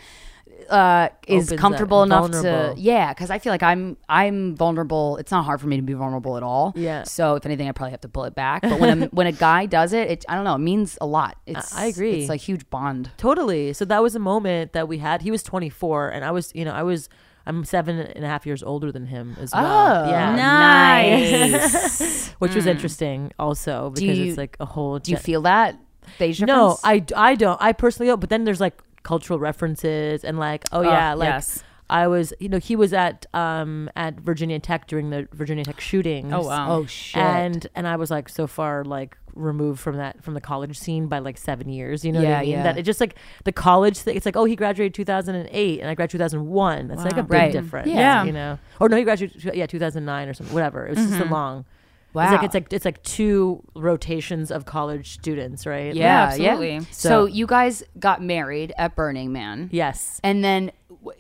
Uh 0.69 1.09
is 1.27 1.51
comfortable 1.57 2.03
enough 2.03 2.29
vulnerable. 2.31 2.75
to 2.75 2.79
yeah 2.81 3.11
because 3.13 3.29
i 3.29 3.39
feel 3.39 3.51
like 3.51 3.63
i'm 3.63 3.97
i'm 4.07 4.55
vulnerable 4.55 5.17
it's 5.17 5.31
not 5.31 5.43
hard 5.43 5.59
for 5.59 5.67
me 5.67 5.75
to 5.75 5.81
be 5.81 5.93
vulnerable 5.93 6.37
at 6.37 6.43
all 6.43 6.73
Yeah. 6.75 7.03
so 7.03 7.35
if 7.35 7.45
anything 7.45 7.67
i 7.67 7.71
probably 7.71 7.91
have 7.91 8.01
to 8.01 8.09
pull 8.09 8.25
it 8.25 8.35
back 8.35 8.61
but 8.61 8.79
when 8.79 9.03
a, 9.03 9.05
when 9.11 9.27
a 9.27 9.31
guy 9.31 9.65
does 9.65 9.93
it 9.93 10.09
it 10.11 10.25
i 10.29 10.35
don't 10.35 10.43
know 10.43 10.55
it 10.55 10.59
means 10.59 10.97
a 11.01 11.05
lot 11.07 11.37
it's 11.47 11.75
I 11.75 11.85
agree. 11.85 12.19
it's 12.21 12.29
like 12.29 12.41
huge 12.41 12.69
bond 12.69 13.09
Totally. 13.17 13.73
So 13.73 13.85
that 13.85 14.01
was 14.03 14.15
a 14.15 14.19
moment 14.19 14.73
that 14.73 14.87
we 14.87 14.97
had. 14.99 15.21
He 15.21 15.31
was 15.31 15.41
24 15.43 16.09
and 16.09 16.23
I 16.23 16.31
was, 16.31 16.51
you 16.53 16.63
know, 16.65 16.71
I 16.71 16.83
was 16.83 17.09
I'm 17.45 17.63
seven 17.65 17.97
and 17.99 18.23
a 18.23 18.27
half 18.27 18.45
years 18.45 18.61
older 18.63 18.91
than 18.91 19.05
him 19.07 19.35
as 19.39 19.51
Oh, 19.53 19.61
well. 19.61 20.07
yeah, 20.09 20.35
nice. 20.35 22.29
which 22.39 22.55
was 22.55 22.65
interesting 22.65 23.31
also 23.39 23.89
because 23.91 24.17
you- 24.17 24.25
it's 24.29 24.37
like 24.37 24.57
a 24.59 24.65
whole. 24.65 24.99
Do 24.99 25.11
you 25.11 25.17
feel 25.17 25.41
that 25.43 25.79
phase 26.17 26.39
no, 26.41 26.77
difference? 26.77 27.13
I, 27.15 27.31
I 27.31 27.35
don't. 27.35 27.61
I 27.61 27.73
personally 27.73 28.07
don't. 28.09 28.19
But 28.19 28.29
then 28.29 28.43
there's 28.43 28.59
like 28.61 28.81
cultural 29.09 29.39
references 29.39 30.23
and 30.23 30.37
like 30.37 30.63
oh 30.71 30.81
yeah, 30.81 31.13
like 31.15 31.29
yes. 31.29 31.63
I 31.89 32.05
was 32.07 32.31
you 32.39 32.49
know 32.49 32.59
he 32.59 32.75
was 32.75 32.93
at 32.93 33.25
um 33.33 33.89
at 33.95 34.13
Virginia 34.19 34.59
Tech 34.59 34.85
during 34.87 35.09
the 35.09 35.27
Virginia 35.33 35.63
Tech 35.63 35.79
shootings. 35.81 36.31
Oh 36.31 36.45
wow. 36.45 36.65
Oh 36.75 36.85
shit. 36.85 37.21
And 37.21 37.65
and 37.75 37.87
I 37.87 37.95
was 37.95 38.11
like 38.11 38.29
so 38.29 38.45
far 38.45 38.83
like 38.83 39.17
removed 39.33 39.79
from 39.79 39.97
that 39.97 40.21
from 40.23 40.33
the 40.35 40.41
college 40.41 40.77
scene 40.77 41.07
by 41.07 41.17
like 41.19 41.37
seven 41.39 41.69
years. 41.69 42.05
You 42.05 42.11
know 42.11 42.19
what 42.19 42.27
Yeah, 42.29 42.37
I 42.37 42.41
mean? 42.41 42.49
yeah. 42.51 42.63
That 42.63 42.77
it 42.77 42.83
just 42.83 42.99
like 42.99 43.15
the 43.45 43.51
college 43.51 43.97
thing. 43.97 44.15
It's 44.15 44.27
like 44.27 44.37
oh 44.37 44.45
he 44.45 44.55
graduated 44.55 44.93
2008 44.93 45.79
and 45.81 45.89
I 45.89 45.95
graduated 45.95 46.19
2001. 46.31 46.87
That's 46.89 47.03
like 47.03 47.17
a 47.17 47.23
big 47.23 47.31
Right. 47.31 47.51
difference. 47.51 47.87
Yeah. 47.87 48.23
You 48.25 48.33
know. 48.33 48.59
Or 48.79 48.89
no, 48.89 48.95
he 48.97 49.03
graduated 49.03 49.55
yeah 49.55 49.65
2009 49.65 50.29
or 50.29 50.33
something. 50.35 50.53
Whatever. 50.53 50.85
It 50.85 50.95
was 50.95 51.07
just 51.09 51.21
a 51.21 51.25
long. 51.25 51.65
Wow. 52.13 52.23
It's 52.23 52.31
like 52.31 52.43
it's 52.43 52.53
like 52.53 52.73
it's 52.73 52.85
like 52.85 53.03
two 53.03 53.63
rotations 53.75 54.51
of 54.51 54.65
college 54.65 55.13
students, 55.13 55.65
right? 55.65 55.93
yeah, 55.93 56.03
Yeah, 56.35 56.51
absolutely. 56.51 56.79
So, 56.91 57.09
So- 57.09 57.25
you 57.25 57.45
guys 57.47 57.83
got 57.99 58.21
married 58.21 58.73
at 58.77 58.95
Burning 58.95 59.31
Man. 59.31 59.69
Yes. 59.71 60.19
And 60.23 60.43
then 60.43 60.71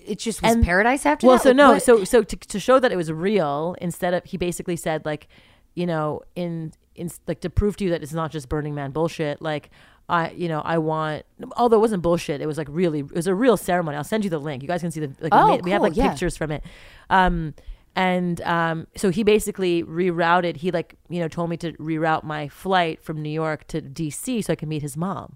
it 0.05 0.19
just 0.19 0.41
was 0.41 0.55
And- 0.55 0.63
paradise 0.63 1.05
after 1.05 1.27
well 1.27 1.37
that? 1.37 1.43
so 1.43 1.49
Like, 1.49 1.55
no 1.57 1.71
what- 1.73 1.83
so 1.83 2.03
so 2.03 2.23
to, 2.23 2.35
to 2.35 2.59
show 2.59 2.79
that 2.79 2.91
it 2.91 2.95
was 2.97 3.11
real 3.11 3.75
instead 3.81 4.13
of 4.13 4.23
he 4.25 4.37
basically 4.37 4.75
said 4.75 5.05
like 5.05 5.27
you 5.75 5.85
know 5.85 6.21
in 6.35 6.73
in 6.95 7.09
like 7.27 7.39
to 7.41 7.49
prove 7.49 7.77
to 7.77 7.85
you 7.85 7.89
that 7.91 8.03
it's 8.03 8.11
not 8.13 8.29
just 8.31 8.49
burning 8.49 8.75
man 8.75 8.91
bullshit 8.91 9.41
like 9.41 9.69
i 10.09 10.31
you 10.31 10.49
know 10.49 10.59
i 10.65 10.77
want 10.77 11.23
although 11.55 11.77
it 11.77 11.79
wasn't 11.79 12.01
bullshit 12.01 12.41
it 12.41 12.45
was 12.47 12.57
like 12.57 12.67
really 12.69 12.99
it 12.99 13.13
was 13.13 13.27
a 13.27 13.33
real 13.33 13.55
ceremony 13.55 13.95
i'll 13.95 14.03
send 14.03 14.23
you 14.25 14.29
the 14.29 14.39
link 14.39 14.61
you 14.61 14.67
guys 14.67 14.81
can 14.81 14.91
see 14.91 14.99
the 14.99 15.09
like 15.21 15.31
Oh, 15.33 15.45
we, 15.45 15.51
made- 15.53 15.63
we 15.65 15.71
have 15.71 15.81
like 15.81 15.95
yeah. 15.95 16.09
pictures 16.09 16.35
from 16.35 16.51
it 16.51 16.61
um 17.09 17.53
and 17.95 18.41
um 18.41 18.87
so 18.95 19.09
he 19.09 19.23
basically 19.23 19.83
rerouted 19.83 20.57
he 20.57 20.71
like 20.71 20.95
you 21.09 21.19
know 21.19 21.27
told 21.27 21.49
me 21.49 21.57
to 21.57 21.71
reroute 21.73 22.23
my 22.23 22.47
flight 22.47 23.03
from 23.03 23.21
new 23.21 23.29
york 23.29 23.65
to 23.67 23.81
dc 23.81 24.43
so 24.43 24.53
i 24.53 24.55
could 24.55 24.69
meet 24.69 24.81
his 24.81 24.95
mom 24.95 25.35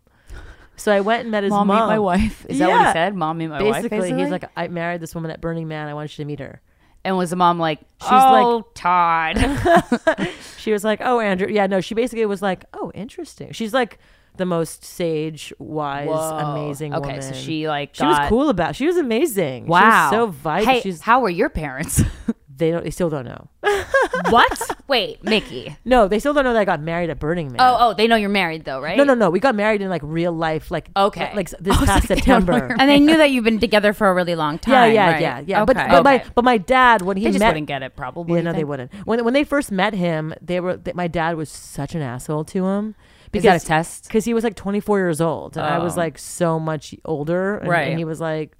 so 0.76 0.92
i 0.92 1.02
went 1.02 1.22
and 1.22 1.32
met 1.32 1.44
his 1.44 1.52
Mom, 1.52 1.68
mom, 1.68 1.82
meet 1.82 1.94
my 1.94 2.00
wife. 2.00 2.46
Is 2.50 2.60
that 2.60 2.70
what 2.70 2.88
he 2.88 2.94
said? 2.94 3.16
Mom, 3.16 3.38
meet 3.38 3.48
my 3.48 3.62
wife. 3.62 3.76
basically, 3.76 4.00
Basically, 4.00 4.22
he's 4.22 4.32
like 4.32 4.46
i 4.56 4.68
married 4.68 5.02
this 5.02 5.14
woman 5.14 5.32
at 5.32 5.42
burning 5.42 5.68
man 5.68 5.88
i 5.88 5.94
wanted 5.94 6.18
you 6.18 6.24
to 6.24 6.28
meet 6.28 6.40
her 6.40 6.62
and 7.06 7.18
was 7.18 7.32
the 7.32 7.36
mom 7.36 7.60
like, 7.60 7.80
She's 8.02 8.10
oh, 8.12 8.66
Todd. 8.74 9.38
she 10.58 10.72
was 10.72 10.84
like, 10.84 11.02
"Oh, 11.04 11.20
Andrew." 11.20 11.48
Yeah, 11.50 11.68
no, 11.68 11.82
she 11.82 11.96
basically 11.96 12.26
was 12.26 12.42
like, 12.42 12.64
"Oh, 12.74 12.92
interesting." 12.96 13.52
She's 13.52 13.74
like 13.74 14.00
the 14.38 14.46
most 14.46 14.84
sage, 14.84 15.54
wise, 15.60 16.08
Whoa. 16.08 16.38
amazing 16.38 16.94
Okay, 16.94 17.08
woman. 17.08 17.22
so 17.22 17.34
she 17.34 17.68
like 17.68 17.94
she 17.94 18.04
was 18.06 18.30
cool 18.30 18.50
about. 18.50 18.76
She 18.76 18.86
was 18.86 18.98
amazing. 18.98 19.68
Wow. 19.68 19.80
she 19.82 19.86
was 19.86 20.10
so 20.26 20.32
vital. 20.32 20.74
Hey, 20.74 20.82
She's 20.82 21.02
how 21.02 21.20
were 21.22 21.30
your 21.30 21.50
parents? 21.50 22.02
they 22.64 22.72
don't. 22.72 22.84
They 22.84 22.90
still 22.92 23.10
don't 23.10 23.26
know. 23.26 23.50
what? 24.30 24.62
Wait, 24.88 25.24
Miki. 25.24 25.76
No, 25.86 26.08
they 26.08 26.20
still 26.20 26.34
don't 26.34 26.44
know 26.44 26.54
that 26.54 26.60
I 26.60 26.66
got 26.66 26.82
married 26.82 27.10
at 27.10 27.20
Burning 27.20 27.48
Man. 27.52 27.58
Oh, 27.60 27.78
oh, 27.80 27.94
they 27.94 28.08
know 28.08 28.16
you're 28.16 28.30
married 28.30 28.66
though, 28.66 28.80
right? 28.82 28.98
no, 28.98 29.04
no, 29.04 29.14
no. 29.14 29.30
We 29.30 29.40
got 29.40 29.56
married 29.56 29.82
in 29.82 29.90
like 29.90 30.02
real 30.04 30.32
life, 30.32 30.72
like 30.72 30.90
Okay. 30.96 31.22
like, 31.36 31.36
like 31.36 31.50
this 31.60 31.76
oh, 31.76 31.78
I 31.78 31.80
was 31.82 31.90
past 31.90 32.10
like, 32.10 32.24
they 32.24 32.32
don't 32.32 32.46
know 32.46 32.54
September. 32.54 32.68
you're 32.74 32.82
and 32.82 32.90
they 32.90 33.00
knew 33.00 33.18
that 33.18 33.32
you've 33.32 33.44
been 33.44 33.60
together 33.60 33.94
for 33.94 34.08
a 34.10 34.14
really 34.14 34.36
long 34.36 34.56
Yeah, 34.68 34.80
time. 34.82 34.94
yeah, 34.94 35.12
right? 35.12 35.22
yeah, 35.22 35.42
yeah. 35.46 35.64
Okay. 35.64 35.74
But 35.74 35.90
but 35.90 36.04
my 36.04 36.16
Okay. 36.16 36.26
but 36.36 36.44
my 36.46 36.58
dad 36.58 37.02
when 37.02 37.18
he 37.18 37.24
They 37.26 37.32
just 37.32 37.40
met 37.40 37.48
wouldn't 37.50 37.68
get 37.68 37.84
it, 37.84 37.96
probably. 37.96 38.34
Yeah, 38.34 38.38
you 38.40 38.44
no, 38.44 38.52
they 38.52 38.58
think? 38.60 38.70
wouldn't. 38.70 38.94
When 39.06 39.24
when 39.26 39.34
they 39.34 39.44
first 39.44 39.72
met 39.72 39.94
him, 39.94 40.34
they 40.42 40.60
were 40.60 40.78
th- 40.78 40.96
my 40.96 41.08
dad 41.08 41.36
was 41.36 41.50
such 41.50 41.96
an 41.96 42.02
asshole 42.02 42.46
to 42.46 42.66
him. 42.66 42.96
Is 43.34 43.42
that 43.44 43.64
a 43.64 43.66
test? 43.66 44.04
Because 44.08 44.26
he 44.26 44.34
was 44.36 44.44
like 44.44 44.56
24 44.56 45.00
years 45.00 45.20
old, 45.20 45.58
and 45.58 45.66
I 45.66 45.80
was 45.80 45.98
Oh. 45.98 46.02
like 46.02 46.20
so 46.20 46.60
much 46.60 46.94
older, 47.04 47.58
and, 47.58 47.68
Right. 47.68 47.88
and 47.90 47.98
he 47.98 48.06
was 48.06 48.22
like, 48.22 48.56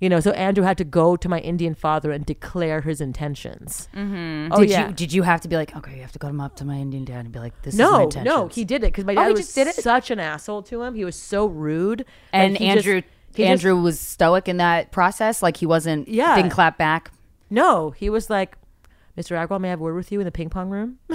you 0.00 0.08
know, 0.08 0.18
so 0.20 0.30
Andrew 0.32 0.64
had 0.64 0.78
to 0.78 0.84
go 0.84 1.14
to 1.16 1.28
my 1.28 1.38
Indian 1.40 1.74
father 1.74 2.10
and 2.10 2.24
declare 2.24 2.80
his 2.80 3.00
intentions. 3.00 3.88
Mm-hmm. 3.94 4.52
Oh 4.52 4.60
did 4.60 4.70
yeah. 4.70 4.88
you 4.88 4.94
did 4.94 5.12
you 5.12 5.22
have 5.22 5.40
to 5.42 5.48
be 5.48 5.56
like, 5.56 5.76
okay, 5.76 5.94
you 5.96 6.00
have 6.02 6.12
to 6.12 6.18
come 6.18 6.40
up 6.40 6.56
to 6.56 6.64
my 6.64 6.76
Indian 6.76 7.04
dad 7.04 7.20
and 7.26 7.32
be 7.32 7.38
like, 7.38 7.60
this 7.62 7.74
is 7.74 7.80
my 7.80 7.84
no, 7.86 8.02
intentions. 8.04 8.24
no, 8.24 8.48
he 8.48 8.64
did 8.64 8.82
it 8.82 8.86
because 8.92 9.04
my 9.04 9.12
Oh, 9.12 9.16
dad 9.16 9.26
he 9.26 9.32
was 9.32 9.40
just 9.40 9.54
did 9.54 9.66
it? 9.66 9.74
such 9.76 10.10
an 10.10 10.18
asshole 10.18 10.62
to 10.64 10.82
him. 10.82 10.94
He 10.94 11.04
was 11.04 11.16
so 11.16 11.46
rude, 11.46 12.04
And 12.32 12.52
Like, 12.54 12.60
he 12.60 12.66
just- 12.66 12.76
Andrew 12.86 13.02
just- 13.34 13.48
Andrew 13.48 13.76
was 13.80 14.00
stoic 14.00 14.48
in 14.48 14.56
that 14.56 14.90
process, 14.90 15.42
like 15.42 15.56
he 15.58 15.66
wasn't 15.66 16.08
Yeah. 16.08 16.34
didn't 16.36 16.50
clap 16.50 16.78
back. 16.78 17.12
no, 17.50 17.90
he 17.90 18.08
was 18.10 18.28
like, 18.30 18.56
Mr. 19.18 19.36
Agrawal, 19.36 19.60
may 19.60 19.68
I 19.68 19.70
have 19.70 19.80
a 19.80 19.82
word 19.82 19.96
with 19.96 20.10
you 20.12 20.20
in 20.20 20.24
the 20.24 20.30
ping 20.32 20.48
pong 20.50 20.70
room? 20.70 20.98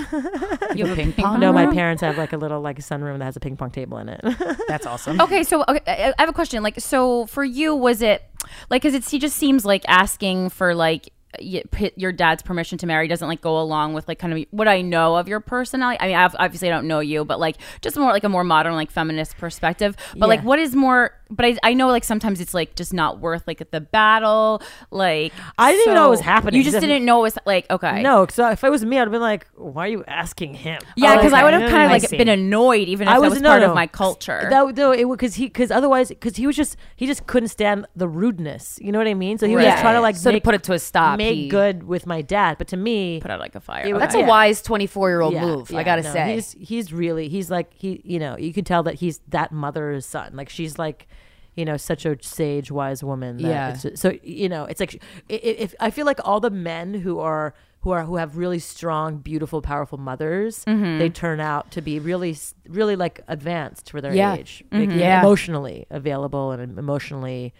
You 0.75 0.85
have 0.85 0.91
a 0.91 0.95
ping 1.01 1.13
pong. 1.13 1.39
no, 1.39 1.51
my 1.53 1.65
parents 1.67 2.01
have 2.01 2.17
like 2.17 2.33
a 2.33 2.37
little 2.37 2.59
like 2.61 2.77
sunroom 2.79 3.17
that 3.19 3.25
has 3.25 3.35
a 3.35 3.39
ping 3.39 3.55
pong 3.57 3.71
table 3.71 3.97
in 3.97 4.09
it. 4.09 4.21
That's 4.67 4.85
awesome. 4.85 5.19
Okay, 5.21 5.43
so 5.43 5.63
okay, 5.67 5.79
I 5.87 6.09
I 6.17 6.21
have 6.21 6.29
a 6.29 6.33
question. 6.33 6.61
Like, 6.61 6.79
so 6.81 7.25
for 7.27 7.43
you, 7.43 7.73
was 7.75 8.01
it 8.01 8.21
like 8.69 8.81
because 8.81 8.93
it's 8.93 9.09
he 9.09 9.19
just 9.19 9.37
seems 9.37 9.65
like 9.65 9.83
asking 9.87 10.49
for 10.49 10.75
like 10.75 11.11
y- 11.41 11.63
your 11.95 12.11
dad's 12.11 12.43
permission 12.43 12.77
to 12.77 12.87
marry 12.87 13.07
doesn't 13.07 13.27
like 13.27 13.41
go 13.41 13.59
along 13.59 13.93
with 13.93 14.07
like 14.07 14.19
kind 14.19 14.33
of 14.33 14.45
what 14.51 14.67
I 14.67 14.81
know 14.81 15.15
of 15.15 15.27
your 15.27 15.39
personality. 15.39 15.99
I 15.99 16.07
mean, 16.07 16.15
I've, 16.15 16.35
obviously 16.37 16.69
I 16.69 16.71
don't 16.71 16.87
know 16.87 16.99
you, 16.99 17.25
but 17.25 17.39
like 17.39 17.57
just 17.81 17.97
more 17.97 18.11
like 18.11 18.23
a 18.23 18.29
more 18.29 18.43
modern 18.43 18.75
like 18.75 18.91
feminist 18.91 19.37
perspective. 19.37 19.95
But 20.15 20.29
like, 20.29 20.43
what 20.43 20.59
is 20.59 20.75
more? 20.75 21.11
But 21.29 21.45
I, 21.45 21.57
I 21.63 21.73
know 21.73 21.87
like 21.87 22.03
sometimes 22.03 22.39
it's 22.39 22.53
like 22.53 22.75
just 22.75 22.93
not 22.93 23.19
worth 23.19 23.47
like 23.47 23.69
the 23.71 23.81
battle. 23.81 24.61
Like 24.91 25.33
I 25.57 25.71
didn't 25.71 25.81
even 25.87 25.95
know 25.95 26.07
it 26.07 26.11
was 26.11 26.19
happening. 26.19 26.59
You 26.59 26.63
just 26.63 26.79
didn't 26.79 27.03
know 27.03 27.19
it 27.19 27.23
was 27.23 27.37
like 27.45 27.69
okay. 27.71 28.01
No, 28.03 28.27
so 28.29 28.45
uh, 28.45 28.51
if 28.51 28.63
it 28.63 28.69
was 28.69 28.85
me, 28.85 28.97
I'd 28.97 29.01
have 29.01 29.11
been 29.11 29.21
like, 29.21 29.47
"Why 29.55 29.85
are 29.85 29.89
you 29.89 30.03
asking 30.07 30.53
him?" 30.53 30.81
Yeah, 30.95 31.15
because 31.15 31.33
I 31.33 31.43
would 31.43 31.53
have 31.53 31.69
kind 31.69 31.85
of 31.85 31.91
like 31.91 32.09
been 32.09 32.29
annoyed, 32.29 32.87
even 32.87 33.07
if 33.07 33.11
I 33.11 33.15
that 33.15 33.21
was 33.21 33.33
was 33.33 33.41
no, 33.41 33.49
part 33.49 33.61
no. 33.61 33.69
of 33.69 33.75
my 33.75 33.87
culture. 33.87 34.47
That 34.49 34.75
no, 34.75 34.91
it 34.91 35.07
because 35.09 35.35
he 35.35 35.45
because 35.45 35.71
otherwise 35.71 36.09
because 36.09 36.35
he 36.35 36.45
was 36.45 36.55
just 36.55 36.77
he 36.95 37.07
just 37.07 37.25
couldn't 37.25 37.49
stand 37.49 37.87
the 37.95 38.07
rudeness. 38.07 38.77
You 38.81 38.91
know 38.91 38.99
what 38.99 39.07
I 39.07 39.13
mean? 39.15 39.37
So 39.37 39.47
he 39.47 39.55
was 39.55 39.63
Right. 39.65 39.71
just 39.71 39.81
trying 39.81 39.95
to 39.95 40.01
like 40.01 40.15
So 40.15 40.31
to 40.31 40.39
put 40.39 40.53
it 40.55 40.63
to 40.63 40.73
a 40.73 40.79
stop, 40.79 41.17
make 41.17 41.35
he- 41.35 41.47
good 41.47 41.83
with 41.83 42.05
my 42.05 42.21
dad. 42.21 42.57
But 42.59 42.67
to 42.69 42.77
me, 42.77 43.19
Put 43.19 43.31
out 43.31 43.39
like 43.39 43.55
a 43.55 43.59
fire. 43.59 43.85
It 43.85 43.93
was- 43.93 43.99
That's 44.01 44.15
Okay. 44.15 44.23
a 44.23 44.27
wise 44.27 44.61
twenty 44.61 44.85
four 44.85 45.09
year 45.09 45.21
old 45.21 45.33
yeah, 45.33 45.45
move. 45.45 45.73
I 45.73 45.83
gotta 45.83 46.03
no, 46.03 46.13
say. 46.13 46.35
he's 46.35 46.51
he's 46.59 46.93
really 46.93 47.29
he's 47.29 47.49
like 47.49 47.73
he 47.73 48.01
you 48.03 48.19
know 48.19 48.37
you 48.37 48.53
can 48.53 48.63
tell 48.63 48.83
that 48.83 48.95
he's 48.95 49.19
that 49.29 49.51
mother's 49.51 50.05
son. 50.05 50.31
Like 50.35 50.49
she's 50.49 50.77
like. 50.77 51.07
You 51.55 51.63
know, 51.65 51.77
such 51.77 52.05
a 52.05 52.17
sage, 52.21 52.69
wise 52.71 53.03
woman. 53.03 53.37
that 53.37 53.83
Yeah. 53.83 53.95
so 53.95 54.13
you 54.23 54.49
know, 54.49 54.65
it's 54.65 54.79
like 54.79 55.01
if 55.29 55.73
I 55.79 55.89
feel 55.89 56.05
like 56.05 56.19
all 56.23 56.39
the 56.39 56.49
men 56.49 56.93
who 56.95 57.19
are 57.19 57.53
who 57.81 57.91
are 57.91 58.03
who 58.03 58.15
have 58.17 58.35
really 58.35 58.59
strong, 58.59 59.17
beautiful, 59.17 59.61
powerful 59.61 59.97
mothers, 59.97 60.65
Mm-hmm. 60.65 60.97
they 60.99 61.09
turn 61.09 61.39
out 61.39 61.71
to 61.71 61.81
be 61.81 61.99
really, 61.99 62.35
really 62.67 62.95
like 62.95 63.21
advanced 63.27 63.89
for 63.91 64.01
their 64.01 64.13
Yeah. 64.13 64.33
age, 64.35 64.63
like, 64.71 64.89
Yeah. 64.91 65.19
emotionally 65.21 65.85
available 65.91 66.51
and 66.51 66.77
emotionally 66.79 67.53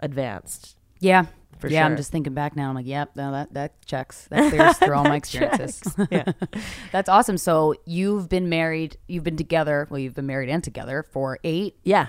advanced. 0.00 0.76
yeah. 1.00 1.26
For 1.58 1.68
yeah, 1.68 1.86
I'm 1.86 1.96
just 1.96 2.10
thinking 2.10 2.34
back 2.34 2.56
now. 2.56 2.70
I'm 2.70 2.74
like, 2.74 2.86
yep, 2.86 3.10
no, 3.14 3.30
that 3.30 3.54
that 3.54 3.86
checks. 3.86 4.26
That 4.30 4.50
clears 4.50 4.78
through 4.78 4.94
all 4.96 5.04
my 5.04 5.14
experiences. 5.22 5.80
Yeah. 6.10 6.24
That's 6.90 7.08
awesome. 7.08 7.38
So 7.38 7.74
you've 7.86 8.28
been 8.28 8.48
married, 8.48 8.96
you've 9.06 9.22
been 9.22 9.36
together. 9.36 9.86
Well, 9.88 10.00
you've 10.00 10.14
been 10.14 10.26
married 10.26 10.48
and 10.48 10.64
together 10.64 11.04
for 11.04 11.38
eight, 11.44 11.76
Yeah. 11.84 12.08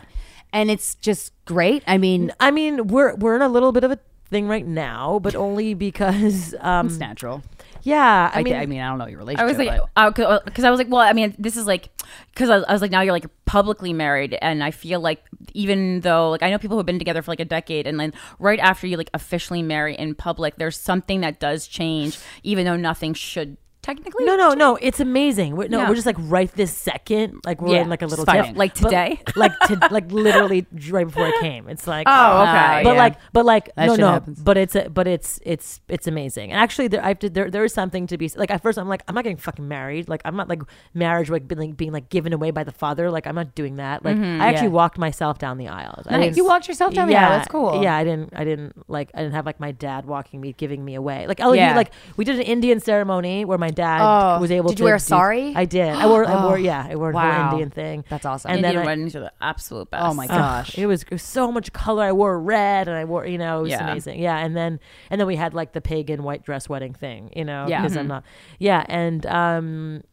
And 0.54 0.72
it's 0.72 0.96
just 0.96 1.34
great. 1.46 1.84
I 1.88 1.98
mean, 1.98 2.32
I 2.40 2.52
mean, 2.52 2.88
we're 2.88 3.16
we're 3.16 3.36
in 3.36 3.42
a 3.42 3.50
little 3.50 3.72
bit 3.72 3.84
of 3.84 3.92
a 3.92 4.00
thing 4.30 4.48
right 4.48 4.66
now, 4.66 5.20
but 5.20 5.36
only 5.36 5.74
because 5.74 6.56
um 6.60 6.88
it's 6.88 6.98
natural. 6.98 7.42
yeah, 7.84 8.32
I, 8.34 8.40
I 8.40 8.44
mean, 8.44 8.56
I 8.56 8.66
mean, 8.66 8.80
I 8.82 8.88
don't 8.90 8.98
know 8.98 9.08
your 9.08 9.20
relationship. 9.20 9.44
I 9.44 9.46
was 9.46 9.58
like, 9.58 10.46
because 10.46 10.64
I 10.64 10.70
was 10.72 10.78
like, 10.78 10.88
well, 10.90 11.02
I 11.02 11.14
mean, 11.14 11.36
this 11.38 11.58
is 11.58 11.68
like, 11.68 11.90
because 12.34 12.50
I, 12.50 12.58
I 12.60 12.72
was 12.72 12.82
like, 12.82 12.92
now 12.92 13.02
you're 13.02 13.12
like 13.14 13.28
publicly 13.46 13.92
married, 13.94 14.38
and 14.42 14.64
I 14.64 14.72
feel 14.72 15.02
like 15.02 15.22
even 15.54 16.00
though 16.00 16.30
like 16.32 16.42
I 16.42 16.50
know 16.50 16.58
people 16.58 16.78
who've 16.78 16.86
been 16.86 16.98
together 17.00 17.22
for 17.22 17.32
like 17.32 17.42
a 17.42 17.46
decade, 17.46 17.86
and 17.86 18.00
then 18.00 18.14
right 18.40 18.60
after 18.60 18.88
you 18.88 18.98
like 18.98 19.10
officially 19.14 19.62
marry 19.62 19.96
in 19.96 20.16
public, 20.16 20.56
there's 20.56 20.78
something 20.78 21.22
that 21.22 21.40
does 21.40 21.68
change, 21.68 22.18
even 22.44 22.66
though 22.66 22.78
nothing 22.78 23.14
should 23.14 23.58
technically. 23.84 24.26
no, 24.26 24.36
no, 24.36 24.54
no. 24.54 24.76
It's 24.78 25.00
amazing. 25.00 25.56
We're, 25.56 25.68
no, 25.68 25.80
Yeah. 25.82 25.90
we're 25.90 25.96
just 25.96 26.08
like 26.08 26.16
right 26.20 26.52
this 26.54 26.72
second, 26.72 27.42
like 27.46 27.62
we're 27.62 27.76
Yeah, 27.76 27.82
in 27.84 27.90
like 27.90 28.02
a 28.02 28.08
little 28.08 28.26
just 28.26 28.36
tiff. 28.36 28.46
fine. 28.48 28.56
Like 28.56 28.74
But, 28.80 28.90
today? 28.90 29.20
like 29.36 29.52
to, 29.68 29.88
like 29.92 30.12
literally 30.12 30.66
right 30.90 31.06
before 31.06 31.28
it 31.28 31.36
came. 31.42 31.68
It's 31.70 31.86
like 31.86 32.08
Oh, 32.10 32.42
okay. 32.42 32.50
Uh, 32.80 32.84
but 32.84 32.94
yeah. 32.94 32.98
like 32.98 33.16
but 33.34 33.46
like 33.46 33.76
That 33.76 33.86
no 33.88 33.94
shit 33.94 34.00
no 34.00 34.08
happens. 34.12 34.40
but 34.42 34.58
it's 34.58 34.76
a, 34.76 34.90
but 34.90 35.08
it's 35.08 35.40
it's 35.44 35.82
it's 35.90 36.08
amazing 36.08 36.52
and 36.52 36.60
actually 36.60 36.88
there 36.88 37.04
I 37.04 37.10
have 37.10 37.20
there 37.20 37.50
there 37.52 37.64
is 37.64 37.74
something 37.74 38.08
to 38.08 38.18
be 38.18 38.30
like 38.36 38.50
at 38.50 38.62
first 38.64 38.80
I'm 38.80 38.88
like 38.90 39.04
I'm 39.08 39.14
not 39.16 39.24
getting 39.26 39.38
fucking 39.38 39.68
married 39.68 40.10
like 40.10 40.22
I'm 40.26 40.36
not 40.36 40.48
like 40.50 40.62
marriage 40.94 41.30
like 41.30 41.48
being 41.48 41.60
like, 41.60 41.78
being 41.78 41.92
like 41.92 42.10
given 42.10 42.34
away 42.34 42.52
by 42.52 42.64
the 42.64 42.72
father 42.72 43.12
like 43.12 43.28
I'm 43.28 43.36
not 43.36 43.54
doing 43.54 43.76
that 43.76 44.04
like 44.06 44.16
mm-hmm. 44.18 44.42
I 44.42 44.48
actually 44.48 44.68
Yeah. 44.68 44.74
walked 44.82 44.98
myself 44.98 45.38
down 45.40 45.58
the 45.58 45.68
aisle 45.68 46.02
I 46.08 46.12
Nice. 46.18 46.22
didn't- 46.28 46.38
You 46.38 46.46
walked 46.46 46.68
yourself 46.68 46.94
down 46.94 47.08
the 47.08 47.14
yeah, 47.14 47.28
aisle. 47.30 47.38
That's 47.38 47.48
cool. 47.50 47.84
yeah 47.84 47.96
I 47.96 48.04
didn't 48.04 48.34
I 48.36 48.44
didn't 48.46 48.90
like 48.90 49.12
I 49.14 49.20
didn't 49.22 49.34
have 49.36 49.46
like 49.46 49.60
my 49.60 49.72
dad 49.72 50.06
walking 50.06 50.40
me 50.42 50.54
giving 50.54 50.84
me 50.86 50.96
away 50.96 51.28
like 51.28 51.40
oh 51.42 51.52
Yeah. 51.54 51.70
yeah. 51.72 51.76
like 51.76 51.92
we 52.18 52.24
did 52.26 52.36
an 52.38 52.42
Indian 52.44 52.80
ceremony 52.80 53.44
where 53.46 53.58
my 53.58 53.70
dad 53.74 54.02
Oh. 54.02 54.40
was 54.40 54.52
able 54.52 54.70
Did 54.70 54.78
to 54.78 54.82
you 54.84 54.86
wear 54.86 54.96
a 54.96 55.00
do- 55.00 55.04
sari? 55.04 55.54
I 55.56 55.66
did 55.66 55.90
I 55.90 56.08
wore 56.08 56.26
I 56.26 56.46
wore 56.46 56.58
yeah 56.72 56.88
I 56.90 56.96
wore 56.96 57.12
a 57.12 57.14
Wow. 57.14 57.32
whole 57.32 57.52
Indian 57.54 57.70
thing 57.70 58.06
That's 58.10 58.26
awesome. 58.26 58.50
and 58.52 58.58
Indian 58.60 58.76
then 58.76 58.84
I- 58.84 58.86
weddings 58.86 59.16
are 59.16 59.20
the 59.22 59.34
absolute 59.42 59.90
best. 59.92 60.04
Oh 60.06 60.14
my 60.14 60.26
Ugh, 60.26 60.30
gosh. 60.30 60.78
it 60.78 60.86
was 60.86 61.06
so 61.18 61.52
much 61.52 61.74
color. 61.74 62.04
I 62.04 62.12
wore 62.12 62.40
red, 62.40 62.88
and 62.88 62.96
I 62.98 63.06
wore, 63.06 63.26
you 63.26 63.38
know, 63.38 63.60
it 63.60 63.64
was 63.64 63.72
Yeah. 63.72 63.90
amazing. 63.90 64.20
Yeah, 64.20 64.38
and 64.38 64.56
then 64.56 64.80
and 65.10 65.20
then 65.20 65.28
we 65.28 65.36
had 65.36 65.54
like 65.54 65.74
the 65.74 65.82
pagan 65.82 66.24
white 66.24 66.44
dress 66.44 66.70
wedding 66.70 66.94
thing, 66.94 67.32
you 67.36 67.46
know, 67.46 67.66
Yeah. 67.68 67.82
because 67.82 67.98
I'm 67.98 68.08
not, 68.08 68.24
yeah, 68.60 68.84
and 68.88 69.26
um, 69.26 70.04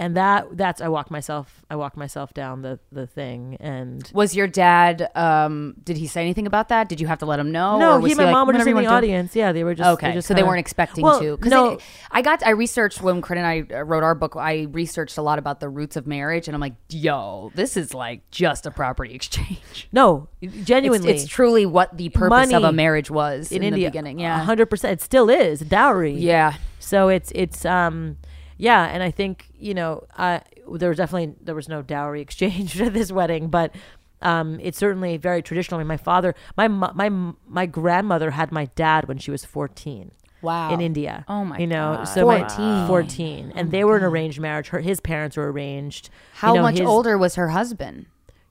and 0.00 0.16
that 0.16 0.56
that's 0.56 0.80
I 0.80 0.88
walked 0.88 1.10
myself 1.10 1.62
I 1.68 1.76
walked 1.76 1.96
myself 1.96 2.32
down 2.32 2.62
the 2.62 2.80
the 2.90 3.06
thing 3.06 3.58
and 3.60 4.10
Was 4.14 4.34
your 4.34 4.46
dad? 4.46 5.10
Um, 5.14 5.74
did 5.84 5.98
he 5.98 6.06
say 6.06 6.22
anything 6.22 6.46
about 6.46 6.70
that? 6.70 6.88
Did 6.88 7.00
you 7.02 7.06
have 7.06 7.18
to 7.18 7.26
let 7.26 7.38
him 7.38 7.52
know? 7.52 7.78
no, 7.78 8.00
he 8.00 8.12
and 8.12 8.16
my 8.18 8.24
like, 8.24 8.32
mom 8.32 8.46
were 8.46 8.54
just 8.54 8.66
in 8.66 8.74
the 8.76 8.86
audience. 8.86 9.36
Yeah, 9.36 9.52
they 9.52 9.62
were 9.62 9.74
just 9.74 9.88
Okay, 9.90 10.08
they 10.08 10.14
just 10.14 10.26
so 10.26 10.32
they 10.32 10.38
kinda- 10.40 10.48
weren't 10.48 10.60
expecting 10.60 11.04
Well, 11.04 11.20
to. 11.20 11.36
Because 11.36 11.50
no, 11.50 11.78
I 12.10 12.22
got, 12.22 12.44
I 12.44 12.50
researched 12.50 13.02
when 13.02 13.20
Corinne 13.20 13.44
and 13.44 13.70
I 13.72 13.76
uh, 13.76 13.82
wrote 13.84 14.02
our 14.02 14.14
book. 14.14 14.36
I 14.36 14.68
researched 14.70 15.18
a 15.18 15.22
lot 15.22 15.38
about 15.38 15.60
the 15.60 15.68
roots 15.68 15.96
of 15.96 16.06
marriage, 16.06 16.48
and 16.48 16.54
I'm 16.54 16.60
like, 16.62 16.76
yo, 16.88 17.52
this 17.54 17.76
is 17.76 17.92
like 17.92 18.28
just 18.30 18.64
a 18.64 18.70
property 18.70 19.14
exchange. 19.20 19.86
no, 19.92 20.28
genuinely, 20.64 21.12
it's 21.12 21.26
truly 21.28 21.66
what 21.66 21.96
the 21.98 22.08
purpose 22.08 22.52
of 22.54 22.64
a 22.64 22.72
marriage 22.72 23.10
was 23.10 23.52
in, 23.52 23.62
in, 23.62 23.74
the 23.74 23.84
beginning. 23.84 24.18
Yeah, 24.18 24.42
hundred 24.42 24.66
percent. 24.66 24.94
It 24.94 25.04
still 25.04 25.28
is 25.28 25.60
dowry. 25.60 26.14
yeah. 26.14 26.54
So 26.78 27.08
it's 27.08 27.30
it's 27.34 27.66
um 27.66 28.16
yeah, 28.60 28.84
and 28.84 29.02
I 29.02 29.10
think 29.10 29.46
you 29.58 29.74
know 29.74 30.04
uh, 30.16 30.40
there 30.72 30.88
was 30.90 30.98
definitely 30.98 31.34
there 31.40 31.54
was 31.54 31.68
no 31.68 31.82
dowry 31.82 32.20
exchange 32.26 32.80
at 32.80 32.92
this 32.94 33.10
wedding, 33.10 33.48
but 33.48 33.74
um 34.22 34.58
it's 34.60 34.76
certainly 34.78 35.16
very 35.16 35.42
traditional. 35.42 35.78
I 35.80 35.82
mean, 35.82 35.88
my 35.88 35.96
father, 35.96 36.34
my 36.56 36.68
my 36.68 37.08
my 37.48 37.66
grandmother 37.66 38.30
had 38.32 38.52
my 38.52 38.66
dad 38.76 39.08
when 39.08 39.18
she 39.18 39.30
was 39.30 39.44
fourteen. 39.44 40.12
Wow. 40.42 40.72
In 40.72 40.80
India. 40.80 41.26
Oh 41.28 41.44
my 41.44 41.58
You 41.58 41.66
know, 41.66 41.96
God. 41.96 42.04
so 42.04 42.26
my 42.26 42.38
14. 42.48 42.86
14. 42.86 43.52
And 43.54 43.70
they 43.70 43.84
were 43.84 43.98
an 43.98 44.04
arranged 44.04 44.40
marriage. 44.40 44.68
Her 44.68 44.80
his 44.80 44.98
parents 44.98 45.36
were 45.36 45.52
arranged. 45.52 46.06
You 46.08 46.12
How 46.38 46.54
know, 46.54 46.62
much 46.62 46.78
his- 46.78 46.88
older 46.88 47.18
was 47.18 47.34
her 47.34 47.48
husband? 47.48 48.06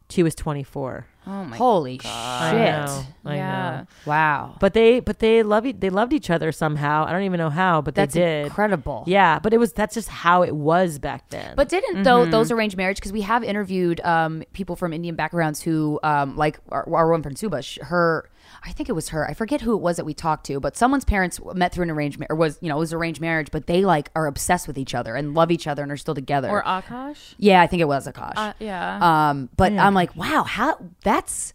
She 0.09 0.23
was 0.23 0.33
24. 0.35 1.05
Oh 1.27 1.43
my 1.45 1.57
Holy 1.57 1.99
shit! 1.99 2.05
I 2.11 2.51
know. 2.85 3.03
I 3.25 3.35
Yeah. 3.35 3.51
know. 3.81 3.87
Wow, 4.07 4.55
But 4.59 4.73
they 4.73 4.99
but 4.99 5.19
they 5.19 5.43
love 5.43 5.67
e- 5.67 5.71
they 5.73 5.91
loved 5.91 6.11
each 6.11 6.31
other 6.31 6.51
somehow. 6.51 7.05
I 7.05 7.11
don't 7.11 7.21
even 7.21 7.37
know 7.37 7.51
how, 7.51 7.81
but 7.81 7.93
that's 7.93 8.15
they 8.15 8.21
did. 8.21 8.45
incredible. 8.47 9.03
Yeah, 9.05 9.37
but 9.37 9.53
it 9.53 9.59
was 9.59 9.71
that's 9.73 9.93
just 9.93 10.09
how 10.09 10.41
it 10.41 10.55
was 10.55 10.97
back 10.97 11.29
then. 11.29 11.53
But 11.55 11.69
didn't 11.69 12.01
though 12.03 12.25
those 12.25 12.49
arranged 12.49 12.77
marriage? 12.77 12.97
Because 12.97 13.13
we 13.13 13.21
have 13.21 13.43
interviewed 13.43 14.01
um, 14.01 14.41
people 14.53 14.75
from 14.75 14.91
Indian 14.91 15.13
backgrounds 15.15 15.61
who, 15.61 15.99
um, 16.01 16.35
like 16.35 16.57
our, 16.69 16.87
our 16.91 17.11
one 17.11 17.21
friend 17.21 17.37
Suba, 17.37 17.61
sh- 17.61 17.77
her, 17.83 18.27
I 18.63 18.71
think 18.71 18.89
it 18.89 18.93
was 18.93 19.09
her. 19.09 19.27
I 19.29 19.33
forget 19.33 19.61
who 19.61 19.73
it 19.73 19.81
was 19.81 19.97
that 19.97 20.05
we 20.05 20.13
talked 20.13 20.45
to, 20.47 20.59
but 20.59 20.75
someone's 20.75 21.05
parents 21.05 21.39
met 21.53 21.73
through 21.73 21.83
an 21.83 21.91
arrangement 21.91 22.31
or 22.31 22.35
was 22.35 22.57
you 22.61 22.69
know 22.69 22.77
it 22.77 22.79
was 22.79 22.93
arranged 22.93 23.21
marriage, 23.21 23.49
but 23.51 23.67
they 23.67 23.83
like 23.83 24.09
are 24.15 24.27
obsessed 24.27 24.67
with 24.67 24.77
each 24.77 24.93
other 24.93 25.15
and 25.15 25.33
love 25.33 25.51
each 25.51 25.67
other 25.67 25.83
and 25.83 25.91
are 25.91 25.97
still 25.97 26.15
together. 26.15 26.49
Or 26.49 26.63
Akash? 26.63 27.35
yeah, 27.37 27.61
I 27.61 27.67
think 27.67 27.81
it 27.81 27.87
was 27.87 28.07
Akash. 28.07 28.33
Uh, 28.35 28.53
yeah. 28.59 29.29
Um, 29.29 29.49
but 29.55 29.73
I'm 29.73 29.93
like, 29.93 30.15
wow, 30.15 30.43
how 30.43 30.77
that's 31.03 31.53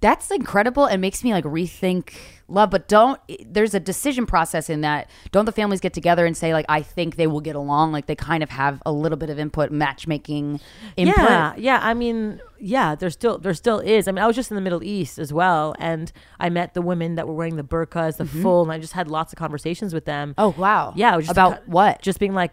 that's 0.00 0.30
incredible 0.30 0.86
and 0.86 1.00
makes 1.00 1.22
me 1.22 1.32
like 1.32 1.44
rethink 1.44 2.14
love. 2.50 2.70
But 2.70 2.88
don't 2.88 3.20
there's 3.44 3.74
a 3.74 3.80
decision 3.80 4.26
process 4.26 4.68
in 4.68 4.80
that. 4.82 5.08
Don't 5.32 5.44
the 5.44 5.52
families 5.52 5.80
get 5.80 5.92
together 5.92 6.26
and 6.26 6.36
say 6.36 6.52
like, 6.52 6.66
I 6.68 6.82
think 6.82 7.16
they 7.16 7.26
will 7.26 7.40
get 7.40 7.56
along? 7.56 7.92
Like 7.92 8.06
they 8.06 8.16
kind 8.16 8.42
of 8.42 8.50
have 8.50 8.82
a 8.84 8.92
little 8.92 9.18
bit 9.18 9.30
of 9.30 9.38
input, 9.38 9.70
matchmaking 9.70 10.60
input. 10.96 11.18
Yeah, 11.18 11.54
yeah. 11.56 11.80
I 11.82 11.94
mean, 11.94 12.40
yeah. 12.58 12.94
There 12.94 13.10
still 13.10 13.38
there 13.38 13.54
still 13.54 13.80
is. 13.80 14.08
I 14.08 14.12
mean, 14.12 14.22
I 14.22 14.26
was 14.26 14.36
just 14.36 14.50
in 14.50 14.54
the 14.54 14.60
Middle 14.60 14.82
East 14.82 15.18
as 15.18 15.32
well, 15.32 15.74
and 15.78 16.12
I 16.38 16.50
met 16.50 16.74
the 16.74 16.82
women 16.82 17.14
that 17.14 17.26
were 17.26 17.34
wearing 17.34 17.56
the 17.56 17.64
burqas, 17.64 18.16
the 18.16 18.24
mm-hmm. 18.24 18.42
full, 18.42 18.62
and 18.62 18.72
I 18.72 18.78
just 18.78 18.92
had 18.92 19.08
lots 19.08 19.32
of 19.32 19.38
conversations 19.38 19.94
with 19.94 20.04
them. 20.04 20.34
Oh 20.38 20.54
wow. 20.56 20.92
yeah. 20.96 21.14
It 21.14 21.16
was 21.16 21.26
just 21.26 21.32
about 21.32 21.64
ki- 21.64 21.70
what? 21.70 22.02
Just 22.02 22.18
being 22.18 22.34
like, 22.34 22.52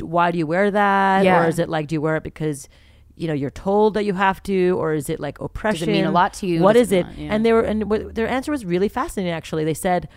why 0.00 0.30
do 0.30 0.38
you 0.38 0.46
wear 0.46 0.70
that? 0.70 1.24
Yeah. 1.24 1.42
Or 1.44 1.48
is 1.48 1.58
it 1.58 1.68
like, 1.68 1.88
do 1.88 1.94
you 1.94 2.00
wear 2.00 2.16
it 2.16 2.22
because 2.22 2.68
you 3.16 3.26
know 3.26 3.34
you're 3.34 3.50
told 3.50 3.94
that 3.94 4.04
you 4.04 4.14
have 4.14 4.42
to, 4.44 4.76
or 4.78 4.94
is 4.94 5.08
it 5.08 5.20
like 5.20 5.40
oppression? 5.40 5.90
mean 5.90 6.04
a 6.04 6.10
lot 6.10 6.34
to 6.34 6.46
you? 6.46 6.60
what 6.60 6.76
is 6.76 6.92
it 6.92 6.98
it? 6.98 7.06
not? 7.06 7.18
Yeah. 7.18 7.34
And 7.34 7.46
they 7.46 7.52
were, 7.52 7.62
and 7.62 7.90
what, 7.90 8.14
their 8.14 8.28
answer 8.28 8.52
was 8.52 8.64
really 8.64 8.88
fascinating. 8.88 9.32
Actually, 9.32 9.64
they 9.64 9.74
said, 9.74 10.08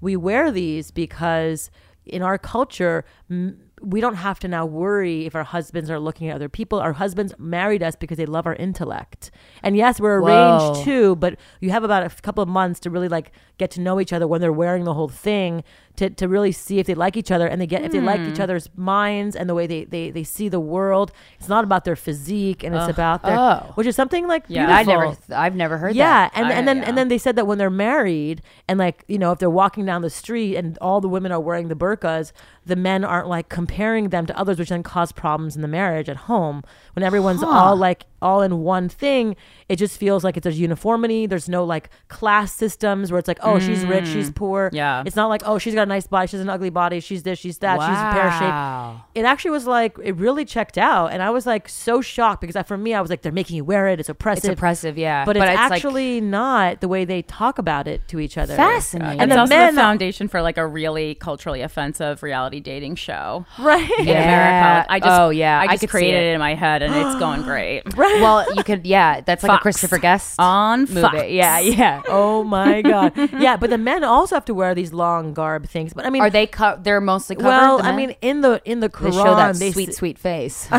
we 0.00 0.16
wear 0.16 0.50
these 0.50 0.90
because 0.90 1.70
in 2.04 2.22
our 2.22 2.38
culture. 2.38 3.04
M- 3.30 3.60
we 3.80 4.00
don't 4.00 4.16
have 4.16 4.40
to 4.40 4.48
now 4.48 4.66
worry 4.66 5.24
if 5.26 5.36
our 5.36 5.44
husbands 5.44 5.88
are 5.88 6.00
looking 6.00 6.28
at 6.28 6.34
other 6.34 6.48
people. 6.48 6.80
Our 6.80 6.94
husbands 6.94 7.32
married 7.38 7.82
us 7.82 7.94
because 7.94 8.16
they 8.16 8.26
love 8.26 8.46
our 8.46 8.56
intellect. 8.56 9.30
And 9.62 9.76
yes, 9.76 10.00
we're 10.00 10.18
arranged 10.18 10.78
Whoa. 10.78 10.84
too, 10.84 11.16
but 11.16 11.38
you 11.60 11.70
have 11.70 11.84
about 11.84 12.04
a 12.04 12.22
couple 12.22 12.42
of 12.42 12.48
months 12.48 12.80
to 12.80 12.90
really 12.90 13.08
like 13.08 13.32
get 13.58 13.70
to 13.72 13.80
know 13.80 14.00
each 14.00 14.12
other 14.12 14.26
when 14.26 14.40
they're 14.40 14.52
wearing 14.52 14.84
the 14.84 14.94
whole 14.94 15.08
thing 15.08 15.62
to, 15.96 16.08
to 16.10 16.28
really 16.28 16.52
see 16.52 16.78
if 16.78 16.86
they 16.86 16.94
like 16.94 17.16
each 17.16 17.30
other 17.32 17.48
and 17.48 17.60
they 17.60 17.66
get 17.66 17.82
if 17.82 17.90
they 17.90 18.00
like 18.00 18.20
Hmm. 18.20 18.28
each 18.28 18.38
other's 18.38 18.70
minds 18.76 19.34
and 19.34 19.50
the 19.50 19.54
way 19.54 19.66
they, 19.66 19.82
they, 19.84 20.10
they 20.10 20.22
see 20.22 20.48
the 20.48 20.60
world. 20.60 21.10
It's 21.40 21.48
not 21.48 21.64
about 21.64 21.84
their 21.84 21.96
physique 21.96 22.62
and 22.62 22.72
it's 22.74 22.88
about 22.88 23.22
their 23.24 23.36
Oh. 23.36 23.72
which 23.74 23.86
is 23.86 23.96
something 23.96 24.28
like 24.28 24.44
Yeah. 24.46 24.72
I 24.74 24.84
never, 24.84 25.16
I've 25.34 25.56
never 25.56 25.76
heard 25.76 25.96
Yeah, 25.96 26.28
that. 26.28 26.32
and 26.36 26.46
I- 26.46 26.52
and 26.52 26.68
then 26.68 26.76
yeah. 26.78 26.84
and 26.84 26.96
then 26.98 27.08
they 27.08 27.18
said 27.18 27.34
that 27.34 27.46
when 27.48 27.58
they're 27.58 27.68
married 27.68 28.42
and 28.68 28.78
like 28.78 29.04
you 29.08 29.18
know 29.18 29.32
if 29.32 29.40
they're 29.40 29.50
walking 29.50 29.84
down 29.84 30.02
the 30.02 30.10
street 30.10 30.54
and 30.56 30.78
all 30.78 31.00
the 31.00 31.08
women 31.08 31.32
are 31.32 31.40
wearing 31.40 31.66
the 31.66 31.74
burqas, 31.74 32.30
the 32.64 32.76
men 32.76 33.04
aren't 33.04 33.26
like 33.28 33.48
comparing 33.48 34.10
them 34.10 34.24
to 34.26 34.38
others, 34.38 34.58
which 34.60 34.68
then 34.68 34.84
cause 34.84 35.10
problems 35.10 35.56
in 35.56 35.62
the 35.62 35.68
marriage 35.68 36.08
at 36.08 36.16
home. 36.16 36.62
When 36.94 37.02
everyone's 37.02 37.42
all 37.42 37.74
like 37.76 38.04
all 38.20 38.42
in 38.42 38.58
one 38.62 38.88
thing, 38.88 39.36
it 39.68 39.76
just 39.76 39.98
feels 39.98 40.24
like 40.24 40.36
it's 40.36 40.44
there's 40.44 40.58
uniformity. 40.60 41.26
There's 41.26 41.48
no 41.48 41.64
like 41.64 41.90
class 42.08 42.52
systems 42.52 43.10
where 43.12 43.18
it's 43.18 43.28
like 43.28 43.38
oh 43.42 43.58
she's 43.58 43.84
rich, 43.84 44.04
mm. 44.04 44.12
she's 44.12 44.30
poor. 44.30 44.70
Yeah. 44.72 45.02
it's 45.06 45.16
not 45.16 45.28
like 45.28 45.42
oh 45.44 45.58
she's 45.58 45.74
got 45.74 45.82
a 45.82 45.86
nice 45.86 46.06
body, 46.06 46.26
she's 46.26 46.40
an 46.40 46.48
ugly 46.48 46.70
body, 46.70 47.00
she's 47.00 47.22
this, 47.22 47.38
she's 47.38 47.58
that, 47.58 47.76
she's 47.80 48.20
pear 48.20 48.30
shaped 48.32 48.42
Wow. 48.42 49.04
it 49.14 49.24
actually 49.24 49.50
was 49.52 49.66
like 49.66 49.96
it 50.02 50.12
really 50.16 50.44
checked 50.44 50.78
out 50.78 51.12
and 51.12 51.22
i 51.22 51.30
was 51.30 51.46
like 51.46 51.68
so 51.68 52.00
shocked 52.00 52.40
because 52.40 52.56
I, 52.56 52.62
for 52.62 52.76
me 52.76 52.94
i 52.94 53.00
was 53.00 53.10
like 53.10 53.22
they're 53.22 53.32
making 53.32 53.56
you 53.56 53.64
wear 53.64 53.88
it 53.88 54.00
it's 54.00 54.08
oppressive 54.08 54.44
It's 54.50 54.58
oppressive, 54.58 54.96
yeah. 54.98 55.24
but 55.24 55.36
it's, 55.36 55.44
like, 55.44 55.58
actually 55.58 56.20
not 56.20 56.80
the 56.80 56.88
way 56.88 57.04
they 57.04 57.22
talk 57.22 57.58
about 57.58 57.86
it 57.88 58.06
to 58.08 58.20
each 58.20 58.38
other 58.38 58.56
Fascinating. 58.56 59.20
and 59.20 59.30
it's 59.30 59.36
the 59.36 59.40
also 59.40 59.54
men 59.54 59.74
the 59.74 59.80
foundation 59.80 60.28
for 60.28 60.40
like 60.42 60.56
a 60.58 60.66
really 60.66 61.14
culturally 61.14 61.60
offensive 61.62 62.22
reality 62.22 62.60
dating 62.60 62.94
show 62.96 63.44
right 63.58 63.90
in 63.98 64.06
Yeah. 64.06 64.22
America. 64.22 64.92
I 64.92 65.00
just, 65.00 65.20
Oh, 65.20 65.30
yeah. 65.30 65.60
I 65.60 65.64
I 65.64 65.66
just 65.68 65.80
see 65.82 65.86
created 65.88 66.22
it. 66.22 66.30
it 66.30 66.34
in 66.34 66.38
my 66.38 66.54
head, 66.54 66.82
and 66.82 66.94
it's 66.94 67.18
going 67.18 67.42
great. 67.50 67.82
Well, 68.20 68.54
you 68.54 68.62
could, 68.64 68.86
yeah. 68.86 69.20
That's 69.20 69.42
like 69.42 69.58
a 69.58 69.62
Christopher 69.62 69.98
Guest 69.98 70.36
On 70.38 70.80
movie. 70.80 71.00
Fox. 71.00 71.16
Yeah, 71.28 71.58
yeah. 71.60 72.02
oh 72.08 72.42
my 72.44 72.82
god 72.82 73.12
yeah 73.40 73.56
but 73.56 73.70
the 73.70 73.78
men 73.78 74.02
also 74.04 74.34
have 74.36 74.44
to 74.46 74.54
wear 74.54 74.74
these 74.74 74.92
long 74.92 75.34
garb 75.34 75.68
things 75.68 75.92
but 75.92 76.06
i 76.06 76.10
mean 76.10 76.22
Are 76.22 76.30
they? 76.30 76.46
Co- 76.46 76.78
they're 76.80 77.00
mostly 77.00 77.36
covered. 77.36 77.48
well 77.48 77.82
i 77.82 77.94
mean 77.94 78.14
in 78.22 78.40
the 78.40 78.60
in 78.64 78.80
the 78.80 78.88
they 78.88 79.10
show 79.10 79.34
that 79.36 79.56
they 79.56 79.72
sweet, 79.72 79.90
s- 79.90 79.96
sweet 79.96 80.18
face. 80.18 80.68
oh, 80.72 80.78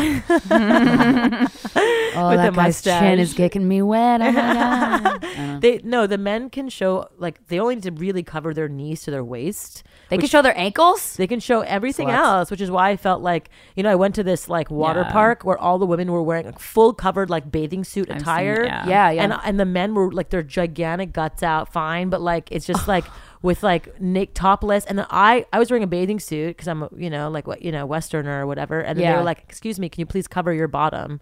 that 2.36 2.50
the 2.50 2.56
guy's 2.56 2.82
chin 2.82 3.18
is 3.18 3.34
getting 3.34 3.66
me 3.68 3.82
wet. 3.82 4.20
Oh 4.22 5.58
they 5.60 5.80
no 5.84 6.06
the 6.06 6.18
men 6.18 6.50
can 6.50 6.68
show 6.68 7.08
like 7.18 7.46
they 7.48 7.58
only 7.60 7.76
need 7.76 7.84
to 7.84 7.92
really 7.92 8.22
cover 8.22 8.52
their 8.54 8.68
knees 8.68 9.02
to 9.02 9.10
their 9.10 9.24
waist 9.24 9.82
They 10.08 10.18
can 10.18 10.28
show 10.28 10.42
their 10.42 10.56
ankles. 10.58 11.16
They 11.16 11.26
can 11.28 11.38
show 11.40 11.60
everything 11.60 12.08
Sluts. 12.08 12.16
else, 12.16 12.50
which 12.50 12.60
is 12.60 12.70
why 12.70 12.90
I 12.90 12.96
felt 12.96 13.22
like, 13.22 13.48
you 13.76 13.82
know, 13.84 13.90
I 13.90 13.94
went 13.94 14.14
to 14.16 14.24
this 14.24 14.48
like 14.48 14.70
water 14.70 15.02
Yeah. 15.06 15.12
park 15.12 15.44
where 15.44 15.56
all 15.58 15.78
the 15.78 15.86
women 15.86 16.10
were 16.10 16.22
wearing 16.22 16.46
like 16.46 16.58
full 16.58 16.92
covered 17.20 17.30
like 17.30 17.50
bathing 17.52 17.84
suit 17.84 18.10
I've 18.10 18.18
seen 18.18 18.22
attire. 18.22 18.62
it, 18.62 18.66
yeah. 18.66 18.86
Yeah, 18.88 19.10
yeah. 19.10 19.22
And 19.24 19.32
and 19.44 19.60
the 19.60 19.64
men 19.64 19.94
were 19.94 20.10
like 20.12 20.30
their 20.30 20.42
gigantic 20.42 21.12
guts 21.12 21.42
out, 21.42 21.72
fine, 21.72 22.08
but 22.10 22.20
like 22.20 22.48
it's 22.50 22.66
just 22.66 22.88
like 22.88 23.04
with 23.42 23.62
like 23.62 24.00
Nick 24.00 24.34
topless. 24.34 24.84
And 24.86 24.98
then 24.98 25.06
I 25.10 25.46
I 25.52 25.58
was 25.58 25.70
wearing 25.70 25.84
a 25.84 25.86
bathing 25.86 26.20
suit 26.20 26.48
because 26.56 26.68
I'm 26.68 26.88
you 26.96 27.10
know 27.10 27.30
like 27.30 27.46
what 27.46 27.62
you 27.62 27.72
know 27.72 27.86
westerner 27.86 28.42
or 28.42 28.46
whatever. 28.46 28.80
And 28.80 28.98
then 28.98 29.10
they 29.10 29.16
were 29.16 29.24
like, 29.24 29.44
"Excuse 29.48 29.78
me, 29.78 29.88
can 29.88 30.00
you 30.00 30.06
please 30.06 30.26
cover 30.26 30.52
your 30.52 30.68
bottom?" 30.68 31.20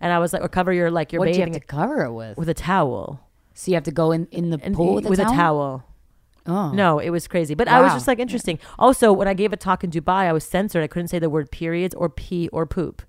And 0.00 0.12
I 0.12 0.18
was 0.18 0.32
like, 0.32 0.42
"Or 0.42 0.48
cover 0.48 0.72
your 0.72 0.90
like 0.90 1.12
your 1.12 1.20
what 1.20 1.26
do 1.26 1.32
you 1.32 1.40
have 1.40 1.48
bathing 1.48 1.60
to 1.60 1.66
cover 1.66 2.04
it 2.04 2.12
with? 2.12 2.36
with 2.36 2.48
a 2.48 2.54
towel." 2.54 3.20
So 3.54 3.70
you 3.70 3.74
have 3.74 3.84
to 3.84 3.92
go 3.92 4.12
in 4.12 4.26
in 4.30 4.50
the 4.50 4.60
And 4.62 4.74
pool 4.74 4.96
with, 4.96 5.18
a, 5.18 5.24
towel? 5.24 5.34
towel. 5.34 5.84
Oh 6.48 6.70
No, 6.72 6.98
it 6.98 7.08
was 7.10 7.26
crazy. 7.26 7.54
But 7.54 7.68
I 7.68 7.80
was 7.80 7.92
just 7.94 8.06
like 8.06 8.18
interesting. 8.18 8.58
Also, 8.78 9.12
when 9.12 9.26
I 9.26 9.34
gave 9.34 9.52
a 9.52 9.56
talk 9.56 9.82
in 9.82 9.90
Dubai, 9.90 10.28
I 10.28 10.32
was 10.32 10.44
censored. 10.44 10.82
I 10.84 10.86
couldn't 10.86 11.08
say 11.08 11.18
the 11.18 11.30
word 11.30 11.50
periods 11.50 11.94
or 11.94 12.08
pee 12.10 12.48
or 12.52 12.66
poop. 12.66 13.02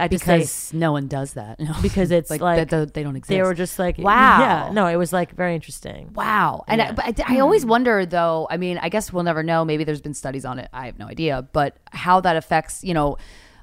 I 0.00 0.04
had 0.04 0.10
to 0.12 0.18
say 0.18 0.38
because 0.38 0.72
no 0.72 0.92
one 0.92 1.06
does 1.06 1.34
that. 1.34 1.60
No. 1.70 1.74
because 1.82 2.10
it's 2.10 2.30
like, 2.30 2.40
like, 2.40 2.68
that- 2.70 2.94
they 2.94 3.02
don't 3.02 3.16
exist. 3.16 3.28
they 3.28 3.42
were 3.42 3.54
just 3.54 3.78
like 3.78 3.98
Wow. 3.98 4.40
Yeah, 4.40 4.70
no, 4.72 4.86
it 4.86 4.96
was 4.96 5.12
like 5.12 5.34
very 5.36 5.54
interesting. 5.54 6.12
Wow. 6.14 6.64
And 6.66 6.80
I, 6.82 6.92
but 6.92 7.20
I, 7.20 7.36
I 7.36 7.40
always 7.40 7.64
wonder, 7.66 8.06
though. 8.06 8.46
I 8.50 8.56
mean, 8.56 8.78
I 8.78 8.88
guess 8.88 9.12
we'll 9.12 9.24
never 9.24 9.42
know. 9.42 9.64
Maybe 9.64 9.84
there's 9.84 10.00
been 10.00 10.14
studies 10.14 10.44
on 10.44 10.58
it. 10.58 10.68
I 10.72 10.86
have 10.86 10.98
no 10.98 11.06
idea. 11.06 11.46
But 11.52 11.76
how 11.92 12.20
that 12.20 12.36
affects, 12.36 12.82
you 12.82 12.94
know, 12.94 13.18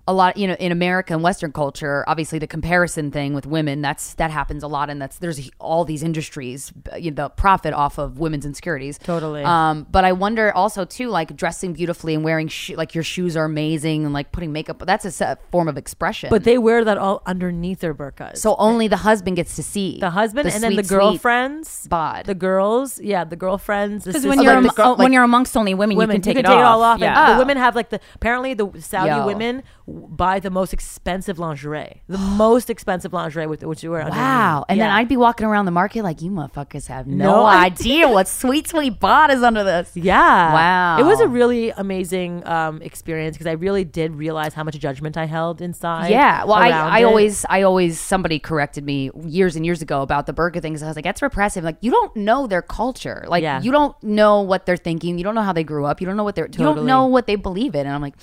a 0.08 0.14
lot, 0.14 0.38
you 0.38 0.48
know, 0.48 0.56
in 0.60 0.72
America 0.72 1.14
and 1.14 1.22
Western 1.22 1.52
culture, 1.52 2.04
obviously 2.08 2.40
the 2.40 2.48
comparison 2.48 3.12
thing 3.12 3.34
with 3.34 3.46
women, 3.46 3.82
that's 3.82 4.14
that 4.16 4.32
happens 4.32 4.64
a 4.64 4.68
lot, 4.68 4.90
and 4.90 5.02
that's 5.02 5.18
there's 5.20 5.50
all 5.60 5.84
these 5.86 6.02
industries, 6.04 6.72
you 6.98 7.12
know, 7.12 7.16
the 7.26 7.30
profit 7.30 7.74
off 7.74 7.98
of 7.98 8.18
women's 8.20 8.46
insecurities. 8.46 8.98
Totally. 9.00 9.44
Um, 9.44 9.86
but 9.92 10.06
I 10.06 10.14
wonder 10.14 10.52
also 10.54 10.86
too, 10.86 11.10
like 11.10 11.36
dressing 11.36 11.74
beautifully 11.74 12.14
and 12.14 12.24
wearing 12.24 12.48
sho- 12.48 12.76
like 12.76 12.96
your 12.96 13.04
shoes 13.04 13.36
are 13.36 13.46
amazing 13.46 14.06
and 14.06 14.14
like 14.14 14.32
putting 14.32 14.52
makeup. 14.52 14.82
That's 14.86 15.04
a 15.06 15.12
se- 15.12 15.36
form 15.52 15.68
of 15.68 15.78
expression. 15.78 16.30
But 16.30 16.44
they 16.46 16.58
wear 16.58 16.84
that 16.86 16.98
all 16.98 17.22
underneath 17.26 17.80
their 17.82 17.94
burqas. 17.94 18.38
so 18.38 18.56
only 18.58 18.88
the 18.88 18.98
husband 18.98 19.36
gets 19.36 19.56
to 19.58 19.64
see 19.64 20.00
the 20.00 20.12
husband 20.12 20.48
and 20.50 20.64
then 20.64 20.76
the 20.76 20.84
girlfriends, 20.84 21.88
bod. 21.88 22.26
the 22.26 22.36
girls, 22.36 23.00
yeah, 23.02 23.24
the 23.24 23.36
girlfriends. 23.36 24.06
Because 24.06 24.26
when 24.26 24.42
you're 24.42 24.54
like 24.62 24.72
the 24.76 24.82
girl- 24.82 24.92
am- 24.94 24.98
when 25.00 25.12
you're 25.14 25.24
amongst 25.24 25.58
only 25.58 25.74
women, 25.74 25.98
women, 25.98 26.16
you 26.16 26.22
can 26.22 26.22
take, 26.22 26.34
you 26.36 26.40
it, 26.40 26.44
take 26.44 26.52
off. 26.52 26.60
it 26.60 26.64
all 26.66 26.82
off. 26.84 27.00
Yeah. 27.00 27.20
And 27.20 27.32
the 27.32 27.36
Oh. 27.36 27.40
women 27.40 27.58
have 27.58 27.76
like 27.76 27.90
the 27.90 28.00
apparently 28.16 28.54
the 28.54 28.72
Saudi 28.80 29.10
Yo. 29.10 29.26
women 29.26 29.64
buy 29.98 30.40
the 30.40 30.50
most 30.50 30.74
expensive 30.74 31.40
lingerie, 31.40 32.02
the 32.08 32.18
most 32.46 32.70
expensive 32.70 33.14
lingerie 33.14 33.48
with 33.48 33.64
which 33.64 33.84
you 33.84 33.92
wear. 33.92 34.02
underneath. 34.02 34.18
Wow. 34.22 34.66
And 34.70 34.80
then 34.80 34.90
I'd 34.90 35.08
be 35.08 35.18
walking 35.18 35.46
around 35.48 35.66
the 35.66 35.72
market 35.72 36.04
like, 36.04 36.22
you 36.22 36.32
motherfuckers 36.32 36.88
have 36.88 37.08
no, 37.08 37.26
No 37.26 37.46
idea 37.46 38.08
what 38.08 38.28
sweet, 38.28 38.68
sweet 38.68 39.00
bot 39.00 39.30
is 39.32 39.44
under 39.44 39.64
this. 39.64 39.92
Yeah. 40.08 40.54
Wow. 40.54 41.00
It 41.00 41.04
was 41.04 41.20
a 41.20 41.28
really 41.28 41.72
amazing 41.72 42.46
um, 42.48 42.82
experience 42.82 43.36
because 43.36 43.48
I 43.48 43.54
really 43.54 43.84
did 43.84 44.16
realize 44.16 44.54
how 44.54 44.64
much 44.64 44.78
judgment 44.80 45.18
I 45.18 45.26
held 45.26 45.62
inside. 45.62 46.10
Yeah. 46.12 46.44
Well, 46.46 46.54
I, 46.54 46.70
I 46.70 47.00
it. 47.00 47.04
always, 47.04 47.46
I 47.50 47.64
always, 47.64 48.00
somebody 48.00 48.40
corrected 48.40 48.86
me 48.86 49.12
years 49.26 49.56
and 49.56 49.66
years 49.66 49.82
ago 49.82 50.02
about 50.02 50.28
the 50.28 50.34
burqa 50.34 50.62
things. 50.62 50.82
I 50.84 50.88
was 50.88 50.96
like, 50.96 51.04
that's 51.04 51.22
repressive. 51.22 51.64
Like, 51.64 51.78
you 51.82 51.92
don't 51.92 52.16
know 52.16 52.48
their 52.48 52.62
culture. 52.62 53.26
Like, 53.28 53.42
Yeah. 53.44 53.62
you 53.62 53.72
don't 53.72 54.02
know 54.04 54.42
what 54.42 54.66
they're 54.66 54.78
thinking. 54.78 55.18
You 55.18 55.24
don't 55.24 55.36
know 55.36 55.42
how 55.42 55.54
they 55.54 55.64
grew 55.64 55.86
up. 55.86 56.00
You 56.00 56.08
don't 56.08 56.16
know 56.18 56.24
what 56.24 56.36
they're, 56.36 56.48
Totally. 56.48 56.70
you 56.70 56.76
don't 56.76 56.86
know 56.86 57.06
what 57.08 57.28
they 57.28 57.36
believe 57.36 57.74
in. 57.76 57.86
And 57.86 57.94
I'm 57.96 58.02
like, 58.02 58.16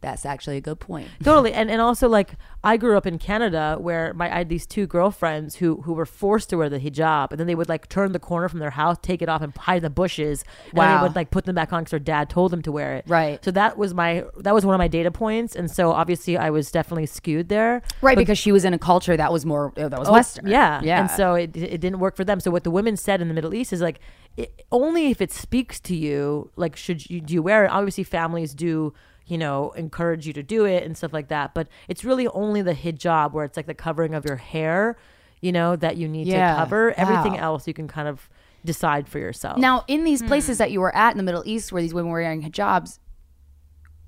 that's 0.00 0.24
actually 0.24 0.56
a 0.56 0.60
good 0.60 0.80
point. 0.80 1.08
totally 1.22 1.52
and 1.52 1.70
and 1.70 1.80
also 1.80 2.08
like 2.08 2.34
I 2.64 2.76
grew 2.76 2.96
up 2.96 3.06
in 3.06 3.18
Canada 3.18 3.76
where 3.78 4.14
my 4.14 4.26
I 4.34 4.38
had 4.38 4.48
these 4.48 4.66
two 4.66 4.86
girlfriends 4.86 5.56
who 5.56 5.82
who 5.82 5.92
were 5.92 6.06
forced 6.06 6.50
to 6.50 6.56
wear 6.56 6.68
the 6.68 6.78
hijab 6.80 7.30
and 7.30 7.38
then 7.40 7.46
they 7.46 7.54
would 7.54 7.68
like 7.68 7.88
turn 7.88 8.12
the 8.12 8.18
corner 8.18 8.48
from 8.48 8.60
their 8.60 8.70
house 8.70 8.96
take 9.02 9.20
it 9.22 9.28
off 9.28 9.42
and 9.42 9.56
hide 9.56 9.78
in 9.78 9.82
the 9.82 9.90
bushes 9.90 10.44
Wow. 10.72 10.82
and 10.82 10.90
then 10.92 10.98
they 10.98 11.02
would 11.08 11.16
like 11.16 11.30
put 11.30 11.44
them 11.44 11.54
back 11.54 11.72
on 11.72 11.82
because 11.82 11.90
their 11.90 11.98
dad 12.00 12.30
told 12.30 12.50
them 12.50 12.62
to 12.62 12.72
wear 12.72 12.94
it 12.96 13.04
Right. 13.08 13.44
so 13.44 13.50
that 13.50 13.76
was 13.76 13.92
my 13.94 14.24
that 14.38 14.54
was 14.54 14.64
one 14.64 14.74
of 14.74 14.78
my 14.78 14.88
data 14.88 15.10
points 15.10 15.54
and 15.54 15.70
so 15.70 15.90
obviously 15.92 16.36
I 16.36 16.50
was 16.50 16.70
definitely 16.70 17.06
skewed 17.06 17.48
there 17.48 17.82
Right. 18.00 18.16
because 18.16 18.38
she 18.38 18.52
was 18.52 18.64
in 18.64 18.72
a 18.74 18.78
culture 18.78 19.16
that 19.16 19.32
was 19.32 19.44
more, 19.44 19.72
that 19.76 19.98
was 19.98 20.08
Oh, 20.08 20.12
Western. 20.12 20.46
Yeah, 20.46 20.80
Yeah. 20.82 21.00
And 21.00 21.10
so 21.10 21.34
it 21.34 21.56
it 21.56 21.80
didn't 21.80 21.98
work 21.98 22.16
for 22.16 22.24
them. 22.24 22.40
So 22.40 22.50
what 22.50 22.64
the 22.64 22.70
women 22.70 22.96
said 22.96 23.20
in 23.20 23.28
the 23.28 23.34
Middle 23.34 23.54
East 23.54 23.72
is 23.72 23.80
like, 23.80 24.00
it, 24.36 24.62
only 24.72 25.10
if 25.10 25.20
it 25.20 25.30
speaks 25.32 25.78
to 25.80 25.94
you, 25.96 26.50
like 26.56 26.74
should 26.76 27.08
you 27.10 27.20
do 27.20 27.34
you 27.34 27.42
wear 27.42 27.64
it? 27.64 27.68
Obviously, 27.68 28.04
families 28.04 28.54
do. 28.54 28.92
You 29.30 29.38
know, 29.38 29.70
encourage 29.72 30.26
you 30.26 30.32
to 30.34 30.42
do 30.42 30.64
it 30.64 30.82
and 30.82 30.96
stuff 30.96 31.12
like 31.12 31.28
that. 31.28 31.54
But 31.54 31.68
it's 31.88 32.04
really 32.04 32.26
only 32.28 32.62
the 32.62 32.74
hijab 32.74 33.32
where 33.32 33.44
it's 33.44 33.56
like 33.56 33.66
the 33.66 33.74
covering 33.74 34.12
of 34.14 34.24
your 34.24 34.36
hair, 34.36 34.96
you 35.40 35.52
know, 35.52 35.76
that 35.76 35.96
you 35.96 36.08
need 36.08 36.26
Yeah. 36.26 36.50
to 36.54 36.58
cover. 36.58 36.92
Everything 36.96 37.36
else 37.38 37.66
you 37.68 37.74
can 37.74 37.86
kind 37.88 38.08
of 38.08 38.28
decide 38.64 39.08
for 39.08 39.18
yourself. 39.18 39.56
Now, 39.58 39.84
in 39.88 40.04
these 40.04 40.20
hmm. 40.20 40.26
places 40.26 40.58
that 40.58 40.70
you 40.70 40.80
were 40.80 40.94
at 40.94 41.12
in 41.12 41.16
the 41.16 41.22
Middle 41.22 41.42
East 41.46 41.72
where 41.72 41.80
these 41.80 41.94
women 41.94 42.10
were 42.10 42.20
wearing 42.20 42.42
hijabs, 42.42 42.98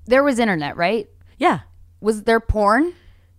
there 0.05 0.23
was 0.23 0.39
internet, 0.39 0.75
right? 0.77 1.07
yeah, 1.37 1.61
Was 2.01 2.23
there 2.23 2.39
porn? 2.39 2.93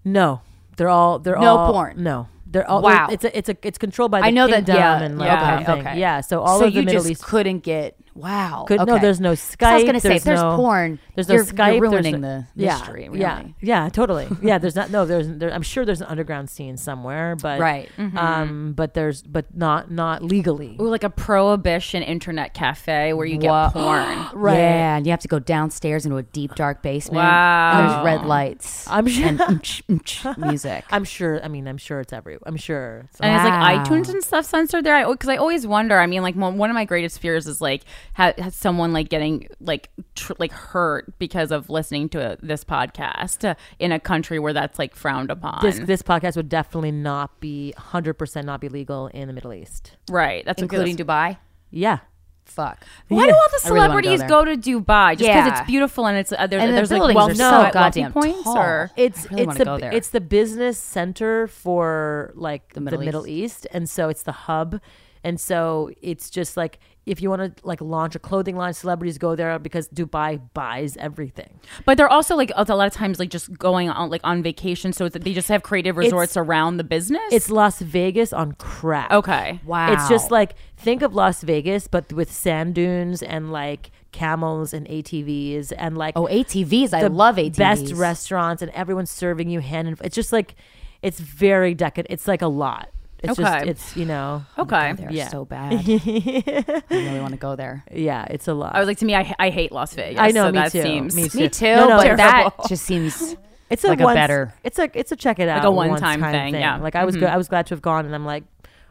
no, 0.05 0.41
they're 0.77 0.89
all 0.89 1.19
they're 1.19 1.37
No 1.39 1.57
all 1.57 1.73
porn. 1.73 2.03
No, 2.03 2.29
they're 2.47 2.69
all 2.69 2.83
Wow. 2.83 3.09
It's 3.11 3.25
a 3.25 3.37
it's 3.39 3.49
a 3.49 3.57
it's 3.63 3.79
controlled 3.79 4.11
by 4.11 4.21
the 4.21 4.27
I 4.27 4.31
know 4.31 4.47
that- 4.49 4.67
kingdom 4.67 4.77
yeah, 4.77 5.03
and 5.03 5.19
like 5.19 5.27
yeah, 5.29 5.41
that 5.41 5.67
thing. 5.67 5.87
okay. 5.87 5.99
Yeah, 6.01 6.21
so 6.21 6.41
all 6.41 6.59
so 6.59 6.67
of 6.67 6.73
the 6.75 6.81
you 6.81 6.87
Middle 6.87 7.03
just 7.03 7.11
East 7.13 7.23
couldn't 7.25 7.61
get. 7.61 7.99
Wow. 8.15 8.65
Could, 8.69 8.87
No, 8.87 8.99
there's 8.99 9.21
no 9.21 9.33
Skype. 9.33 9.67
I 9.67 9.75
was 9.75 9.85
gonna 9.85 10.01
say, 10.01 10.09
there's 10.11 10.21
if 10.21 10.25
there's 10.25 10.41
no, 10.41 10.57
porn, 10.57 10.99
There's 11.15 11.29
no 11.29 11.35
you're, 11.35 11.45
Skype. 11.45 11.73
You're 11.79 11.91
there's 11.91 12.05
ruining 12.05 12.21
no- 12.21 12.29
the 12.29 12.47
yeah, 12.63 12.79
mystery. 12.79 13.09
Yeah, 13.13 13.39
really. 13.41 13.55
yeah, 13.61 13.89
totally. 13.89 14.29
yeah, 14.43 14.59
there's 14.59 14.77
not. 14.77 14.91
No, 14.91 15.05
there's. 15.05 15.29
There, 15.29 15.53
I'm 15.53 15.63
sure 15.63 15.85
there's 15.85 16.01
an 16.01 16.07
underground 16.07 16.49
scene 16.51 16.77
somewhere, 16.77 17.35
but 17.35 17.59
Right. 17.61 17.89
Um, 17.99 18.73
but 18.75 18.95
there's, 18.95 19.23
but 19.23 19.57
not 19.57 19.91
not 19.91 20.23
legally. 20.23 20.77
Ooh, 20.81 20.89
like 20.89 21.03
a 21.05 21.11
prohibition 21.11 22.03
internet 22.03 22.55
cafe 22.55 23.13
where 23.13 23.27
you 23.27 23.37
get 23.39 23.51
Wha- 23.51 23.71
porn. 23.71 24.27
Right. 24.35 24.59
Yeah, 24.59 24.97
and 24.97 25.07
you 25.07 25.11
have 25.11 25.21
to 25.21 25.29
go 25.29 25.39
downstairs 25.39 26.05
into 26.07 26.17
a 26.17 26.23
deep 26.23 26.55
dark 26.55 26.83
basement. 26.83 27.17
Wow. 27.17 27.81
And 27.81 27.91
there's 27.91 28.05
red 28.05 28.27
lights. 28.27 28.87
I'm 28.89 29.07
sure. 29.07 29.27
and 29.27 29.39
umch, 29.41 29.83
umch 29.89 30.37
music. 30.39 30.85
I'm 30.91 31.05
sure. 31.05 31.43
I 31.43 31.49
mean, 31.49 31.67
I'm 31.67 31.79
sure 31.79 32.01
it's 32.01 32.13
every. 32.13 32.39
I'm 32.47 32.57
sure. 32.57 33.07
It's 33.11 33.21
And 33.21 33.35
is 33.35 33.43
Wow. 33.45 33.61
like 33.61 33.87
iTunes 33.87 34.09
and 34.09 34.23
stuff 34.23 34.45
censored 34.45 34.85
there? 34.85 34.95
I 34.95 35.05
Because 35.11 35.29
I, 35.29 35.37
always 35.37 35.67
wonder. 35.67 35.99
I 35.99 36.07
mean, 36.07 36.23
like 36.23 36.35
one 36.37 36.59
one 36.59 36.71
of 36.71 36.75
my 36.75 36.85
greatest 36.85 37.19
fears 37.21 37.47
is 37.47 37.61
like 37.61 37.83
ha- 38.15 38.35
has 38.39 38.55
someone 38.55 38.93
like 38.93 39.09
getting 39.09 39.49
like 39.61 39.91
tr- 40.15 40.35
like 40.39 40.53
hurt 40.53 41.19
because 41.19 41.51
of 41.51 41.71
listening 41.71 42.09
to 42.11 42.37
this 42.43 42.63
podcast 42.65 43.49
uh, 43.49 43.55
in 43.79 43.91
a 43.93 43.99
country 43.99 44.39
where 44.39 44.53
that's 44.53 44.79
like 44.79 44.95
frowned 44.95 45.31
upon. 45.31 45.61
this 45.63 45.79
this 45.81 46.03
podcast 46.03 46.37
would 46.37 46.49
definitely 46.49 46.93
not 46.93 47.41
be 47.41 47.73
100 47.77 48.15
percent 48.15 48.47
not 48.47 48.61
be 48.61 48.69
legal 48.69 49.09
in 49.09 49.27
the 49.29 49.33
Middle 49.35 49.53
East. 49.53 49.97
right. 50.11 50.45
That's 50.45 50.61
including 50.63 50.97
Dubai. 50.97 51.05
Dubai. 51.05 51.39
Yeah. 51.71 51.99
Fuck. 52.47 52.85
Why 53.09 53.27
do 53.27 53.33
all 53.33 53.41
the 53.53 53.67
I 53.67 53.69
really 53.71 53.79
wanna 53.89 53.89
go 53.89 54.09
celebrities 54.11 54.21
there. 54.21 54.29
go, 54.29 54.45
to 54.45 54.57
Dubai? 54.57 55.11
Just 55.17 55.21
because 55.21 55.47
Yeah. 55.47 55.59
it's 55.61 55.67
beautiful 55.67 56.07
and 56.07 56.19
it's 56.19 56.31
uh, 56.31 56.47
there, 56.47 56.61
And 56.61 56.71
the 56.71 56.75
there's 56.77 56.91
like 56.91 56.99
buildings 57.01 57.17
wealthy, 57.17 57.33
are 57.33 57.37
so 57.37 57.51
wealthy 57.63 57.73
goddamn 57.73 58.13
points 58.13 58.43
tall. 58.45 58.59
or 58.59 58.91
It's 58.97 59.21
I 59.27 59.29
really 59.31 59.43
it's 59.43 59.47
wanna 59.47 59.59
the 59.59 59.65
go 59.65 59.79
there. 59.79 59.93
it's 59.95 60.09
the 60.11 60.21
business 60.21 60.79
center 60.79 61.47
for 61.47 62.33
like 62.35 62.75
the 62.75 62.83
Middle 62.83 63.01
Middle, 63.01 63.27
East. 63.27 63.67
and 63.73 63.89
so 63.89 64.11
it's 64.11 64.23
the 64.25 64.33
hub, 64.33 64.79
and 65.25 65.41
so 65.41 65.91
it's 66.03 66.31
just 66.31 66.57
like 66.57 66.79
if 67.07 67.21
you 67.21 67.29
want 67.29 67.43
to 67.59 67.67
like 67.67 67.81
launch 67.83 68.15
a 68.15 68.19
clothing 68.19 68.57
line, 68.57 68.73
celebrities 68.73 69.19
go 69.19 69.35
there 69.37 69.59
because 69.59 69.89
Dubai 69.89 70.41
buys 70.55 70.97
everything. 70.97 71.61
But 71.85 71.99
they're 71.99 72.09
also 72.09 72.35
like 72.35 72.51
a 72.57 72.65
lot 72.75 72.87
of 72.87 72.95
times 72.95 73.19
like 73.19 73.29
just 73.29 73.53
going 73.59 73.91
on 73.91 74.09
like 74.11 74.23
on 74.25 74.43
vacation, 74.43 74.93
so 74.93 75.05
it's, 75.07 75.17
they 75.19 75.35
just 75.35 75.49
have 75.49 75.63
creative 75.63 75.97
resorts 75.99 76.37
around 76.37 76.77
the 76.79 76.85
business. 76.85 77.21
It's 77.31 77.51
Las 77.51 77.81
Vegas 77.81 78.33
on 78.33 78.53
crack. 78.53 79.11
okay. 79.13 79.61
Wow. 79.67 79.93
It's 79.93 80.09
just 80.09 80.31
like 80.31 80.55
think 80.79 81.03
of 81.03 81.15
Las 81.15 81.43
Vegas, 81.43 81.89
but 81.89 82.13
with 82.13 82.33
sand 82.33 82.75
dunes 82.75 83.23
and 83.23 83.53
like 83.53 83.91
camels 84.13 84.73
and 84.73 84.87
ATVs 84.87 85.73
and 85.77 85.99
like 85.99 86.17
Oh, 86.17 86.27
ATVs. 86.31 86.95
I 86.95 87.07
love 87.09 87.37
ATVs. 87.37 87.57
best 87.57 87.93
restaurants 87.93 88.63
and 88.63 88.71
everyone's 88.73 89.11
serving 89.11 89.51
you 89.51 89.61
hand 89.61 89.89
and 89.89 90.01
it's 90.03 90.15
just 90.15 90.33
like 90.33 90.55
it's 91.03 91.21
very 91.21 91.75
decadent. 91.75 92.11
It's 92.13 92.27
like 92.27 92.41
a 92.41 92.47
lot. 92.49 92.89
It's 93.25 93.37
just 93.39 93.55
Okay. 93.55 93.71
it's 93.71 93.97
you 93.97 94.05
know 94.05 94.45
Okay. 94.59 94.93
They're 94.93 95.11
Yeah. 95.13 95.29
so 95.29 95.45
bad. 95.45 95.73
I 95.87 96.83
really 96.91 97.21
want 97.21 97.33
to 97.33 97.39
go 97.39 97.57
there. 97.57 97.85
yeah, 97.93 98.27
it's 98.31 98.49
a 98.49 98.55
lot. 98.55 98.75
I 98.75 98.79
was 98.81 98.87
like, 98.87 98.99
to 98.99 99.05
me, 99.05 99.15
I, 99.15 99.35
I 99.39 99.51
hate 99.51 99.73
Las 99.73 99.95
Vegas. 99.95 100.21
I 100.21 100.31
know, 100.31 100.45
so 100.49 100.53
me 100.53 100.59
that 100.59 100.73
too. 100.73 100.83
Seems 100.83 101.15
Me 101.17 101.29
too. 101.29 101.39
Me 101.39 101.49
too, 101.49 101.65
No, 101.77 101.89
no, 101.89 101.97
but 101.97 102.07
it's- 102.07 102.17
that 102.19 102.51
just 102.69 102.85
seems 102.85 103.37
it's 103.71 103.85
a 103.85 103.89
like 103.89 104.01
a 104.01 104.05
once- 104.05 104.15
better- 104.17 104.55
It's 104.63 104.79
a 104.79 104.89
it's 104.99 105.13
a 105.13 105.17
check 105.17 105.39
it 105.39 105.49
out 105.49 105.65
a 105.65 105.71
one-time 105.71 106.21
kind 106.21 106.37
of 106.37 106.43
thing, 106.43 106.55
yeah. 106.55 106.77
Like 106.77 106.97
I 106.97 107.05
was 107.05 107.17
good. 107.17 107.25
I 107.29 107.37
was 107.37 107.49
glad 107.49 107.67
to 107.67 107.75
have 107.75 107.83
gone, 107.83 108.07
and 108.07 108.15
I'm 108.15 108.25
like, 108.27 108.45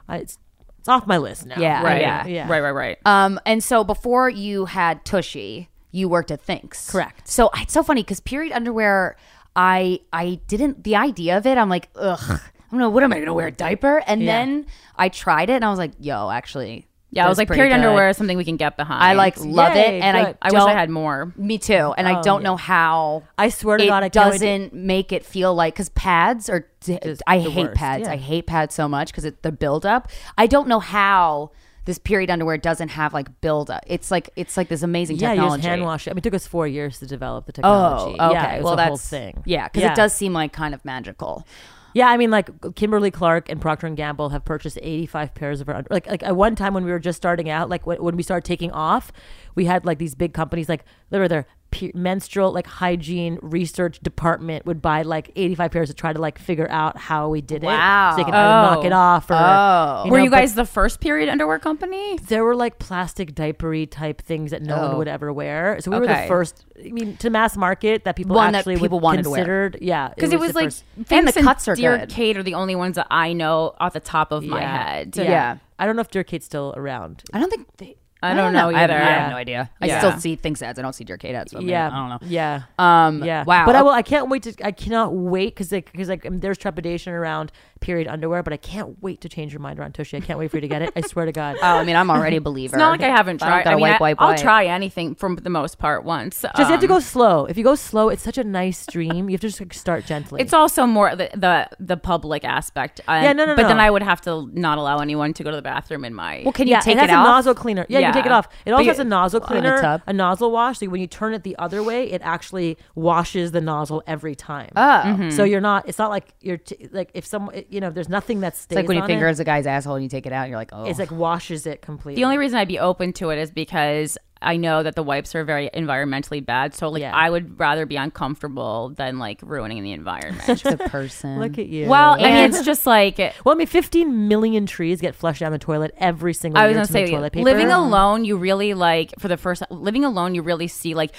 I, 0.10 0.18
it's 0.18 0.38
it's 0.80 0.90
off 0.90 1.08
my 1.08 1.18
list 1.18 1.46
now. 1.46 1.56
Yeah, 1.58 1.82
right. 1.82 2.02
yeah. 2.02 2.26
yeah. 2.28 2.50
Right. 2.50 2.60
Right. 2.60 2.72
Right. 2.72 2.98
Um, 3.06 3.40
and 3.46 3.64
so 3.64 3.86
before 3.86 4.30
you 4.30 4.66
had 4.66 5.06
Tushy, 5.06 5.70
you 5.92 6.10
worked 6.10 6.30
at 6.30 6.46
Thinx. 6.46 6.90
Correct. 6.92 7.26
So 7.28 7.50
it's 7.56 7.72
so 7.74 7.84
funny 7.84 8.04
because 8.04 8.20
period 8.20 8.52
underwear, 8.52 9.16
I 9.56 10.02
I 10.12 10.42
didn't 10.48 10.84
the 10.84 10.98
idea 10.98 11.38
of 11.38 11.46
it. 11.46 11.58
I'm 11.58 11.70
like, 11.70 11.88
ugh. 11.96 12.42
I'm 12.74 12.80
gonna 12.80 12.90
what 12.90 13.04
am 13.04 13.14
I 13.14 13.20
gonna 13.20 13.34
wear 13.34 13.48
a 13.48 13.52
diaper? 13.52 14.02
And 14.08 14.22
Yeah. 14.22 14.32
then 14.46 14.66
I 14.96 15.10
tried 15.10 15.50
it 15.50 15.54
and 15.54 15.66
I 15.66 15.70
was 15.70 15.78
like, 15.78 15.92
yo, 16.00 16.32
actually, 16.32 16.88
yeah. 17.12 17.24
I 17.26 17.30
was 17.30 17.38
like, 17.38 17.48
period 17.48 17.70
good. 17.70 17.76
underwear 17.76 18.10
is 18.10 18.18
something 18.18 18.36
we 18.36 18.44
can 18.44 18.58
get 18.58 18.78
behind. 18.78 19.04
I 19.04 19.14
like 19.14 19.38
love 19.40 19.76
Yay, 19.76 19.98
it, 20.00 20.02
and 20.04 20.18
I 20.18 20.24
good. 20.26 20.38
I 20.42 20.52
wish 20.52 20.62
I 20.64 20.72
had 20.74 20.90
more. 20.90 21.32
Me 21.38 21.60
too, 21.60 21.94
and 21.96 22.08
I 22.08 22.20
Oh, 22.20 22.24
don't 22.24 22.42
yeah. 22.42 22.50
know 22.50 22.56
how. 22.58 23.24
I 23.38 23.50
swear 23.50 23.78
to 23.78 23.84
it 23.84 23.88
God, 23.88 24.02
I 24.04 24.10
can't 24.10 24.26
wait 24.32 24.40
to- 24.40 24.46
doesn't 24.46 24.74
make 24.74 25.12
it 25.12 25.24
feel 25.24 25.54
like 25.54 25.76
because 25.76 25.90
pads 25.90 26.50
are. 26.50 26.68
Just 26.84 27.22
I 27.28 27.38
hate 27.40 27.68
worst, 27.68 27.76
pads. 27.76 28.04
yeah. 28.08 28.14
I 28.14 28.18
hate 28.18 28.48
pads 28.48 28.74
so 28.74 28.88
much 28.90 29.14
because 29.14 29.32
the 29.44 29.52
buildup. 29.52 30.10
I 30.38 30.48
don't 30.48 30.68
know 30.68 30.80
how 30.80 31.52
this 31.86 32.00
period 32.00 32.30
underwear 32.32 32.58
doesn't 32.58 32.90
have 32.90 33.14
like 33.14 33.42
buildup. 33.42 33.84
It's 33.86 34.10
like 34.10 34.30
it's 34.36 34.58
like 34.58 34.70
this 34.70 34.82
amazing 34.82 35.18
Yeah, 35.18 35.30
you 35.34 35.36
technology. 35.36 35.62
just 35.62 35.70
hand 35.70 35.84
wash 35.84 36.08
it. 36.08 36.10
I 36.10 36.14
mean, 36.14 36.20
it 36.20 36.24
took 36.24 36.34
us 36.34 36.48
four 36.48 36.66
years 36.68 36.98
to 37.00 37.06
develop 37.06 37.46
the 37.46 37.52
technology. 37.52 38.04
Oh, 38.04 38.12
technology. 38.14 38.38
okay. 38.38 38.48
Yeah, 38.48 38.54
it 38.54 38.58
was 38.58 38.64
well, 38.64 38.74
a 38.74 38.78
that's 38.78 38.88
whole 38.88 38.98
thing. 38.98 39.44
Yeah, 39.46 39.68
because 39.68 39.84
it 39.92 39.96
does 39.96 40.16
seem 40.16 40.34
like 40.34 40.52
kind 40.52 40.74
of 40.74 40.84
magical. 40.84 41.46
Yeah, 41.94 42.08
I 42.10 42.18
mean, 42.18 42.32
like 42.32 42.50
Kimberly 42.76 43.12
Clark 43.12 43.50
and 43.50 43.62
Procter 43.62 43.88
and 43.88 43.96
Gamble 43.96 44.30
have 44.30 44.44
purchased 44.44 44.80
85 44.82 45.36
pairs 45.36 45.62
of 45.62 45.70
our 45.70 45.84
like 45.90 46.08
like 46.08 46.24
at 46.24 46.36
one 46.36 46.56
time 46.56 46.74
when 46.74 46.84
we 46.84 46.92
were 46.92 47.00
just 47.00 47.18
starting 47.18 47.50
out, 47.50 47.70
like 47.70 47.86
when, 47.86 48.02
when 48.02 48.16
we 48.16 48.24
started 48.24 48.46
taking 48.46 48.72
off, 48.72 49.12
we 49.56 49.66
had 49.66 49.86
like 49.86 50.00
these 50.00 50.16
big 50.16 50.34
companies 50.34 50.68
like 50.68 50.86
literally 51.12 51.30
their 51.30 51.48
pe- 51.74 51.92
menstrual 51.94 52.52
like 52.54 52.68
hygiene 52.68 53.38
research 53.42 54.00
department 54.00 54.66
would 54.66 54.82
buy 54.82 55.02
like 55.02 55.32
85 55.36 55.72
pairs 55.72 55.90
to 55.90 55.94
try 55.94 56.14
to 56.14 56.22
like 56.22 56.40
figure 56.40 56.70
out 56.70 56.98
how 56.98 57.30
we 57.30 57.42
did 57.42 57.64
Wow. 57.64 58.10
it, 58.10 58.12
so 58.14 58.18
they 58.18 58.24
can 58.24 58.34
either 58.34 58.68
knock 58.76 58.78
Oh. 58.80 58.86
it 58.86 58.94
off 58.94 59.30
or. 59.30 59.34
Oh. 59.36 60.04
Were 60.10 60.18
know, 60.20 60.24
you 60.24 60.30
guys 60.30 60.56
the 60.56 60.66
first 60.66 61.00
period 61.02 61.30
underwear 61.30 61.60
company? 61.60 62.18
There 62.28 62.44
were 62.44 62.56
like 62.56 62.80
plastic 62.80 63.34
diapery 63.36 63.86
type 63.90 64.22
things 64.22 64.52
that 64.52 64.62
no 64.62 64.76
Oh. 64.76 64.88
one 64.90 64.98
would 65.00 65.08
oh. 65.08 65.12
ever 65.12 65.34
wear. 65.34 65.78
So 65.82 65.92
we 65.92 66.00
were 66.00 66.08
the 66.08 66.26
first. 66.28 66.66
I 66.80 66.90
mean, 66.92 67.18
to 67.18 67.30
mass 67.30 67.58
market 67.58 68.04
that 68.06 68.16
people 68.16 68.36
One 68.36 68.52
that 68.54 68.60
actually 68.60 68.76
people 68.78 69.00
would 69.00 69.04
wanted 69.04 69.24
to 69.24 69.30
wear. 69.30 69.72
Yeah, 69.82 70.10
Because 70.10 70.34
it, 70.34 70.40
was, 70.40 70.52
the 70.52 70.56
like 70.56 70.66
first- 70.68 70.84
And 71.10 71.28
the 71.28 71.32
Thinx 71.32 71.44
cuts 71.44 71.68
are 71.68 71.76
Dear 71.76 71.98
good. 72.00 72.10
Kate 72.10 72.38
are 72.38 72.44
the 72.44 72.54
only 72.56 72.76
ones 72.76 72.96
that 72.96 73.08
I 73.12 73.34
know 73.34 73.74
off 73.80 73.94
the 73.94 74.00
top 74.00 74.32
of 74.32 74.44
my 74.44 74.62
head. 74.62 75.16
Yeah. 75.16 75.24
Yeah. 75.24 75.58
I 75.80 75.86
don't 75.86 75.96
know 75.96 76.02
if 76.02 76.12
Dear 76.12 76.24
Kate's 76.24 76.46
still 76.46 76.74
around. 76.78 77.24
I 77.34 77.40
don't 77.40 77.50
think 77.50 77.68
they. 77.78 77.96
I 78.24 78.34
don't 78.34 78.54
know 78.54 78.70
I 78.70 78.80
have- 78.80 78.90
I 78.92 78.94
have 78.96 79.30
no 79.32 79.36
idea. 79.38 79.70
I 79.82 79.88
still 80.00 80.12
see 80.20 80.36
Thinx 80.38 80.62
ads. 80.62 80.80
I 80.80 80.82
don't 80.82 80.94
see 80.94 81.04
Kate 81.06 81.36
ads. 81.36 81.52
So 81.52 81.60
yeah, 81.60 81.88
I 81.92 81.96
don't 81.96 82.10
know. 82.10 82.20
Yeah, 82.24 82.62
Um, 82.80 83.24
yeah. 83.24 83.44
Wow. 83.44 83.66
But 83.66 83.76
I 83.76 83.82
will. 83.82 83.92
I 83.92 84.02
can't 84.02 84.30
wait 84.30 84.44
to. 84.44 84.54
I 84.64 84.72
cannot 84.72 85.14
wait 85.14 85.56
because 85.56 85.70
because 85.70 86.10
like 86.10 86.26
there's 86.30 86.58
trepidation 86.58 87.14
around 87.14 87.52
period 87.84 88.08
underwear, 88.08 88.42
but 88.44 88.54
I 88.54 88.58
can't 88.58 89.02
wait 89.04 89.22
to 89.22 89.30
change 89.30 89.52
your 89.54 89.60
mind 89.60 89.78
around 89.80 89.94
Tushy. 89.94 90.16
I 90.18 90.22
can't 90.22 90.40
wait 90.40 90.50
for 90.52 90.58
you 90.58 90.62
to 90.62 90.68
get 90.68 90.82
it. 90.82 90.92
I 90.96 91.02
swear 91.12 91.26
to 91.26 91.32
God. 91.32 91.58
Oh, 91.62 91.66
I 91.66 91.84
mean, 91.84 91.96
I'm 91.96 92.10
already 92.10 92.38
a 92.38 92.42
believer. 92.50 92.76
It's 92.76 92.80
not 92.80 92.92
like 92.92 93.02
I 93.02 93.10
haven't 93.10 93.38
If 93.42 93.44
I 93.44 93.46
don't 93.48 93.54
tried. 93.56 93.64
gotta 93.66 93.74
I 93.74 93.76
mean, 93.76 93.82
wipe, 93.82 93.96
I, 93.96 94.04
wipe, 94.04 94.22
I'll 94.22 94.28
wipe. 94.30 94.40
try 94.42 94.66
anything 94.66 95.16
for 95.16 95.36
the 95.36 95.50
most 95.50 95.78
part 95.80 96.04
once. 96.06 96.42
Just 96.42 96.58
you 96.58 96.66
have 96.66 96.80
to 96.80 96.86
Um, 96.86 96.94
go 96.94 97.00
slow. 97.00 97.46
If 97.46 97.58
you 97.58 97.64
go 97.64 97.76
slow, 97.76 98.10
it's 98.10 98.24
such 98.24 98.38
a 98.38 98.44
nice 98.44 98.86
dream. 98.86 99.30
You 99.30 99.34
have 99.34 99.42
to 99.42 99.48
just 99.48 99.60
like 99.60 99.74
start 99.74 100.06
gently. 100.06 100.42
It's 100.42 100.54
also 100.54 100.86
more 100.86 101.16
the 101.16 101.30
the, 101.36 101.68
the 101.80 101.98
public 101.98 102.44
aspect. 102.46 103.02
Uh, 103.08 103.20
Yeah, 103.24 103.34
no, 103.34 103.46
no, 103.46 103.56
But 103.56 103.68
then. 103.68 103.80
I 103.80 103.90
would 103.92 104.04
have 104.04 104.22
to 104.22 104.50
not 104.54 104.78
allow 104.78 105.00
anyone 105.00 105.34
to 105.34 105.44
go 105.44 105.50
to 105.52 105.56
the 105.58 105.62
bathroom 105.62 106.06
in 106.06 106.14
my. 106.14 106.42
Well, 106.46 106.54
can 106.54 106.68
you 106.68 106.72
yeah, 106.72 106.80
take 106.80 106.96
it 106.96 107.00
has 107.02 107.10
it 107.10 107.14
a 107.14 107.18
nozzle 107.18 107.54
cleaner. 107.54 107.86
Yeah, 107.90 108.00
you 108.00 108.06
can 108.06 108.14
take 108.14 108.26
it 108.26 108.32
off. 108.32 108.48
It 108.66 108.72
also 108.72 108.84
you- 108.84 108.90
has 108.90 109.00
a 109.00 109.04
nozzle 109.04 109.40
in 109.42 109.44
a 109.44 109.48
cleaner, 109.48 110.02
a 110.08 110.14
nozzle 110.14 110.52
wash. 110.52 110.80
So 110.80 110.88
when 110.88 111.02
you 111.02 111.08
turn 111.08 111.34
it 111.34 111.44
the 111.44 111.56
other 111.60 111.84
way, 111.84 112.10
it 112.12 112.22
actually 112.24 112.78
washes 112.96 113.52
the 113.52 113.62
nozzle 113.62 114.04
every 114.08 114.36
time. 114.36 114.72
Oh. 114.76 115.02
Mm-hmm. 115.06 115.30
So 115.32 115.44
you're 115.44 115.62
not. 115.62 115.88
It's 115.90 115.98
not 116.00 116.10
like 116.10 116.34
you're 116.42 116.58
t- 116.58 116.88
like 116.92 117.10
if 117.14 117.26
someone 117.26 117.56
you 117.74 117.82
know. 117.82 117.90
There's 117.90 118.10
nothing 118.10 118.40
that 118.42 118.56
stays. 118.56 118.66
It's 118.68 118.76
like 118.76 118.88
when 118.88 118.98
you 118.98 119.04
on 119.04 119.08
finger 119.08 119.28
it. 119.28 119.32
as 119.32 119.40
a 119.40 119.44
guy's 119.44 119.66
asshole 119.68 119.96
and 119.96 120.04
you 120.04 120.10
take 120.10 120.26
it 120.26 120.32
out, 120.34 120.44
and 120.44 120.50
you're 120.52 120.60
like, 120.60 120.70
oh. 120.74 120.86
It's 120.86 121.00
like 121.00 121.12
washes 121.12 121.66
it 121.66 121.82
completely. 121.82 122.22
the 122.22 122.26
only 122.26 122.38
reason 122.38 122.58
I'd 122.58 122.68
be 122.68 122.80
open 122.80 123.12
to 123.14 123.30
it 123.32 123.40
is 123.40 123.52
because 123.52 124.18
I 124.46 124.58
know 124.58 124.84
that 124.84 124.96
the 124.96 125.04
wipes 125.04 125.36
are 125.36 125.46
very 125.46 125.70
environmentally 125.74 126.46
bad. 126.46 126.74
So 126.76 126.90
like 126.90 127.00
Yeah. 127.00 127.16
I 127.16 127.30
would 127.30 127.58
rather 127.58 127.86
be 127.86 127.96
uncomfortable 127.96 128.90
than 128.90 129.18
like 129.18 129.40
ruining 129.42 129.84
the 129.84 129.94
environment. 129.94 130.46
the 130.64 130.78
person. 130.90 131.40
Look 131.40 131.58
at 131.58 131.68
you. 131.68 131.88
well, 131.88 132.16
I 132.16 132.18
mean, 132.18 132.26
And- 132.26 132.54
it's 132.54 132.66
just 132.66 132.86
like 132.86 133.18
well, 133.18 133.56
I 133.56 133.58
mean, 133.58 133.68
15 133.68 134.28
million 134.28 134.66
trees 134.66 135.00
get 135.00 135.16
flushed 135.16 135.40
down 135.40 135.52
the 135.54 135.60
toilet 135.60 135.94
every 135.98 136.34
single 136.34 136.60
I 136.62 136.68
was 136.68 136.74
to 136.74 136.76
gonna 136.94 137.00
make 137.00 137.08
say, 137.08 137.14
toilet 137.14 137.32
paper. 137.34 137.46
living 137.46 137.72
alone, 137.72 138.26
you 138.26 138.36
really 138.36 138.74
like 138.74 139.14
for 139.18 139.28
the 139.30 139.38
first 139.38 139.64
living 139.70 140.04
alone, 140.04 140.36
you 140.36 140.42
really 140.42 140.68
see 140.68 140.94
like 140.94 141.12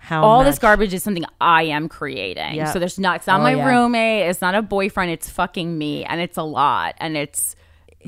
How 0.00 0.24
all 0.24 0.42
this 0.44 0.58
garbage 0.58 0.92
is 0.94 1.02
something 1.02 1.24
I 1.40 1.64
am 1.64 1.88
creating. 1.88 2.54
Yeah. 2.54 2.72
So 2.72 2.78
there's 2.78 2.98
not. 2.98 3.16
It's 3.16 3.26
not 3.26 3.40
Oh, 3.40 3.42
my 3.44 3.54
yeah. 3.54 3.68
roommate. 3.68 4.28
It's 4.28 4.40
not 4.40 4.54
a 4.54 4.62
boyfriend. 4.62 5.10
It's 5.12 5.28
fucking 5.28 5.76
me, 5.78 6.04
and 6.04 6.20
it's 6.20 6.36
a 6.36 6.42
lot, 6.42 6.94
and 6.98 7.16
it's 7.16 7.54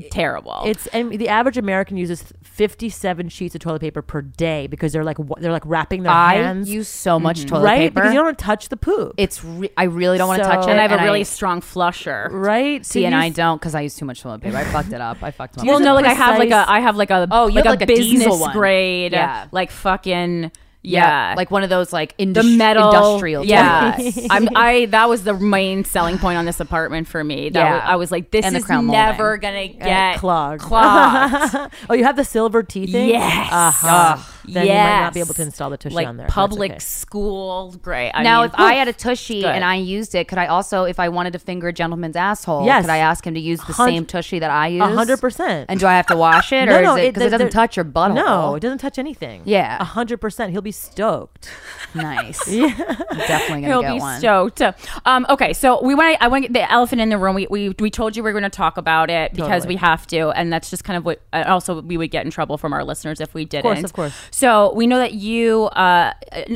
terrible. 0.09 0.63
It's 0.65 0.87
and 0.87 1.11
the 1.11 1.29
average 1.29 1.57
American 1.57 1.97
uses 1.97 2.33
57 2.41 3.29
sheets 3.29 3.53
of 3.53 3.61
toilet 3.61 3.79
paper 3.81 4.01
per 4.01 4.21
day 4.23 4.65
because 4.65 4.91
they're 4.91 5.03
like 5.03 5.17
they're 5.39 5.51
like 5.51 5.61
wrapping 5.65 6.01
their 6.01 6.11
I 6.11 6.35
hands 6.35 6.67
use 6.69 6.87
so 6.87 7.19
much 7.19 7.41
mm-hmm. 7.41 7.49
toilet 7.49 7.63
right 7.63 7.77
paper. 7.77 7.93
because 7.95 8.09
you 8.11 8.15
don't 8.17 8.25
want 8.25 8.37
to 8.39 8.43
touch 8.43 8.69
the 8.69 8.77
poop. 8.77 9.13
it's 9.17 9.43
re- 9.43 9.69
I 9.77 9.83
really 9.83 10.17
don't 10.17 10.27
want 10.27 10.41
to 10.41 10.47
touch 10.49 10.65
it. 10.67 10.71
and 10.71 10.79
I 10.79 10.87
have 10.87 10.99
a 10.99 11.03
really 11.03 11.19
I, 11.21 11.23
strong 11.23 11.61
flusher. 11.61 12.27
right. 12.31 12.83
see, 12.85 13.01
So 13.01 13.05
and 13.05 13.15
I 13.15 13.29
don't 13.29 13.59
because 13.59 13.75
I 13.75 13.81
use 13.81 13.95
too 13.95 14.05
much 14.05 14.21
toilet 14.21 14.41
paper. 14.41 14.57
I 14.57 14.63
fucked 14.63 14.93
it 14.93 14.99
up. 15.01 15.21
I 15.21 15.29
fucked 15.29 15.57
up. 15.59 15.65
Well, 15.65 15.79
no, 15.79 15.93
like 15.93 16.05
I 16.05 16.13
have 16.13 16.39
like 16.39 16.49
a 16.51 16.65
I 16.67 16.79
have 16.79 16.95
like 16.95 17.11
a 17.11 17.27
Oh, 17.29 17.47
you 17.47 17.55
like 17.55 17.65
have 17.65 17.75
a 17.75 17.77
like 17.79 17.81
a 17.83 17.85
diesel 17.85 18.13
business 18.31 18.41
one. 18.41 18.51
grade, 18.53 19.11
Yeah. 19.13 19.47
like 19.51 19.69
fucking 19.69 20.51
yeah, 20.83 21.33
like 21.37 21.49
one 21.49 21.63
of 21.63 21.69
those 21.69 21.91
like 21.93 22.15
the 22.17 22.43
metal 22.43 22.89
industrial. 22.91 23.45
Yeah. 23.45 23.97
I'm 24.29 24.49
I 24.55 24.85
that 24.87 25.07
was 25.09 25.23
the 25.23 25.33
main 25.33 25.85
selling 25.85 26.17
point 26.17 26.37
on 26.37 26.45
this 26.45 26.59
apartment 26.59 27.07
for 27.07 27.23
me. 27.23 27.49
That 27.49 27.59
Yeah. 27.59 27.73
was, 27.75 27.81
I 27.85 27.95
was 27.95 28.11
like, 28.11 28.31
this 28.31 28.45
And 28.45 28.55
is 28.55 28.67
never 28.69 29.37
gonna 29.37 29.61
Uh, 29.63 29.83
get 29.83 30.17
clogged. 30.17 30.61
clogged. 30.61 31.71
oh, 31.89 31.93
you 31.93 32.03
have 32.03 32.15
the 32.17 32.25
silver 32.25 32.63
teething. 32.63 33.07
Yes. 33.09 33.49
Uh-huh. 33.51 34.17
Then 34.45 34.67
you 34.67 34.73
might 34.73 34.99
not 35.01 35.13
be 35.13 35.19
able 35.19 35.33
to 35.33 35.41
install 35.41 35.69
the 35.69 35.77
tushy 35.77 35.95
like 35.95 36.07
on 36.07 36.17
there. 36.17 36.27
Public 36.27 36.71
okay. 36.71 36.79
school, 36.79 37.73
great. 37.81 38.11
I 38.13 38.23
now, 38.23 38.41
mean, 38.41 38.49
if 38.49 38.59
I 38.59 38.73
had 38.73 38.87
a 38.87 38.93
tushy 38.93 39.41
Good. 39.41 39.49
and 39.49 39.63
I 39.63 39.75
used 39.75 40.15
it, 40.15 40.27
could 40.27 40.37
I 40.37 40.47
also, 40.47 40.83
if 40.83 40.99
I 40.99 41.09
wanted 41.09 41.33
to 41.33 41.39
finger 41.39 41.67
a 41.69 41.73
gentleman's 41.73 42.15
asshole, 42.15 42.65
Yes. 42.65 42.83
could 42.83 42.89
I 42.89 42.97
ask 42.97 43.25
him 43.25 43.33
to 43.33 43.39
use 43.39 43.61
the 43.61 43.73
same 43.73 44.05
tushy 44.05 44.39
that 44.39 44.51
I 44.51 44.67
use? 44.67 44.81
A 44.81 44.87
hundred 44.87 45.21
percent. 45.21 45.69
And 45.69 45.79
do 45.79 45.87
I 45.87 45.93
have 45.93 46.07
to 46.07 46.17
wash 46.17 46.51
it, 46.51 46.69
or 46.69 46.81
is 46.81 46.95
it 46.97 47.13
because 47.13 47.27
it, 47.27 47.29
doesn't 47.29 47.51
touch 47.51 47.75
your 47.75 47.85
butthole? 47.85 48.15
No, 48.15 48.55
it 48.55 48.59
doesn't 48.59 48.79
touch 48.79 48.97
anything. 48.97 49.43
Yeah. 49.45 49.77
a 49.79 49.85
hundred 49.85 50.19
percent. 50.19 50.51
He'll 50.51 50.61
be 50.61 50.71
stoked. 50.71 51.49
Nice. 51.95 52.47
Yeah, 52.47 52.65
I'm 53.11 53.17
definitely 53.19 53.61
gonna 53.61 53.67
He'll 53.67 53.81
get 53.83 53.93
be 53.93 53.99
one. 53.99 54.19
stoked. 54.19 54.63
Um, 55.05 55.27
okay, 55.29 55.53
so 55.53 55.79
we 55.83 55.93
want. 55.93 56.17
I 56.21 56.27
want 56.27 56.51
the 56.51 56.71
elephant 56.71 57.01
in 57.01 57.09
the 57.09 57.19
room. 57.19 57.35
We 57.35 57.45
we, 57.49 57.69
we 57.79 57.91
told 57.91 58.17
you 58.17 58.23
we 58.23 58.29
are 58.31 58.33
going 58.33 58.43
to 58.43 58.49
talk 58.49 58.77
about 58.77 59.09
it 59.11 59.31
because 59.33 59.61
Totally. 59.61 59.75
we 59.75 59.77
have 59.77 60.07
to, 60.07 60.29
and 60.29 60.51
that's 60.51 60.71
just 60.71 60.83
kind 60.83 60.97
of 60.97 61.05
what. 61.05 61.21
Uh, 61.31 61.43
also, 61.45 61.81
we 61.81 61.97
would 61.97 62.09
get 62.09 62.25
in 62.25 62.31
trouble 62.31 62.57
from 62.57 62.73
our 62.73 62.83
listeners 62.83 63.21
if 63.21 63.33
we 63.33 63.45
didn't. 63.45 63.65
Of 63.65 63.75
course, 63.75 63.83
of 63.83 63.93
course. 63.93 64.13
So 64.33 64.73
we 64.73 64.87
know 64.87 64.97
that 64.97 65.13
you, 65.13 65.65
uh, 65.65 66.13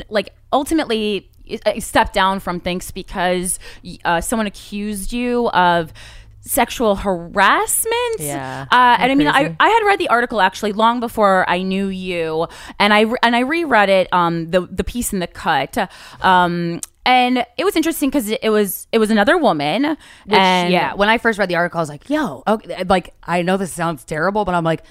like, 0.08 0.30
ultimately 0.52 1.30
uh, 1.64 1.78
stepped 1.78 2.12
down 2.12 2.40
from 2.40 2.60
Thinx 2.60 2.92
because 2.92 3.60
uh, 4.04 4.20
someone 4.20 4.48
accused 4.48 5.12
you 5.12 5.48
of 5.50 5.92
sexual 6.40 6.96
harassment. 6.96 8.18
Yeah. 8.18 8.66
Uh, 8.70 8.96
and 8.98 9.12
I 9.12 9.14
mean, 9.14 9.28
I. 9.28 9.54
I 9.60 9.68
had 9.68 9.86
read 9.86 10.00
the 10.00 10.08
article 10.08 10.40
actually 10.40 10.72
long 10.72 10.98
before 10.98 11.48
I 11.48 11.62
knew 11.62 11.86
you, 11.86 12.48
and 12.80 12.92
I 12.92 13.04
and 13.22 13.36
I 13.36 13.40
reread 13.40 13.88
it, 13.88 14.12
um, 14.12 14.50
the 14.50 14.62
the 14.62 14.82
piece 14.82 15.12
in 15.12 15.20
the 15.20 15.26
cut, 15.28 15.78
um, 16.20 16.80
and 17.06 17.46
it 17.56 17.64
was 17.64 17.76
interesting 17.76 18.10
because 18.10 18.28
it, 18.28 18.40
it 18.42 18.50
was 18.50 18.88
it 18.90 18.98
was 18.98 19.10
another 19.10 19.38
woman, 19.38 19.84
Which, 19.84 19.98
and 20.26 20.72
yeah, 20.72 20.94
when 20.94 21.08
I 21.08 21.18
first 21.18 21.38
read 21.38 21.48
the 21.48 21.56
article, 21.56 21.78
I 21.78 21.82
was 21.82 21.88
like, 21.88 22.10
"Yo, 22.10 22.42
okay." 22.46 22.82
Like, 22.84 23.14
I 23.22 23.42
know 23.42 23.56
this 23.56 23.72
sounds 23.72 24.04
terrible, 24.04 24.44
but 24.44 24.54
I'm 24.54 24.64
like, 24.64 24.82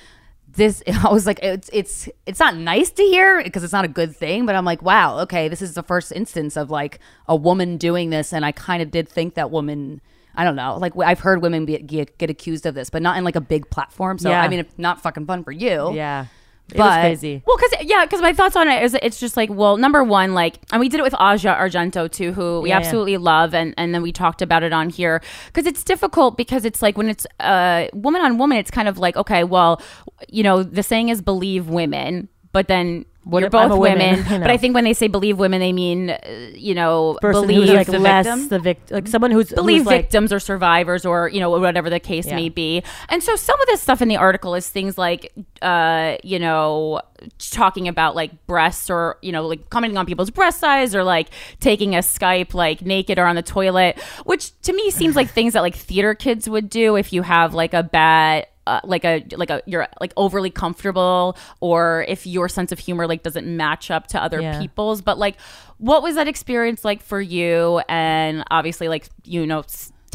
this. 0.58 0.84
I 1.04 1.10
was 1.10 1.26
like, 1.26 1.40
it's 1.42 1.70
it's 1.72 2.10
it's 2.26 2.40
not 2.40 2.58
nice 2.58 2.92
to 2.92 3.04
hear 3.04 3.42
because 3.42 3.64
it's 3.64 3.74
not 3.74 3.86
a 3.86 3.88
good 3.88 4.16
thing. 4.16 4.46
But 4.46 4.56
I'm 4.56 4.66
like, 4.66 4.82
wow, 4.82 5.20
okay, 5.22 5.48
this 5.48 5.62
is 5.62 5.74
the 5.74 5.84
first 5.84 6.12
instance 6.12 6.58
of 6.58 6.70
like 6.70 7.00
a 7.28 7.36
woman 7.36 7.78
doing 7.78 8.10
this, 8.10 8.34
and 8.34 8.46
I 8.46 8.52
kind 8.52 8.82
of 8.82 8.92
did 8.92 9.08
think 9.08 9.36
that 9.36 9.50
woman. 9.52 10.02
I 10.36 10.44
don't 10.44 10.56
know. 10.56 10.78
Like 10.78 10.94
I've 10.98 11.20
heard 11.20 11.42
women 11.42 11.66
be, 11.66 11.80
get, 11.80 12.16
get 12.20 12.30
accused 12.30 12.68
of 12.68 12.76
this, 12.76 12.92
but 12.92 13.02
not 13.02 13.18
in 13.18 13.24
like 13.24 13.36
a 13.36 13.42
big 13.42 13.72
platform. 13.72 14.20
So 14.20 14.30
Yeah. 14.30 14.44
I 14.44 14.48
mean, 14.48 14.60
it's 14.60 14.78
not 14.78 15.02
fucking 15.02 15.26
fun 15.26 15.44
for 15.44 15.52
you. 15.52 15.94
Yeah, 15.96 16.28
it 16.72 16.77
But- 16.77 16.99
crazy. 17.02 17.41
Well, 17.45 17.57
because 17.57 17.85
yeah, 17.88 18.03
because 18.06 18.22
my 18.22 18.34
thoughts 18.34 18.56
on 18.56 18.68
it 18.68 18.84
is 18.84 18.95
it's 19.02 19.19
just 19.19 19.38
like 19.38 19.49
well, 19.49 19.77
number 19.77 20.03
one, 20.03 20.34
like, 20.34 20.56
and 20.72 20.80
we 20.80 20.89
did 20.89 20.99
it 20.99 21.03
with 21.03 21.15
Asia 21.15 21.56
Argento 21.60 22.11
too, 22.11 22.34
who 22.34 22.61
we 22.61 22.69
Yeah, 22.69 22.80
yeah. 22.80 22.85
absolutely 22.85 23.18
love, 23.18 23.53
and 23.53 23.73
and 23.77 23.94
then 23.94 24.02
we 24.02 24.11
talked 24.11 24.41
about 24.41 24.64
it 24.64 24.73
on 24.73 24.89
here 24.89 25.22
because 25.48 25.65
it's 25.65 25.84
difficult 25.84 26.38
because 26.38 26.65
it's 26.65 26.81
like 26.81 26.98
when 26.98 27.10
it's 27.10 27.26
uh 27.39 27.88
woman 27.94 28.22
on 28.22 28.38
woman, 28.38 28.57
it's 28.57 28.72
kind 28.72 28.88
of 28.88 28.98
like 28.98 29.15
okay, 29.18 29.44
well, 29.44 29.81
you 30.30 30.44
know, 30.44 30.64
the 30.64 30.84
saying 30.84 31.10
is 31.10 31.22
believe 31.22 31.68
women, 31.69 32.27
but 32.52 32.68
then. 32.68 33.06
What 33.30 33.41
you're 33.41 33.49
both 33.49 33.78
women, 33.78 34.26
I 34.26 34.38
know. 34.38 34.44
but 34.44 34.52
I 34.52 34.58
think 34.58 34.74
when 34.74 34.84
they 34.84 34.94
say 34.94 35.08
believe 35.08 35.38
women, 35.38 35.60
they 35.60 35.74
mean, 35.74 36.12
uh, 36.12 36.18
you 36.54 36.74
know, 36.74 37.18
Person 37.22 37.48
believe 37.48 37.70
like 37.74 37.88
the 37.88 37.99
less 37.99 38.26
victim 38.26 38.48
the 38.49 38.60
victim, 38.60 38.95
like 38.95 39.08
someone 39.08 39.32
who's 39.32 39.52
believe 39.52 39.80
who's 39.80 39.88
like, 39.88 40.04
victims 40.04 40.32
or 40.32 40.40
survivors 40.40 41.06
or 41.06 41.28
you 41.30 41.40
know 41.40 41.49
whatever 41.49 41.90
the 41.90 41.99
case 41.99 42.28
Yeah. 42.28 42.36
may 42.36 42.49
be 42.49 42.84
and 43.10 43.22
so 43.22 43.36
some 43.36 43.60
of 43.60 43.68
this 43.68 43.82
stuff 43.82 44.02
in 44.02 44.08
the 44.08 44.18
article 44.18 44.56
is 44.56 44.70
things 44.70 44.98
like 44.98 45.34
uh 45.62 46.16
you 46.24 46.40
know 46.40 47.02
talking 47.40 47.88
about 47.88 48.16
like 48.16 48.45
breasts 48.48 48.90
or 48.90 49.18
you 49.22 49.32
know 49.32 49.45
like 49.48 49.70
commenting 49.70 49.98
on 49.98 50.06
people's 50.06 50.30
breast 50.30 50.60
size 50.60 50.95
or 50.95 51.04
like 51.04 51.28
taking 51.60 51.95
a 51.95 51.99
skype 51.99 52.54
like 52.54 52.82
naked 52.82 53.18
or 53.20 53.26
on 53.26 53.36
the 53.36 53.41
toilet 53.41 53.99
which 54.26 54.60
to 54.62 54.72
me 54.74 54.90
seems 54.91 55.16
like 55.16 55.30
things 55.30 55.54
that 55.54 55.62
like 55.62 55.76
theater 55.76 56.14
kids 56.14 56.48
would 56.48 56.70
do 56.70 56.95
if 56.95 57.12
you 57.12 57.24
have 57.24 57.54
like 57.54 57.74
a 57.74 57.84
bad 57.84 58.45
uh, 58.68 58.81
like 58.84 59.03
a 59.06 59.26
like 59.35 59.49
a 59.49 59.61
you're 59.65 59.88
like 60.02 60.14
overly 60.18 60.49
comfortable 60.49 61.38
or 61.61 62.06
if 62.07 62.27
your 62.27 62.48
sense 62.49 62.72
of 62.72 62.80
humor 62.80 63.07
like 63.07 63.23
doesn't 63.23 63.48
match 63.48 63.89
up 63.89 64.07
to 64.07 64.22
other 64.22 64.41
Yeah. 64.41 64.60
people's 64.60 65.02
but 65.02 65.18
like 65.18 65.39
what 65.77 66.03
was 66.03 66.15
that 66.15 66.27
experience 66.27 66.84
like 66.85 67.02
for 67.02 67.22
you 67.22 67.81
and 67.89 68.44
obviously 68.52 68.88
like 68.88 69.07
you 69.23 69.45
know 69.48 69.64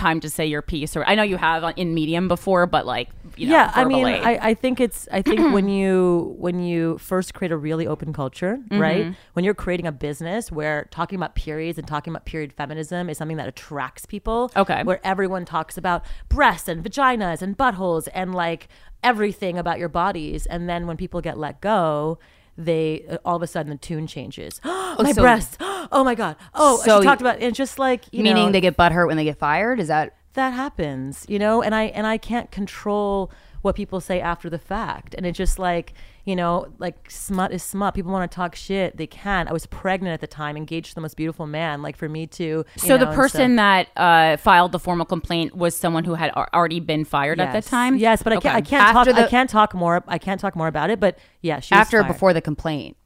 time 0.02 0.18
to 0.20 0.28
say 0.36 0.44
your 0.54 0.62
piece 0.72 0.96
or 0.96 1.02
i 1.10 1.14
know 1.14 1.22
you 1.32 1.36
have 1.36 1.62
on- 1.64 1.74
in 1.76 1.94
medium 1.94 2.26
before 2.28 2.66
but 2.66 2.84
like 2.94 3.08
you 3.36 3.46
know, 3.46 3.52
yeah 3.54 3.72
i 3.74 3.84
mean. 3.84 4.04
I, 4.06 4.32
I 4.50 4.54
think 4.54 4.80
it's 4.86 5.08
i 5.12 5.20
think 5.22 5.40
when 5.56 5.68
you 5.68 6.34
when 6.38 6.56
you 6.70 6.98
first 6.98 7.34
create 7.34 7.52
a 7.52 7.56
really 7.68 7.86
open 7.86 8.12
culture 8.12 8.54
Mm-hmm. 8.62 8.80
right 8.80 9.14
when 9.34 9.44
you're 9.44 9.54
creating 9.64 9.86
a 9.86 9.92
business 9.92 10.50
where 10.58 10.88
talking 10.90 11.16
about 11.16 11.34
periods 11.34 11.78
and 11.78 11.86
talking 11.86 12.12
about 12.12 12.24
period 12.26 12.52
feminism 12.52 13.08
is 13.10 13.16
something 13.18 13.36
that 13.38 13.48
attracts 13.48 14.04
people 14.06 14.50
Okay. 14.56 14.82
where 14.82 15.00
everyone 15.04 15.44
talks 15.44 15.78
about 15.78 16.04
breasts 16.28 16.68
and 16.68 16.82
vaginas 16.84 17.40
and 17.42 17.56
buttholes 17.56 18.08
and 18.12 18.34
like 18.34 18.68
everything 19.04 19.56
about 19.58 19.78
your 19.78 19.88
bodies 19.88 20.46
and 20.46 20.68
then 20.68 20.86
when 20.88 20.96
people 20.96 21.20
get 21.20 21.38
let 21.38 21.60
go 21.60 22.18
they 22.56 23.04
uh, 23.08 23.18
all 23.24 23.36
of 23.36 23.42
a 23.42 23.46
sudden 23.46 23.70
the 23.70 23.76
tune 23.78 24.06
changes. 24.06 24.60
My 24.64 25.12
so- 25.12 25.22
breasts. 25.22 25.56
Oh 25.94 26.04
my 26.04 26.14
god. 26.14 26.36
Oh 26.54 26.80
So 26.84 27.00
she 27.00 27.04
talked 27.06 27.20
about 27.20 27.42
it's 27.42 27.58
just 27.58 27.78
like 27.78 28.04
you 28.12 28.22
Meaning 28.22 28.46
know, 28.46 28.52
they 28.52 28.60
get 28.62 28.76
butthurt 28.78 29.08
when 29.08 29.16
they 29.16 29.24
get 29.24 29.36
fired. 29.38 29.78
Is 29.78 29.88
that 29.88 30.14
that 30.34 30.50
happens 30.54 31.26
you 31.28 31.38
know? 31.38 31.60
And 31.60 31.74
i 31.74 31.84
and 31.84 32.06
i 32.06 32.16
can't 32.16 32.50
control 32.50 33.30
what 33.62 33.74
people 33.74 34.01
say 34.01 34.20
after 34.20 34.51
the 34.51 34.59
fact. 34.59 35.14
And 35.16 35.24
it's 35.26 35.39
just 35.39 35.59
like 35.59 35.94
you 36.24 36.36
know 36.36 36.66
like 36.78 37.10
smut 37.10 37.52
is 37.52 37.62
smut. 37.62 37.94
People 37.94 38.12
want 38.12 38.30
to 38.30 38.34
talk 38.34 38.55
shit. 38.55 38.97
They 38.97 39.06
can 39.06 39.48
i 39.48 39.52
was 39.52 39.66
pregnant 39.66 40.12
at 40.14 40.20
the 40.20 40.26
time 40.26 40.56
engaged 40.56 40.90
to 40.90 40.94
the 40.94 41.01
most 41.01 41.16
beautiful 41.16 41.47
man. 41.47 41.82
Like 41.82 41.97
for 41.97 42.09
me 42.09 42.26
to 42.28 42.64
so 42.76 42.89
know, 42.89 42.98
the 42.98 43.06
person 43.06 43.56
that 43.56 43.89
uh, 43.97 44.36
filed 44.36 44.72
the 44.72 44.78
formal 44.78 45.06
complaint 45.06 45.56
was 45.56 45.74
someone 45.76 46.05
who 46.05 46.14
had 46.14 46.30
al- 46.36 46.48
already 46.52 46.80
been 46.80 47.05
fired 47.05 47.40
at 47.40 47.52
Yes. 47.55 47.64
the 47.64 47.70
time? 47.70 47.97
Yes 47.97 48.22
but 48.22 48.32
i 48.32 48.36
can't 48.36 48.56
i 48.56 48.60
can't 48.60 48.93
talk 48.93 49.06
After 49.09 49.20
i 49.22 49.26
can't 49.28 49.51
talk 49.51 49.74
more 49.74 50.05
i 50.06 50.18
can't 50.18 50.40
talk 50.40 50.55
more 50.56 50.68
about 50.68 50.90
it 50.90 51.01
but 51.01 51.18
yeah 51.40 51.60
she 51.60 51.74
after 51.74 52.02
before 52.05 52.32
the 52.32 52.40
complaint? 52.40 52.97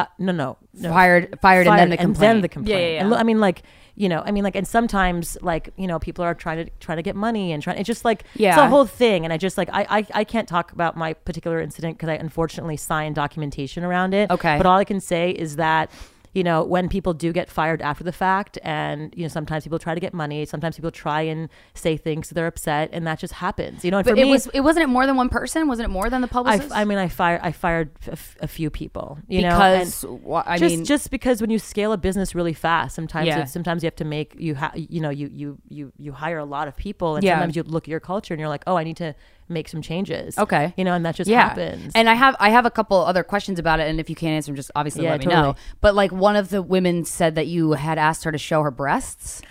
Uh, 0.00 0.06
no 0.18 0.32
no 0.32 0.56
no 0.74 0.90
Fired, 0.90 1.38
fired, 1.40 1.66
and 1.66 1.78
then 1.78 1.90
the 1.90 1.96
complaint. 1.96 2.20
then 2.20 2.40
the 2.42 2.48
complaint. 2.48 2.80
Yeah, 2.80 2.86
yeah, 2.86 2.92
yeah. 2.94 3.00
And 3.00 3.10
lo- 3.10 3.16
I 3.18 3.22
mean, 3.22 3.40
like 3.40 3.62
you 3.94 4.08
know, 4.08 4.22
I 4.24 4.30
mean, 4.30 4.44
like, 4.44 4.54
and 4.54 4.66
sometimes 4.66 5.36
like 5.42 5.70
you 5.76 5.86
know, 5.88 5.98
people 5.98 6.24
are 6.24 6.34
trying 6.34 6.64
to 6.64 6.70
trying 6.78 6.98
to 6.98 7.02
get 7.02 7.16
money 7.16 7.50
and 7.52 7.60
trying. 7.62 7.78
It's 7.78 7.86
just 7.86 8.04
like 8.04 8.22
yeah. 8.34 8.50
it's 8.50 8.58
Yeah. 8.58 8.66
a 8.66 8.68
whole 8.68 8.86
thing. 8.86 9.24
And 9.24 9.32
I 9.32 9.36
just 9.38 9.58
like 9.58 9.68
I 9.72 9.86
I, 9.98 10.06
I 10.20 10.24
can't 10.24 10.46
talk 10.48 10.70
about 10.72 10.96
my 10.96 11.14
particular 11.14 11.60
incident 11.60 11.96
because 11.96 12.08
I 12.08 12.14
unfortunately 12.14 12.76
signed 12.76 13.16
documentation 13.16 13.82
around 13.84 14.14
it. 14.14 14.30
Okay. 14.30 14.56
but 14.56 14.66
all 14.66 14.78
I 14.78 14.84
can 14.84 15.00
say 15.00 15.30
is 15.32 15.56
that 15.56 15.90
you 16.34 16.44
know, 16.44 16.62
when 16.62 16.88
people 16.88 17.14
do 17.14 17.32
get 17.32 17.48
fired 17.50 17.80
after 17.82 18.04
the 18.04 18.12
fact, 18.12 18.58
and 18.62 19.12
you 19.16 19.22
know, 19.22 19.28
sometimes 19.28 19.64
people 19.64 19.78
try 19.78 19.94
to 19.94 20.00
get 20.00 20.12
money, 20.14 20.44
sometimes 20.44 20.76
people 20.76 20.90
try 20.90 21.22
and 21.22 21.48
say 21.74 21.96
things 21.96 22.28
so 22.28 22.34
they're 22.34 22.46
upset, 22.46 22.90
and 22.92 23.06
that 23.06 23.18
just 23.18 23.34
happens. 23.34 23.84
You 23.84 23.90
know, 23.90 23.98
and 23.98 24.04
But 24.04 24.12
for 24.14 24.20
it 24.20 24.24
me, 24.24 24.30
was 24.30 24.46
it 24.54 24.60
wasn't 24.60 24.84
it 24.84 24.88
more 24.88 25.06
than 25.06 25.16
one 25.16 25.28
person? 25.28 25.68
Wasn't 25.68 25.86
it 25.88 25.90
more 25.90 26.10
than 26.10 26.20
the 26.20 26.28
I, 26.28 26.30
publicist? 26.30 26.74
I 26.74 26.84
mean, 26.84 26.98
I 26.98 27.08
fired 27.08 27.40
I 27.42 27.52
fired 27.52 27.90
a, 28.06 28.12
f- 28.12 28.36
a 28.40 28.48
few 28.48 28.70
people. 28.70 29.18
You 29.28 29.42
know, 29.42 29.50
because 29.50 30.04
wha- 30.04 30.44
I 30.46 30.58
just 30.58 30.76
mean, 30.76 30.84
just 30.84 31.10
because 31.10 31.40
when 31.40 31.50
you 31.50 31.58
scale 31.58 31.92
a 31.92 31.96
business 31.98 32.34
really 32.34 32.52
fast, 32.54 32.94
sometimes 32.94 33.26
Yeah. 33.26 33.40
it's, 33.42 33.52
sometimes 33.52 33.82
you 33.82 33.86
have 33.86 33.96
to 33.96 34.04
make 34.04 34.34
you 34.38 34.54
ha- 34.54 34.72
you 34.74 35.00
know 35.00 35.10
you 35.10 35.28
you 35.32 35.58
you 35.68 35.92
you 35.98 36.12
hire 36.12 36.38
a 36.38 36.44
lot 36.44 36.68
of 36.68 36.76
people, 36.76 37.16
and 37.16 37.24
Yeah. 37.24 37.34
sometimes 37.34 37.56
you 37.56 37.62
look 37.62 37.84
at 37.84 37.88
your 37.88 38.00
culture 38.00 38.34
and 38.34 38.38
you're 38.40 38.48
like, 38.48 38.64
oh, 38.66 38.76
I 38.76 38.84
need 38.84 38.96
to 38.98 39.14
make 39.48 39.68
some 39.68 39.82
changes. 39.82 40.38
Okay. 40.38 40.72
you 40.76 40.84
know, 40.84 40.94
and 40.94 41.04
that 41.06 41.14
just 41.14 41.30
yeah. 41.30 41.48
happens. 41.48 41.92
And 41.94 42.08
I 42.08 42.14
have 42.14 42.36
I 42.38 42.50
have 42.50 42.66
a 42.66 42.70
couple 42.70 42.98
other 42.98 43.22
questions 43.24 43.58
about 43.58 43.80
it, 43.80 43.88
and 43.88 44.00
if 44.00 44.08
you 44.10 44.16
can't 44.16 44.32
answer 44.32 44.48
them, 44.50 44.56
just 44.56 44.70
obviously 44.76 45.04
Yeah, 45.04 45.12
let 45.12 45.20
me 45.20 45.26
totally. 45.26 45.42
know. 45.42 45.56
But 45.80 45.94
like 45.94 46.12
one 46.12 46.36
of 46.36 46.50
the 46.50 46.62
women 46.62 47.04
said 47.04 47.34
that 47.36 47.46
you 47.46 47.72
had 47.72 47.98
asked 47.98 48.24
her 48.24 48.32
to 48.32 48.38
show 48.38 48.62
her 48.62 48.70
breasts. 48.70 49.42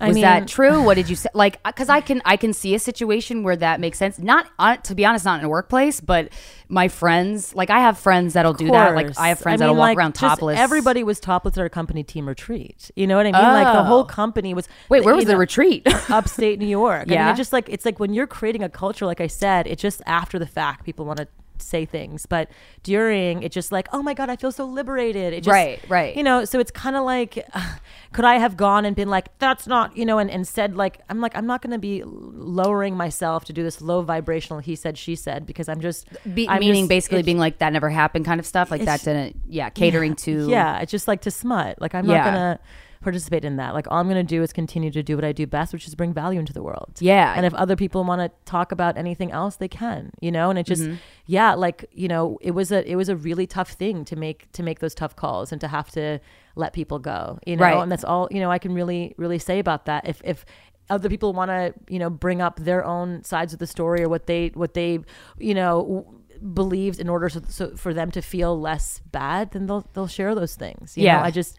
I 0.00 0.08
Was 0.08 0.14
mean- 0.16 0.22
that 0.22 0.48
true? 0.48 0.82
What 0.82 0.94
did 0.94 1.08
you 1.08 1.14
say? 1.16 1.28
Like, 1.34 1.60
uh, 1.64 1.70
because 1.70 1.88
I 1.88 2.00
can 2.00 2.20
I 2.24 2.36
can 2.36 2.52
see 2.52 2.74
a 2.74 2.78
situation 2.80 3.42
where 3.44 3.54
that 3.56 3.78
makes 3.80 3.96
sense. 3.96 4.18
Not 4.18 4.50
on, 4.58 4.82
to 4.82 4.94
be 4.94 5.04
honest, 5.06 5.24
not 5.24 5.38
in 5.38 5.46
a 5.46 5.48
workplace, 5.48 6.00
but 6.00 6.30
my 6.68 6.88
friends, 6.88 7.54
like 7.54 7.70
I 7.70 7.78
have 7.78 7.96
friends 7.96 8.32
that'll 8.34 8.54
do 8.54 8.70
that. 8.72 8.94
Like. 8.96 9.16
I 9.18 9.28
have 9.28 9.38
friends 9.38 9.60
I 9.62 9.64
that'll 9.64 9.74
mean, 9.74 9.78
walk 9.78 9.88
like, 9.90 9.98
around 9.98 10.14
topless. 10.14 10.58
Everybody 10.58 11.04
was 11.04 11.20
topless 11.20 11.56
at 11.56 11.60
our 11.60 11.68
company 11.68 12.02
team 12.02 12.26
retreat. 12.26 12.90
You 12.96 13.06
know 13.06 13.16
what 13.16 13.26
I 13.26 13.32
mean? 13.32 13.40
Like 13.42 13.72
the 13.72 13.84
whole 13.84 14.00
Oh. 14.00 14.04
company 14.04 14.52
was. 14.52 14.68
Wait, 14.88 15.04
where 15.04 15.14
was 15.14 15.26
the 15.26 15.36
retreat? 15.36 15.86
upstate 16.10 16.58
New 16.58 16.66
York. 16.66 17.02
I 17.02 17.04
mean, 17.04 17.12
Yeah. 17.14 17.32
it 17.32 17.36
just 17.36 17.52
like 17.52 17.68
it's 17.68 17.84
like 17.84 18.00
when 18.00 18.12
you're 18.12 18.26
creating 18.26 18.62
a 18.64 18.68
culture, 18.68 19.06
like 19.06 19.20
I 19.20 19.28
said, 19.28 19.66
it's 19.68 19.80
just 19.82 20.02
after 20.06 20.38
the 20.40 20.46
fact 20.46 20.84
people 20.84 21.04
want 21.06 21.18
to 21.18 21.28
say 21.58 21.84
things, 21.84 22.26
but 22.26 22.48
during 22.82 23.42
it 23.42 23.52
just 23.52 23.70
like, 23.72 23.88
oh 23.92 24.02
my 24.02 24.14
god, 24.14 24.28
I 24.30 24.36
feel 24.36 24.52
so 24.52 24.64
liberated. 24.64 25.32
It 25.32 25.42
just, 25.42 25.52
Right, 25.52 25.80
right. 25.88 26.16
You 26.16 26.22
know, 26.22 26.44
so 26.44 26.58
it's 26.58 26.70
kind 26.70 26.96
of 26.96 27.04
like, 27.04 27.44
uh, 27.54 27.74
could 28.12 28.24
I 28.24 28.36
have 28.38 28.56
gone 28.56 28.84
and 28.84 28.94
been 28.96 29.08
like, 29.08 29.36
that's 29.38 29.66
not, 29.66 29.96
you 29.96 30.04
know, 30.04 30.18
and, 30.18 30.30
and 30.30 30.46
said 30.46 30.76
like, 30.76 31.00
I'm 31.08 31.20
like, 31.20 31.36
I'm 31.36 31.46
not 31.46 31.62
going 31.62 31.72
to 31.72 31.78
be 31.78 32.02
lowering 32.04 32.96
myself 32.96 33.44
to 33.46 33.52
do 33.52 33.62
this 33.62 33.80
low 33.80 34.02
vibrational 34.02 34.58
he 34.60 34.74
said 34.76 34.98
she 34.98 35.14
said 35.16 35.46
because 35.46 35.68
I'm 35.68 35.80
just 35.80 36.08
Be, 36.34 36.48
I'm 36.48 36.60
meaning 36.60 36.82
just- 36.84 36.88
basically 36.88 37.18
it's- 37.18 37.26
being 37.26 37.38
like 37.38 37.58
that 37.58 37.72
never 37.72 37.90
happened 37.90 38.24
kind 38.24 38.40
of 38.40 38.46
stuff. 38.46 38.70
Like 38.70 38.84
that 38.84 39.02
didn't. 39.02 39.40
Yeah, 39.48 39.70
catering 39.70 40.14
to. 40.16 40.48
yeah, 40.48 40.80
it's 40.80 40.90
just 40.90 41.06
like 41.08 41.22
to 41.22 41.30
smut. 41.30 41.80
Like 41.80 41.94
I'm 41.94 42.08
Yeah. 42.08 42.16
not 42.18 42.24
gonna 42.24 42.60
participate 43.04 43.44
in 43.44 43.56
that. 43.56 43.74
Like 43.74 43.86
all 43.90 43.98
I'm 43.98 44.08
gonna 44.08 44.24
do 44.24 44.42
is 44.42 44.52
continue 44.52 44.90
to 44.90 45.02
do 45.02 45.14
what 45.16 45.24
I 45.24 45.30
do 45.32 45.46
best, 45.46 45.72
which 45.72 45.86
is 45.86 45.94
bring 45.94 46.12
value 46.12 46.40
into 46.40 46.52
the 46.52 46.62
world. 46.62 46.94
Yeah. 47.00 47.34
And 47.36 47.46
if 47.46 47.54
other 47.54 47.76
people 47.76 48.02
want 48.02 48.20
to 48.20 48.30
talk 48.50 48.72
about 48.72 48.96
anything 48.96 49.30
else, 49.30 49.56
they 49.56 49.68
can. 49.68 50.10
You 50.20 50.32
know. 50.32 50.50
And 50.50 50.58
it 50.58 50.66
just, 50.66 50.82
Mm-hmm. 50.82 50.94
yeah, 51.26 51.54
like 51.54 51.84
you 51.92 52.08
know, 52.08 52.38
it 52.40 52.50
was 52.52 52.72
a 52.72 52.90
it 52.90 52.96
was 52.96 53.08
a 53.08 53.14
really 53.16 53.46
tough 53.46 53.70
thing 53.72 54.04
to 54.06 54.16
make 54.16 54.50
to 54.52 54.62
make 54.64 54.80
those 54.80 54.94
tough 54.94 55.14
calls 55.14 55.52
and 55.52 55.60
to 55.60 55.68
have 55.68 55.90
to 55.92 56.18
let 56.56 56.72
people 56.72 56.98
go. 56.98 57.38
You 57.46 57.56
know. 57.56 57.62
Right. 57.64 57.76
And 57.82 57.92
that's 57.92 58.04
all 58.04 58.26
you 58.32 58.40
know 58.40 58.50
I 58.50 58.58
can 58.58 58.74
really 58.74 59.14
really 59.16 59.38
say 59.38 59.58
about 59.60 59.84
that. 59.86 60.08
If 60.08 60.20
if 60.24 60.44
other 60.90 61.08
people 61.08 61.32
want 61.32 61.50
to 61.50 61.72
you 61.88 61.98
know 61.98 62.10
bring 62.10 62.42
up 62.42 62.56
their 62.60 62.84
own 62.84 63.22
sides 63.24 63.52
of 63.52 63.58
the 63.58 63.66
story 63.66 64.02
or 64.02 64.08
what 64.08 64.26
they 64.26 64.48
what 64.54 64.74
they 64.74 64.98
you 65.38 65.54
know 65.54 65.80
w- 65.82 66.20
believed 66.52 67.00
in 67.00 67.08
order 67.08 67.28
so, 67.30 67.40
so 67.48 67.74
for 67.76 67.94
them 67.94 68.10
to 68.10 68.20
feel 68.20 68.60
less 68.60 69.00
bad 69.10 69.52
then 69.52 69.64
they'll 69.66 69.88
they'll 69.94 70.06
share 70.06 70.34
those 70.34 70.56
things 70.56 70.94
you 70.98 71.04
Yeah. 71.04 71.16
know, 71.18 71.22
i 71.24 71.30
just 71.30 71.56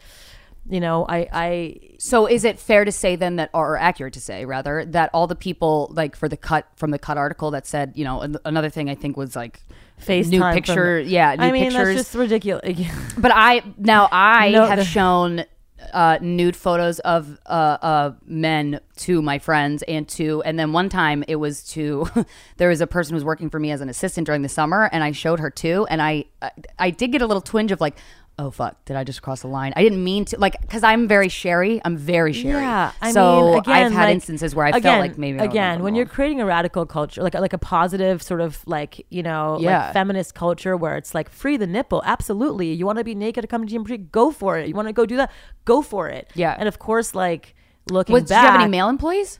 you 0.69 0.79
know 0.79 1.05
i 1.07 1.27
i 1.31 1.79
So 1.99 2.25
is 2.27 2.43
it 2.43 2.59
fair 2.59 2.85
to 2.85 2.91
say 2.91 3.15
then 3.15 3.35
that, 3.37 3.49
or 3.53 3.77
accurate 3.77 4.13
to 4.13 4.19
say 4.21 4.45
rather, 4.45 4.83
that 4.85 5.09
all 5.13 5.27
the 5.27 5.35
people 5.35 5.89
like 5.93 6.15
for 6.15 6.27
the 6.27 6.37
cut 6.37 6.67
from 6.75 6.91
the 6.91 6.99
cut 6.99 7.17
article 7.17 7.51
that 7.51 7.65
said, 7.67 7.93
you 7.95 8.03
know, 8.03 8.21
an- 8.21 8.37
another 8.45 8.69
thing 8.69 8.89
I 8.89 8.95
think 8.95 9.15
was 9.17 9.35
like 9.35 9.61
FaceTime 10.01 10.29
new 10.29 10.39
from- 10.39 10.53
picture, 10.53 10.99
yeah, 10.99 11.35
new 11.35 11.43
i 11.43 11.51
mean 11.51 11.63
pictures. 11.65 11.95
that's 11.95 12.09
just 12.09 12.15
ridiculous 12.15 12.77
but 13.17 13.31
I 13.33 13.61
now 13.77 14.09
I 14.11 14.51
No, 14.51 14.65
have 14.65 14.79
the- 14.79 14.85
shown 14.85 15.45
uh, 15.93 16.17
nude 16.21 16.55
photos 16.55 16.99
of 16.99 17.37
uh, 17.45 17.77
uh, 17.81 18.13
men 18.25 18.79
to 18.97 19.21
my 19.21 19.37
friends 19.39 19.83
and 19.83 20.07
to, 20.09 20.41
and 20.43 20.57
then 20.57 20.73
one 20.73 20.89
time 20.89 21.23
it 21.27 21.35
was 21.35 21.63
to, 21.73 22.07
there 22.57 22.69
was 22.69 22.81
a 22.81 22.87
person 22.87 23.13
who 23.13 23.17
was 23.17 23.23
working 23.23 23.49
for 23.51 23.59
me 23.59 23.69
as 23.71 23.81
an 23.81 23.89
assistant 23.89 24.25
during 24.25 24.41
the 24.41 24.49
summer, 24.49 24.89
and 24.91 25.03
I 25.03 25.11
showed 25.11 25.39
her 25.39 25.51
too, 25.51 25.85
and 25.89 26.01
I 26.01 26.25
I, 26.41 26.51
I 26.79 26.89
did 26.89 27.11
get 27.11 27.21
a 27.21 27.27
little 27.27 27.41
twinge 27.41 27.71
of 27.71 27.79
like. 27.81 27.95
Oh 28.37 28.51
fuck! 28.51 28.83
Did 28.83 28.97
I 28.97 29.05
just 29.05 29.21
cross 29.21 29.41
the 29.43 29.47
line? 29.47 29.71
I 29.77 29.81
didn't 29.81 30.03
mean 30.03 30.25
to. 30.25 30.37
Like, 30.37 30.59
because 30.59 30.83
I'm 30.83 31.07
very 31.07 31.29
sherry. 31.29 31.79
I'm 31.85 31.95
very 31.95 32.33
sherry. 32.33 32.61
Yeah, 32.61 32.91
I 33.01 33.11
so 33.13 33.51
mean, 33.51 33.59
again, 33.59 33.73
I've 33.85 33.91
had 33.93 34.03
like- 34.05 34.13
instances 34.15 34.53
where 34.53 34.65
I 34.65 34.69
again, 34.71 34.81
felt 34.81 34.99
like 34.99 35.17
maybe 35.17 35.39
I 35.39 35.45
again 35.45 35.81
when 35.83 35.95
you're 35.95 36.05
creating 36.05 36.41
a 36.41 36.45
radical 36.45 36.85
culture, 36.85 37.23
like 37.23 37.33
like 37.33 37.53
a 37.53 37.57
positive 37.57 38.21
sort 38.21 38.41
of 38.41 38.59
like 38.67 39.05
you 39.09 39.23
know 39.23 39.57
Yeah. 39.61 39.85
like 39.85 39.93
feminist 39.93 40.35
culture 40.35 40.75
where 40.75 40.97
it's 40.97 41.15
like 41.15 41.29
free 41.29 41.55
the 41.55 41.65
nipple, 41.67 42.01
absolutely. 42.05 42.73
You 42.73 42.85
want 42.85 42.97
to 42.97 43.05
be 43.05 43.15
naked 43.15 43.41
to 43.43 43.47
come 43.47 43.61
to 43.65 43.67
gym, 43.71 43.83
retreat, 43.83 44.11
go 44.11 44.31
for 44.31 44.57
it. 44.57 44.67
You 44.67 44.73
want 44.75 44.89
to 44.89 44.93
go 44.93 45.05
do 45.05 45.15
that, 45.15 45.31
go 45.63 45.81
for 45.81 46.09
it. 46.09 46.29
Yeah. 46.35 46.55
and 46.59 46.67
of 46.67 46.77
course, 46.77 47.15
like 47.15 47.55
looking 47.89 48.11
Was, 48.13 48.23
did 48.23 48.29
back, 48.31 48.43
you 48.43 48.51
have 48.51 48.61
any 48.61 48.69
male 48.69 48.89
employees? 48.89 49.39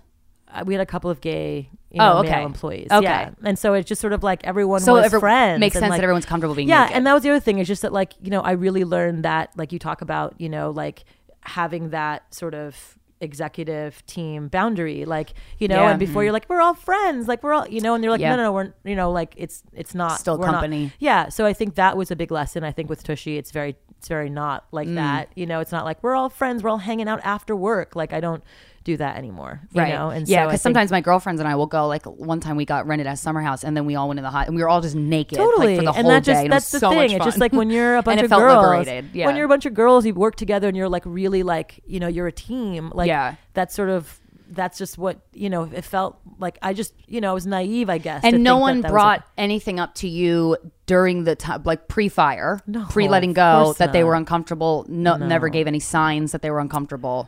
uh, 0.53 0.63
we 0.65 0.73
had 0.73 0.79
a 0.79 0.85
couple 0.85 1.09
of 1.09 1.19
gay. 1.19 1.69
You 1.95 2.01
Oh, 2.01 2.19
okay. 2.19 2.31
male 2.31 2.45
employees. 2.45 2.87
Okay. 2.91 3.03
Yeah. 3.03 3.29
And 3.43 3.57
so 3.57 3.73
it's 3.73 3.87
just 3.87 4.01
sort 4.01 4.13
of 4.13 4.21
like 4.21 4.43
everyone 4.45 4.81
So 4.81 4.93
was 4.93 5.05
every- 5.05 5.19
friends. 5.19 5.59
makes 5.59 5.73
sense 5.73 5.89
like- 5.89 5.99
that 5.99 6.03
everyone's 6.03 6.25
comfortable 6.25 6.53
being 6.55 6.67
yeah, 6.69 6.81
naked. 6.83 6.97
and 6.97 7.07
that 7.07 7.13
was 7.13 7.23
the 7.23 7.29
other 7.31 7.39
thing. 7.39 7.59
Is 7.59 7.67
just 7.67 7.81
that 7.81 7.93
like 7.93 8.13
you 8.21 8.29
know 8.29 8.41
I 8.41 8.51
really 8.51 8.83
learned 8.83 9.23
that 9.23 9.49
like 9.55 9.71
you 9.71 9.79
talk 9.79 10.01
about 10.01 10.35
you 10.37 10.49
know 10.49 10.71
like 10.71 11.05
having 11.41 11.89
that 11.91 12.33
sort 12.33 12.53
of 12.53 12.97
executive 13.21 14.05
team 14.05 14.49
boundary 14.49 15.05
like 15.05 15.33
you 15.57 15.67
know 15.69 15.83
Yeah. 15.83 15.89
and 15.91 15.99
before 15.99 16.23
you're 16.23 16.33
like 16.33 16.45
we're 16.49 16.59
all 16.61 16.73
friends 16.73 17.27
like 17.29 17.43
we're 17.43 17.53
all 17.53 17.67
you 17.67 17.79
know 17.79 17.93
and 17.95 18.03
they're 18.03 18.11
like 18.11 18.19
Yeah. 18.19 18.31
no 18.31 18.35
no 18.35 18.43
no 18.43 18.51
we're 18.53 18.73
you 18.83 18.95
know 18.95 19.09
like 19.11 19.33
it's 19.37 19.63
it's 19.73 19.95
not 19.95 20.19
Still 20.19 20.37
we're 20.37 20.47
not- 20.47 20.55
company. 20.55 20.91
yeah 20.99 21.29
so 21.29 21.45
I 21.45 21.53
think 21.53 21.75
that 21.75 21.95
was 21.97 22.11
a 22.11 22.15
big 22.15 22.29
lesson 22.29 22.63
I 22.65 22.71
think 22.71 22.89
with 22.89 23.03
Tushy 23.03 23.37
it's 23.37 23.51
very 23.51 23.77
it's 23.97 24.09
very 24.09 24.29
not 24.29 24.65
like 24.71 24.87
Mm. 24.89 24.95
that 24.95 25.29
you 25.35 25.45
know 25.45 25.59
it's 25.61 25.71
not 25.71 25.85
like 25.85 26.03
we're 26.03 26.15
all 26.15 26.29
friends 26.29 26.61
we're 26.61 26.69
all 26.69 26.77
hanging 26.79 27.07
out 27.07 27.21
after 27.23 27.55
work 27.55 27.95
like 27.95 28.11
I 28.11 28.19
don't 28.19 28.43
do 28.85 28.95
that 28.95 29.17
anymore 29.17 29.59
you 29.73 29.81
right. 29.81 29.93
know 29.93 30.11
and 30.11 30.27
yeah, 30.29 30.45
because 30.45 30.51
think- 30.61 30.61
sometimes 30.61 30.91
my 30.91 31.01
girlfriends 31.01 31.41
and 31.41 31.47
I 31.49 31.55
will 31.55 31.65
go. 31.65 31.87
Like 31.87 32.05
one 32.05 32.39
time 32.39 32.55
we 32.55 32.63
got 32.65 32.87
rented 32.87 33.07
a 33.07 33.17
summer 33.17 33.41
house, 33.41 33.63
and 33.65 33.75
then 33.75 33.85
we 33.85 33.95
all 33.95 34.07
went 34.07 34.19
in 34.19 34.23
the 34.23 34.29
hot, 34.29 34.47
and 34.47 34.55
we 34.55 34.61
were 34.61 34.69
all 34.69 34.79
just 34.79 34.95
naked, 34.95 35.37
like, 35.37 35.45
Totally, 35.47 35.75
for 35.77 35.81
the 35.83 35.87
and 35.89 35.97
whole 36.03 36.11
that 36.11 36.23
just 36.23 36.41
day. 36.43 36.47
that's 36.47 36.71
the 36.71 36.79
so 36.79 36.91
thing. 36.91 37.11
It's 37.11 37.25
just 37.25 37.39
like 37.39 37.51
when 37.51 37.69
you're 37.69 37.97
a 37.97 38.01
bunch 38.09 38.21
of 38.21 38.29
girls. 38.29 38.87
yeah. 38.87 39.25
When 39.25 39.35
you're 39.35 39.45
a 39.45 39.49
bunch 39.49 39.65
of 39.65 39.73
girls, 39.73 40.05
you 40.05 40.13
work 40.13 40.35
together, 40.35 40.67
and 40.67 40.77
you're 40.77 40.87
like 40.87 41.03
really 41.05 41.43
like 41.43 41.81
you 41.85 41.99
know 41.99 42.07
you're 42.07 42.27
a 42.27 42.31
team. 42.31 42.91
Like 42.93 43.07
Yeah. 43.09 43.35
that's 43.53 43.73
sort 43.75 43.89
of 43.89 44.19
that's 44.51 44.77
just 44.77 44.97
what 44.99 45.17
you 45.33 45.49
know. 45.49 45.63
It 45.63 45.83
felt 45.83 46.19
like 46.37 46.59
I 46.61 46.73
just 46.73 46.93
you 47.07 47.19
know 47.21 47.31
I 47.31 47.33
was 47.33 47.47
naive, 47.47 47.89
I 47.89 47.97
guess. 47.97 48.23
and 48.23 48.43
no 48.43 48.53
think 48.53 48.57
that 48.57 48.61
one 48.61 48.81
that 48.81 48.91
brought 48.91 49.19
a- 49.21 49.39
anything 49.41 49.79
up 49.79 49.95
to 49.95 50.07
you 50.07 50.57
during 50.85 51.23
the 51.23 51.35
time, 51.35 51.63
like 51.65 51.87
pre-fire, 51.87 52.61
No, 52.67 52.85
pre 52.87 53.07
letting 53.07 53.33
go, 53.33 53.73
that 53.79 53.91
they 53.93 54.03
were 54.03 54.13
uncomfortable. 54.13 54.85
No, 54.87 55.17
No. 55.17 55.25
never 55.25 55.49
gave 55.49 55.65
any 55.65 55.79
signs 55.79 56.31
that 56.33 56.43
they 56.43 56.51
were 56.51 56.59
uncomfortable. 56.59 57.27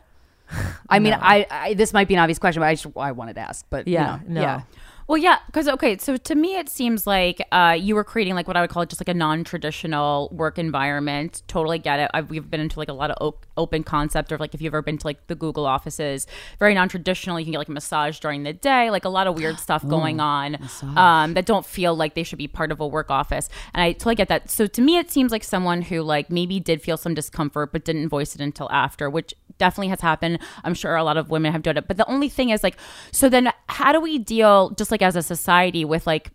I 0.88 0.98
mean, 0.98 1.14
I, 1.14 1.46
I 1.50 1.74
this 1.74 1.92
might 1.92 2.08
be 2.08 2.14
an 2.14 2.20
obvious 2.20 2.38
question, 2.38 2.60
but 2.60 2.66
I 2.66 2.74
just 2.74 2.86
I 2.96 3.12
wanted 3.12 3.34
to 3.34 3.40
ask. 3.40 3.66
But 3.70 3.86
you 3.86 3.94
Yeah, 3.94 4.20
know, 4.28 4.34
no. 4.34 4.40
yeah. 4.40 4.60
Well, 5.06 5.16
yeah, 5.16 5.38
because 5.46 5.68
okay, 5.68 5.96
so 5.96 6.18
to 6.18 6.34
me 6.34 6.56
it 6.56 6.68
seems 6.68 7.06
like 7.06 7.40
uh, 7.50 7.74
you 7.78 7.94
were 7.94 8.04
creating 8.04 8.34
like 8.34 8.46
what 8.46 8.58
I 8.58 8.60
would 8.60 8.68
call 8.68 8.84
just 8.84 9.00
like 9.00 9.08
a 9.08 9.14
non-traditional 9.14 10.28
work 10.32 10.58
environment. 10.58 11.42
Totally 11.48 11.78
get 11.78 11.98
it. 11.98 12.10
I've, 12.12 12.28
we've 12.28 12.50
been 12.50 12.60
into 12.60 12.78
like 12.78 12.90
a 12.90 12.92
lot 12.92 13.10
of 13.10 13.16
op- 13.20 13.46
open 13.58 13.82
concept 13.82 14.32
of 14.32 14.40
like 14.40 14.54
if 14.54 14.62
you've 14.62 14.72
ever 14.72 14.82
been 14.82 14.98
to 14.98 15.06
like 15.06 15.26
the 15.26 15.34
Google 15.34 15.66
offices, 15.66 16.26
very 16.58 16.74
non-traditional. 16.74 17.38
You 17.38 17.44
can 17.44 17.52
get 17.52 17.58
like 17.58 17.68
a 17.68 17.72
massage 17.72 18.18
during 18.20 18.44
the 18.44 18.52
day, 18.52 18.90
like 18.90 19.04
a 19.04 19.08
lot 19.08 19.26
of 19.26 19.36
weird 19.36 19.58
stuff 19.66 19.86
going 19.86 20.20
on 20.20 20.56
um, 20.96 21.34
that 21.34 21.44
don't 21.44 21.66
feel 21.66 21.94
like 21.94 22.14
they 22.14 22.22
should 22.22 22.38
be 22.38 22.48
part 22.48 22.72
of 22.72 22.80
a 22.80 22.86
work 22.86 23.10
office. 23.10 23.48
And 23.74 23.82
I 23.82 23.92
totally 23.92 24.14
get 24.14 24.28
that. 24.28 24.50
So 24.50 24.66
to 24.66 24.80
me, 24.80 24.96
it 24.96 25.10
seems 25.10 25.32
like 25.32 25.44
someone 25.44 25.82
who 25.82 26.02
like 26.02 26.30
maybe 26.30 26.60
did 26.60 26.80
feel 26.80 26.96
some 26.96 27.14
discomfort 27.14 27.72
but 27.72 27.84
didn't 27.84 28.08
voice 28.08 28.34
it 28.34 28.40
until 28.40 28.70
after, 28.70 29.10
which 29.10 29.34
definitely 29.58 29.88
has 29.88 30.00
happened. 30.00 30.38
I'm 30.64 30.74
sure 30.74 30.94
a 30.96 31.04
lot 31.04 31.16
of 31.16 31.30
women 31.30 31.52
have 31.52 31.62
done 31.62 31.76
it. 31.76 31.88
But 31.88 31.96
the 31.96 32.08
only 32.08 32.28
thing 32.28 32.50
is 32.50 32.62
like, 32.62 32.76
so 33.12 33.28
then 33.28 33.52
how 33.68 33.92
do 33.92 34.00
we 34.00 34.18
deal 34.18 34.70
just 34.70 34.90
like 34.90 35.02
as 35.02 35.16
a 35.16 35.22
society 35.22 35.84
with 35.84 36.06
like 36.06 36.30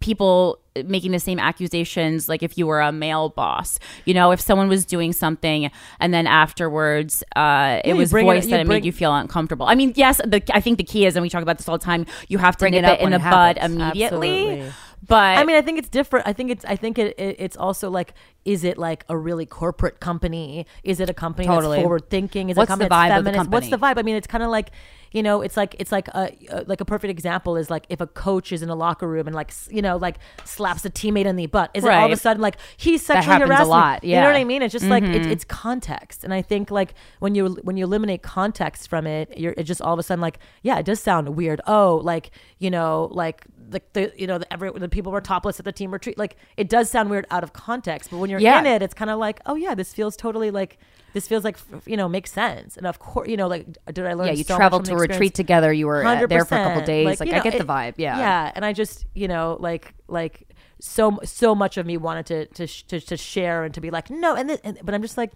people 0.00 0.58
making 0.84 1.12
the 1.12 1.20
same 1.20 1.38
accusations 1.38 2.28
like 2.28 2.42
if 2.42 2.58
you 2.58 2.66
were 2.66 2.80
a 2.80 2.90
male 2.90 3.28
boss 3.28 3.78
you 4.04 4.12
know 4.12 4.32
if 4.32 4.40
someone 4.40 4.68
was 4.68 4.84
doing 4.84 5.12
something 5.12 5.70
and 6.00 6.12
then 6.12 6.26
afterwards 6.26 7.22
uh 7.36 7.80
it 7.84 7.94
was 7.94 8.10
bring 8.10 8.26
it- 8.26 8.28
voiced 8.28 8.50
that 8.50 8.60
it 8.60 8.66
bring- 8.66 8.78
made 8.78 8.84
you 8.84 8.90
feel 8.90 9.14
uncomfortable 9.14 9.66
i 9.66 9.74
mean 9.76 9.92
yes 9.94 10.20
the, 10.26 10.42
i 10.52 10.60
think 10.60 10.78
the 10.78 10.84
key 10.84 11.06
is 11.06 11.14
and 11.14 11.22
we 11.22 11.28
talk 11.30 11.42
about 11.42 11.58
this 11.58 11.68
all 11.68 11.78
the 11.78 11.84
time 11.84 12.04
you 12.28 12.38
have 12.38 12.56
to 12.56 12.64
Bring 12.64 12.74
it 12.74 12.82
nip 12.82 12.90
up 12.90 12.98
it 13.00 13.04
in 13.04 13.10
the 13.10 13.16
it 13.18 13.30
bud 13.30 13.56
immediately 13.58 14.40
Absolutely. 14.40 14.72
but 15.06 15.38
I 15.38 15.44
mean, 15.44 15.56
I 15.56 15.60
think 15.60 15.78
it's 15.78 15.90
different. 15.90 16.26
I 16.26 16.32
think 16.32 16.50
it's. 16.50 16.64
I 16.64 16.76
think 16.76 16.98
it, 16.98 17.18
it. 17.18 17.36
It's 17.38 17.58
also 17.58 17.90
like, 17.90 18.14
is 18.46 18.64
it 18.64 18.78
like 18.78 19.04
a 19.10 19.16
really 19.18 19.44
corporate 19.44 20.00
company? 20.00 20.64
Is 20.82 20.98
it 20.98 21.10
a 21.10 21.12
company 21.14 21.46
Totally. 21.46 21.76
that's 21.76 21.82
forward 21.82 22.08
thinking? 22.08 22.48
Is 22.48 22.56
What's 22.56 22.70
it 22.70 22.72
a 22.72 22.88
company 22.88 22.88
the 22.88 22.94
vibe 22.94 23.08
that's 23.24 23.36
feminist? 23.36 23.50
What's 23.50 23.68
the 23.68 23.76
vibe? 23.76 23.98
I 23.98 24.02
mean, 24.02 24.16
it's 24.16 24.26
kind 24.26 24.42
of 24.42 24.48
like, 24.48 24.70
you 25.14 25.22
know, 25.22 25.40
it's 25.40 25.56
like 25.56 25.74
it's 25.78 25.90
like 25.92 26.08
a 26.08 26.36
uh, 26.50 26.64
like 26.66 26.80
a 26.82 26.84
perfect 26.84 27.10
example 27.10 27.56
is 27.56 27.70
like 27.70 27.86
if 27.88 28.00
a 28.02 28.06
coach 28.06 28.52
is 28.52 28.62
in 28.62 28.68
a 28.68 28.74
locker 28.74 29.08
room 29.08 29.26
and 29.26 29.34
like 29.34 29.52
you 29.70 29.80
know 29.80 29.96
like 29.96 30.16
slaps 30.44 30.84
a 30.84 30.90
teammate 30.90 31.24
in 31.24 31.36
the 31.36 31.46
butt. 31.46 31.70
Is 31.72 31.84
it 31.84 31.90
all 31.90 32.06
of 32.06 32.12
a 32.12 32.16
sudden 32.16 32.42
like 32.42 32.56
he's 32.76 33.00
sexually 33.06 33.36
a 33.36 33.46
harassing? 33.46 33.64
me? 33.66 33.70
lot, 33.70 34.04
You 34.04 34.16
know 34.16 34.26
what 34.26 34.36
I 34.36 34.44
mean? 34.44 34.60
It's 34.60 34.72
just 34.72 34.86
like 34.86 35.04
Mm-hmm. 35.04 35.14
it's 35.14 35.26
it's 35.28 35.44
context, 35.44 36.24
and 36.24 36.34
I 36.34 36.42
think 36.42 36.70
like 36.70 36.94
when 37.20 37.34
you 37.34 37.54
when 37.62 37.76
you 37.76 37.84
eliminate 37.84 38.22
context 38.22 38.88
from 38.90 39.06
it, 39.06 39.38
you're 39.38 39.54
it 39.56 39.62
just 39.64 39.80
all 39.80 39.92
of 39.94 39.98
a 39.98 40.02
sudden 40.02 40.20
like 40.20 40.38
yeah, 40.62 40.78
it 40.78 40.84
does 40.84 41.00
sound 41.00 41.30
weird. 41.36 41.60
Oh, 41.66 42.00
like 42.02 42.30
you 42.58 42.70
know 42.70 43.08
like 43.12 43.44
the, 43.68 43.80
the 43.92 44.12
you 44.16 44.26
know 44.26 44.38
the 44.38 44.52
every 44.52 44.70
the 44.72 44.88
people 44.88 45.12
were 45.12 45.20
topless 45.20 45.58
at 45.60 45.64
the 45.64 45.72
team 45.72 45.92
retreat. 45.92 46.18
Like 46.18 46.36
it 46.56 46.68
does 46.68 46.90
sound 46.90 47.08
weird 47.08 47.24
out 47.30 47.44
of 47.44 47.52
context, 47.52 48.10
but 48.10 48.18
when 48.18 48.30
you're 48.30 48.40
Yeah. 48.40 48.58
in 48.58 48.66
it, 48.66 48.82
it's 48.82 48.94
kind 48.94 49.10
of 49.10 49.18
like 49.20 49.38
oh 49.46 49.54
yeah, 49.54 49.74
this 49.76 49.92
feels 49.94 50.16
totally 50.16 50.50
like 50.50 50.78
this 51.14 51.26
feels 51.26 51.42
like 51.44 51.56
you 51.86 51.96
know 51.96 52.08
makes 52.08 52.30
sense. 52.30 52.76
And 52.76 52.86
of 52.86 52.98
course, 52.98 53.28
you 53.28 53.36
know, 53.38 53.46
like 53.48 53.66
did 53.92 54.04
I 54.06 54.12
learn? 54.12 54.26
Yeah, 54.26 54.32
you 54.34 54.44
so 54.44 54.56
traveled 54.56 54.84
to 54.84 54.92
a 54.94 54.98
retreat 54.98 55.32
together. 55.34 55.72
You 55.72 55.86
were 55.86 56.04
uh, 56.04 56.26
there 56.26 56.44
for 56.44 56.56
a 56.56 56.58
couple 56.58 56.82
100%. 56.82 56.86
days. 56.86 57.20
Like, 57.20 57.28
you 57.28 57.34
I 57.34 57.38
know, 57.38 57.42
get 57.44 57.56
the 57.58 57.64
vibe. 57.64 57.94
Yeah. 57.96 58.18
yeah. 58.18 58.52
And 58.54 58.64
I 58.64 58.72
just, 58.74 59.06
you 59.14 59.26
know, 59.28 59.56
like 59.60 59.94
like 60.08 60.46
so 60.80 61.18
so 61.24 61.54
much 61.54 61.78
of 61.78 61.86
me 61.86 61.96
wanted 61.96 62.26
to 62.26 62.46
to 62.66 62.66
to, 62.88 63.00
to 63.00 63.16
share 63.16 63.64
and 63.64 63.72
to 63.72 63.80
be 63.80 63.90
like 63.90 64.10
no, 64.10 64.34
and, 64.34 64.58
and 64.62 64.78
but 64.82 64.94
I'm 64.94 65.00
just 65.02 65.16
like, 65.16 65.32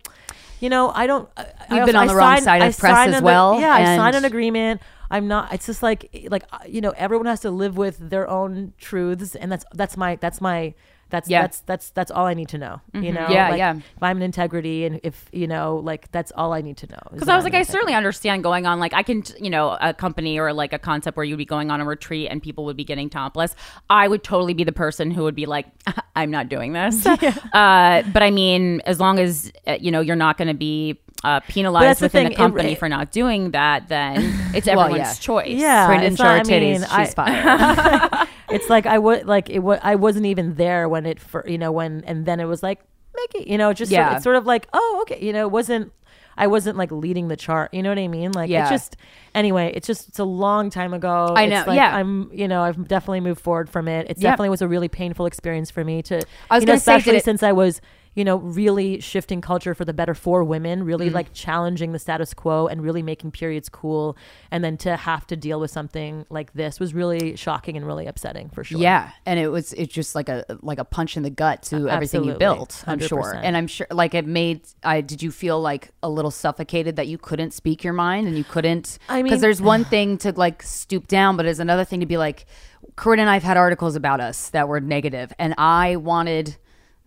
you 0.60 0.68
know, 0.68 0.90
I 0.94 1.06
don't. 1.06 1.28
I- 1.36 1.42
I 1.42 1.46
You've 1.70 1.80
also- 1.80 1.86
been 1.86 1.96
on 1.96 2.02
I 2.04 2.06
the 2.12 2.14
wrong 2.16 2.34
signed- 2.36 2.44
side 2.44 2.62
of 2.62 2.68
I 2.68 2.72
press 2.78 3.08
as 3.08 3.14
an- 3.16 3.24
well, 3.24 3.58
Yeah, 3.60 3.72
I 3.72 3.96
signed 3.96 4.16
an 4.16 4.24
agreement. 4.26 4.82
I'm 5.10 5.26
not. 5.26 5.54
It's 5.54 5.64
just 5.66 5.82
like 5.82 6.10
like 6.28 6.42
uh, 6.52 6.58
you 6.66 6.80
know, 6.82 6.92
everyone 6.96 7.26
has 7.26 7.40
to 7.40 7.50
live 7.50 7.76
with 7.78 7.96
their 8.10 8.28
own 8.28 8.74
truths, 8.78 9.34
and 9.36 9.50
that's 9.50 9.64
that's 9.72 9.96
my 9.96 10.16
that's 10.16 10.40
my. 10.40 10.74
That's 11.10 11.28
Yeah. 11.28 11.42
that's 11.42 11.60
that's 11.60 11.90
that's 11.90 12.10
all 12.10 12.26
I 12.26 12.34
need 12.34 12.48
to 12.50 12.58
know. 12.58 12.80
You 12.94 13.12
know, 13.12 13.28
Yeah, 13.28 13.50
Like, 13.50 13.58
yeah. 13.58 13.76
If 13.76 14.02
I'm 14.02 14.16
in 14.18 14.22
integrity, 14.22 14.84
and 14.84 15.00
if 15.02 15.26
you 15.32 15.46
know, 15.46 15.76
like 15.76 16.10
that's 16.12 16.32
all 16.32 16.52
I 16.52 16.60
need 16.60 16.76
to 16.78 16.86
know. 16.86 16.98
Because 17.12 17.28
I 17.28 17.36
was 17.36 17.44
I'm 17.44 17.52
like, 17.52 17.60
I 17.60 17.62
certainly 17.62 17.94
understand 17.94 18.42
going 18.42 18.66
on. 18.66 18.80
Like, 18.80 18.92
I 18.92 19.02
can, 19.02 19.22
you 19.40 19.50
know, 19.50 19.76
a 19.80 19.94
company 19.94 20.38
or 20.38 20.52
like 20.52 20.72
a 20.72 20.78
concept 20.78 21.16
where 21.16 21.24
you'd 21.24 21.36
be 21.36 21.44
going 21.44 21.70
on 21.70 21.80
a 21.80 21.84
retreat 21.84 22.28
and 22.30 22.42
people 22.42 22.64
would 22.66 22.76
be 22.76 22.84
getting 22.84 23.08
topless. 23.08 23.54
I 23.88 24.08
would 24.08 24.22
totally 24.22 24.54
be 24.54 24.64
the 24.64 24.72
person 24.72 25.10
who 25.10 25.22
would 25.24 25.34
be 25.34 25.46
like, 25.46 25.66
I'm 26.16 26.30
not 26.30 26.48
doing 26.48 26.72
this. 26.72 27.06
uh, 27.06 28.02
but 28.12 28.22
I 28.22 28.30
mean, 28.30 28.80
as 28.84 29.00
long 29.00 29.18
as, 29.18 29.52
uh, 29.66 29.78
you 29.80 29.90
know, 29.90 30.00
you're 30.00 30.16
not 30.16 30.36
going 30.36 30.48
to 30.48 30.54
be 30.54 31.00
uh, 31.24 31.40
penalized 31.40 32.00
the 32.00 32.04
within 32.06 32.24
thing, 32.24 32.28
the 32.30 32.36
company 32.36 32.72
it- 32.72 32.78
for 32.78 32.88
not 32.88 33.10
doing 33.12 33.50
that, 33.52 33.88
then 33.88 34.16
it's 34.54 34.66
Well, 34.66 34.80
everyone's 34.80 34.98
yeah. 35.08 35.14
choice. 35.14 35.48
Yeah, 35.48 35.86
Brandon 35.86 36.12
it's 36.12 36.18
not- 36.22 36.24
show 36.46 36.52
her 36.52 36.56
I 36.56 36.60
mean, 36.60 36.80
titties. 36.80 36.86
I- 36.90 37.04
She's 37.04 37.14
fired. 37.14 38.28
it's 38.50 38.68
like 38.70 38.86
I 38.86 38.98
would 38.98 39.26
like 39.26 39.50
it. 39.50 39.58
wa- 39.60 39.80
I 39.82 39.94
wasn't 39.96 40.26
even 40.26 40.54
there 40.54 40.88
when 40.88 41.06
it 41.06 41.18
for 41.20 41.44
you 41.48 41.58
know 41.58 41.72
when 41.72 42.02
and 42.06 42.24
then 42.26 42.40
it 42.40 42.44
was 42.44 42.62
like 42.62 42.80
make 43.16 43.42
it 43.42 43.48
you 43.48 43.58
know 43.58 43.72
just 43.72 43.90
sort 43.92 44.12
it's 44.12 44.22
sort 44.24 44.36
of 44.36 44.46
like 44.46 44.68
oh 44.72 44.98
okay 45.02 45.18
you 45.20 45.32
know 45.32 45.40
it 45.46 45.50
wasn't 45.50 45.92
I 46.40 46.46
wasn't 46.46 46.78
like 46.78 46.92
leading 46.92 47.26
the 47.26 47.36
chart 47.36 47.74
you 47.74 47.82
know 47.82 47.88
what 47.88 47.98
I 47.98 48.06
mean 48.06 48.30
like 48.30 48.48
Yeah. 48.48 48.62
it's 48.62 48.70
just 48.70 48.96
anyway 49.34 49.72
it's 49.74 49.88
just 49.88 50.08
it's 50.08 50.20
a 50.20 50.24
long 50.24 50.70
time 50.70 50.94
ago 50.94 51.34
I 51.36 51.42
It's 51.44 51.50
know, 51.50 51.64
like, 51.66 51.76
yeah. 51.76 51.96
I'm 51.96 52.30
you 52.32 52.46
know 52.46 52.62
I've 52.62 52.86
definitely 52.86 53.20
moved 53.20 53.40
forward 53.40 53.68
from 53.68 53.88
it 53.88 54.08
it 54.08 54.18
Yeah. 54.18 54.30
definitely 54.30 54.50
was 54.50 54.62
a 54.62 54.68
really 54.68 54.86
painful 54.88 55.26
experience 55.26 55.68
for 55.70 55.82
me 55.84 56.00
to 56.02 56.22
I 56.48 56.54
was 56.54 56.62
you 56.62 56.66
know, 56.68 56.72
say, 56.74 56.76
especially 56.76 57.16
it- 57.16 57.24
since 57.24 57.42
I 57.42 57.50
was 57.52 57.80
you 58.18 58.24
know 58.24 58.36
really 58.36 59.00
shifting 59.00 59.40
culture 59.40 59.74
for 59.74 59.84
the 59.84 59.94
better 59.94 60.14
for 60.14 60.42
women 60.44 60.82
really 60.82 61.06
mm-hmm. 61.06 61.14
like 61.14 61.32
challenging 61.32 61.92
the 61.92 61.98
status 61.98 62.34
quo 62.34 62.66
and 62.66 62.82
really 62.82 63.02
making 63.02 63.30
periods 63.30 63.68
cool 63.68 64.16
and 64.50 64.64
then 64.64 64.76
to 64.76 64.96
have 64.96 65.26
to 65.26 65.36
deal 65.36 65.60
with 65.60 65.70
something 65.70 66.26
like 66.28 66.52
this 66.52 66.80
was 66.80 66.92
really 66.92 67.36
shocking 67.36 67.76
and 67.76 67.86
really 67.86 68.06
upsetting 68.06 68.48
for 68.50 68.64
sure 68.64 68.80
Yeah, 68.80 69.10
and 69.24 69.38
it 69.38 69.48
was 69.48 69.72
it's 69.74 69.92
just 69.92 70.14
like 70.14 70.28
a 70.28 70.44
like 70.62 70.78
a 70.78 70.84
punch 70.84 71.16
in 71.16 71.22
the 71.22 71.30
gut 71.30 71.62
to 71.64 71.88
everything 71.88 72.24
you 72.24 72.34
built. 72.34 72.82
I'm 72.86 72.98
sure, 72.98 73.34
100%. 73.34 73.40
and 73.42 73.56
I'm 73.56 73.66
sure 73.66 73.86
like 73.90 74.14
it 74.14 74.26
made. 74.26 74.62
I 74.82 75.00
did 75.00 75.22
you 75.22 75.30
feel 75.30 75.60
like 75.60 75.90
a 76.02 76.08
little 76.08 76.30
suffocated 76.30 76.96
that 76.96 77.06
you 77.06 77.18
couldn't 77.18 77.52
speak 77.52 77.84
your 77.84 77.92
mind 77.92 78.26
and 78.26 78.36
you 78.36 78.44
couldn't. 78.44 78.98
I 79.08 79.16
mean, 79.16 79.24
because 79.24 79.40
there's 79.40 79.62
one 79.62 79.84
thing 79.94 80.18
to 80.18 80.32
like 80.32 80.62
stoop 80.62 81.06
down, 81.06 81.36
but 81.36 81.44
there's 81.44 81.60
another 81.60 81.84
thing 81.84 82.00
to 82.00 82.06
be 82.06 82.16
like. 82.16 82.46
Corinne 82.94 83.20
and 83.20 83.30
I've 83.30 83.42
had 83.42 83.56
articles 83.56 83.96
about 83.96 84.20
us 84.20 84.50
that 84.50 84.68
were 84.68 84.80
negative, 84.80 85.32
and 85.38 85.54
I 85.58 85.96
wanted 85.96 86.56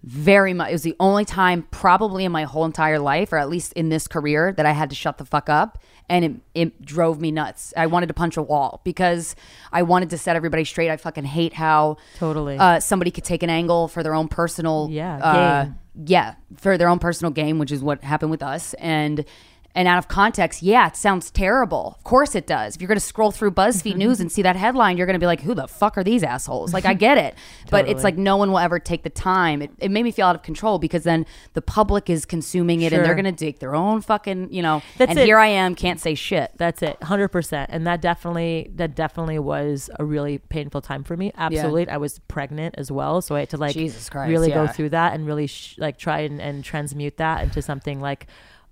very 0.03 0.53
much. 0.53 0.69
It 0.69 0.73
was 0.73 0.81
the 0.83 0.95
only 0.99 1.25
time, 1.25 1.63
probably 1.71 2.25
in 2.25 2.31
my 2.31 2.43
whole 2.43 2.65
entire 2.65 2.99
life, 2.99 3.31
or 3.31 3.37
at 3.37 3.49
least 3.49 3.73
in 3.73 3.89
this 3.89 4.07
career, 4.07 4.51
that 4.53 4.65
I 4.65 4.71
had 4.71 4.89
to 4.89 4.95
shut 4.95 5.17
the 5.17 5.25
fuck 5.25 5.47
up. 5.49 5.77
And 6.09 6.25
it, 6.25 6.31
it 6.55 6.81
drove 6.85 7.21
me 7.21 7.31
nuts. 7.31 7.73
I 7.77 7.85
wanted 7.87 8.07
to 8.07 8.13
punch 8.13 8.35
a 8.35 8.41
wall 8.41 8.81
because 8.83 9.35
I 9.71 9.83
wanted 9.83 10.09
to 10.09 10.17
set 10.17 10.35
everybody 10.35 10.65
straight. 10.65 10.89
I 10.89 10.97
fucking 10.97 11.23
hate 11.23 11.53
how 11.53 11.97
Totally. 12.17 12.57
uh, 12.57 12.79
somebody 12.79 13.11
could 13.11 13.23
take 13.23 13.43
an 13.43 13.49
angle 13.49 13.87
for 13.87 14.03
their 14.03 14.13
own 14.13 14.27
personal 14.27 14.89
Yeah, 14.91 15.17
uh, 15.17 15.65
yeah 16.05 16.35
for 16.57 16.77
their 16.77 16.87
own 16.87 16.99
personal 16.99 17.31
game 17.31 17.59
which 17.59 17.69
is 17.69 17.83
what 17.83 18.01
happened 18.01 18.31
with 18.31 18.41
us 18.41 18.73
and 18.75 19.25
and 19.76 19.88
out 19.88 19.98
of 19.98 20.07
context 20.07 20.61
yeah 20.61 20.88
it 20.88 20.95
sounds 20.95 21.31
terrible. 21.31 21.95
Of 21.98 22.03
course 22.03 22.35
it 22.35 22.48
does. 22.48 22.76
If 22.76 22.81
you're 22.81 22.88
going 22.88 22.98
to 22.98 23.06
scroll 23.06 23.31
through 23.31 23.52
buzzfeed 23.52 23.91
mm-hmm. 23.91 23.99
news 23.99 24.19
and 24.19 24.31
see 24.31 24.41
that 24.41 24.56
headline 24.56 24.98
you're 24.98 25.07
going 25.07 25.15
to 25.15 25.19
be 25.19 25.26
like 25.26 25.41
who 25.41 25.53
the 25.53 25.68
fuck 25.68 25.98
are 25.98 26.03
these 26.03 26.23
assholes? 26.23 26.73
Like 26.73 26.85
i 26.85 26.93
get 26.93 27.18
it. 27.18 27.35
But 27.69 27.88
it's 27.88 28.03
like 28.03 28.18
no 28.18 28.35
one 28.35 28.52
will 28.52 28.60
ever 28.60 28.80
take 28.80 29.03
the 29.03 29.10
time. 29.10 29.61
It, 29.61 29.72
it 29.80 29.91
made 29.91 30.03
me 30.03 30.11
feel 30.11 30.27
out 30.27 30.35
of 30.35 30.43
control 30.43 30.77
because 30.77 31.03
then 31.03 31.26
the 31.53 31.61
public 31.61 32.10
is 32.10 32.26
consuming 32.26 32.81
it 32.81 32.91
and 32.91 33.06
they're 33.06 33.15
going 33.15 33.23
to 33.26 33.31
dig 33.31 33.60
their 33.60 33.76
own 33.76 34.02
fucking 34.02 34.52
you 34.52 34.61
know 34.61 34.81
That's 34.98 35.11
and 35.11 35.19
it. 35.19 35.26
here 35.26 35.38
i 35.38 35.48
am 35.48 35.76
can't 35.81 35.99
say 35.99 36.15
shit. 36.15 36.52
That's 36.57 36.81
it, 36.81 37.02
hundred 37.03 37.30
percent, 37.30 37.69
and 37.73 37.85
that 37.88 38.02
definitely 38.02 38.72
that 38.76 38.95
definitely 38.95 39.39
was 39.39 39.89
a 39.99 40.06
really 40.06 40.38
painful 40.38 40.81
time 40.81 41.03
for 41.03 41.18
me. 41.18 41.31
Absolutely, 41.35 41.89
I 41.89 41.98
was 41.98 42.19
pregnant 42.19 42.76
as 42.77 42.91
well, 42.91 43.22
so 43.22 43.35
I 43.35 43.41
had 43.41 43.49
to 43.49 43.57
like 43.57 43.73
Jesus 43.73 44.10
Christ, 44.10 44.30
really 44.30 44.52
go 44.52 44.68
through 44.68 44.89
that 44.89 45.14
and 45.14 45.26
really 45.26 45.48
sh- 45.48 45.76
like 45.77 45.98
try 45.98 46.19
and, 46.22 46.39
and 46.39 46.64
transmute 46.64 47.18
that 47.18 47.43
into 47.43 47.61
something 47.61 47.99
like, 47.99 48.27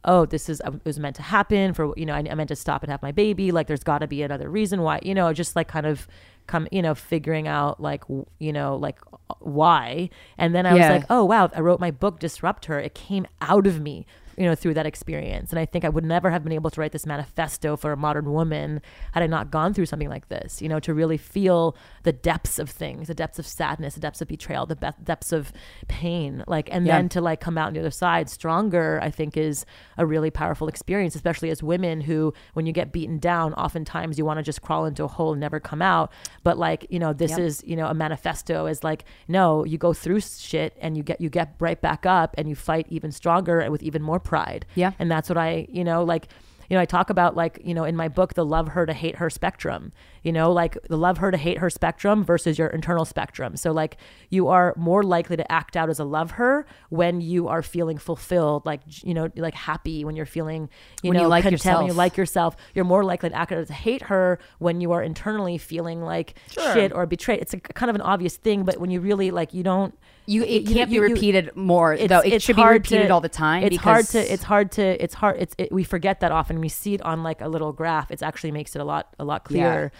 oh, 0.05 0.25
this 0.25 0.49
is 0.49 0.61
it 0.65 0.85
was 0.85 0.99
meant 0.99 1.15
to 1.17 1.21
happen 1.21 1.73
for 1.73 1.93
you 1.97 2.05
know 2.05 2.13
I, 2.13 2.19
I 2.29 2.35
meant 2.35 2.49
to 2.49 2.55
stop 2.55 2.83
and 2.83 2.91
have 2.91 3.01
my 3.01 3.11
baby. 3.11 3.51
Like, 3.51 3.67
there's 3.67 3.83
got 3.83 3.99
to 3.99 4.07
be 4.07 4.21
another 4.23 4.49
reason 4.49 4.81
why 4.81 4.99
you 5.03 5.13
know 5.13 5.31
just 5.33 5.55
like 5.55 5.67
kind 5.67 5.85
of 5.85 6.07
come 6.47 6.67
you 6.71 6.81
know 6.81 6.95
figuring 6.95 7.47
out 7.47 7.79
like 7.81 8.03
you 8.39 8.53
know 8.53 8.75
like 8.75 8.99
uh, 9.29 9.35
why, 9.39 10.09
and 10.37 10.55
then 10.55 10.65
I 10.65 10.73
Yeah. 10.73 10.77
was 10.79 10.89
like, 10.89 11.05
oh 11.09 11.25
wow, 11.25 11.49
I 11.55 11.59
wrote 11.61 11.79
my 11.79 11.91
book 11.91 12.19
Disrupt 12.19 12.65
Her. 12.65 12.79
It 12.79 12.95
came 12.95 13.27
out 13.41 13.67
of 13.67 13.81
me 13.81 14.05
you 14.37 14.45
know, 14.45 14.55
through 14.55 14.73
that 14.73 14.85
experience. 14.85 15.49
And 15.51 15.59
I 15.59 15.65
think 15.65 15.83
I 15.83 15.89
would 15.89 16.05
never 16.05 16.29
have 16.29 16.45
been 16.45 16.53
able 16.53 16.69
to 16.69 16.79
write 16.79 16.93
this 16.93 17.05
manifesto 17.05 17.75
for 17.75 17.91
a 17.91 17.97
modern 17.97 18.31
woman 18.31 18.81
had 19.11 19.21
I 19.21 19.27
not 19.27 19.51
gone 19.51 19.73
through 19.73 19.87
something 19.87 20.07
like 20.07 20.29
this, 20.29 20.61
you 20.61 20.69
know, 20.69 20.79
to 20.79 20.93
really 20.93 21.17
feel 21.17 21.75
the 22.03 22.11
depths 22.13 22.59
of 22.59 22.69
things, 22.69 23.07
the 23.07 23.13
depths 23.13 23.39
of 23.39 23.45
sadness, 23.47 23.93
the 23.95 23.99
depths 23.99 24.21
of 24.21 24.27
betrayal, 24.27 24.65
the 24.65 24.75
be- 24.75 24.87
depths 25.03 25.31
of 25.31 25.51
pain, 25.87 26.43
like, 26.47 26.69
and 26.71 26.85
Yeah. 26.85 26.97
then 26.97 27.09
to 27.09 27.21
like 27.21 27.39
come 27.39 27.57
out 27.57 27.67
on 27.67 27.73
the 27.73 27.79
other 27.79 27.91
side 27.91 28.29
stronger, 28.29 28.99
I 29.01 29.09
think 29.11 29.35
is 29.37 29.65
a 29.97 30.05
really 30.05 30.31
powerful 30.31 30.67
experience, 30.67 31.15
especially 31.15 31.49
as 31.49 31.61
women 31.63 32.01
who, 32.01 32.33
when 32.53 32.65
you 32.65 32.73
get 32.73 32.91
beaten 32.91 33.19
down, 33.19 33.53
oftentimes 33.55 34.17
you 34.17 34.25
want 34.25 34.37
to 34.37 34.43
just 34.43 34.61
crawl 34.61 34.85
into 34.85 35.03
a 35.03 35.07
hole 35.07 35.31
and 35.33 35.39
never 35.39 35.59
come 35.59 35.81
out. 35.81 36.11
But 36.43 36.57
like, 36.57 36.85
you 36.89 36.99
know, 36.99 37.13
this 37.13 37.31
Yep. 37.31 37.39
is, 37.39 37.63
you 37.65 37.75
know, 37.75 37.87
a 37.87 37.93
manifesto 37.93 38.65
is 38.65 38.83
like, 38.83 39.05
no, 39.27 39.65
you 39.65 39.77
go 39.77 39.93
through 39.93 40.21
shit 40.21 40.75
and 40.81 40.95
you 40.97 41.03
get, 41.03 41.19
you 41.21 41.29
get 41.29 41.55
right 41.59 41.79
back 41.81 42.05
up 42.05 42.33
and 42.37 42.47
you 42.49 42.55
fight 42.55 42.85
even 42.89 43.11
stronger 43.11 43.59
and 43.59 43.71
with 43.71 43.83
even 43.83 44.01
more 44.01 44.19
pride. 44.19 44.65
Yeah. 44.75 44.91
And 44.99 45.11
that's 45.11 45.29
what 45.29 45.37
I, 45.37 45.67
you 45.69 45.83
know, 45.83 46.03
like, 46.03 46.27
you 46.69 46.75
know, 46.75 46.81
I 46.81 46.85
talk 46.85 47.09
about 47.09 47.35
like, 47.35 47.59
you 47.63 47.73
know, 47.73 47.83
in 47.83 47.95
my 47.95 48.07
book, 48.07 48.35
the 48.35 48.45
love 48.45 48.69
her 48.69 48.85
to 48.85 48.93
hate 48.93 49.15
her 49.15 49.29
spectrum, 49.29 49.91
you 50.23 50.31
know, 50.31 50.51
like 50.51 50.77
the 50.87 50.97
love 50.97 51.17
her 51.17 51.31
to 51.31 51.37
hate 51.37 51.57
her 51.57 51.69
spectrum 51.69 52.23
versus 52.23 52.59
your 52.59 52.67
internal 52.67 53.05
spectrum. 53.05 53.57
So 53.57 53.71
like 53.71 53.97
you 54.29 54.47
are 54.49 54.73
more 54.77 55.01
likely 55.01 55.35
to 55.37 55.51
act 55.51 55.75
out 55.75 55.89
as 55.89 55.99
a 55.99 56.03
love 56.03 56.31
her 56.31 56.67
when 56.89 57.21
you 57.21 57.47
are 57.47 57.63
feeling 57.63 57.97
fulfilled, 57.97 58.65
like, 58.65 58.81
you 59.03 59.13
know, 59.13 59.29
like 59.35 59.55
happy 59.55 60.05
when 60.05 60.15
you're 60.15 60.27
feeling, 60.27 60.69
you 61.01 61.09
When 61.09 61.17
you 61.17 61.23
know, 61.23 61.29
like 61.29 61.43
content, 61.43 61.65
when 61.65 61.85
you 61.85 61.87
yourself. 61.87 61.97
like 61.97 62.17
yourself, 62.17 62.55
you're 62.75 62.85
more 62.85 63.03
likely 63.03 63.29
to 63.29 63.35
act 63.35 63.51
out 63.51 63.57
as 63.57 63.69
a 63.71 63.73
hate 63.73 64.03
her 64.03 64.37
when 64.59 64.79
you 64.79 64.91
are 64.91 65.01
internally 65.01 65.57
feeling 65.57 66.01
like 66.01 66.35
shit 66.49 66.93
or 66.93 67.05
betrayed. 67.07 67.39
It's 67.41 67.53
a 67.53 67.59
kind 67.59 67.89
of 67.89 67.95
an 67.95 68.01
obvious 68.01 68.37
thing, 68.37 68.63
but 68.63 68.77
when 68.79 68.91
you 68.91 69.01
really 69.01 69.31
like, 69.31 69.53
you 69.53 69.63
don't, 69.63 69.97
you 70.29 70.43
it 70.43 70.61
you- 70.63 70.75
can't 70.75 70.89
you- 70.91 71.01
be 71.01 71.07
you- 71.07 71.13
repeated 71.13 71.55
more 71.55 71.93
it's, 71.93 72.07
though 72.07 72.19
it 72.19 72.41
should 72.41 72.55
be 72.55 72.63
repeated 72.63 73.07
to- 73.07 73.13
all 73.13 73.21
the 73.21 73.29
time 73.29 73.63
It's 73.63 73.77
hard 73.77 74.05
to. 74.07 74.33
It's 74.33 74.43
hard 74.43 74.71
to. 74.73 75.03
It's 75.03 75.13
hard. 75.15 75.37
It's. 75.39 75.55
It, 75.57 75.71
we 75.71 75.83
forget 75.83 76.19
that 76.21 76.31
often. 76.31 76.61
We 76.61 76.69
see 76.69 76.93
it 76.93 77.01
on 77.01 77.23
like 77.23 77.41
a 77.41 77.47
little 77.47 77.73
graph. 77.73 78.11
It 78.11 78.21
actually 78.21 78.51
makes 78.51 78.75
it 78.75 78.79
a 78.79 78.85
lot 78.85 79.15
a 79.17 79.25
lot 79.25 79.43
clearer. 79.43 79.91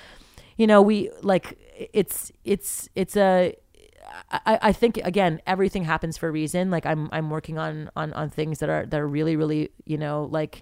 You 0.57 0.67
know, 0.67 0.81
we 0.81 1.09
like 1.21 1.57
it's 1.93 2.31
it's 2.43 2.89
it's 2.95 3.15
a. 3.17 3.55
I, 4.31 4.59
I 4.69 4.71
think 4.71 4.97
again 5.03 5.41
everything 5.47 5.83
happens 5.83 6.17
for 6.17 6.27
a 6.29 6.31
reason. 6.31 6.69
Like 6.71 6.85
I'm 6.85 7.09
I'm 7.11 7.29
working 7.29 7.57
on 7.57 7.89
on 7.95 8.11
on 8.13 8.29
things 8.29 8.59
that 8.59 8.69
are 8.69 8.85
that 8.85 8.99
are 8.99 9.07
really 9.07 9.35
really 9.35 9.69
you 9.85 9.97
know 9.97 10.27
like. 10.31 10.61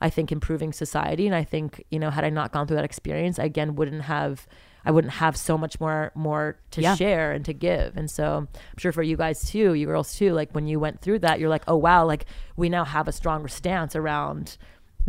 I 0.00 0.10
think 0.10 0.30
improving 0.32 0.72
society, 0.72 1.26
and 1.26 1.34
I 1.34 1.44
think 1.44 1.82
you 1.90 1.98
know, 1.98 2.10
had 2.10 2.24
I 2.24 2.28
not 2.28 2.52
gone 2.52 2.66
through 2.66 2.76
that 2.76 2.84
experience, 2.84 3.38
I 3.38 3.44
again 3.44 3.74
wouldn't 3.74 4.02
have, 4.02 4.46
I 4.84 4.90
wouldn't 4.90 5.14
have 5.14 5.36
so 5.36 5.56
much 5.56 5.80
more 5.80 6.12
more 6.14 6.56
to 6.72 6.82
Yeah. 6.82 6.94
share 6.94 7.32
and 7.32 7.44
to 7.46 7.52
give. 7.54 7.96
And 7.96 8.10
so 8.10 8.36
I'm 8.50 8.78
sure 8.78 8.92
for 8.92 9.02
you 9.02 9.16
guys 9.16 9.48
too, 9.50 9.74
you 9.74 9.86
girls 9.86 10.14
too, 10.16 10.32
like 10.32 10.50
when 10.52 10.66
you 10.66 10.78
went 10.78 11.00
through 11.00 11.20
that, 11.20 11.40
you're 11.40 11.48
like, 11.48 11.64
oh 11.66 11.76
wow, 11.76 12.04
like 12.04 12.26
we 12.56 12.68
now 12.68 12.84
have 12.84 13.08
a 13.08 13.12
stronger 13.12 13.48
stance 13.48 13.96
around. 13.96 14.56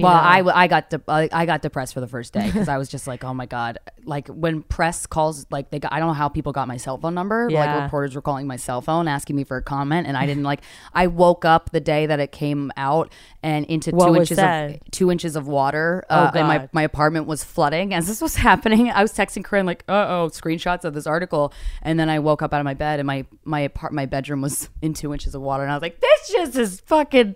Well, 0.04 0.14
know, 0.14 0.52
I, 0.52 0.64
I 0.64 0.68
got 0.68 0.90
de- 0.90 1.02
I 1.08 1.46
got 1.46 1.62
depressed 1.62 1.94
for 1.94 2.02
the 2.02 2.08
first 2.08 2.34
day 2.34 2.46
because 2.48 2.68
I 2.68 2.78
was 2.78 2.90
just 2.90 3.08
like, 3.08 3.24
oh 3.24 3.34
my 3.34 3.46
god! 3.46 3.80
Like 4.04 4.28
when 4.28 4.62
press 4.64 5.06
calls, 5.06 5.46
like 5.50 5.70
they 5.70 5.80
got, 5.80 5.94
I 5.94 6.00
don't 6.00 6.08
know 6.10 6.14
how 6.14 6.28
people 6.28 6.52
got 6.52 6.68
my 6.68 6.78
cell 6.78 6.98
phone 6.98 7.14
number. 7.14 7.48
Yeah. 7.50 7.66
Like 7.66 7.84
reporters 7.84 8.16
were 8.16 8.22
calling 8.22 8.46
my 8.48 8.58
cell 8.58 8.82
phone 8.82 9.08
asking 9.08 9.36
me 9.36 9.44
for 9.44 9.58
a 9.58 9.62
comment, 9.62 10.08
and 10.08 10.18
I 10.18 10.26
didn't 10.26 10.44
like. 10.44 10.62
I 10.94 11.08
woke 11.08 11.46
up 11.46 11.72
the 11.72 11.80
day 11.80 12.06
that 12.08 12.20
it 12.20 12.32
came 12.32 12.72
out, 12.76 13.12
and 13.42 13.66
into 13.68 13.92
What 13.92 14.08
two 14.08 14.16
inches 14.16 14.36
said? 14.38 14.76
of 14.76 14.92
two 14.92 15.12
inches 15.12 15.36
of 15.36 15.48
water. 15.48 16.04
Oh, 16.10 16.16
uh, 16.16 16.32
and 16.36 16.48
my 16.48 16.70
my 16.74 16.82
apartment 16.82 17.26
was 17.26 17.44
flooding 17.44 17.94
as 17.94 18.08
this 18.08 18.22
was 18.22 18.36
happening. 18.48 18.90
I 18.90 19.02
was 19.02 19.14
texting 19.14 19.44
Corinne 19.44 19.66
like, 19.66 19.84
uh 19.88 20.06
oh, 20.10 20.30
screenshots 20.30 20.84
of 20.84 20.94
this 20.94 21.08
article, 21.08 21.54
and 21.82 22.00
then 22.00 22.10
I 22.10 22.20
woke 22.20 22.42
up 22.42 22.54
out 22.54 22.60
of 22.60 22.66
my 22.66 22.74
bed, 22.74 23.00
and 23.00 23.08
my 23.08 23.26
my 23.46 23.62
apart 23.62 23.94
my 23.94 24.06
bedroom 24.06 24.42
was 24.42 24.70
in 24.82 24.94
two 24.94 25.14
inches 25.14 25.36
of 25.36 25.42
water, 25.42 25.64
and 25.64 25.72
I 25.72 25.76
was 25.76 25.82
like, 25.82 26.02
this 26.02 26.32
just 26.32 26.56
is 26.58 26.82
fucking 26.82 27.36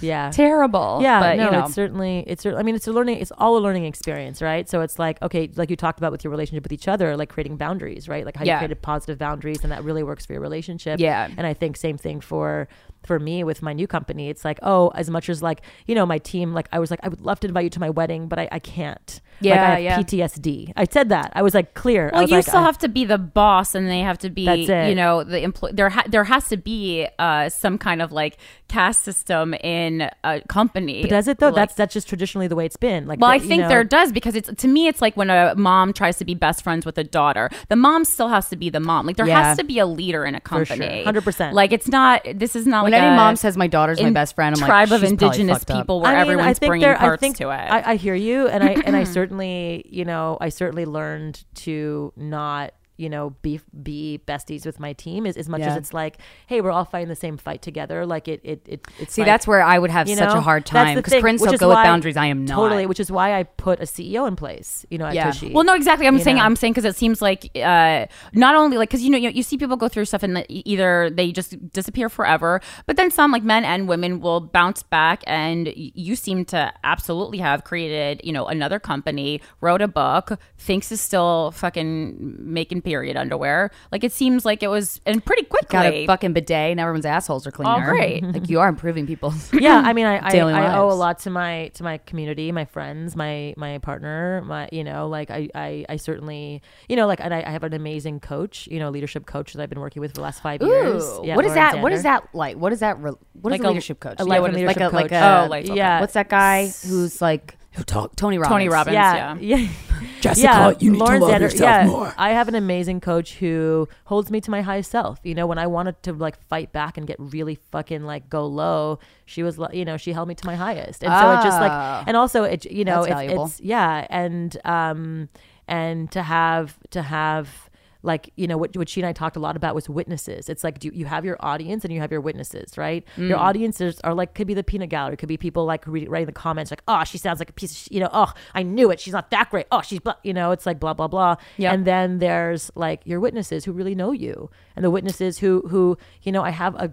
yeah. 0.00 0.30
terrible. 0.30 0.98
Yeah, 1.02 1.20
but 1.20 1.36
no, 1.36 1.44
you 1.46 1.50
know, 1.52 1.64
it's 1.64 1.74
certainly 1.74 2.24
it's. 2.26 2.44
I 2.46 2.62
mean, 2.62 2.74
it's 2.74 2.86
a 2.86 2.92
learning. 2.92 3.18
It's 3.18 3.32
all 3.38 3.56
a 3.56 3.60
learning 3.60 3.84
experience, 3.84 4.40
right? 4.42 4.68
So 4.68 4.80
it's 4.80 4.98
like 4.98 5.20
okay, 5.22 5.50
like 5.56 5.70
you 5.70 5.76
talked 5.76 5.98
about 5.98 6.12
with 6.12 6.24
your 6.24 6.30
relationship 6.30 6.62
with 6.64 6.72
each 6.72 6.88
other, 6.88 7.16
like 7.16 7.28
creating 7.28 7.56
boundaries, 7.56 8.08
right? 8.08 8.24
Like 8.24 8.36
how 8.36 8.44
Yeah. 8.44 8.54
you 8.54 8.58
created 8.60 8.82
positive 8.82 9.18
boundaries, 9.18 9.62
and 9.62 9.72
that 9.72 9.84
really 9.84 10.02
works 10.02 10.26
for 10.26 10.32
your 10.32 10.42
relationship. 10.42 11.00
Yeah. 11.00 11.28
and 11.36 11.46
I 11.46 11.54
think 11.54 11.76
same 11.76 11.98
thing 11.98 12.20
for 12.20 12.68
for 13.06 13.18
me 13.18 13.44
with 13.44 13.62
my 13.62 13.72
new 13.72 13.86
company. 13.86 14.28
It's 14.28 14.44
like 14.44 14.58
oh, 14.62 14.88
as 14.94 15.08
much 15.10 15.28
as 15.28 15.42
like 15.42 15.62
you 15.86 15.94
know 15.94 16.04
my 16.06 16.18
team, 16.18 16.52
like 16.52 16.68
I 16.72 16.78
was 16.78 16.90
like 16.90 17.00
I 17.02 17.08
would 17.08 17.20
love 17.20 17.40
to 17.40 17.48
invite 17.48 17.64
you 17.64 17.70
to 17.70 17.80
my 17.80 17.90
wedding, 17.90 18.28
but 18.28 18.38
I, 18.38 18.48
I 18.52 18.58
can't. 18.58 19.20
like, 19.40 19.48
Yeah, 19.48 19.62
I 19.72 19.80
have 19.80 19.82
yeah. 19.82 19.98
PTSD. 19.98 20.72
I 20.76 20.84
said 20.90 21.08
that. 21.10 21.32
I 21.34 21.42
was 21.42 21.54
like 21.54 21.74
clear. 21.74 22.10
I 22.12 22.18
Well, 22.20 22.28
you 22.28 22.36
like, 22.36 22.46
still 22.46 22.60
I- 22.60 22.64
have 22.64 22.78
to 22.78 22.88
be 22.88 23.04
the 23.04 23.18
boss, 23.18 23.74
and 23.74 23.88
they 23.88 24.00
have 24.00 24.18
to 24.18 24.30
be, 24.30 24.44
That's 24.46 24.68
it. 24.68 24.88
you 24.88 24.94
know, 24.94 25.22
the 25.24 25.40
employ. 25.42 25.70
There, 25.72 25.88
ha- 25.90 26.04
there 26.08 26.24
has 26.24 26.48
to 26.48 26.56
be 26.56 27.06
uh, 27.18 27.48
some 27.48 27.78
kind 27.78 28.02
of 28.02 28.12
like 28.12 28.36
caste 28.68 29.02
system 29.02 29.54
in 29.62 30.10
a 30.24 30.40
company. 30.48 31.02
But 31.02 31.10
does 31.10 31.28
it 31.28 31.38
though? 31.38 31.46
Like- 31.48 31.54
that's 31.56 31.74
that's 31.74 31.94
just 31.94 32.08
traditionally 32.08 32.48
the 32.48 32.56
way 32.56 32.66
it's 32.66 32.76
been. 32.76 33.06
Like, 33.06 33.20
well, 33.20 33.30
the- 33.30 33.36
I 33.36 33.38
think 33.38 33.62
know- 33.62 33.68
there 33.68 33.84
does 33.84 34.10
because 34.12 34.34
it's 34.34 34.50
to 34.62 34.68
me, 34.68 34.88
it's 34.88 35.00
like 35.02 35.16
when 35.16 35.30
a 35.30 35.54
mom 35.56 35.92
tries 35.92 36.16
to 36.18 36.24
be 36.24 36.34
best 36.34 36.62
friends 36.64 36.84
with 36.84 36.98
a 36.98 37.04
daughter. 37.04 37.50
The 37.68 37.76
mom 37.76 38.04
still 38.04 38.28
has 38.28 38.48
to 38.50 38.56
be 38.56 38.70
the 38.70 38.80
mom. 38.80 39.06
Like 39.06 39.16
there 39.16 39.26
Yeah. 39.26 39.42
has 39.42 39.58
to 39.58 39.64
be 39.64 39.78
a 39.78 39.86
leader 39.86 40.24
in 40.24 40.34
a 40.34 40.40
company. 40.40 41.04
100%. 41.06 41.52
Like 41.52 41.72
it's 41.72 41.88
not. 41.88 42.22
This 42.34 42.56
is 42.56 42.66
not 42.66 42.82
when 42.84 42.92
like 42.92 42.95
any 42.96 43.16
mom 43.16 43.36
says 43.36 43.56
my 43.56 43.66
daughter's 43.66 44.00
my 44.00 44.08
in- 44.08 44.14
best 44.14 44.34
friend, 44.34 44.54
I'm 44.54 44.60
like 44.60 44.68
tribe 44.68 44.92
of 44.92 45.00
"She's 45.00 45.10
probably 45.12 45.26
indigenous 45.26 45.58
fucked 45.58 45.70
up." 45.70 45.76
people 45.82 46.00
where 46.00 46.10
I 46.10 46.14
mean, 46.14 46.20
everyone's 46.22 46.46
I 46.48 46.54
think 46.54 46.70
bringing 46.70 46.88
there, 46.88 46.96
parts 46.96 47.20
I 47.20 47.24
think 47.24 47.36
to 47.38 47.50
it. 47.50 47.54
I, 47.54 47.92
I 47.92 47.96
hear 47.96 48.14
you, 48.14 48.48
and 48.48 48.62
I 48.64 48.72
and 48.84 48.96
I 48.96 49.04
certainly, 49.16 49.84
you 49.88 50.04
know, 50.04 50.38
I 50.40 50.48
certainly 50.48 50.86
learned 50.86 51.44
to 51.56 52.12
not, 52.16 52.72
you 52.96 53.08
know, 53.08 53.30
be 53.42 53.60
be 53.82 54.20
besties 54.26 54.64
with 54.64 54.80
my 54.80 54.92
team 54.92 55.26
as, 55.26 55.36
as 55.36 55.48
much 55.48 55.60
as 55.62 55.76
it's 55.76 55.92
like, 55.92 56.18
hey, 56.46 56.60
we're 56.60 56.70
all 56.70 56.84
fighting 56.84 57.08
the 57.08 57.16
same 57.16 57.36
fight 57.36 57.62
together. 57.62 58.06
Like 58.06 58.28
it, 58.28 58.40
it, 58.42 58.66
it 58.66 58.86
it's 58.98 59.14
See, 59.14 59.22
like- 59.22 59.26
that's 59.26 59.46
where 59.46 59.62
I 59.62 59.78
would 59.78 59.90
have 59.90 60.08
such 60.08 60.18
know? 60.18 60.38
a 60.38 60.40
hard 60.40 60.64
time 60.64 60.96
because 60.96 61.20
prince 61.20 61.42
so 61.42 61.52
is 61.52 61.60
good 61.60 61.68
with 61.68 61.76
boundaries. 61.76 62.16
I 62.16 62.26
am 62.26 62.44
not. 62.44 62.54
totally, 62.54 62.86
which 62.86 63.00
is 63.00 63.10
why 63.10 63.38
I 63.38 63.42
put 63.42 63.80
a 63.80 63.84
CEO 63.84 64.26
in 64.26 64.36
place. 64.36 64.86
You 64.90 64.98
know, 64.98 65.06
at 65.06 65.14
Yeah. 65.14 65.24
Tushy. 65.26 65.52
Well, 65.52 65.64
no, 65.64 65.74
exactly. 65.74 66.06
I'm 66.06 66.18
saying 66.18 66.36
know? 66.36 66.44
I'm 66.44 66.56
saying 66.56 66.72
because 66.72 66.84
it 66.84 66.96
seems 66.96 67.20
like 67.20 67.50
uh, 67.56 68.06
not 68.32 68.54
only 68.54 68.78
like 68.78 68.88
because 68.88 69.02
you 69.02 69.10
know 69.10 69.18
you, 69.18 69.30
you 69.30 69.42
see 69.42 69.58
people 69.58 69.76
go 69.76 69.88
through 69.88 70.06
stuff 70.06 70.22
and 70.22 70.44
either 70.48 71.10
they 71.10 71.32
just 71.32 71.70
disappear 71.72 72.08
forever, 72.08 72.60
but 72.86 72.96
then 72.96 73.10
some 73.10 73.30
like 73.30 73.42
men 73.42 73.64
and 73.64 73.88
women 73.88 74.20
will 74.20 74.40
bounce 74.40 74.82
back. 74.82 75.22
And 75.26 75.72
you 75.76 76.16
seem 76.16 76.44
to 76.46 76.72
absolutely 76.84 77.38
have 77.38 77.64
created 77.64 78.20
you 78.24 78.32
know 78.32 78.46
another 78.46 78.78
company, 78.78 79.40
wrote 79.60 79.82
a 79.82 79.88
book, 79.88 80.38
Thinx 80.58 80.90
is 80.90 81.00
still 81.00 81.50
fucking 81.52 82.36
making 82.38 82.82
period 82.86 83.16
underwear. 83.16 83.70
Like 83.90 84.04
it 84.04 84.12
seems 84.12 84.44
like 84.44 84.62
it 84.62 84.68
was 84.68 85.00
and 85.04 85.22
pretty 85.24 85.42
quickly. 85.42 85.68
Got 85.72 85.86
a 85.92 86.06
fucking 86.06 86.32
bidet, 86.32 86.70
and 86.70 86.78
everyone's 86.78 87.04
assholes 87.04 87.44
are 87.46 87.50
cleaner. 87.50 87.82
Oh, 87.84 87.90
great. 87.90 88.22
like 88.34 88.48
you 88.48 88.60
are 88.60 88.68
improving 88.68 89.06
people's. 89.06 89.52
yeah 89.66 89.82
i 89.84 89.92
mean 89.92 90.06
i 90.06 90.16
I, 90.18 90.38
I 90.38 90.76
owe 90.78 90.88
a 90.90 90.94
lot 90.94 91.18
to 91.20 91.30
my 91.30 91.70
to 91.74 91.82
my 91.82 91.98
community 91.98 92.52
my 92.52 92.64
friends 92.64 93.16
my 93.16 93.54
my 93.56 93.78
partner 93.78 94.42
my 94.46 94.68
you 94.70 94.84
know 94.84 95.08
like 95.08 95.30
i 95.30 95.48
i, 95.54 95.84
I 95.88 95.96
certainly 95.96 96.62
you 96.88 96.94
know 96.96 97.06
like 97.06 97.20
and 97.20 97.32
I, 97.34 97.42
I 97.46 97.50
have 97.50 97.64
an 97.64 97.72
amazing 97.74 98.20
coach 98.20 98.66
you 98.70 98.78
know 98.78 98.90
leadership 98.90 99.26
coach 99.26 99.52
that 99.54 99.62
i've 99.62 99.68
been 99.70 99.80
working 99.80 100.00
with 100.00 100.12
for 100.12 100.16
the 100.16 100.20
last 100.22 100.40
five 100.42 100.60
years 100.62 101.02
Ooh, 101.04 101.22
Yeah, 101.24 101.36
what 101.36 101.44
is 101.44 101.50
Lauren 101.54 101.54
that? 101.72 101.82
What 101.82 101.92
Zander. 101.92 101.96
is 101.96 102.02
that 102.04 102.28
like? 102.34 102.56
What 102.56 102.72
is 102.72 102.80
that? 102.80 102.98
Re- 103.02 103.12
what 103.42 103.52
is 103.52 103.58
Like 103.58 103.62
a 103.62 103.66
a- 103.66 103.68
leadership 103.70 103.98
coach? 104.00 104.16
a 104.20 104.24
life 104.24 104.36
and 104.36 104.42
what 104.42 104.50
is- 104.50 104.56
leadership 104.56 104.80
like 104.80 104.92
a, 104.92 104.96
like 104.96 105.10
coach. 105.10 105.22
a, 105.22 105.44
Oh, 105.44 105.48
like- 105.48 105.66
yeah 105.66 106.00
What's 106.00 106.14
that 106.14 106.28
guy 106.28 106.66
who's 106.86 107.20
like 107.22 107.56
who 107.76 107.84
talk? 107.84 108.16
Tony 108.16 108.38
Robbins. 108.38 108.52
Tony 108.54 108.68
Robbins. 108.68 108.94
yeah, 108.94 109.36
yeah. 109.40 109.56
yeah. 109.58 109.68
Jessica, 110.20 110.42
yeah, 110.46 110.72
you 110.78 110.90
need 110.90 110.98
Lauren 110.98 111.20
to 111.20 111.26
love 111.26 111.34
Zander- 111.36 111.40
yourself 111.42 111.60
yeah, 111.60 111.86
more. 111.86 112.14
I 112.18 112.30
have 112.30 112.48
an 112.48 112.54
amazing 112.54 113.00
coach 113.00 113.34
who 113.36 113.88
holds 114.04 114.30
me 114.30 114.40
to 114.42 114.50
my 114.50 114.60
highest 114.62 114.90
self. 114.90 115.20
You 115.22 115.34
know, 115.34 115.46
when 115.46 115.58
I 115.58 115.66
wanted 115.66 116.02
to 116.04 116.12
like 116.12 116.36
fight 116.48 116.72
back 116.72 116.96
and 116.98 117.06
get 117.06 117.16
really 117.18 117.58
fucking 117.70 118.02
like 118.04 118.28
go 118.28 118.46
low, 118.46 118.98
she 119.24 119.42
was, 119.42 119.58
li- 119.58 119.68
you 119.72 119.84
know, 119.84 119.96
she 119.96 120.12
held 120.12 120.28
me 120.28 120.34
to 120.34 120.46
my 120.46 120.54
highest. 120.56 121.02
And 121.04 121.12
so 121.12 121.30
it 121.32 121.42
just 121.44 121.58
Ah. 121.60 121.98
like, 121.98 122.08
and 122.08 122.16
also 122.16 122.42
it, 122.44 122.64
you 122.66 122.84
know, 122.84 122.96
That's 123.04 123.06
it's, 123.06 123.14
valuable. 123.14 123.44
it's 123.46 123.60
yeah, 123.60 124.06
and 124.10 124.56
um, 124.64 125.28
and 125.68 126.10
to 126.12 126.22
have 126.22 126.76
to 126.90 127.02
have 127.02 127.65
like 128.06 128.30
you 128.36 128.46
know 128.46 128.56
what, 128.56 128.74
what 128.76 128.88
she 128.88 129.00
and 129.00 129.06
I 129.08 129.12
talked 129.12 129.36
a 129.36 129.40
lot 129.40 129.56
about 129.56 129.74
was 129.74 129.88
witnesses. 129.88 130.48
It's 130.48 130.64
like 130.64 130.78
do 130.78 130.88
you, 130.88 130.92
you 131.00 131.04
have 131.06 131.24
your 131.24 131.36
audience 131.40 131.84
and 131.84 131.92
you 131.92 132.00
have 132.00 132.10
your 132.10 132.20
witnesses, 132.22 132.78
right? 132.78 133.04
Mm. 133.16 133.28
Your 133.28 133.38
audiences 133.38 134.00
are 134.04 134.14
like 134.14 134.34
could 134.34 134.46
be 134.46 134.54
the 134.54 134.64
peanut 134.64 134.88
gallery, 134.88 135.16
could 135.16 135.28
be 135.28 135.36
people 135.36 135.64
like 135.66 135.86
read, 135.86 136.08
writing 136.08 136.26
the 136.26 136.32
comments 136.32 136.70
like, 136.70 136.82
oh, 136.88 137.04
she 137.04 137.18
sounds 137.18 137.38
like 137.40 137.50
a 137.50 137.52
piece 137.52 137.72
of 137.72 137.76
sh-, 137.76 137.88
you 137.90 138.00
know, 138.00 138.08
oh, 138.12 138.32
I 138.54 138.62
knew 138.62 138.90
it, 138.90 139.00
she's 139.00 139.12
not 139.12 139.30
that 139.32 139.50
great, 139.50 139.66
oh, 139.70 139.82
she's 139.82 140.00
blah, 140.00 140.14
you 140.22 140.32
know, 140.32 140.52
it's 140.52 140.64
like 140.66 140.78
blah 140.80 140.94
blah 140.94 141.08
blah. 141.08 141.36
Yep. 141.58 141.74
And 141.74 141.84
then 141.84 142.18
there's 142.20 142.70
like 142.74 143.00
your 143.04 143.20
witnesses 143.20 143.64
who 143.66 143.72
really 143.72 143.94
know 143.94 144.12
you, 144.12 144.50
and 144.76 144.84
the 144.84 144.90
witnesses 144.90 145.38
who 145.40 145.62
who 145.68 145.98
you 146.22 146.32
know 146.32 146.42
I 146.42 146.50
have 146.50 146.74
a 146.76 146.90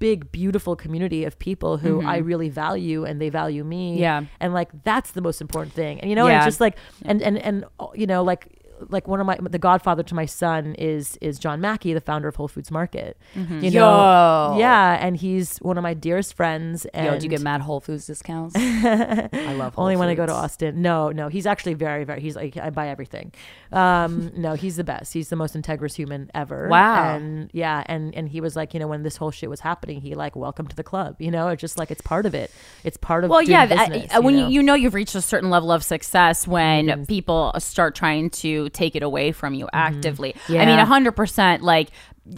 big 0.00 0.32
beautiful 0.32 0.74
community 0.76 1.24
of 1.24 1.38
people 1.38 1.76
who 1.78 2.04
I 2.04 2.16
really 2.16 2.48
value 2.48 3.04
and 3.04 3.20
they 3.20 3.28
value 3.28 3.62
me 3.64 3.92
Mm-hmm. 3.92 4.00
Yeah. 4.00 4.24
and 4.40 4.52
like 4.52 4.70
that's 4.82 5.12
the 5.12 5.20
most 5.22 5.40
important 5.40 5.72
thing 5.72 6.00
and 6.00 6.10
you 6.10 6.16
know 6.16 6.26
Yeah. 6.26 6.38
it's 6.38 6.46
just 6.46 6.60
like 6.60 6.76
and 7.04 7.22
and 7.22 7.38
and 7.38 7.64
you 7.94 8.06
know 8.06 8.22
like 8.24 8.48
like 8.88 9.06
one 9.08 9.20
of 9.20 9.26
my 9.26 9.38
the 9.40 9.58
godfather 9.58 10.02
to 10.02 10.14
my 10.14 10.26
son 10.26 10.74
is 10.74 11.16
is 11.20 11.38
John 11.38 11.60
Mackey 11.60 11.94
the 11.94 12.00
founder 12.00 12.28
of 12.28 12.36
Whole 12.36 12.48
Foods 12.48 12.70
Market 12.70 13.16
you 13.34 13.70
know 13.70 14.52
Yo. 14.52 14.58
yeah 14.58 14.98
and 15.00 15.16
he's 15.16 15.58
one 15.58 15.78
of 15.78 15.82
my 15.82 15.94
dearest 15.94 16.34
friends 16.34 16.84
and 16.86 17.06
Yo, 17.06 17.18
do 17.18 17.24
you 17.24 17.30
get 17.30 17.40
mad 17.40 17.60
Whole 17.60 17.80
Foods 17.80 18.06
discounts? 18.06 18.54
I 18.58 19.54
love 19.56 19.74
Whole 19.74 19.84
only 19.84 19.96
when 19.96 20.08
I 20.08 20.14
go 20.14 20.26
to 20.26 20.32
Austin. 20.32 20.82
No, 20.82 21.10
no, 21.10 21.28
he's 21.28 21.46
actually 21.46 21.74
very, 21.74 22.04
very. 22.04 22.20
He's 22.20 22.36
like 22.36 22.56
I 22.56 22.70
buy 22.70 22.88
everything. 22.88 23.32
Um, 23.72 24.32
no, 24.36 24.54
he's 24.54 24.76
the 24.76 24.84
best. 24.84 25.12
He's 25.12 25.28
the 25.28 25.36
most 25.36 25.54
integrous 25.54 25.94
human 25.94 26.30
ever. 26.34 26.68
Wow. 26.68 27.16
And 27.16 27.50
yeah, 27.52 27.82
and 27.86 28.14
and 28.14 28.28
he 28.28 28.40
was 28.40 28.56
like, 28.56 28.74
you 28.74 28.80
know, 28.80 28.86
when 28.88 29.02
this 29.02 29.16
whole 29.16 29.30
shit 29.30 29.50
was 29.50 29.60
happening, 29.60 30.00
he 30.00 30.14
like, 30.14 30.36
welcome 30.36 30.66
to 30.68 30.76
the 30.76 30.84
club. 30.84 31.16
You 31.18 31.30
know, 31.30 31.48
it's 31.48 31.60
just 31.60 31.78
like 31.78 31.90
it's 31.90 32.02
part 32.02 32.26
of 32.26 32.34
it. 32.34 32.50
It's 32.82 32.96
part 32.96 33.24
of. 33.24 33.30
Well, 33.30 33.40
doing 33.40 33.50
yeah. 33.50 33.66
business, 33.66 34.10
th- 34.10 34.22
when 34.22 34.36
know? 34.36 34.48
you, 34.48 34.54
you 34.54 34.62
know 34.62 34.74
you've 34.74 34.94
reached 34.94 35.14
a 35.14 35.22
certain 35.22 35.50
level 35.50 35.70
of 35.70 35.82
success 35.84 36.46
when 36.46 36.84
Mm-hmm. 36.84 37.04
people 37.04 37.52
start 37.58 37.94
trying 37.94 38.30
to 38.30 38.63
take 38.68 38.96
it 38.96 39.02
away 39.02 39.32
from 39.32 39.54
you 39.54 39.68
actively. 39.72 40.34
I 40.48 40.52
Yeah. 40.52 40.66
mean, 40.66 40.78
hundred 40.86 41.12
percent. 41.12 41.62
Like 41.62 41.90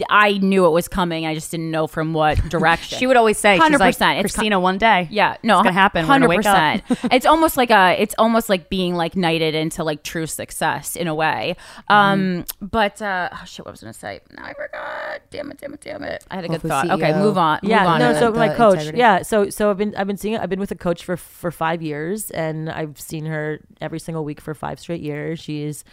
I 0.09 0.33
knew 0.39 0.65
it 0.65 0.71
was 0.71 0.89
coming. 0.89 1.25
I 1.25 1.33
just 1.33 1.49
didn't 1.49 1.71
know 1.71 1.87
from 1.87 2.13
what 2.13 2.37
direction. 2.49 2.97
She 2.97 3.07
would 3.07 3.15
always 3.15 3.37
say, 3.37 3.53
"She's 3.57 3.79
like 3.79 3.95
100%. 3.95 4.19
It's 4.25 4.35
Krystyna, 4.35 4.59
one 4.61 4.77
day, 4.77 5.07
Yeah, 5.09 5.37
no, 5.43 5.59
it's 5.59 5.63
gonna 5.63 5.71
happen. 5.71 6.05
We're 6.05 6.19
gonna 6.19 6.27
wake 6.27 6.45
up." 6.45 6.81
it's 7.09 7.25
almost 7.25 7.55
like 7.55 7.69
a, 7.71 7.95
it's 7.97 8.13
almost 8.17 8.49
like 8.49 8.67
being 8.67 8.95
like 8.95 9.15
knighted 9.15 9.55
into 9.55 9.85
like 9.85 10.03
true 10.03 10.27
success 10.27 10.97
in 10.97 11.07
a 11.07 11.15
way. 11.15 11.55
Um, 11.87 12.19
Mm-hmm. 12.19 12.65
but 12.65 13.01
uh, 13.01 13.29
oh 13.31 13.43
shit, 13.45 13.65
what 13.65 13.71
was 13.71 13.81
I 13.81 13.85
gonna 13.85 13.93
say? 13.93 14.19
Now 14.35 14.43
I 14.43 14.53
forgot. 14.53 15.21
Damn 15.29 15.51
it, 15.51 15.57
damn 15.59 15.73
it, 15.73 15.79
damn 15.79 16.03
it. 16.03 16.25
I 16.29 16.35
had 16.35 16.43
a 16.43 16.47
good 16.49 16.53
Hopefully 16.61 16.69
thought. 16.89 16.89
Okay, 17.01 17.13
move 17.13 17.37
on. 17.37 17.59
yeah 17.63 17.79
move 17.79 17.87
on. 17.87 17.99
no 17.99 18.13
so 18.19 18.31
the- 18.31 18.39
my 18.39 18.49
coach 18.49 18.73
integrity. 18.79 18.97
yeah 18.97 19.21
so 19.21 19.49
so 19.49 19.69
i've 19.69 19.77
been 19.77 19.95
i've 19.95 20.07
been 20.07 20.17
seeing 20.17 20.37
i've 20.37 20.49
been 20.49 20.59
with 20.59 20.71
a 20.71 20.75
coach 20.75 21.03
for 21.05 21.15
for 21.17 21.49
five 21.51 21.81
years 21.81 22.29
and 22.31 22.69
i've 22.69 22.99
seen 22.99 23.25
her 23.25 23.59
every 23.81 23.99
single 23.99 24.23
week 24.25 24.39
for 24.41 24.53
five 24.53 24.79
straight 24.79 25.01
years 25.01 25.39
she's 25.39 25.83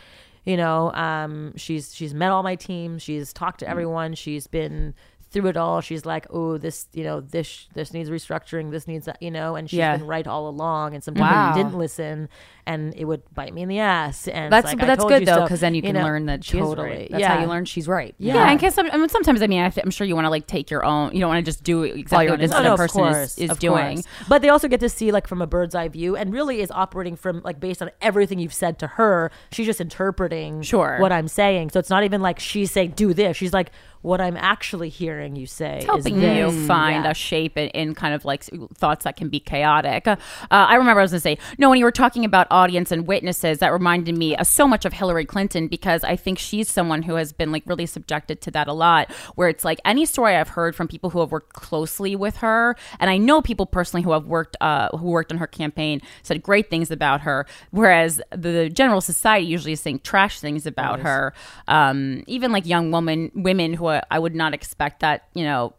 you 0.44 0.56
know 0.56 0.92
um 0.92 1.52
she's 1.56 1.94
she's 1.94 2.12
met 2.14 2.30
all 2.30 2.42
my 2.42 2.54
teams 2.56 3.02
she's 3.02 3.32
talked 3.32 3.56
Mm. 3.56 3.60
to 3.60 3.68
everyone 3.68 4.14
she's 4.14 4.46
been 4.46 4.94
through 5.34 5.46
it 5.48 5.56
all 5.58 5.82
she's 5.82 6.06
like 6.06 6.26
oh 6.30 6.56
this 6.56 6.86
you 6.94 7.04
know 7.04 7.20
this 7.20 7.66
this 7.74 7.92
needs 7.92 8.08
restructuring 8.08 8.70
this 8.70 8.86
needs 8.88 9.04
that 9.04 9.20
you 9.20 9.30
know 9.30 9.54
and 9.56 9.68
she's 9.68 9.76
Yeah. 9.78 9.96
been 9.98 10.06
right 10.06 10.26
all 10.26 10.48
along 10.48 10.94
and 10.94 11.04
sometimes 11.04 11.30
Wow. 11.30 11.50
I 11.52 11.54
didn't 11.54 11.74
listen 11.76 12.30
and 12.66 12.94
it 12.96 13.04
would 13.04 13.22
bite 13.34 13.52
me 13.52 13.60
in 13.60 13.68
the 13.68 13.78
ass 13.80 14.26
and 14.28 14.50
That's 14.50 14.68
like, 14.68 14.78
but 14.78 14.86
that's 14.86 15.04
good 15.04 15.20
you 15.20 15.26
though 15.26 15.34
so, 15.34 15.42
because 15.42 15.60
then 15.60 15.74
you 15.74 15.82
can 15.82 15.94
know? 15.96 16.02
learn 16.04 16.24
that 16.26 16.42
she 16.44 16.58
totally 16.58 16.88
right. 16.88 17.08
That's 17.10 17.20
yeah 17.20 17.34
how 17.34 17.40
you 17.42 17.46
learn 17.46 17.66
she's 17.66 17.86
right. 17.86 18.14
Yeah. 18.18 18.34
yeah, 18.36 18.50
and 18.50 18.58
cause 18.58 18.74
some, 18.74 18.88
I 18.90 18.96
mean, 18.96 19.10
sometimes 19.10 19.42
I 19.42 19.46
mean, 19.46 19.60
I 19.62 19.68
th- 19.68 19.84
I'm 19.84 19.90
sure 19.90 20.06
you 20.06 20.14
want 20.14 20.24
to 20.24 20.30
like 20.30 20.46
take 20.46 20.70
your 20.70 20.82
own. 20.84 21.12
You 21.12 21.20
don't 21.20 21.28
want 21.28 21.44
to 21.44 21.50
just 21.50 21.62
do 21.62 21.82
exactly 21.82 22.30
what 22.30 22.38
this 22.40 22.52
other 22.52 22.70
no, 22.70 22.76
person 22.76 23.04
of 23.06 23.14
is, 23.16 23.36
is 23.36 23.58
doing. 23.58 23.96
course. 23.96 24.06
But 24.28 24.40
they 24.40 24.48
also 24.48 24.66
get 24.68 24.80
to 24.80 24.88
see 24.88 25.12
like 25.12 25.26
from 25.26 25.42
a 25.42 25.46
bird's 25.46 25.74
eye 25.74 25.88
view, 25.88 26.16
and 26.16 26.32
really 26.32 26.62
is 26.62 26.70
operating 26.70 27.16
from 27.16 27.42
like 27.44 27.60
based 27.60 27.82
on 27.82 27.90
everything 28.00 28.38
you've 28.38 28.54
said 28.54 28.78
to 28.78 28.86
her. 28.86 29.30
She's 29.52 29.66
just 29.66 29.80
interpreting 29.80 30.62
Sure. 30.62 30.98
what 31.00 31.12
I'm 31.12 31.28
saying. 31.28 31.70
So 31.70 31.78
it's 31.80 31.90
not 31.90 32.04
even 32.04 32.22
like 32.22 32.38
she's 32.38 32.70
saying 32.70 32.92
do 32.92 33.12
this. 33.12 33.36
She's 33.36 33.52
like 33.52 33.70
what 34.04 34.20
I'm 34.20 34.36
actually 34.36 34.90
hearing 34.90 35.34
you 35.34 35.46
say 35.46 35.78
is 35.78 35.84
helping 35.86 36.20
you 36.20 36.66
find 36.66 37.04
Yeah. 37.04 37.10
a 37.12 37.14
shape 37.14 37.56
in, 37.56 37.68
in 37.70 37.94
kind 37.94 38.14
of 38.14 38.24
like 38.26 38.44
thoughts 38.74 39.04
that 39.04 39.16
can 39.16 39.30
be 39.30 39.40
chaotic. 39.40 40.06
Uh, 40.06 40.16
I 40.50 40.74
remember 40.74 41.00
I 41.00 41.04
was 41.04 41.12
going 41.12 41.18
to 41.20 41.22
say, 41.22 41.38
no, 41.56 41.70
when 41.70 41.78
you 41.78 41.86
were 41.86 41.90
talking 41.90 42.24
about 42.24 42.46
audience 42.50 42.92
and 42.92 43.06
witnesses, 43.06 43.58
that 43.60 43.72
reminded 43.72 44.16
me 44.18 44.36
uh, 44.36 44.44
so 44.44 44.68
much 44.68 44.84
of 44.84 44.92
Hillary 44.92 45.24
Clinton 45.24 45.68
because 45.68 46.04
I 46.04 46.16
think 46.16 46.38
she's 46.38 46.70
someone 46.70 47.02
who 47.02 47.14
has 47.14 47.32
been 47.32 47.50
like 47.50 47.62
really 47.66 47.86
subjected 47.86 48.42
to 48.42 48.50
that 48.50 48.68
a 48.68 48.74
lot, 48.74 49.10
where 49.36 49.48
it's 49.48 49.64
like 49.64 49.80
any 49.86 50.04
story 50.04 50.36
I've 50.36 50.50
heard 50.50 50.76
from 50.76 50.86
people 50.86 51.08
who 51.10 51.20
have 51.20 51.32
worked 51.32 51.54
closely 51.54 52.14
with 52.14 52.36
her, 52.36 52.76
and 53.00 53.08
I 53.08 53.16
know 53.16 53.40
people 53.40 53.64
personally 53.64 54.02
who 54.02 54.12
have 54.12 54.26
worked 54.26 54.56
uh, 54.60 54.88
who 54.98 55.06
worked 55.08 55.32
on 55.32 55.38
her 55.38 55.46
campaign 55.46 56.02
said 56.22 56.42
great 56.42 56.68
things 56.68 56.90
about 56.90 57.22
her, 57.22 57.46
whereas 57.70 58.20
the 58.30 58.68
general 58.68 59.00
society 59.00 59.46
usually 59.46 59.72
is 59.72 59.80
saying 59.80 60.00
trash 60.00 60.40
things 60.40 60.66
about 60.66 61.00
her. 61.00 61.32
Um, 61.68 62.22
even 62.26 62.52
like 62.52 62.66
young 62.66 62.90
woman 62.90 63.30
women 63.34 63.72
who 63.72 63.93
I 64.10 64.18
would 64.18 64.34
not 64.34 64.54
expect 64.54 65.00
that 65.00 65.28
you 65.34 65.44
know 65.44 65.74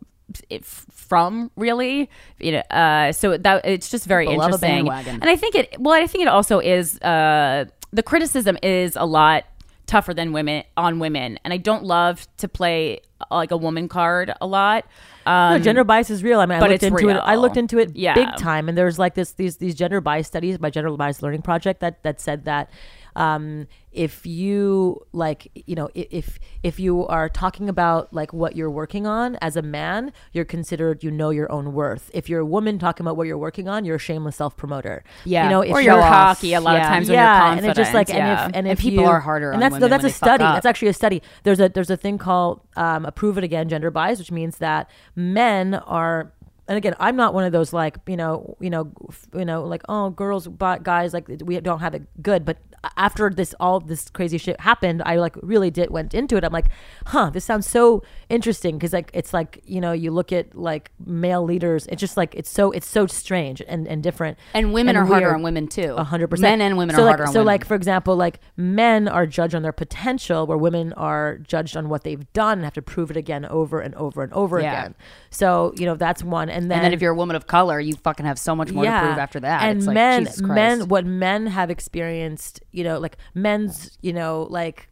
from 0.59 1.51
really 1.55 2.09
you 2.39 2.51
know 2.51 2.59
uh 2.71 3.11
so 3.11 3.37
that 3.37 3.63
it's 3.63 3.89
just 3.91 4.07
very 4.07 4.25
People 4.25 4.41
interesting 4.41 4.89
and 4.89 5.23
i 5.25 5.35
think 5.35 5.53
it 5.53 5.79
well 5.79 5.93
i 5.93 6.07
think 6.07 6.23
it 6.23 6.27
also 6.27 6.59
is 6.59 6.99
uh 7.01 7.65
the 7.93 8.01
criticism 8.01 8.57
is 8.63 8.95
a 8.95 9.05
lot 9.05 9.45
tougher 9.85 10.13
than 10.13 10.31
women 10.33 10.63
on 10.75 10.99
women, 10.99 11.39
and 11.43 11.53
I 11.53 11.57
don't 11.57 11.83
love 11.83 12.27
to 12.37 12.47
play 12.47 13.01
uh, 13.21 13.25
like 13.35 13.51
a 13.51 13.57
woman 13.57 13.87
card 13.87 14.33
a 14.41 14.47
lot. 14.47 14.85
Um, 15.25 15.53
no, 15.53 15.59
gender 15.59 15.83
bias 15.83 16.09
is 16.09 16.23
real. 16.23 16.39
I 16.39 16.45
mean, 16.45 16.57
I 16.57 16.59
but 16.59 16.69
looked 16.69 16.83
it's 16.83 16.91
into 16.91 17.09
it. 17.09 17.17
I 17.17 17.35
looked 17.35 17.57
into 17.57 17.77
it 17.79 17.95
Yeah. 17.95 18.15
big 18.15 18.35
time, 18.37 18.67
and 18.67 18.77
there's 18.77 18.99
like 18.99 19.15
this 19.15 19.33
these 19.33 19.57
these 19.57 19.75
gender 19.75 20.01
bias 20.01 20.27
studies 20.27 20.57
by 20.57 20.69
Gender 20.69 20.91
Bias 20.91 21.21
Learning 21.21 21.41
Project 21.41 21.79
that 21.81 22.03
that 22.03 22.19
said 22.19 22.45
that 22.45 22.69
um, 23.15 23.67
if 23.91 24.25
you 24.25 25.05
like, 25.13 25.49
you 25.67 25.75
know, 25.75 25.89
if 25.95 26.37
if 26.63 26.79
you 26.79 27.07
are 27.07 27.29
talking 27.29 27.69
about 27.69 28.13
like 28.13 28.33
what 28.33 28.55
you're 28.55 28.69
working 28.69 29.07
on 29.07 29.37
as 29.41 29.55
a 29.55 29.61
man, 29.61 30.11
you're 30.33 30.43
considered 30.45 31.03
you 31.03 31.11
know 31.11 31.29
your 31.29 31.49
own 31.51 31.73
worth. 31.73 32.11
If 32.13 32.27
you're 32.29 32.41
a 32.41 32.45
woman 32.45 32.77
talking 32.77 33.05
about 33.05 33.15
what 33.17 33.27
you're 33.27 33.37
working 33.37 33.67
on, 33.69 33.85
you're 33.85 33.95
a 33.95 33.99
shameless 33.99 34.35
self 34.35 34.57
promoter. 34.57 35.03
Yeah. 35.23 35.45
you 35.45 35.49
know, 35.49 35.61
if 35.61 35.71
Or 35.71 35.81
you're 35.81 35.93
you're 35.93 36.01
cocky 36.03 36.53
a 36.53 36.59
lot 36.61 36.75
of 36.75 36.81
Yeah. 36.81 36.89
times 36.89 37.07
when 37.09 37.17
you're 37.17 37.25
and 37.27 37.65
it's 37.65 37.77
just 37.77 37.93
like 37.93 38.07
confident, 38.07 38.39
and 38.39 38.49
if 38.49 38.55
and, 38.55 38.67
And 38.67 38.79
people 38.79 39.03
you- 39.03 39.09
are 39.09 39.19
harder 39.21 39.51
and 39.51 39.63
on 39.63 39.71
that's 39.79 39.89
that's 39.89 40.03
a 40.03 40.09
study. 40.09 40.43
That's 40.43 40.65
actually 40.65 40.89
a 40.89 40.93
study. 40.93 41.21
There's 41.43 41.59
a 41.59 41.69
there's 41.69 41.89
a 41.89 41.97
thing 41.97 42.17
called 42.17 42.61
um, 42.75 43.05
a 43.05 43.11
prove 43.11 43.37
it 43.37 43.43
again 43.45 43.69
gender 43.69 43.91
bias, 43.91 44.19
which 44.19 44.31
means 44.31 44.57
that 44.57 44.89
men 45.15 45.73
are. 45.75 46.31
And 46.67 46.77
again, 46.79 46.95
I'm 46.99 47.15
not 47.15 47.35
one 47.35 47.43
of 47.43 47.51
those 47.51 47.73
like 47.73 47.97
you 48.07 48.17
know 48.17 48.57
you 48.59 48.71
know 48.71 48.91
you 49.37 49.45
know 49.45 49.63
like 49.65 49.83
oh 49.87 50.09
girls 50.09 50.47
but 50.47 50.81
guys 50.81 51.13
like 51.13 51.27
we 51.43 51.59
don't 51.61 51.79
have 51.79 51.93
it 51.93 52.01
good. 52.23 52.43
But 52.43 52.57
after 52.97 53.29
this 53.29 53.53
all 53.59 53.79
this 53.79 54.09
crazy 54.09 54.37
shit 54.37 54.59
happened, 54.59 55.01
I 55.05 55.15
like 55.17 55.35
really 55.41 55.71
did 55.71 55.89
went 55.91 56.13
into 56.13 56.37
it. 56.37 56.43
I'm 56.43 56.53
like, 56.53 56.67
huh, 57.07 57.29
this 57.29 57.45
sounds 57.45 57.67
so 57.69 58.03
interesting 58.29 58.77
because 58.77 58.93
like 58.93 59.09
it's 59.13 59.33
like 59.33 59.61
you 59.65 59.79
know 59.81 59.91
you 59.91 60.11
look 60.11 60.31
at 60.31 60.55
like 60.55 60.91
male 61.05 61.43
leaders. 61.43 61.87
It's 61.87 61.99
just 61.99 62.17
like 62.17 62.33
it's 62.35 62.49
so 62.49 62.71
it's 62.71 62.87
so 62.87 63.07
strange 63.07 63.61
and 63.67 63.87
and 63.87 64.01
different. 64.03 64.37
And 64.53 64.73
women 64.73 64.95
are 64.95 65.05
harder 65.05 65.33
on 65.33 65.41
women 65.41 65.67
too. 65.67 65.95
A 65.97 66.03
hundred 66.03 66.27
percent. 66.29 66.59
Men 66.59 66.61
and 66.61 66.77
women 66.77 66.95
so 66.95 67.01
are 67.01 67.05
like, 67.05 67.11
harder 67.11 67.23
on 67.27 67.33
So 67.33 67.39
women. 67.39 67.45
like 67.47 67.65
for 67.65 67.75
example, 67.75 68.15
like 68.15 68.39
men 68.57 69.07
are 69.07 69.25
judged 69.25 69.55
on 69.55 69.61
their 69.61 69.71
potential, 69.71 70.45
where 70.47 70.57
women 70.57 70.93
are 70.93 71.37
judged 71.39 71.75
on 71.77 71.89
what 71.89 72.03
they've 72.03 72.31
done 72.33 72.59
and 72.59 72.63
have 72.63 72.73
to 72.73 72.81
prove 72.81 73.11
it 73.11 73.17
again 73.17 73.45
over 73.45 73.79
and 73.79 73.93
over 73.95 74.23
and 74.23 74.31
over 74.33 74.59
Yeah. 74.59 74.71
again. 74.79 74.95
So 75.29 75.73
you 75.77 75.85
know 75.85 75.95
that's 75.95 76.23
one. 76.23 76.49
And 76.49 76.69
then 76.71 76.77
and 76.79 76.85
then 76.85 76.93
if 76.93 77.01
you're 77.01 77.11
a 77.13 77.15
woman 77.15 77.35
of 77.35 77.47
color, 77.47 77.79
you 77.79 77.95
fucking 77.95 78.25
have 78.25 78.37
so 78.39 78.55
much 78.55 78.71
more 78.71 78.83
to 78.85 78.89
prove 78.89 79.17
after 79.17 79.39
that. 79.39 79.63
And 79.63 79.77
it's 79.77 79.87
like, 79.87 79.93
men, 79.93 80.23
Jesus 80.25 80.41
Christ. 80.41 80.53
men, 80.55 80.87
what 80.87 81.05
men 81.05 81.47
have 81.47 81.69
experienced, 81.69 82.61
you 82.75 82.83
know, 82.83 82.99
like 82.99 83.17
men's, 83.33 83.97
you 84.01 84.13
know, 84.13 84.47
like 84.49 84.89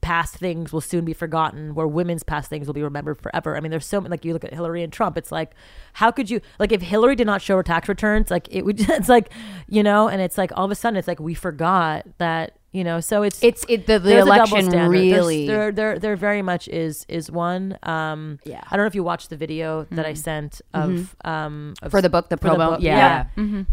past 0.00 0.36
things 0.36 0.72
will 0.72 0.80
soon 0.80 1.04
be 1.04 1.12
forgotten 1.12 1.74
where 1.74 1.86
women's 1.86 2.22
past 2.22 2.50
things 2.50 2.66
will 2.66 2.74
be 2.74 2.82
remembered 2.82 3.20
forever. 3.20 3.56
I 3.56 3.60
mean 3.60 3.70
there's 3.70 3.86
so 3.86 4.00
many 4.00 4.10
like 4.10 4.24
you 4.24 4.32
look 4.32 4.44
at 4.44 4.52
hillary 4.52 4.82
and 4.82 4.92
trump 4.92 5.16
it's 5.16 5.30
like 5.30 5.52
how 5.94 6.10
could 6.10 6.30
you 6.30 6.40
like 6.58 6.72
if 6.72 6.82
hillary 6.82 7.14
did 7.14 7.26
not 7.26 7.42
show 7.42 7.56
her 7.56 7.62
tax 7.62 7.88
returns 7.88 8.30
like 8.30 8.48
it 8.50 8.64
would 8.64 8.80
it's 8.90 9.08
like 9.08 9.30
you 9.68 9.82
know 9.82 10.08
and 10.08 10.20
it's 10.20 10.38
like 10.38 10.50
all 10.56 10.64
of 10.64 10.70
a 10.70 10.74
sudden 10.74 10.96
it's 10.96 11.08
like 11.08 11.20
we 11.20 11.34
forgot 11.34 12.04
that 12.18 12.57
you 12.78 12.84
know 12.88 13.00
so 13.00 13.16
it's 13.28 13.38
It's 13.42 13.64
it 13.68 13.86
the, 13.86 13.98
the 13.98 14.08
there's 14.10 14.26
a 14.26 14.28
double 14.42 14.56
election 14.58 14.88
really. 14.90 15.46
there 15.52 15.72
there 15.72 15.98
there 15.98 16.16
very 16.28 16.42
much 16.50 16.64
is 16.68 17.04
is 17.08 17.30
one 17.30 17.76
um 17.82 18.38
Yeah. 18.44 18.62
i 18.70 18.76
don't 18.76 18.84
know 18.84 18.92
if 18.94 18.94
you 19.00 19.02
watched 19.12 19.28
the 19.30 19.36
video 19.36 19.86
that 19.96 20.06
i 20.06 20.14
sent 20.14 20.52
of 20.74 21.16
um 21.24 21.74
of 21.82 21.90
For 21.90 22.00
the 22.06 22.08
book, 22.14 22.28
the 22.28 22.36
for 22.36 22.48
promo? 22.50 22.70
book. 22.70 22.80
Yeah. 22.80 23.26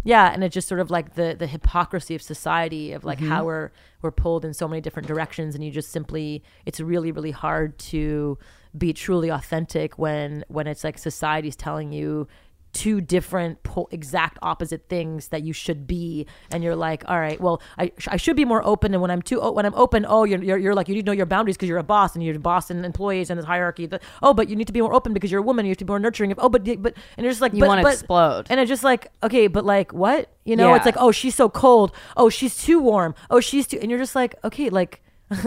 yeah 0.04 0.32
and 0.34 0.44
it's 0.44 0.54
just 0.54 0.68
sort 0.68 0.82
of 0.82 0.90
like 0.98 1.08
the 1.20 1.36
the 1.38 1.48
hypocrisy 1.56 2.16
of 2.16 2.22
society 2.22 2.86
of 2.94 3.04
like 3.04 3.20
Mm-hmm. 3.20 3.30
how 3.32 3.46
we're 3.46 3.70
we're 4.02 4.12
pulled 4.12 4.44
in 4.48 4.54
so 4.54 4.68
many 4.68 4.82
different 4.82 5.08
directions 5.08 5.56
and 5.56 5.64
you 5.64 5.72
just 5.72 5.90
simply 5.92 6.44
it's 6.66 6.80
really 6.80 7.12
really 7.18 7.32
hard 7.32 7.78
to 7.94 8.38
be 8.78 8.92
truly 8.94 9.30
authentic 9.30 9.98
when 9.98 10.44
when 10.56 10.68
it's 10.68 10.84
like 10.84 10.98
society's 10.98 11.56
telling 11.56 11.90
you 11.94 12.28
two 12.76 13.00
different 13.00 13.64
po- 13.64 13.88
exact 13.92 14.38
opposite 14.42 14.90
things 14.90 15.30
that 15.30 15.44
you 15.44 15.54
should 15.54 15.88
be. 15.88 16.28
And 16.52 16.62
you're 16.62 16.76
like 16.76 17.04
all 17.08 17.18
right 17.20 17.40
well 17.40 17.62
i, 17.78 17.92
sh- 17.98 18.10
I 18.12 18.18
should 18.18 18.36
be 18.36 18.44
more 18.44 18.62
open 18.66 18.94
and 18.94 19.02
when 19.02 19.10
i'm 19.12 19.22
too 19.22 19.40
o- 19.40 19.52
when 19.54 19.66
i'm 19.66 19.74
open 19.76 20.06
oh 20.08 20.26
you're, 20.26 20.44
you're, 20.44 20.58
you're 20.58 20.76
like 20.76 20.90
you 20.90 20.96
need 20.96 21.06
to 21.06 21.12
know 21.12 21.14
your 21.22 21.26
boundaries 21.26 21.56
because 21.56 21.70
you're 21.70 21.78
a 21.78 21.84
boss 21.84 22.16
and 22.16 22.24
you're 22.24 22.36
a 22.36 22.40
boss 22.40 22.70
and 22.70 22.86
employees 22.86 23.30
and 23.30 23.38
this 23.40 23.46
hierarchy 23.46 23.86
but, 23.88 24.02
oh 24.22 24.34
but 24.34 24.50
you 24.50 24.56
need 24.58 24.68
to 24.68 24.74
be 24.74 24.82
more 24.82 24.94
open 24.94 25.14
because 25.14 25.32
you're 25.32 25.40
a 25.40 25.44
woman 25.44 25.66
you 25.66 25.70
have 25.72 25.78
to 25.78 25.86
be 25.86 25.90
more 25.92 26.00
nurturing. 26.00 26.34
Oh 26.38 26.50
but 26.50 26.64
but 26.82 26.94
and 27.18 27.24
you're 27.24 27.32
just 27.32 27.42
like 27.42 27.54
You 27.54 27.66
wanna 27.66 27.88
explode. 27.88 28.48
and 28.50 28.60
it's 28.60 28.68
just 28.70 28.84
like 28.84 29.08
okay 29.24 29.48
but 29.48 29.64
like 29.66 29.94
what? 29.94 30.30
You 30.44 30.56
know 30.58 30.70
Yeah. 30.72 30.76
it's 30.78 30.86
like 30.86 30.98
oh 31.00 31.12
she's 31.12 31.36
so 31.36 31.48
cold. 31.50 31.92
Oh 32.18 32.30
she's 32.30 32.56
too 32.62 32.80
warm. 32.82 33.16
Oh 33.30 33.40
she's 33.40 33.68
too 33.68 33.80
and 33.82 33.90
you're 33.90 34.00
just 34.06 34.16
like 34.16 34.36
okay 34.44 34.70
like 34.70 35.02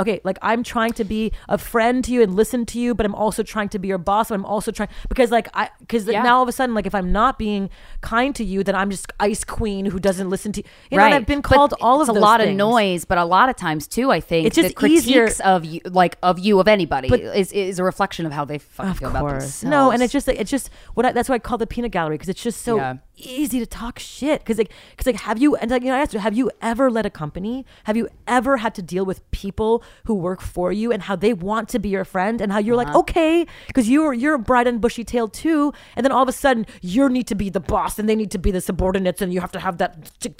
okay 0.00 0.20
like 0.24 0.38
i'm 0.42 0.62
trying 0.62 0.92
to 0.92 1.04
be 1.04 1.30
a 1.48 1.58
friend 1.58 2.02
to 2.04 2.12
you 2.12 2.22
and 2.22 2.34
listen 2.34 2.64
to 2.64 2.78
you 2.80 2.94
but 2.94 3.04
i'm 3.04 3.14
also 3.14 3.42
trying 3.42 3.68
to 3.68 3.78
be 3.78 3.88
your 3.88 3.98
boss 3.98 4.28
but 4.30 4.34
i'm 4.34 4.44
also 4.44 4.72
trying 4.72 4.88
because 5.08 5.30
like 5.30 5.48
i 5.54 5.68
because 5.80 6.06
Yeah. 6.06 6.22
now 6.22 6.36
all 6.38 6.42
of 6.42 6.48
a 6.48 6.52
sudden 6.52 6.74
like 6.74 6.86
if 6.86 6.94
i'm 6.94 7.12
not 7.12 7.38
being 7.38 7.68
kind 8.00 8.34
to 8.36 8.44
you 8.44 8.64
then 8.64 8.74
i'm 8.74 8.90
just 8.90 9.12
ice 9.20 9.44
queen 9.44 9.84
who 9.86 9.98
doesn't 10.00 10.30
listen 10.30 10.50
to 10.52 10.60
you 10.62 10.68
you 10.92 10.96
know 10.98 11.04
and 11.04 11.14
i've 11.14 11.26
been 11.26 11.40
But 11.42 11.48
called 11.54 11.74
all 11.80 12.00
it's 12.00 12.08
of 12.08 12.16
a 12.16 12.18
lot 12.20 12.40
of 12.40 12.48
noise, 12.54 13.04
but 13.04 13.18
a 13.18 13.24
lot 13.24 13.48
of 13.50 13.56
times 13.56 13.86
too, 13.86 14.10
I 14.10 14.20
think 14.20 14.46
It's 14.46 14.56
just 14.56 14.68
the 14.70 14.74
critiques 14.74 15.02
easier- 15.06 15.28
of 15.44 15.64
you, 15.64 15.80
like 15.84 16.16
of 16.22 16.38
you 16.38 16.58
of 16.58 16.68
anybody, 16.68 17.08
But- 17.08 17.20
is 17.20 17.52
is 17.52 17.78
a 17.78 17.84
reflection 17.84 18.24
of 18.26 18.32
how 18.32 18.44
they 18.44 18.58
fucking 18.58 18.94
feel 18.94 19.10
about 19.10 19.20
course 19.20 19.42
themselves. 19.60 19.64
no 19.64 19.90
and 19.90 20.02
it's 20.02 20.12
just 20.12 20.26
like 20.26 20.38
it's 20.40 20.50
just 20.50 20.70
what 20.94 21.04
I, 21.06 21.12
that's 21.12 21.28
why 21.28 21.34
i 21.34 21.38
call 21.38 21.58
the 21.58 21.66
peanut 21.66 21.90
gallery 21.92 22.14
because 22.16 22.28
it's 22.30 22.42
just 22.42 22.62
so 22.62 22.76
Yeah. 22.76 22.94
easy 23.16 23.58
to 23.60 23.66
talk 23.66 23.98
shit 23.98 24.40
because 24.40 24.56
like 24.58 24.70
because 24.90 25.06
like 25.06 25.16
have 25.28 25.38
you 25.40 25.54
and 25.56 25.70
like 25.70 25.82
you 25.82 25.88
know 25.88 25.96
i 25.96 26.00
asked 26.00 26.14
you 26.14 26.20
have 26.20 26.36
you 26.36 26.50
ever 26.60 26.90
led 26.90 27.04
a 27.06 27.10
company 27.10 27.64
have 27.84 27.96
you 27.96 28.08
ever 28.26 28.58
had 28.58 28.74
to 28.76 28.82
deal 28.82 29.04
with 29.04 29.28
people 29.30 29.81
who 30.04 30.14
work 30.14 30.40
for 30.40 30.72
you 30.72 30.92
and 30.92 31.02
how 31.02 31.16
they 31.16 31.32
want 31.32 31.68
to 31.68 31.78
be 31.78 31.88
your 31.88 32.04
friend 32.04 32.40
and 32.40 32.52
how 32.52 32.58
you're 32.58 32.76
Uh-huh. 32.80 32.86
like 32.92 32.96
okay 32.96 33.46
because 33.66 33.88
you're 33.88 34.12
you're 34.12 34.38
bright 34.38 34.66
and 34.66 34.80
bushy 34.80 35.04
tailed 35.04 35.32
too 35.32 35.72
and 35.96 36.04
then 36.04 36.12
all 36.12 36.22
of 36.22 36.28
a 36.28 36.32
sudden 36.32 36.66
you 36.80 37.08
need 37.08 37.26
to 37.26 37.34
be 37.34 37.48
the 37.50 37.60
boss 37.60 37.98
and 37.98 38.08
they 38.08 38.16
need 38.16 38.30
to 38.30 38.38
be 38.38 38.50
the 38.50 38.60
subordinates 38.60 39.20
and 39.22 39.32
you 39.34 39.40
have 39.40 39.52
to 39.52 39.60
have 39.60 39.78
that 39.78 39.90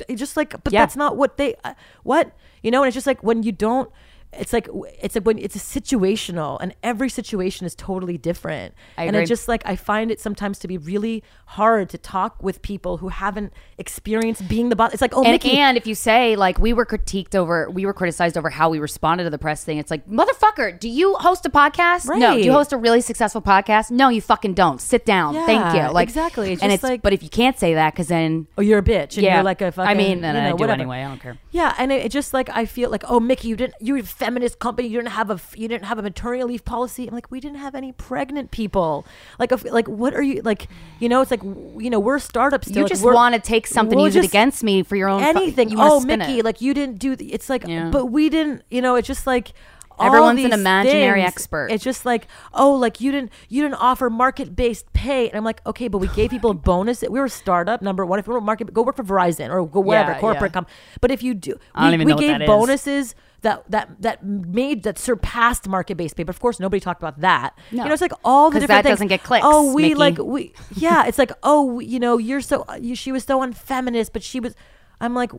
it's 0.09 0.19
just 0.25 0.37
like 0.37 0.51
but 0.65 0.73
Yeah. 0.73 0.81
that's 0.83 0.97
not 0.97 1.17
what 1.17 1.37
they 1.37 1.55
uh, 1.65 1.75
what 2.03 2.33
you 2.63 2.71
know 2.71 2.83
and 2.83 2.89
it's 2.89 2.95
just 2.95 3.07
like 3.07 3.23
when 3.23 3.43
you 3.43 3.53
don't 3.53 3.91
it's 4.33 4.53
like 4.53 4.69
it's 5.03 5.15
like 5.15 5.25
when 5.25 5.39
it's 5.39 5.55
a 5.57 5.59
situational 5.59 6.59
and 6.61 6.75
every 6.83 7.09
situation 7.09 7.67
is 7.67 7.75
totally 7.75 8.17
different 8.17 8.75
I 8.97 9.05
and 9.05 9.15
it 9.17 9.27
just 9.27 9.47
like 9.47 9.63
i 9.67 9.77
find 9.77 10.11
it 10.11 10.21
sometimes 10.21 10.59
to 10.61 10.69
be 10.69 10.79
really 10.79 11.23
hard 11.47 11.91
to 11.91 11.99
talk 11.99 12.43
with 12.43 12.63
people 12.63 12.97
who 12.99 13.09
haven't 13.09 13.53
experienced 13.79 14.49
being 14.49 14.69
the 14.71 14.77
boss 14.77 14.93
it's 14.93 15.03
like 15.03 15.15
oh 15.15 15.23
and, 15.23 15.33
Miki, 15.33 15.51
and 15.59 15.77
if 15.77 15.87
you 15.87 15.95
say 15.95 16.35
like 16.37 16.59
we 16.59 16.73
were 16.73 16.87
critiqued 16.87 17.35
over, 17.35 17.69
we 17.71 17.85
were 17.85 17.93
criticized 17.93 18.37
over 18.39 18.49
how 18.51 18.71
we 18.71 18.79
responded 18.79 19.25
to 19.25 19.31
the 19.31 19.39
press 19.39 19.65
thing. 19.65 19.79
It's 19.79 19.91
like 19.91 20.07
motherfucker, 20.09 20.79
do 20.79 20.89
you 20.89 21.15
host 21.15 21.45
a 21.47 21.51
podcast? 21.51 22.07
No. 22.19 22.35
Do 22.35 22.43
you 22.43 22.53
host 22.53 22.73
a 22.73 22.77
really 22.77 23.01
successful 23.01 23.43
podcast? 23.43 23.91
No, 23.91 24.09
you 24.09 24.21
fucking 24.21 24.55
don't. 24.55 24.81
Sit 24.81 25.05
down. 25.05 25.35
Thank 25.35 25.75
you. 25.75 25.93
Like 25.93 26.09
exactly. 26.09 26.53
It's 26.53 26.63
and 26.63 26.73
it's 26.73 26.83
like- 26.83 27.03
but 27.03 27.13
if 27.13 27.23
you 27.23 27.29
can't 27.29 27.59
say 27.59 27.75
that, 27.75 27.93
because 27.93 28.09
then 28.09 28.47
oh 28.57 28.63
you're 28.63 28.79
a 28.79 28.83
bitch 28.83 29.17
and 29.17 29.25
yeah, 29.25 29.37
you're 29.37 29.45
like 29.45 29.61
a 29.61 29.73
fucking 29.73 29.91
I 29.91 29.95
mean, 29.95 30.25
and 30.25 30.37
you 30.37 30.43
know, 30.43 30.49
I 30.49 30.51
do 30.51 30.55
whatever. 30.57 30.73
anyway. 30.81 31.03
I 31.03 31.09
don't 31.09 31.21
care. 31.21 31.39
Yeah, 31.51 31.75
and 31.79 31.93
it, 31.93 32.07
it 32.07 32.13
just 32.13 32.33
like 32.33 32.49
I 32.51 32.65
feel 32.67 32.91
like, 32.91 33.05
oh, 33.09 33.21
Miki, 33.21 33.49
you 33.49 33.57
didn't, 33.57 33.75
you're 33.81 33.99
a 33.99 34.03
feminist 34.25 34.59
company, 34.59 34.89
you 34.89 34.99
didn't 34.99 35.13
have 35.13 35.31
a, 35.31 35.41
you 35.57 35.69
didn't 35.69 35.85
have 35.85 35.99
a 35.99 36.03
maternity 36.03 36.45
leave 36.45 36.65
policy. 36.65 37.07
I'm 37.09 37.15
like, 37.15 37.31
we 37.31 37.41
didn't 37.41 37.59
have 37.59 37.75
any 37.75 37.93
pregnant 37.93 38.51
people. 38.51 39.05
Like, 39.39 39.53
if, 39.53 39.65
like, 39.65 39.89
what 39.89 40.15
are 40.15 40.23
you 40.23 40.43
like? 40.43 40.69
You 41.01 41.09
know, 41.09 41.21
it's 41.21 41.31
like, 41.31 41.43
you 41.43 41.91
know, 41.91 42.01
we're 42.01 42.19
startups. 42.19 42.69
Still. 42.69 42.79
You 42.79 42.83
like, 42.85 42.93
just 42.93 43.05
want 43.05 43.35
to 43.35 43.41
take 43.41 43.67
something, 43.67 43.97
we'll 43.97 44.07
use 44.07 44.17
it 44.17 44.25
against 44.25 44.63
me 44.63 44.83
for 44.83 44.97
your 44.97 45.09
own 45.09 45.21
fu- 45.21 45.29
anything. 45.29 45.71
you 45.71 45.77
oh, 45.81 46.01
Miki, 46.01 46.39
it. 46.39 46.45
like 46.45 46.61
you 46.61 46.75
didn't 46.75 46.99
do. 46.99 47.17
The, 47.17 47.33
it's 47.33 47.49
like, 47.51 47.67
Yeah. 47.67 47.91
but 47.91 48.07
we 48.07 48.29
didn't. 48.29 48.63
You 48.71 48.83
know, 48.83 48.95
it's 48.97 49.09
just 49.09 49.27
like. 49.27 49.53
Everyone's 50.07 50.45
an 50.45 50.53
imaginary 50.53 51.21
things. 51.23 51.33
expert. 51.33 51.71
It's 51.71 51.85
just 51.85 52.05
like, 52.05 52.27
oh, 52.53 52.75
like 52.75 53.01
you 53.01 53.13
didn't, 53.13 53.33
you 53.49 53.63
didn't 53.63 53.77
offer 53.77 54.09
market 54.11 54.55
based 54.57 54.93
pay, 54.93 55.29
and 55.29 55.37
I'm 55.37 55.45
like, 55.45 55.61
okay, 55.67 55.89
but 55.89 55.99
we 55.99 56.09
gave 56.09 56.31
people 56.31 56.51
a 56.51 56.55
bonus. 56.55 57.03
We 57.03 57.19
were 57.19 57.27
a 57.27 57.31
startup. 57.31 57.83
Number 57.83 58.05
one, 58.07 58.19
if 58.19 58.27
we 58.27 58.35
were 58.35 58.41
market, 58.41 58.73
go 58.73 58.83
work 58.83 58.97
for 58.97 59.05
Verizon 59.05 59.51
or 59.51 59.67
go 59.67 59.81
wherever 59.81 60.13
Yeah, 60.13 60.21
corporate 60.21 60.51
yeah. 60.51 60.55
come. 60.55 60.67
But 61.01 61.11
if 61.11 61.23
you 61.23 61.35
do, 61.35 61.59
we, 61.81 61.97
we 61.99 62.15
gave 62.15 62.29
that 62.39 62.43
is. 62.43 62.47
bonuses 62.47 63.15
that 63.43 63.65
that 63.71 63.91
that 64.01 64.25
made 64.25 64.85
that 64.85 64.99
surpassed 64.99 65.67
market 65.69 65.97
based 65.97 66.17
pay. 66.17 66.23
But 66.23 66.35
of 66.35 66.41
course, 66.41 66.61
nobody 66.61 66.79
talked 66.81 67.03
about 67.03 67.21
that. 67.21 67.59
No. 67.73 67.83
You 67.83 67.89
know, 67.89 67.93
it's 67.93 68.03
like 68.03 68.13
all 68.25 68.51
the 68.51 68.61
different 68.61 68.85
that 68.85 68.89
things. 68.89 68.93
doesn't 68.99 69.09
get 69.09 69.23
clicks, 69.25 69.45
Oh, 69.47 69.73
we 69.75 69.83
Miki. 69.83 69.95
like 69.97 70.19
we 70.19 70.53
yeah. 70.77 71.07
It's 71.07 71.19
like 71.19 71.33
oh, 71.43 71.81
you 71.81 71.99
know, 71.99 72.19
you're 72.19 72.41
so 72.41 72.65
you, 72.81 72.95
she 72.95 73.11
was 73.13 73.25
so 73.25 73.41
unfeminist, 73.43 74.13
but 74.13 74.23
she 74.23 74.39
was. 74.41 74.55
I'm 75.01 75.15
like, 75.17 75.33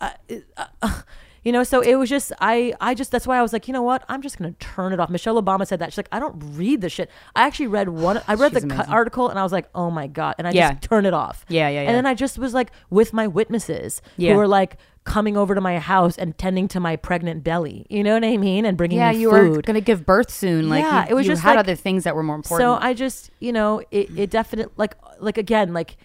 uh, 0.00 0.10
uh, 0.56 0.64
uh, 0.80 1.02
you 1.44 1.52
know. 1.52 1.62
So 1.62 1.80
it 1.80 1.94
was 1.96 2.08
just 2.10 2.32
I 2.40 2.72
I 2.80 2.94
just 2.94 3.10
that's 3.10 3.26
why 3.26 3.38
I 3.38 3.42
was 3.42 3.52
like, 3.52 3.68
you 3.68 3.72
know 3.72 3.82
what? 3.82 4.04
I'm 4.08 4.22
just 4.22 4.38
gonna 4.38 4.52
turn 4.58 4.92
it 4.92 5.00
off. 5.00 5.10
Michelle 5.10 5.40
Obama 5.42 5.66
said 5.66 5.78
that. 5.80 5.92
She's 5.92 5.98
like, 5.98 6.08
I 6.12 6.18
don't 6.18 6.34
read 6.56 6.80
the 6.80 6.88
shit. 6.88 7.10
I 7.36 7.46
actually 7.46 7.68
read 7.68 7.88
one. 7.88 8.20
I 8.26 8.34
read 8.34 8.52
She's 8.52 8.62
the 8.62 8.74
amazing. 8.74 8.92
article 8.92 9.28
and 9.28 9.38
I 9.38 9.42
was 9.42 9.52
like, 9.52 9.68
oh 9.74 9.90
my 9.90 10.06
god, 10.06 10.34
and 10.38 10.48
I 10.48 10.50
Yeah. 10.52 10.72
just 10.72 10.82
turned 10.82 11.06
it 11.06 11.14
off. 11.14 11.44
Yeah, 11.48 11.68
yeah, 11.68 11.82
yeah. 11.82 11.88
And 11.88 11.96
then 11.96 12.06
I 12.06 12.14
just 12.14 12.38
was 12.38 12.54
like 12.54 12.70
with 12.90 13.12
my 13.12 13.26
witnesses 13.26 14.02
Yeah. 14.16 14.32
who 14.32 14.38
were 14.38 14.48
like 14.48 14.78
coming 15.04 15.36
over 15.36 15.54
to 15.54 15.60
my 15.60 15.78
house 15.78 16.16
and 16.16 16.36
tending 16.38 16.66
to 16.66 16.80
my 16.80 16.96
pregnant 16.96 17.44
belly. 17.44 17.84
You 17.90 18.02
know 18.02 18.14
what 18.14 18.24
I 18.24 18.38
mean? 18.38 18.64
And 18.64 18.74
bringing 18.78 18.96
yeah, 18.96 19.12
me 19.12 19.18
you 19.18 19.30
were 19.30 19.54
food. 19.54 19.66
gonna 19.66 19.82
give 19.82 20.06
birth 20.06 20.30
soon. 20.30 20.70
Like 20.70 20.82
Yeah, 20.82 21.02
you, 21.04 21.10
it 21.10 21.14
was 21.14 21.26
you 21.26 21.32
just 21.32 21.42
had 21.42 21.50
like- 21.50 21.58
other 21.60 21.74
things 21.74 22.04
that 22.04 22.16
were 22.16 22.22
more 22.22 22.36
important. 22.36 22.66
So 22.66 22.78
I 22.80 22.94
just, 22.94 23.30
you 23.38 23.52
know, 23.52 23.82
it, 23.90 24.08
it 24.18 24.30
definitely 24.30 24.72
like 24.78 24.94
like 25.20 25.36
again 25.36 25.74
like 25.74 25.98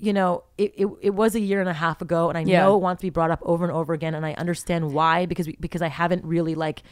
you 0.00 0.12
know, 0.12 0.44
it, 0.56 0.72
it, 0.76 0.86
it 1.00 1.10
was 1.10 1.34
a 1.34 1.40
year 1.40 1.60
and 1.60 1.68
a 1.68 1.72
half 1.74 2.00
ago, 2.00 2.28
and 2.28 2.38
I 2.38 2.42
Yeah. 2.42 2.60
know 2.62 2.76
it 2.76 2.80
wants 2.80 3.00
to 3.00 3.06
be 3.06 3.10
brought 3.10 3.30
up 3.30 3.40
over 3.42 3.64
and 3.64 3.72
over 3.72 3.92
again, 3.92 4.14
and 4.14 4.24
I 4.24 4.32
understand 4.34 4.92
why 4.92 5.26
because 5.26 5.46
we, 5.46 5.56
because 5.60 5.82
I 5.82 5.88
haven't 5.88 6.24
really 6.24 6.54
like, 6.54 6.82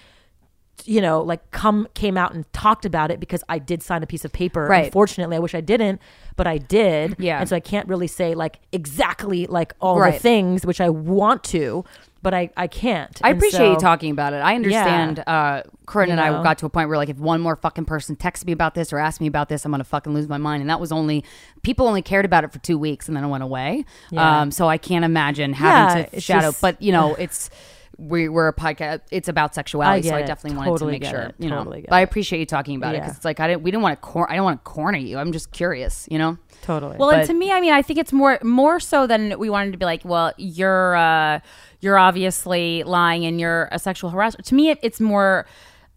you 0.85 1.01
know, 1.01 1.23
like 1.23 1.51
come 1.53 1.89
came 1.95 2.19
out 2.19 2.35
and 2.35 2.51
talked 2.53 2.85
about 2.85 3.11
it 3.11 3.19
because 3.21 3.43
I 3.49 3.59
did 3.59 3.83
sign 3.83 4.03
a 4.03 4.07
piece 4.07 4.25
of 4.25 4.33
paper. 4.33 4.67
Right. 4.67 4.87
Unfortunately, 4.87 5.37
I 5.37 5.39
wish 5.39 5.55
I 5.55 5.61
didn't, 5.63 6.01
but 6.37 6.47
I 6.47 6.59
did. 6.59 7.17
Yeah. 7.19 7.41
And 7.41 7.49
so 7.49 7.57
I 7.57 7.61
can't 7.61 7.89
really 7.89 8.09
say 8.09 8.35
like 8.35 8.59
exactly 8.73 9.47
like 9.47 9.73
all 9.81 9.99
Right. 9.99 10.15
the 10.15 10.19
things 10.21 10.67
which 10.67 10.81
I 10.81 10.91
want 10.91 11.45
to. 11.45 11.85
But 12.27 12.35
I 12.35 12.51
I 12.57 12.67
can't. 12.67 13.21
I 13.23 13.31
And 13.31 13.39
appreciate 13.39 13.71
you 13.71 13.77
talking 13.79 14.11
about 14.11 14.33
it. 14.33 14.39
I 14.39 14.57
understand. 14.57 15.23
Uh, 15.25 15.63
Corinne 15.87 16.09
You 16.09 16.13
and 16.15 16.21
I 16.21 16.43
got 16.43 16.59
to 16.59 16.67
a 16.67 16.69
point 16.69 16.89
where, 16.89 16.99
like, 16.99 17.09
if 17.09 17.19
one 17.19 17.41
more 17.41 17.55
fucking 17.55 17.85
person 17.85 18.17
texts 18.17 18.45
me 18.45 18.51
about 18.53 18.75
this 18.75 18.93
or 18.93 18.99
asks 18.99 19.21
me 19.21 19.29
about 19.29 19.49
this, 19.49 19.65
I'm 19.65 19.71
gonna 19.71 19.85
fucking 19.85 20.13
lose 20.13 20.29
my 20.29 20.39
mind. 20.39 20.61
And 20.61 20.69
that 20.69 20.81
was 20.81 20.91
only 20.91 21.23
people 21.63 21.87
only 21.87 22.03
cared 22.03 22.25
about 22.25 22.43
it 22.43 22.51
for 22.53 22.59
two 22.59 22.79
weeks, 22.79 23.07
and 23.07 23.17
then 23.17 23.23
it 23.23 23.29
went 23.29 23.45
away. 23.45 23.85
Yeah. 24.11 24.41
Um, 24.41 24.51
so 24.51 24.67
I 24.67 24.77
can't 24.79 25.05
imagine 25.05 25.53
having 25.53 25.97
Yeah, 25.99 26.05
to 26.07 26.17
it's 26.17 26.25
shadow. 26.27 26.49
just- 26.49 26.61
but 26.61 26.83
you 26.83 26.91
know, 26.91 27.15
it's 27.19 27.49
we, 27.99 28.29
we're 28.29 28.49
a 28.49 28.53
podcast. 28.53 29.01
It's 29.11 29.29
about 29.29 29.55
sexuality, 29.55 30.09
I 30.09 30.11
so 30.11 30.17
I 30.17 30.19
get 30.19 30.25
it. 30.25 30.27
definitely 30.27 30.59
wanted 30.59 30.79
to 30.81 30.87
make 30.87 31.05
sure. 31.05 31.21
it. 31.21 31.35
You 31.39 31.49
know, 31.49 31.59
Totally 31.59 31.87
but 31.89 31.95
I 31.95 32.01
appreciate 32.01 32.41
you 32.41 32.45
talking 32.47 32.77
about 32.77 32.95
it 32.95 33.01
because 33.01 33.17
it's 33.17 33.25
like 33.25 33.39
I 33.41 33.47
didn't. 33.47 33.63
We 33.63 33.71
didn't 33.71 33.85
want 33.85 33.95
to. 33.97 34.01
Cor- 34.03 34.31
I 34.31 34.35
don't 34.37 34.45
want 34.45 34.63
to 34.65 34.69
corner 34.71 34.99
you. 34.99 35.17
I'm 35.19 35.33
just 35.33 35.51
curious. 35.53 36.07
You 36.11 36.19
know. 36.19 36.37
Totally. 36.63 36.97
Well, 36.99 37.11
and 37.11 37.25
to 37.29 37.33
me, 37.33 37.53
I 37.53 37.61
mean, 37.61 37.73
I 37.73 37.81
think 37.81 37.99
it's 38.01 38.13
more 38.13 38.39
more 38.43 38.81
so 38.81 39.07
than 39.07 39.39
we 39.39 39.49
wanted 39.49 39.71
to 39.73 39.79
be 39.79 39.85
like, 39.85 40.05
well, 40.05 40.33
you're 40.37 40.97
uh, 40.97 41.39
you're 41.81 41.99
obviously 41.99 42.83
lying 42.83 43.25
and 43.25 43.41
you're 43.41 43.69
a 43.73 43.79
sexual 43.79 44.11
harasser. 44.11 44.43
To 44.43 44.55
me, 44.55 44.71
it, 44.71 44.79
it's 44.83 45.01
more 45.01 45.47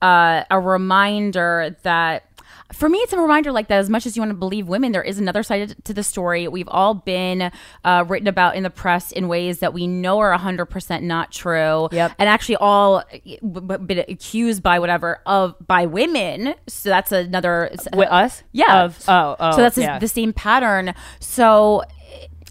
uh, 0.02 0.44
a 0.50 0.60
reminder 0.60 1.76
that. 1.84 2.26
For 2.72 2.88
me, 2.88 3.00
it's 3.00 3.14
a 3.14 3.18
reminder 3.18 3.52
like 3.52 3.68
that. 3.70 3.80
As 3.80 3.90
much 3.90 4.06
as 4.06 4.16
you 4.16 4.22
want 4.22 4.30
to 4.30 4.38
believe 4.38 4.68
women, 4.68 4.92
there 4.92 5.02
is 5.02 5.18
another 5.18 5.42
side 5.42 5.76
to 5.86 5.92
the 5.92 6.04
story. 6.04 6.48
We've 6.48 6.68
all 6.68 6.94
been 6.94 7.52
uh, 7.84 8.06
written 8.08 8.28
about 8.28 8.56
in 8.56 8.62
the 8.62 8.70
press 8.70 9.12
in 9.12 9.28
ways 9.28 9.58
that 9.60 9.74
we 9.74 9.88
know 9.88 10.20
are 10.20 10.32
hundred 10.38 10.68
percent 10.68 11.04
not 11.04 11.32
true. 11.32 11.90
Yep. 11.92 12.12
and 12.20 12.30
actually 12.30 12.58
all 12.58 13.04
been 13.42 14.06
accused 14.08 14.62
by 14.62 14.78
whatever 14.78 15.20
of 15.26 15.56
by 15.66 15.88
women. 15.88 16.54
So 16.68 16.90
that's 16.90 17.12
another 17.12 17.72
With 17.92 18.08
us? 18.10 18.44
yeah. 18.52 18.84
Of- 18.84 19.04
oh, 19.08 19.36
oh, 19.40 19.52
so 19.52 19.58
that's 19.58 19.78
yeah. 19.78 19.98
the 19.98 20.08
same 20.08 20.32
pattern. 20.32 20.94
So 21.20 21.82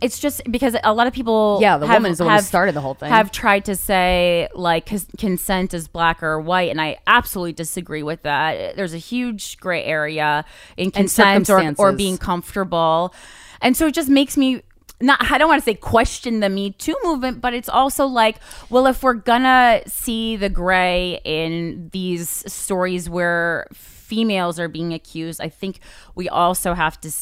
it's 0.01 0.19
just 0.19 0.43
because 0.51 0.77
a 0.83 0.93
lot 0.93 1.07
of 1.07 1.13
people, 1.13 1.59
Yeah, 1.61 1.79
the 1.79 1.87
have, 1.87 1.97
woman 1.97 2.13
is 2.13 2.19
the 2.19 2.25
one 2.25 2.37
who 2.37 2.43
started 2.43 2.75
the 2.75 2.81
whole 2.81 2.95
thing. 2.95 3.11
Have 3.11 3.31
tried 3.31 3.65
to 3.67 3.77
say 3.77 4.49
like 4.55 4.87
consent 5.19 5.75
is 5.75 5.89
black 5.89 6.23
or 6.23 6.41
white, 6.41 6.71
and 6.71 6.81
I 6.81 6.99
absolutely 7.07 7.53
disagree 7.53 8.03
with 8.03 8.23
that. 8.23 8.77
There's 8.77 8.95
a 8.95 8.99
huge 8.99 9.59
gray 9.59 9.85
area 9.85 10.45
in 10.77 10.91
consent 10.91 11.51
or, 11.51 11.75
or 11.79 11.93
being 11.93 12.19
comfortable, 12.19 13.15
and 13.61 13.77
so 13.77 13.87
it 13.87 13.95
just 13.95 14.09
makes 14.09 14.37
me. 14.37 14.63
Not, 15.01 15.31
I 15.31 15.39
don't 15.39 15.47
want 15.47 15.63
to 15.63 15.65
say 15.65 15.75
question 15.75 16.41
the 16.41 16.49
Me 16.49 16.73
Too 16.73 16.97
movement, 17.05 17.41
but 17.41 17.55
it's 17.55 17.69
also 17.69 18.07
like, 18.07 18.39
well, 18.69 18.89
if 18.89 19.05
we're 19.05 19.15
gonna 19.15 19.81
see 19.87 20.35
the 20.35 20.49
gray 20.49 21.21
in 21.23 21.89
these 21.93 22.29
stories 22.53 23.09
where 23.09 23.69
females 23.73 24.59
are 24.59 24.67
being 24.67 24.93
accused, 24.93 25.41
I 25.41 25.51
think 25.51 25.79
we 26.17 26.29
also 26.29 26.75
have 26.75 27.01
to 27.03 27.13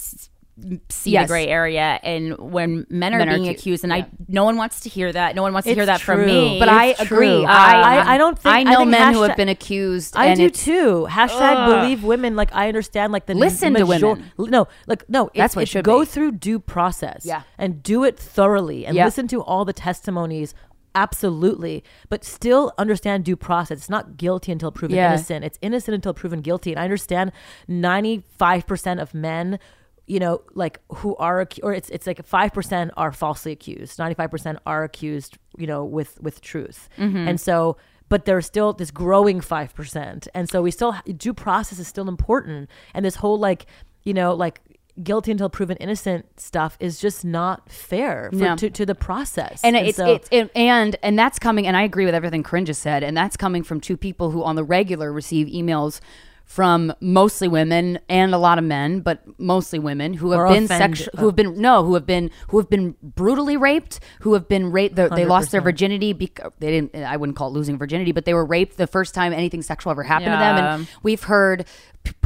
see 0.88 1.10
Yes. 1.10 1.24
the 1.28 1.32
gray 1.32 1.48
area 1.48 2.00
and 2.02 2.36
when 2.38 2.86
men 2.88 3.12
are 3.14 3.18
Men 3.18 3.28
are 3.28 3.32
being 3.34 3.48
accused, 3.48 3.60
accused 3.60 3.84
and 3.84 3.92
yeah. 3.92 4.04
i 4.04 4.06
no 4.26 4.44
one 4.44 4.56
wants 4.56 4.80
to 4.80 4.88
hear 4.88 5.12
that 5.12 5.34
no 5.36 5.42
one 5.42 5.52
wants 5.52 5.66
to 5.66 5.74
hear 5.74 5.82
It's 5.82 5.86
that 5.88 6.00
from 6.00 6.24
me 6.24 6.58
But 6.58 6.70
I 6.70 6.86
It's 6.86 7.00
agree. 7.02 7.44
I, 7.44 7.98
I- 7.98 8.00
um, 8.00 8.08
I 8.08 8.18
don't 8.18 8.38
think- 8.38 8.54
I 8.54 8.60
I 8.60 8.62
know 8.62 8.78
think 8.78 8.90
men 8.92 9.12
who 9.12 9.22
have 9.22 9.36
been 9.36 9.50
accused. 9.50 10.16
I 10.16 10.34
do 10.34 10.48
too. 10.48 11.06
Hashtag 11.10 11.66
believe 11.82 12.02
women. 12.04 12.36
Like 12.36 12.54
I 12.54 12.68
understand. 12.68 13.12
Like 13.12 13.26
the 13.26 13.34
Listen 13.34 13.74
to 13.74 13.84
women. 13.84 14.24
No, 14.38 14.66
like 14.86 15.06
no. 15.10 15.30
That's 15.34 15.54
what 15.54 15.68
should 15.68 15.84
go 15.84 16.00
be. 16.00 16.06
through 16.06 16.32
due 16.32 16.58
process. 16.58 17.26
Yeah. 17.26 17.42
and 17.58 17.82
do 17.82 18.02
it 18.04 18.18
thoroughly 18.18 18.86
and 18.86 18.96
Yeah. 18.96 19.04
listen 19.04 19.28
to 19.28 19.42
all 19.42 19.64
the 19.66 19.74
testimonies. 19.74 20.54
Absolutely, 20.94 21.84
but 22.08 22.24
still 22.24 22.72
understand 22.78 23.22
due 23.26 23.36
process. 23.36 23.76
It's 23.78 23.90
not 23.90 24.16
guilty 24.16 24.50
until 24.50 24.72
proven 24.72 24.96
Yeah. 24.96 25.08
innocent. 25.12 25.44
It's 25.44 25.58
innocent 25.60 25.94
until 25.94 26.14
proven 26.14 26.40
guilty. 26.40 26.70
And 26.72 26.80
I 26.80 26.84
understand 26.84 27.32
ninety 27.68 28.24
five 28.38 28.66
percent 28.66 28.98
of 29.00 29.12
men 29.12 29.58
you 30.06 30.20
know, 30.20 30.42
like 30.54 30.80
who 30.90 31.16
are 31.16 31.46
or 31.62 31.74
it's 31.74 31.88
it's 31.90 32.06
like 32.06 32.24
five 32.24 32.52
percent 32.52 32.92
are 32.96 33.12
falsely 33.12 33.52
accused, 33.52 33.98
ninety 33.98 34.14
five 34.14 34.30
percent 34.30 34.58
are 34.64 34.84
accused, 34.84 35.38
you 35.56 35.66
know, 35.66 35.84
with 35.84 36.20
with 36.20 36.40
truth, 36.40 36.88
mm-hmm. 36.96 37.28
and 37.28 37.40
so. 37.40 37.76
But 38.08 38.24
there's 38.24 38.46
still 38.46 38.72
this 38.72 38.92
growing 38.92 39.40
five 39.40 39.74
percent, 39.74 40.28
and 40.32 40.48
so 40.48 40.62
we 40.62 40.70
still 40.70 40.94
due 41.16 41.34
process 41.34 41.80
is 41.80 41.88
still 41.88 42.08
important, 42.08 42.70
and 42.94 43.04
this 43.04 43.16
whole 43.16 43.36
like, 43.36 43.66
you 44.04 44.14
know, 44.14 44.32
like 44.32 44.60
guilty 45.02 45.32
until 45.32 45.50
proven 45.50 45.76
innocent 45.78 46.38
stuff 46.40 46.76
is 46.78 47.00
just 47.00 47.24
not 47.24 47.70
fair 47.70 48.30
for, 48.30 48.36
No. 48.38 48.56
to 48.56 48.70
to 48.70 48.86
the 48.86 48.94
process, 48.94 49.60
and 49.64 49.74
it's 49.74 49.96
so- 49.96 50.06
it's 50.06 50.28
it, 50.30 50.52
and 50.54 50.94
and 51.02 51.18
that's 51.18 51.40
coming 51.40 51.66
and 51.66 51.76
I 51.76 51.82
agree 51.82 52.04
with 52.04 52.14
everything 52.14 52.44
Corinne 52.44 52.64
just 52.64 52.80
said 52.80 53.02
and 53.02 53.16
that's 53.16 53.36
coming 53.36 53.64
from 53.64 53.80
two 53.80 53.96
people 53.96 54.30
who 54.30 54.44
on 54.44 54.54
the 54.54 54.64
regular 54.64 55.12
receive 55.12 55.48
emails 55.48 56.00
from 56.46 56.92
mostly 57.00 57.48
women 57.48 57.98
and 58.08 58.32
a 58.32 58.38
lot 58.38 58.56
of 58.56 58.64
men 58.64 59.00
but 59.00 59.22
mostly 59.38 59.80
women 59.80 60.14
who 60.14 60.30
have 60.30 60.40
Or 60.40 60.48
been 60.48 60.68
sexual 60.68 61.10
who 61.18 61.26
have 61.26 61.34
been 61.34 61.60
no 61.60 61.84
who 61.84 61.94
have 61.94 62.06
been 62.06 62.30
who 62.48 62.58
have 62.58 62.70
been 62.70 62.94
brutally 63.02 63.56
raped 63.56 63.98
who 64.20 64.32
have 64.34 64.48
been 64.48 64.70
raped 64.70 64.94
they 64.94 65.08
they 65.08 65.26
lost 65.26 65.50
their 65.50 65.60
virginity 65.60 66.12
because 66.12 66.52
they 66.60 66.70
didn't 66.70 66.94
I 66.94 67.16
wouldn't 67.16 67.36
call 67.36 67.48
it 67.48 67.52
losing 67.52 67.76
virginity 67.76 68.12
but 68.12 68.24
they 68.24 68.32
were 68.32 68.44
raped 68.44 68.76
the 68.76 68.86
first 68.86 69.12
time 69.12 69.32
anything 69.32 69.60
sexual 69.60 69.90
ever 69.90 70.04
happened 70.04 70.32
to 70.32 70.38
them. 70.38 70.56
And 70.64 70.88
we've 71.02 71.24
heard 71.24 71.66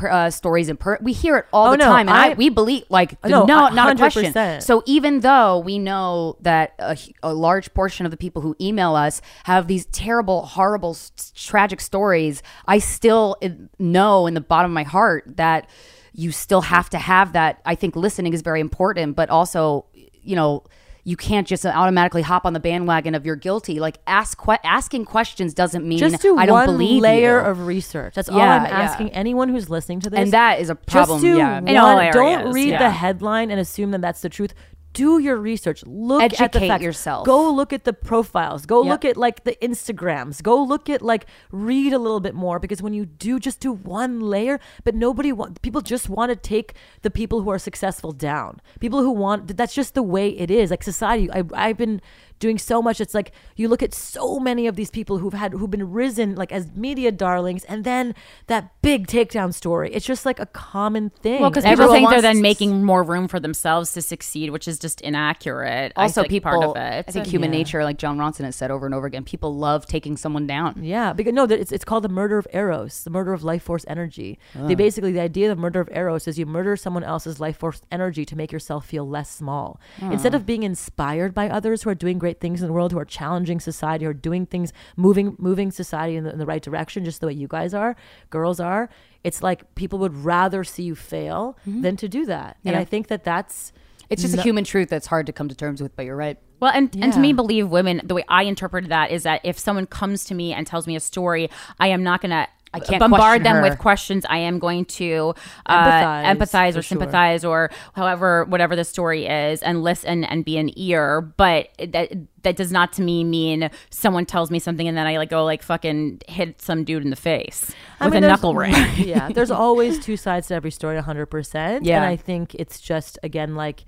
uh, 0.02 0.30
stories 0.30 0.68
in 0.68 0.76
per- 0.76 0.98
we 1.00 1.12
hear 1.12 1.36
it 1.36 1.46
all 1.52 1.68
Oh, 1.68 1.70
the 1.72 1.76
no, 1.78 1.84
time 1.86 2.08
and 2.08 2.16
I, 2.16 2.30
I- 2.30 2.34
we 2.34 2.48
believe 2.48 2.84
like 2.88 3.22
No, 3.24 3.44
no 3.44 3.66
a- 3.66 3.70
not 3.74 3.88
a 3.92 3.96
question 3.96 4.32
so 4.60 4.82
even 4.86 5.20
though 5.20 5.58
we 5.58 5.78
know 5.78 6.36
that 6.40 6.74
a, 6.78 6.96
a 7.22 7.34
large 7.34 7.72
portion 7.74 8.06
of 8.06 8.10
the 8.10 8.16
people 8.16 8.42
who 8.42 8.56
email 8.60 8.94
us 8.94 9.20
have 9.44 9.66
these 9.66 9.86
terrible, 9.86 10.42
horrible, 10.46 10.90
s- 10.90 11.32
tragic 11.34 11.80
stories, 11.80 12.42
I 12.66 12.78
still 12.78 13.36
uh, 13.42 13.48
know 13.78 14.26
in 14.26 14.34
the 14.34 14.40
bottom 14.40 14.70
of 14.70 14.74
my 14.74 14.82
heart 14.84 15.24
that 15.36 15.68
you 16.12 16.32
still 16.32 16.62
have 16.62 16.90
to 16.90 16.98
have 16.98 17.32
that. 17.34 17.60
I 17.64 17.74
think 17.74 17.94
listening 17.96 18.32
is 18.34 18.42
very 18.42 18.60
important, 18.60 19.16
but 19.16 19.30
also, 19.30 19.86
you 19.94 20.36
know. 20.36 20.64
You 21.04 21.16
can't 21.16 21.46
just 21.46 21.64
automatically 21.64 22.22
hop 22.22 22.44
on 22.44 22.52
the 22.52 22.60
bandwagon 22.60 23.14
of 23.14 23.24
you're 23.24 23.36
guilty. 23.36 23.80
Like 23.80 23.98
ask 24.06 24.38
que- 24.38 24.58
asking 24.64 25.06
questions 25.06 25.54
doesn't 25.54 25.86
mean 25.86 25.98
just 25.98 26.20
do 26.20 26.36
I 26.36 26.46
don't 26.46 26.54
one 26.54 26.66
believe 26.66 27.02
layer 27.02 27.40
you. 27.40 27.46
of 27.46 27.66
research. 27.66 28.14
That's 28.14 28.28
all 28.28 28.38
Yeah, 28.38 28.56
I'm 28.56 28.64
yeah. 28.64 28.80
asking 28.80 29.10
anyone 29.12 29.48
who's 29.48 29.70
listening 29.70 30.00
to 30.00 30.10
this. 30.10 30.18
And 30.20 30.32
that 30.32 30.60
is 30.60 30.68
a 30.70 30.74
problem, 30.74 31.20
Just 31.20 31.22
do 31.32 31.38
yeah. 31.38 31.60
one, 31.60 32.12
don't 32.12 32.52
read 32.52 32.70
yeah. 32.70 32.78
the 32.78 32.90
headline 32.90 33.50
and 33.50 33.58
assume 33.58 33.92
that 33.92 34.00
that's 34.02 34.20
the 34.20 34.28
truth. 34.28 34.54
Do 34.92 35.18
your 35.18 35.36
research. 35.36 35.84
Look 35.86 36.20
at 36.22 36.30
the 36.32 36.42
Educate 36.42 36.68
facts. 36.68 36.82
yourself. 36.82 37.24
Go 37.26 37.50
look 37.52 37.72
at 37.72 37.84
the 37.84 37.92
profiles. 37.92 38.66
Go 38.66 38.82
Yep. 38.82 38.90
look 38.90 39.04
at 39.04 39.16
like 39.16 39.44
the 39.44 39.56
Instagrams. 39.62 40.42
Go 40.42 40.60
look 40.62 40.90
at 40.90 41.00
like 41.00 41.26
read 41.52 41.92
a 41.92 41.98
little 41.98 42.18
bit 42.18 42.34
more 42.34 42.58
because 42.58 42.82
when 42.82 42.92
you 42.92 43.06
do 43.06 43.38
just 43.38 43.60
do 43.60 43.70
one 43.72 44.20
layer, 44.20 44.58
but 44.84 44.94
nobody 44.94 45.30
want 45.32 45.62
people 45.62 45.80
just 45.80 46.08
want 46.08 46.30
to 46.30 46.36
take 46.36 46.74
the 47.02 47.10
people 47.10 47.42
who 47.42 47.50
are 47.50 47.58
successful 47.58 48.10
down. 48.12 48.60
People 48.80 49.00
who 49.02 49.10
want 49.12 49.56
that's 49.56 49.74
just 49.74 49.94
the 49.94 50.02
way 50.02 50.28
it 50.30 50.50
is. 50.50 50.70
Like 50.70 50.82
society. 50.82 51.30
I 51.30 51.44
I've 51.54 51.76
been 51.76 52.00
doing 52.40 52.58
so 52.58 52.82
much. 52.82 53.00
It's 53.00 53.14
like 53.14 53.30
you 53.54 53.68
look 53.68 53.82
at 53.82 53.94
so 53.94 54.40
many 54.40 54.66
of 54.66 54.74
these 54.74 54.90
people 54.90 55.18
who've 55.18 55.32
had 55.32 55.52
who've 55.52 55.70
been 55.70 55.92
risen 55.92 56.34
like 56.34 56.50
as 56.50 56.72
media 56.74 57.12
darlings, 57.12 57.64
and 57.64 57.84
then 57.84 58.14
that 58.48 58.72
big 58.82 59.06
takedown 59.06 59.54
story. 59.54 59.92
It's 59.94 60.04
just 60.06 60.26
like 60.26 60.40
a 60.40 60.46
common 60.46 61.10
thing. 61.10 61.40
well 61.40 61.50
because 61.50 61.64
people 61.64 61.92
think 61.92 62.10
they're 62.10 62.20
then 62.20 62.40
making 62.42 62.82
more 62.84 63.02
room 63.04 63.28
for 63.28 63.38
themselves 63.38 63.92
to 63.92 64.02
succeed 64.02 64.50
which 64.50 64.66
is 64.66 64.78
just 64.78 65.00
inaccurate 65.02 65.92
I 65.96 66.02
also 66.04 66.22
think 66.22 66.30
people 66.30 66.50
part 66.50 66.64
of 66.64 66.76
it 66.76 67.04
I 67.08 67.12
think 67.12 67.26
human 67.26 67.52
Yeah. 67.52 67.58
nature, 67.58 67.84
like 67.84 67.98
Jon 67.98 68.18
Ronson 68.18 68.44
has 68.44 68.56
said 68.56 68.70
over 68.70 68.86
and 68.86 68.94
over 68.94 69.06
again, 69.06 69.24
people 69.24 69.54
love 69.56 69.86
taking 69.86 70.16
someone 70.16 70.46
down. 70.46 70.82
Yeah, 70.82 71.12
because 71.12 71.34
no, 71.34 71.44
it's 71.44 71.72
it's 71.72 71.84
called 71.84 72.04
the 72.04 72.08
murder 72.08 72.38
of 72.38 72.46
eros, 72.52 73.04
the 73.04 73.10
murder 73.10 73.32
of 73.32 73.42
life 73.44 73.62
force 73.62 73.84
energy. 73.88 74.38
Ah. 74.58 74.66
They 74.66 74.74
basically 74.74 75.12
the 75.12 75.20
idea 75.20 75.52
of 75.52 75.58
murder 75.58 75.80
of 75.80 75.88
eros 75.92 76.26
is 76.26 76.38
you 76.38 76.46
murder 76.46 76.76
someone 76.76 77.04
else's 77.04 77.38
life 77.40 77.56
force 77.58 77.82
energy 77.92 78.24
to 78.24 78.36
make 78.36 78.50
yourself 78.52 78.86
feel 78.86 79.06
less 79.08 79.30
small. 79.30 79.80
Ah. 80.02 80.10
Instead 80.10 80.34
of 80.34 80.46
being 80.46 80.62
inspired 80.62 81.34
by 81.34 81.48
others 81.48 81.82
who 81.82 81.90
are 81.90 81.94
doing 81.94 82.18
great 82.18 82.29
things 82.38 82.60
in 82.60 82.66
the 82.68 82.72
world, 82.72 82.92
who 82.92 82.98
are 82.98 83.04
challenging 83.04 83.58
society, 83.58 84.04
who 84.04 84.10
are 84.10 84.14
doing 84.14 84.46
things, 84.46 84.72
moving 84.96 85.34
moving 85.38 85.70
society 85.72 86.16
in 86.16 86.24
the, 86.24 86.32
in 86.32 86.38
the 86.38 86.46
right 86.46 86.62
direction, 86.62 87.04
just 87.04 87.20
the 87.20 87.26
way 87.26 87.32
you 87.32 87.48
guys 87.48 87.74
are, 87.74 87.96
girls 88.28 88.60
are. 88.60 88.88
It's 89.24 89.42
like 89.42 89.74
people 89.74 89.98
would 89.98 90.14
rather 90.24 90.62
see 90.64 90.82
you 90.84 90.94
fail 90.94 91.56
than 91.66 91.96
to 91.96 92.08
do 92.08 92.26
that, 92.26 92.58
and 92.64 92.74
Mm-hmm. 92.74 92.80
I 92.80 92.84
think 92.84 93.08
that 93.08 93.24
that's 93.24 93.72
It's 94.08 94.22
just 94.22 94.36
a 94.36 94.42
human 94.42 94.64
truth 94.64 94.88
that's 94.88 95.06
hard 95.06 95.26
to 95.26 95.32
come 95.32 95.48
to 95.48 95.54
terms 95.54 95.82
with, 95.82 95.96
but 95.96 96.04
you're 96.04 96.16
right. 96.16 96.38
Well, 96.60 96.72
and, 96.74 96.94
and 97.02 97.10
to 97.14 97.18
me, 97.18 97.32
believe 97.32 97.70
women, 97.70 98.02
the 98.04 98.14
way 98.14 98.24
I 98.28 98.42
interpreted 98.42 98.90
that 98.90 99.10
is 99.10 99.22
that 99.22 99.40
if 99.44 99.58
someone 99.58 99.86
comes 99.86 100.24
to 100.26 100.34
me 100.34 100.52
and 100.52 100.66
tells 100.66 100.86
me 100.86 100.94
a 100.94 101.00
story, 101.00 101.48
I 101.78 101.88
am 101.88 102.02
not 102.02 102.20
going 102.20 102.30
to. 102.32 102.46
I 102.72 102.80
can't 102.80 103.00
bombard 103.00 103.44
them 103.44 103.56
her. 103.56 103.62
with 103.62 103.78
questions. 103.78 104.24
I 104.28 104.38
am 104.38 104.58
going 104.58 104.84
to 104.86 105.34
uh, 105.66 105.84
Empathize, 105.84 106.24
empathize 106.24 106.72
for 106.72 106.78
or 106.78 106.82
sure. 106.82 106.82
sympathize 106.82 107.44
or 107.44 107.70
however, 107.94 108.44
whatever 108.44 108.76
the 108.76 108.84
story 108.84 109.26
is, 109.26 109.62
and 109.62 109.82
listen 109.82 110.24
and 110.24 110.44
be 110.44 110.56
an 110.56 110.70
ear. 110.78 111.20
But 111.20 111.70
that 111.78 112.12
that 112.42 112.56
does 112.56 112.72
not 112.72 112.92
to 112.94 113.02
me 113.02 113.24
mean 113.24 113.70
someone 113.90 114.24
tells 114.24 114.50
me 114.50 114.58
something 114.58 114.88
and 114.88 114.96
then 114.96 115.06
I 115.06 115.18
like 115.18 115.28
go 115.28 115.44
like 115.44 115.62
fucking 115.62 116.22
hit 116.26 116.62
some 116.62 116.84
dude 116.84 117.02
in 117.02 117.10
the 117.10 117.16
face 117.16 117.74
I 118.00 118.06
with 118.06 118.14
mean, 118.14 118.24
a 118.24 118.28
knuckle 118.28 118.54
ring. 118.54 118.74
yeah, 118.96 119.28
there's 119.34 119.50
always 119.50 119.98
two 119.98 120.16
sides 120.16 120.48
to 120.48 120.54
every 120.54 120.70
story, 120.70 121.00
100%. 121.00 121.80
Yeah. 121.82 121.96
And 121.96 122.04
I 122.04 122.16
think 122.16 122.54
it's 122.54 122.80
just, 122.80 123.18
again, 123.22 123.54
like, 123.54 123.84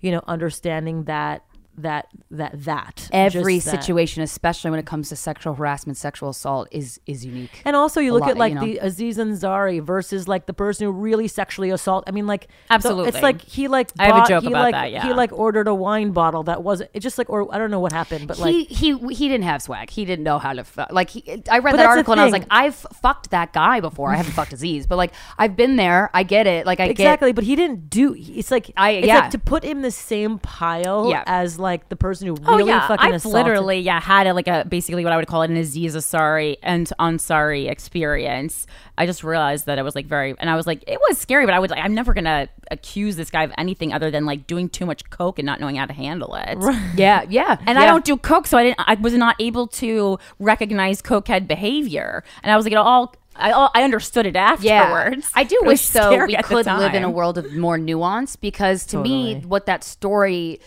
you 0.00 0.10
know, 0.10 0.22
understanding 0.26 1.04
that 1.04 1.44
that 1.78 2.08
that 2.30 2.64
that 2.64 3.08
Every 3.12 3.58
that. 3.58 3.82
situation, 3.82 4.22
especially 4.22 4.70
when 4.70 4.80
it 4.80 4.86
comes 4.86 5.08
to 5.10 5.16
sexual 5.16 5.54
harassment, 5.54 5.96
sexual 5.98 6.30
assault, 6.30 6.68
is 6.70 7.00
is 7.06 7.24
unique. 7.24 7.62
And 7.64 7.76
also, 7.76 8.00
you 8.00 8.12
a 8.12 8.14
look 8.14 8.22
lot, 8.22 8.30
at 8.30 8.36
like 8.36 8.54
you 8.54 8.60
know? 8.60 8.66
the 8.66 8.78
Aziz 8.78 9.18
Ansari 9.18 9.82
versus 9.82 10.26
like 10.26 10.46
the 10.46 10.52
person 10.52 10.86
who 10.86 10.92
really 10.92 11.28
sexually 11.28 11.70
assault. 11.70 12.04
I 12.06 12.10
mean, 12.10 12.26
like 12.26 12.44
so 12.44 12.48
Absolutely. 12.70 13.08
it's 13.08 13.22
like 13.22 13.42
he 13.42 13.68
like 13.68 13.90
I 13.98 14.06
have 14.06 14.24
a 14.24 14.28
joke 14.28 14.42
he, 14.42 14.48
about 14.48 14.62
like, 14.62 14.74
that, 14.74 14.90
yeah. 14.92 15.06
he 15.06 15.12
like 15.12 15.32
ordered 15.32 15.68
a 15.68 15.74
wine 15.74 16.12
bottle 16.12 16.44
that 16.44 16.62
wasn't. 16.62 16.90
It 16.94 17.00
just 17.00 17.18
like 17.18 17.30
or 17.30 17.52
I 17.54 17.58
don't 17.58 17.70
know 17.70 17.80
what 17.80 17.92
happened, 17.92 18.26
but 18.28 18.38
like 18.38 18.52
he 18.52 18.64
he 18.64 18.98
he 19.14 19.28
didn't 19.28 19.44
have 19.44 19.62
swag. 19.62 19.90
He 19.90 20.04
didn't 20.04 20.24
know 20.24 20.38
how 20.38 20.52
to 20.52 20.64
fu- 20.64 20.84
like. 20.90 21.10
He, 21.10 21.42
I 21.50 21.58
read 21.58 21.74
that 21.74 21.82
the 21.82 21.88
article 21.88 22.12
and 22.12 22.20
I 22.20 22.24
was 22.24 22.32
like, 22.32 22.46
I've 22.50 22.74
fucked 22.74 23.30
that 23.30 23.52
guy 23.52 23.80
before. 23.80 24.12
I 24.12 24.16
haven't 24.16 24.32
fucked 24.32 24.52
Aziz, 24.52 24.86
but 24.86 24.96
like 24.96 25.12
I've 25.38 25.56
been 25.56 25.76
there. 25.76 26.10
I 26.14 26.22
get 26.22 26.46
it. 26.46 26.66
Like 26.66 26.80
I 26.80 26.86
exactly. 26.86 27.32
But 27.32 27.44
he 27.44 27.54
didn't 27.54 27.90
do. 27.90 28.14
It's 28.16 28.50
like 28.50 28.70
I- 28.76 28.90
it's 28.90 29.06
yeah. 29.06 29.20
like 29.20 29.30
to 29.30 29.38
put 29.38 29.64
him 29.64 29.78
in 29.78 29.82
the 29.82 29.90
same 29.90 30.38
pile 30.38 31.10
Yeah. 31.10 31.22
as 31.26 31.58
like 31.58 31.65
the 31.88 31.96
person 31.96 32.26
who 32.28 32.36
Oh 32.46 32.56
really 32.56 32.70
yeah, 32.70 32.86
fucking 32.88 33.04
I've 33.06 33.14
assaulted. 33.14 33.44
literally 33.44 33.78
yeah 33.80 34.00
had 34.00 34.26
a, 34.26 34.32
like 34.34 34.48
a 34.48 34.64
basically 34.68 35.04
what 35.04 35.12
I 35.12 35.16
would 35.16 35.26
call 35.26 35.42
an 35.42 35.56
Aziz 35.56 35.94
Ansari 35.96 36.56
and 36.62 36.90
Ansari 36.98 37.70
experience. 37.70 38.66
I 38.98 39.04
just 39.06 39.22
realized 39.22 39.66
that 39.66 39.78
it 39.78 39.82
was 39.82 39.94
like 39.94 40.06
very, 40.06 40.34
and 40.38 40.48
I 40.48 40.56
was 40.56 40.66
like, 40.66 40.82
it 40.86 40.98
was 41.08 41.18
scary, 41.18 41.44
but 41.44 41.52
I 41.54 41.58
would 41.58 41.70
like, 41.70 41.84
I'm 41.84 41.94
never 41.94 42.14
gonna 42.14 42.48
accuse 42.70 43.16
this 43.16 43.30
guy 43.30 43.42
of 43.44 43.52
anything 43.58 43.92
other 43.92 44.10
than 44.10 44.24
like 44.24 44.46
doing 44.46 44.68
too 44.68 44.86
much 44.86 45.08
coke 45.10 45.38
and 45.38 45.44
not 45.46 45.60
knowing 45.60 45.76
how 45.76 45.84
to 45.86 45.92
handle 45.92 46.34
it. 46.36 46.58
get 46.96 46.96
yeah 46.96 47.24
yeah. 47.28 47.56
And 47.66 47.78
I 47.78 47.86
don't 47.86 48.04
do 48.04 48.16
coke, 48.16 48.46
so 48.46 48.56
I 48.58 48.62
didn't. 48.64 48.80
I 48.80 48.94
was 48.94 49.12
not 49.14 49.36
able 49.40 49.66
to 49.68 50.18
recognize 50.38 51.02
cokehead 51.02 51.46
behavior, 51.46 52.24
and 52.42 52.52
I 52.52 52.56
was 52.56 52.64
like, 52.64 52.72
it 52.72 52.78
all. 52.78 53.14
I, 53.38 53.50
all- 53.52 53.70
I 53.74 53.82
understood 53.82 54.24
it 54.24 54.34
afterwards. 54.34 55.30
I 55.34 55.44
do 55.44 55.58
wish 55.62 55.88
though 55.88 56.10
scary 56.10 56.28
we 56.28 56.36
could 56.42 56.64
live 56.64 56.94
in 56.94 57.04
a 57.04 57.10
world 57.10 57.36
of 57.36 57.52
more 57.54 57.76
nuance 57.76 58.34
because 58.34 58.86
to 58.86 58.96
me, 58.96 59.40
what 59.40 59.66
that 59.66 59.84
story, 59.84 60.58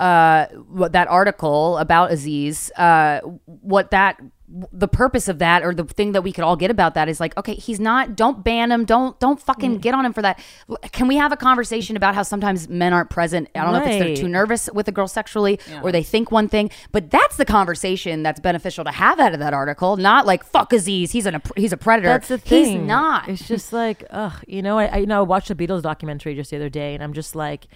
uh, 0.00 0.46
that 0.90 1.06
article 1.08 1.78
about 1.78 2.10
Aziz, 2.10 2.70
uh, 2.76 3.20
what 3.44 3.90
that 3.92 4.20
the 4.72 4.88
purpose 4.88 5.28
of 5.28 5.38
that 5.38 5.62
or 5.62 5.72
the 5.72 5.84
thing 5.84 6.10
that 6.10 6.22
we 6.22 6.32
could 6.32 6.42
all 6.42 6.56
get 6.56 6.72
about 6.72 6.94
that 6.94 7.08
is 7.08 7.20
like 7.20 7.36
okay 7.38 7.54
he's 7.54 7.78
not 7.78 8.16
don't 8.16 8.42
ban 8.42 8.72
him 8.72 8.84
don't 8.84 9.16
don't 9.20 9.40
fucking 9.40 9.76
Mm. 9.78 9.80
get 9.80 9.94
on 9.94 10.04
him 10.04 10.12
for 10.12 10.22
that. 10.22 10.40
Can 10.90 11.06
we 11.06 11.14
have 11.18 11.30
a 11.30 11.36
conversation 11.36 11.96
about 11.96 12.16
how 12.16 12.24
sometimes 12.24 12.68
men 12.68 12.92
aren't 12.92 13.10
present? 13.10 13.48
I 13.54 13.60
don't 13.62 13.72
know 13.74 13.78
if 13.82 13.86
it's 13.86 14.04
they're 14.04 14.16
too 14.16 14.28
nervous 14.28 14.68
with 14.74 14.88
a 14.88 14.92
girl 14.92 15.06
sexually 15.06 15.60
or 15.84 15.92
they 15.92 16.02
think 16.02 16.32
one 16.32 16.48
thing 16.48 16.68
but 16.90 17.12
that's 17.12 17.36
the 17.36 17.44
conversation 17.44 18.24
that's 18.24 18.40
beneficial 18.40 18.82
to 18.86 18.90
have 18.90 19.20
out 19.20 19.34
of 19.34 19.38
that 19.38 19.54
article 19.54 19.96
not 19.96 20.26
like 20.26 20.42
fuck 20.42 20.72
aziz 20.72 21.12
he's 21.12 21.26
an 21.26 21.40
he's 21.56 21.72
a 21.72 21.76
predator. 21.76 22.08
That's 22.08 22.26
the 22.26 22.38
thing. 22.38 22.64
he's 22.64 22.74
not. 22.88 23.28
It's 23.28 23.46
just 23.46 23.72
like, 23.72 24.02
ugh, 24.10 24.32
you 24.48 24.62
know, 24.62 24.78
I, 24.80 24.86
I 24.86 24.96
you 24.96 25.06
know 25.06 25.20
I 25.20 25.22
watched 25.22 25.46
the 25.46 25.54
Beatles 25.54 25.82
documentary 25.82 26.34
just 26.34 26.50
the 26.50 26.56
other 26.56 26.68
day, 26.68 26.94
and 26.94 27.04
I'm 27.04 27.12
just 27.12 27.36
like, 27.36 27.68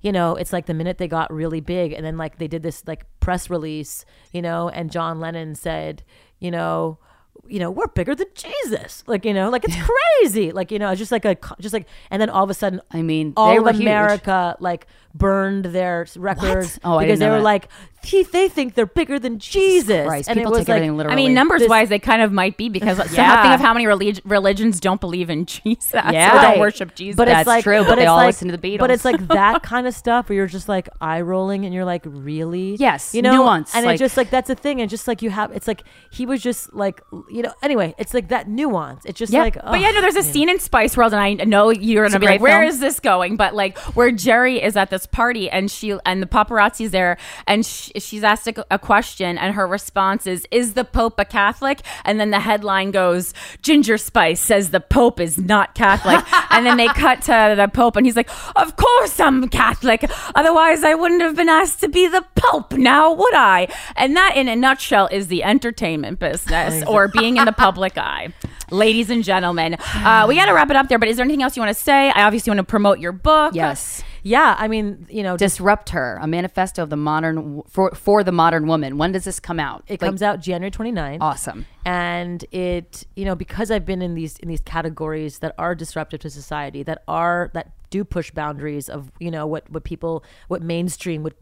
you 0.00 0.12
know, 0.12 0.36
it's 0.36 0.52
like 0.52 0.66
the 0.66 0.74
minute 0.74 0.98
they 0.98 1.08
got 1.08 1.32
really 1.32 1.60
big, 1.60 1.92
and 1.92 2.04
then 2.04 2.16
like 2.16 2.38
they 2.38 2.48
did 2.48 2.62
this 2.62 2.82
like 2.86 3.04
press 3.20 3.50
release, 3.50 4.04
you 4.32 4.42
know, 4.42 4.68
and 4.68 4.90
John 4.90 5.20
Lennon 5.20 5.54
said, 5.54 6.02
you 6.38 6.50
know. 6.50 6.98
You 7.46 7.58
know, 7.58 7.70
we're 7.70 7.86
bigger 7.86 8.14
than 8.14 8.26
Jesus. 8.34 9.02
Like, 9.06 9.24
you 9.24 9.32
know, 9.32 9.48
like 9.48 9.64
it's 9.64 9.74
crazy. 9.74 10.52
Like, 10.52 10.70
you 10.70 10.78
know, 10.78 10.90
it's 10.90 10.98
just 10.98 11.10
like 11.10 11.24
a, 11.24 11.36
just 11.58 11.72
like, 11.72 11.88
and 12.10 12.20
then 12.20 12.28
all 12.28 12.44
of 12.44 12.50
a 12.50 12.54
sudden, 12.54 12.82
I 12.90 13.00
mean, 13.00 13.32
all 13.34 13.56
of 13.56 13.64
were 13.64 13.72
huge. 13.72 13.80
America 13.80 14.56
like 14.60 14.86
burned 15.14 15.66
their 15.66 16.02
s- 16.02 16.16
records 16.16 16.78
Oh, 16.84 16.96
I 16.96 17.04
because 17.04 17.18
didn't 17.18 17.20
they 17.20 17.26
know 17.26 17.32
were 17.32 17.38
that. 17.38 17.42
like, 17.44 17.68
he, 18.02 18.22
they 18.22 18.48
think 18.48 18.74
they're 18.74 18.86
bigger 18.86 19.18
than 19.18 19.38
Jesus. 19.38 20.06
Christ, 20.06 20.28
and 20.30 20.38
people 20.38 20.52
it 20.52 20.56
was 20.56 20.58
take 20.60 20.68
like, 20.68 20.76
everything 20.76 20.96
literally. 20.96 21.12
I 21.12 21.16
mean, 21.16 21.34
numbers 21.34 21.60
This- 21.60 21.68
wise, 21.68 21.88
they 21.90 21.98
kind 21.98 22.22
of 22.22 22.32
might 22.32 22.56
be 22.56 22.68
because 22.70 22.96
so 23.10 23.14
Yeah. 23.14 23.42
think 23.42 23.54
of 23.54 23.60
how 23.60 23.74
many 23.74 23.86
relig- 23.86 24.20
religions 24.24 24.80
don't 24.80 25.00
believe 25.00 25.28
in 25.28 25.44
Jesus. 25.46 25.92
Yeah. 25.92 26.32
or 26.32 26.36
Right. 26.36 26.42
don't 26.52 26.60
worship 26.60 26.94
Jesus. 26.94 27.16
But 27.16 27.26
That's 27.26 27.40
it's 27.40 27.46
like, 27.48 27.64
true, 27.64 27.80
but 27.80 27.88
But 27.90 27.94
they 27.96 28.06
all 28.06 28.16
like, 28.16 28.28
listen 28.28 28.48
to 28.48 28.56
the 28.56 28.62
Beatles. 28.76 28.78
But 28.78 28.90
it's 28.90 29.04
like 29.04 29.28
that 29.28 29.62
kind 29.64 29.86
of 29.86 29.94
stuff 29.94 30.28
where 30.30 30.36
you're 30.36 30.46
just 30.46 30.68
like 30.68 30.88
eye 31.00 31.20
rolling, 31.20 31.66
and 31.66 31.74
you're 31.74 31.84
like, 31.84 32.02
really? 32.06 32.76
Yes, 32.76 33.14
you 33.14 33.20
know, 33.20 33.32
nuance, 33.36 33.74
And 33.74 33.84
like- 33.84 33.94
it's 33.94 34.00
just 34.00 34.16
like 34.16 34.30
that's 34.30 34.48
a 34.48 34.54
thing, 34.54 34.80
and 34.80 34.88
just 34.88 35.06
like 35.06 35.20
you 35.20 35.28
have, 35.30 35.50
it's 35.52 35.68
like 35.68 35.82
he 36.10 36.24
was 36.24 36.40
just 36.40 36.72
like, 36.72 37.02
you 37.28 37.42
know. 37.42 37.52
Anyway, 37.62 37.94
it's 37.98 38.14
like 38.14 38.28
that 38.28 38.48
nuance. 38.48 39.04
It's 39.04 39.18
just 39.18 39.32
Yeah. 39.32 39.42
like, 39.42 39.56
But 39.62 39.80
yeah, 39.80 39.90
no, 39.90 40.00
there's 40.00 40.16
a 40.16 40.22
scene 40.22 40.48
in 40.48 40.58
Spice 40.58 40.96
World, 40.96 41.12
and 41.12 41.20
I 41.20 41.34
know 41.44 41.68
you're 41.68 42.06
gonna 42.06 42.18
be 42.18 42.26
like, 42.26 42.40
great 42.40 42.40
"Where 42.40 42.60
film. 42.62 42.68
is 42.70 42.80
this 42.80 42.98
going?" 43.00 43.36
But 43.36 43.54
like, 43.54 43.76
where 43.94 44.10
Geri 44.10 44.62
is 44.62 44.76
at 44.76 44.88
this 44.88 44.99
party, 45.06 45.50
and 45.50 45.70
she 45.70 45.96
and 46.04 46.22
the 46.22 46.26
paparazzi's 46.26 46.90
there, 46.90 47.16
and 47.46 47.64
sh 47.64 47.90
she's 47.96 48.24
asked 48.24 48.46
a, 48.48 48.66
a 48.70 48.78
question, 48.78 49.38
and 49.38 49.54
her 49.54 49.66
response 49.66 50.26
is, 50.26 50.46
"Is 50.50 50.74
the 50.74 50.84
Pope 50.84 51.18
a 51.18 51.24
Catholic?" 51.24 51.80
And 52.04 52.18
then 52.20 52.30
the 52.30 52.40
headline 52.40 52.90
goes, 52.90 53.32
"Ginger 53.62 53.98
Spice 53.98 54.40
says 54.40 54.70
the 54.70 54.80
Pope 54.80 55.20
is 55.20 55.38
not 55.38 55.74
Catholic," 55.74 56.24
and 56.50 56.66
then 56.66 56.76
they 56.76 56.88
cut 56.88 57.22
to 57.22 57.54
the 57.56 57.68
Pope, 57.68 57.96
and 57.96 58.06
he's 58.06 58.16
like, 58.16 58.30
"Of 58.56 58.76
course 58.76 59.18
I'm 59.20 59.48
Catholic. 59.48 60.04
Otherwise, 60.34 60.84
I 60.84 60.94
wouldn't 60.94 61.22
have 61.22 61.36
been 61.36 61.48
asked 61.48 61.80
to 61.80 61.88
be 61.88 62.08
the 62.08 62.24
Pope. 62.34 62.72
Now 62.72 63.12
would 63.12 63.34
I?" 63.34 63.68
And 63.96 64.16
that, 64.16 64.36
in 64.36 64.48
a 64.48 64.56
nutshell, 64.56 65.08
is 65.10 65.28
the 65.28 65.44
entertainment 65.44 66.18
business 66.18 66.84
or 66.86 67.08
being 67.08 67.36
in 67.36 67.44
the 67.44 67.52
public 67.52 67.96
eye. 67.98 68.32
Ladies 68.70 69.10
and 69.10 69.24
gentlemen, 69.24 69.74
uh, 69.80 70.26
we 70.28 70.36
got 70.36 70.46
to 70.46 70.52
wrap 70.52 70.70
it 70.70 70.76
up 70.76 70.88
there. 70.88 70.98
But 70.98 71.08
is 71.08 71.16
there 71.16 71.24
anything 71.24 71.42
else 71.42 71.56
you 71.56 71.62
want 71.62 71.76
to 71.76 71.82
say? 71.82 72.10
I 72.10 72.22
obviously 72.22 72.50
want 72.50 72.58
to 72.58 72.64
promote 72.64 73.00
your 73.00 73.12
book. 73.12 73.54
yes 73.54 74.02
yeah. 74.22 74.56
I 74.58 74.68
mean, 74.68 75.06
you 75.10 75.22
know, 75.22 75.36
disrupt 75.36 75.90
her 75.90 76.18
a 76.20 76.26
manifesto 76.26 76.82
of 76.82 76.90
the 76.90 76.96
modern 76.96 77.62
for 77.68 77.90
for 77.92 78.22
the 78.24 78.32
modern 78.32 78.66
woman 78.66 78.98
when 78.98 79.12
does 79.12 79.24
this 79.24 79.40
come 79.40 79.60
out 79.60 79.84
it 79.86 79.98
comes 80.00 80.22
out 80.22 80.40
January 80.40 80.70
29th. 80.70 81.18
awesome 81.20 81.66
and 81.84 82.44
it 82.52 83.06
you 83.16 83.24
know 83.24 83.34
because 83.34 83.70
i've 83.70 83.86
been 83.86 84.02
in 84.02 84.14
these 84.14 84.38
in 84.38 84.48
these 84.48 84.60
categories 84.60 85.38
that 85.38 85.54
are 85.58 85.74
disruptive 85.74 86.20
to 86.20 86.30
society 86.30 86.82
that 86.82 87.02
are 87.08 87.50
that 87.54 87.72
do 87.90 88.04
push 88.04 88.30
boundaries 88.30 88.88
of 88.88 89.10
you 89.18 89.30
know 89.30 89.46
what 89.46 89.68
what 89.70 89.84
people 89.84 90.24
what 90.48 90.62
mainstream 90.62 91.22
would 91.22 91.34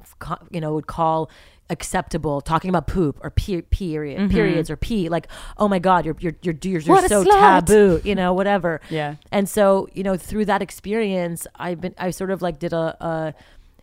you 0.51 0.61
know 0.61 0.75
would 0.75 0.87
call 0.87 1.31
acceptable 1.71 2.41
talking 2.41 2.71
about 2.71 2.87
poop 2.87 3.19
or 3.23 3.31
pe- 3.31 3.61
period 3.63 4.19
mm-hmm. 4.19 4.31
periods 4.31 4.71
or 4.71 4.77
pee 4.77 5.09
like 5.11 5.29
oh 5.59 5.69
my 5.69 5.79
god 5.79 6.07
you're 6.07 6.17
you're 6.19 6.35
you're, 6.41 6.55
you're, 6.63 6.81
you're 6.81 7.09
so 7.09 7.23
slut. 7.23 7.67
taboo 7.67 8.01
you 8.05 8.15
know 8.15 8.33
whatever 8.33 8.81
Yeah. 8.89 9.17
and 9.31 9.47
so 9.49 9.87
you 9.93 10.03
know 10.03 10.17
through 10.17 10.47
that 10.47 10.63
experience 10.63 11.47
i've 11.57 11.81
been 11.81 11.95
i 11.99 12.11
sort 12.11 12.31
of 12.31 12.41
like 12.41 12.59
did 12.59 12.73
a, 12.73 12.97
a 13.05 13.35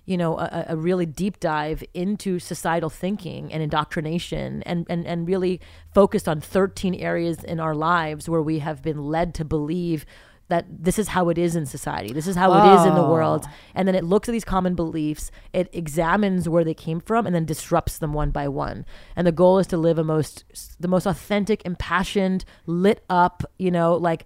you 0.05 0.17
know 0.17 0.37
a, 0.37 0.65
a 0.69 0.77
really 0.77 1.05
deep 1.05 1.39
dive 1.39 1.83
into 1.93 2.39
societal 2.39 2.89
thinking 2.89 3.51
and 3.51 3.61
indoctrination 3.61 4.63
and, 4.63 4.85
and 4.89 5.05
and 5.05 5.27
really 5.27 5.59
focused 5.93 6.27
on 6.27 6.39
13 6.39 6.95
areas 6.95 7.43
in 7.43 7.59
our 7.59 7.75
lives 7.75 8.29
where 8.29 8.41
we 8.41 8.59
have 8.59 8.81
been 8.81 8.97
led 8.97 9.33
to 9.35 9.45
believe 9.45 10.05
that 10.47 10.65
this 10.69 10.99
is 10.99 11.07
how 11.09 11.29
it 11.29 11.37
is 11.39 11.55
in 11.55 11.65
society 11.65 12.13
this 12.13 12.27
is 12.27 12.35
how 12.35 12.53
it 12.53 12.79
is 12.79 12.85
in 12.85 12.93
the 12.93 13.01
oh. 13.01 13.11
world. 13.11 13.45
And 13.73 13.87
then 13.87 13.95
it 13.95 14.03
looks 14.03 14.29
at 14.29 14.31
these 14.31 14.45
common 14.45 14.75
beliefs 14.75 15.31
it 15.53 15.69
examines 15.73 16.47
where 16.47 16.63
they 16.63 16.75
came 16.75 16.99
from 16.99 17.25
and 17.25 17.33
then 17.33 17.45
disrupts 17.45 17.97
them 17.97 18.13
one 18.13 18.29
by 18.29 18.47
one. 18.47 18.85
And 19.15 19.25
the 19.25 19.31
goal 19.31 19.57
is 19.57 19.65
to 19.67 19.77
live 19.77 19.97
a 19.97 20.03
most 20.03 20.45
the 20.79 20.87
most 20.87 21.07
authentic 21.07 21.65
impassioned 21.65 22.45
lit 22.67 23.03
up 23.09 23.43
you 23.57 23.71
know 23.71 23.95
like 23.95 24.25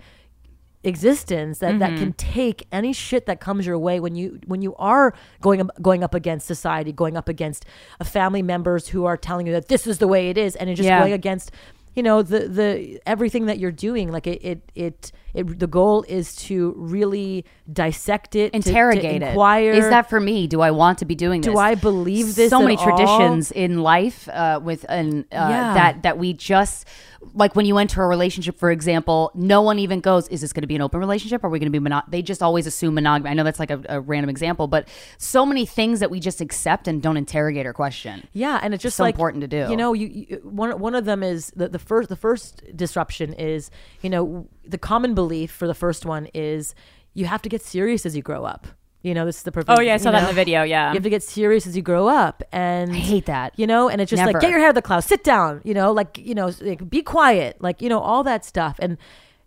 existence 0.84 1.60
that, 1.60 1.78
that 1.80 1.90
can 1.98 2.14
mm-hmm. 2.14 2.32
take 2.32 2.66
any 2.72 2.94
shit 2.94 3.26
that 3.26 3.42
comes 3.42 3.66
your 3.66 3.78
way 3.78 4.00
when 4.00 4.16
you 4.16 4.40
when 4.46 4.62
you 4.62 4.74
are 4.76 5.14
going 5.42 5.60
up- 5.60 5.82
going 5.82 6.04
up 6.06 6.14
against 6.14 6.48
society 6.48 6.94
going 6.94 7.18
up 7.18 7.28
against 7.28 7.66
a 8.00 8.06
family 8.06 8.42
members 8.42 8.88
who 8.88 9.04
are 9.04 9.18
telling 9.18 9.46
you 9.46 9.52
that 9.52 9.68
this 9.68 9.86
is 9.86 9.98
the 9.98 10.08
way 10.08 10.30
it 10.30 10.38
is 10.38 10.56
and 10.56 10.70
it's 10.70 10.78
just 10.78 10.88
Yeah. 10.88 11.00
going 11.00 11.12
against 11.12 11.52
you 11.96 12.04
know 12.04 12.22
the 12.22 12.48
the 12.48 13.02
everything 13.06 13.48
that 13.48 13.60
you're 13.60 13.74
doing 13.74 14.10
like 14.10 14.26
it 14.26 14.42
it 14.42 14.72
it, 14.74 15.12
it 15.34 15.60
the 15.60 15.68
goal 15.68 16.04
is 16.08 16.36
to 16.36 16.74
really 16.78 17.46
dissect 17.72 18.36
it 18.36 18.52
to- 18.54 18.60
to 18.62 18.70
interrogate 18.70 19.22
inquire 19.22 19.72
it 19.72 19.78
is 19.78 19.90
that 19.90 20.10
for 20.10 20.20
me 20.20 20.48
do 20.48 20.62
i 20.62 20.72
want 20.72 20.98
to 21.00 21.06
be 21.06 21.16
doing 21.16 21.42
this 21.42 21.52
Do 21.54 21.58
I 21.60 21.76
believe 21.76 22.36
this 22.36 22.50
so 22.50 22.62
many 22.62 22.76
all? 22.78 22.84
traditions 22.84 23.52
in 23.52 23.82
life 23.84 24.28
uh, 24.30 24.60
with 24.64 24.86
an 24.90 25.26
uh, 25.32 25.36
Yeah. 25.36 25.74
that 25.74 26.04
that 26.04 26.18
we 26.18 26.34
just 26.34 26.86
like 27.34 27.56
when 27.56 27.66
you 27.66 27.78
enter 27.78 28.02
a 28.04 28.08
relationship 28.08 28.58
for 28.58 28.72
example 28.72 29.32
no 29.36 29.62
one 29.62 29.78
even 29.80 30.00
goes 30.00 30.28
is 30.30 30.42
this 30.42 30.54
going 30.54 30.62
to 30.62 30.68
be 30.68 30.76
an 30.76 30.82
open 30.82 31.00
relationship 31.00 31.44
are 31.44 31.50
we 31.50 31.60
going 31.60 31.72
to 31.72 31.78
be 31.80 31.80
mono-? 31.80 32.02
they 32.08 32.22
just 32.22 32.42
always 32.42 32.66
assume 32.66 32.96
monogamy 32.96 33.30
i 33.30 33.34
know 33.34 33.44
that's 33.44 33.60
like 33.60 33.72
a, 33.72 33.82
a 33.90 34.00
random 34.02 34.30
example 34.30 34.68
but 34.68 34.88
so 35.18 35.46
many 35.46 35.66
things 35.66 36.00
that 36.00 36.10
we 36.10 36.20
just 36.20 36.40
accept 36.42 36.88
and 36.88 37.02
don't 37.02 37.18
interrogate 37.18 37.66
or 37.66 37.74
question 37.74 38.28
Yeah, 38.34 38.60
and 38.64 38.74
it's 38.74 38.82
just 38.84 38.98
so 38.98 39.04
like 39.04 39.16
important 39.16 39.42
to 39.42 39.48
do. 39.48 39.70
You 39.70 39.78
know, 39.78 39.94
you, 39.94 40.08
you 40.08 40.40
one 40.44 40.80
one 40.80 40.96
of 40.96 41.06
them 41.06 41.22
is 41.24 41.52
the, 41.56 41.68
the 41.68 41.80
first 41.80 42.08
the 42.10 42.16
first 42.16 42.64
disruption 42.76 43.34
is 43.34 43.70
you 44.02 44.10
know 44.10 44.48
the 44.70 44.78
common 44.78 45.14
belief 45.14 45.52
for 45.52 45.68
the 45.68 45.74
first 45.74 46.06
one 46.06 46.28
is 46.34 46.76
you 47.14 47.26
have 47.26 47.42
to 47.42 47.50
get 47.50 47.62
serious 47.62 48.06
as 48.06 48.16
you 48.16 48.22
grow 48.22 48.46
up. 48.46 48.68
You 49.02 49.14
know, 49.14 49.26
this 49.26 49.38
is 49.38 49.44
the 49.44 49.52
perfect. 49.52 49.78
Oh 49.78 49.82
yeah, 49.82 49.94
I 49.94 49.98
saw 49.98 50.12
that 50.12 50.24
in 50.24 50.28
the 50.28 50.34
video. 50.34 50.64
Yeah. 50.64 50.90
You 50.90 50.96
have 50.96 51.04
to 51.04 51.10
get 51.10 51.24
serious 51.24 51.66
as 51.66 51.76
you 51.76 51.82
grow 51.82 52.08
up, 52.10 52.44
and 52.52 52.92
I 52.92 52.96
hate 52.96 53.28
that. 53.28 53.58
You 53.58 53.66
know, 53.66 53.88
and 53.88 54.02
it's 54.02 54.10
just 54.10 54.20
Never. 54.20 54.34
like 54.34 54.42
get 54.42 54.52
your 54.52 54.60
head 54.60 54.66
out 54.66 54.70
of 54.70 54.76
the 54.76 54.82
clouds, 54.82 55.06
sit 55.06 55.24
down. 55.24 55.62
You 55.64 55.74
know, 55.74 55.94
like 55.94 56.18
you 56.18 56.36
know, 56.36 56.52
like, 56.60 56.90
be 56.90 57.02
quiet, 57.02 57.62
like 57.62 57.82
you 57.82 57.88
know, 57.88 58.00
all 58.00 58.24
that 58.24 58.44
stuff, 58.44 58.76
and 58.80 58.98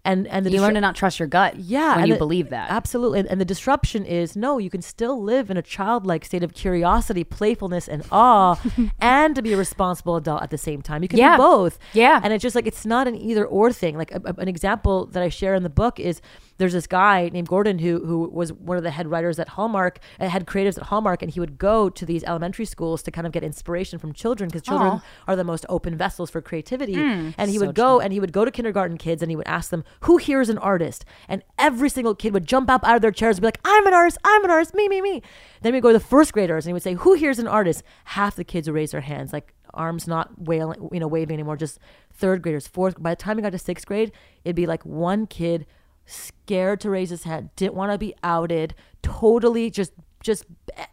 and 0.05 0.27
and 0.27 0.45
the 0.45 0.51
You 0.51 0.59
disru- 0.59 0.63
learn 0.63 0.75
to 0.75 0.81
not 0.81 0.97
trust 0.97 1.19
your 1.21 1.29
gut. 1.29 1.57
yeah, 1.61 1.91
when 1.93 1.99
and 2.01 2.09
you 2.09 2.15
the- 2.15 2.19
believe 2.19 2.51
that. 2.51 2.71
absolutely. 2.71 3.21
And, 3.21 3.29
and 3.31 3.41
the 3.41 3.45
disruption 3.45 4.05
is 4.05 4.35
no, 4.37 4.59
you 4.59 4.69
can 4.71 4.83
still 4.83 5.23
live 5.23 5.51
in 5.51 5.57
a 5.57 5.63
childlike 5.63 6.25
state 6.25 6.43
of 6.43 6.53
curiosity, 6.55 7.23
playfulness, 7.25 7.87
and 7.89 8.05
awe, 8.11 8.57
and 9.01 9.35
to 9.37 9.43
be 9.43 9.53
a 9.53 9.57
responsible 9.57 10.17
adult 10.17 10.43
at 10.43 10.51
the 10.51 10.59
same 10.59 10.83
time. 10.83 11.03
You 11.03 11.09
can 11.09 11.19
Yeah. 11.21 11.37
do 11.37 11.43
both. 11.43 11.79
Yeah. 11.93 12.21
and 12.23 12.33
it's 12.33 12.43
just 12.43 12.57
like 12.57 12.67
it's 12.67 12.85
not 12.85 13.07
an 13.07 13.15
either 13.17 13.47
or 13.47 13.73
thing. 13.73 13.97
Like 13.97 14.11
a, 14.13 14.21
a- 14.25 14.35
an 14.41 14.49
example 14.49 15.07
that 15.07 15.23
I 15.23 15.29
share 15.29 15.55
in 15.55 15.63
the 15.63 15.71
book 15.71 16.01
is 16.01 16.21
there's 16.59 16.73
this 16.75 16.87
guy 16.87 17.29
named 17.33 17.49
Gordon 17.49 17.79
who 17.79 18.05
who 18.05 18.29
was 18.29 18.53
one 18.53 18.77
of 18.77 18.83
the 18.83 18.91
head 18.91 19.07
writers 19.09 19.39
at 19.39 19.49
Hallmark, 19.51 19.99
uh, 20.21 20.29
head 20.29 20.47
creatives 20.47 20.77
at 20.79 20.85
Hallmark, 20.85 21.23
and 21.23 21.31
he 21.33 21.41
would 21.41 21.59
go 21.59 21.89
to 21.89 22.05
these 22.07 22.23
elementary 22.25 22.65
schools 22.67 23.03
to 23.05 23.11
kind 23.11 23.27
of 23.27 23.33
get 23.33 23.43
inspiration 23.43 23.99
from 23.99 24.13
children 24.13 24.49
because 24.49 24.63
children 24.63 24.91
Aw. 24.93 25.03
are 25.29 25.37
the 25.37 25.45
most 25.45 25.65
open 25.69 25.97
vessels 25.97 26.29
for 26.31 26.41
creativity. 26.41 26.95
and 26.95 27.51
he 27.51 27.59
would 27.59 27.75
go 27.75 28.01
and 28.01 28.13
he 28.13 28.21
would 28.21 28.33
go 28.33 28.45
to 28.45 28.51
kindergarten 28.51 28.97
kids 28.99 29.23
and 29.23 29.31
he 29.31 29.37
would 29.37 29.47
ask 29.49 29.71
them, 29.71 29.83
"Who 30.01 30.17
here 30.17 30.41
is 30.41 30.49
an 30.49 30.59
artist?" 30.59 31.05
And 31.29 31.43
every 31.59 31.89
single 31.89 32.15
kid 32.15 32.33
would 32.33 32.47
jump 32.47 32.71
up 32.71 32.85
out 32.85 32.97
of 32.97 33.03
their 33.03 33.11
chairs 33.11 33.37
and 33.37 33.43
be 33.43 33.49
like, 33.49 33.61
"I'm 33.65 33.87
an 33.87 33.95
artist. 33.95 34.19
I'm 34.25 34.45
an 34.45 34.51
artist. 34.51 34.75
Me, 34.75 34.89
me, 34.89 35.01
me." 35.01 35.23
Then 35.63 35.73
we 35.73 35.81
go 35.81 35.89
to 35.89 35.99
the 35.99 36.05
first 36.05 36.33
graders 36.33 36.65
and 36.65 36.71
he 36.71 36.73
would 36.73 36.83
say, 36.83 36.95
"Who 36.95 37.15
here 37.15 37.31
is 37.31 37.39
an 37.39 37.49
artist?" 37.49 37.83
Half 38.05 38.37
the 38.37 38.45
kids 38.45 38.69
would 38.69 38.75
raise 38.75 38.91
their 38.93 39.01
hands, 39.01 39.33
like 39.33 39.55
arms 39.75 40.07
not 40.07 40.31
wailing, 40.39 40.89
you 40.93 41.01
know, 41.01 41.07
waving 41.07 41.35
anymore. 41.35 41.57
Just 41.57 41.79
third 42.13 42.43
graders, 42.43 42.67
fourth. 42.67 43.03
By 43.03 43.11
the 43.11 43.17
time 43.17 43.37
we 43.37 43.43
got 43.43 43.53
to 43.53 43.59
sixth 43.59 43.87
grade, 43.87 44.13
it'd 44.45 44.57
be 44.57 44.67
like 44.67 44.85
one 44.85 45.27
kid 45.27 45.67
scared 46.05 46.81
to 46.81 46.91
raise 46.91 47.11
his 47.11 47.25
hand, 47.25 47.51
didn't 47.57 47.75
want 47.75 47.93
to 47.93 47.99
be 47.99 48.15
outed, 48.23 48.75
totally 49.03 49.71
just 49.71 49.93
just 50.23 50.45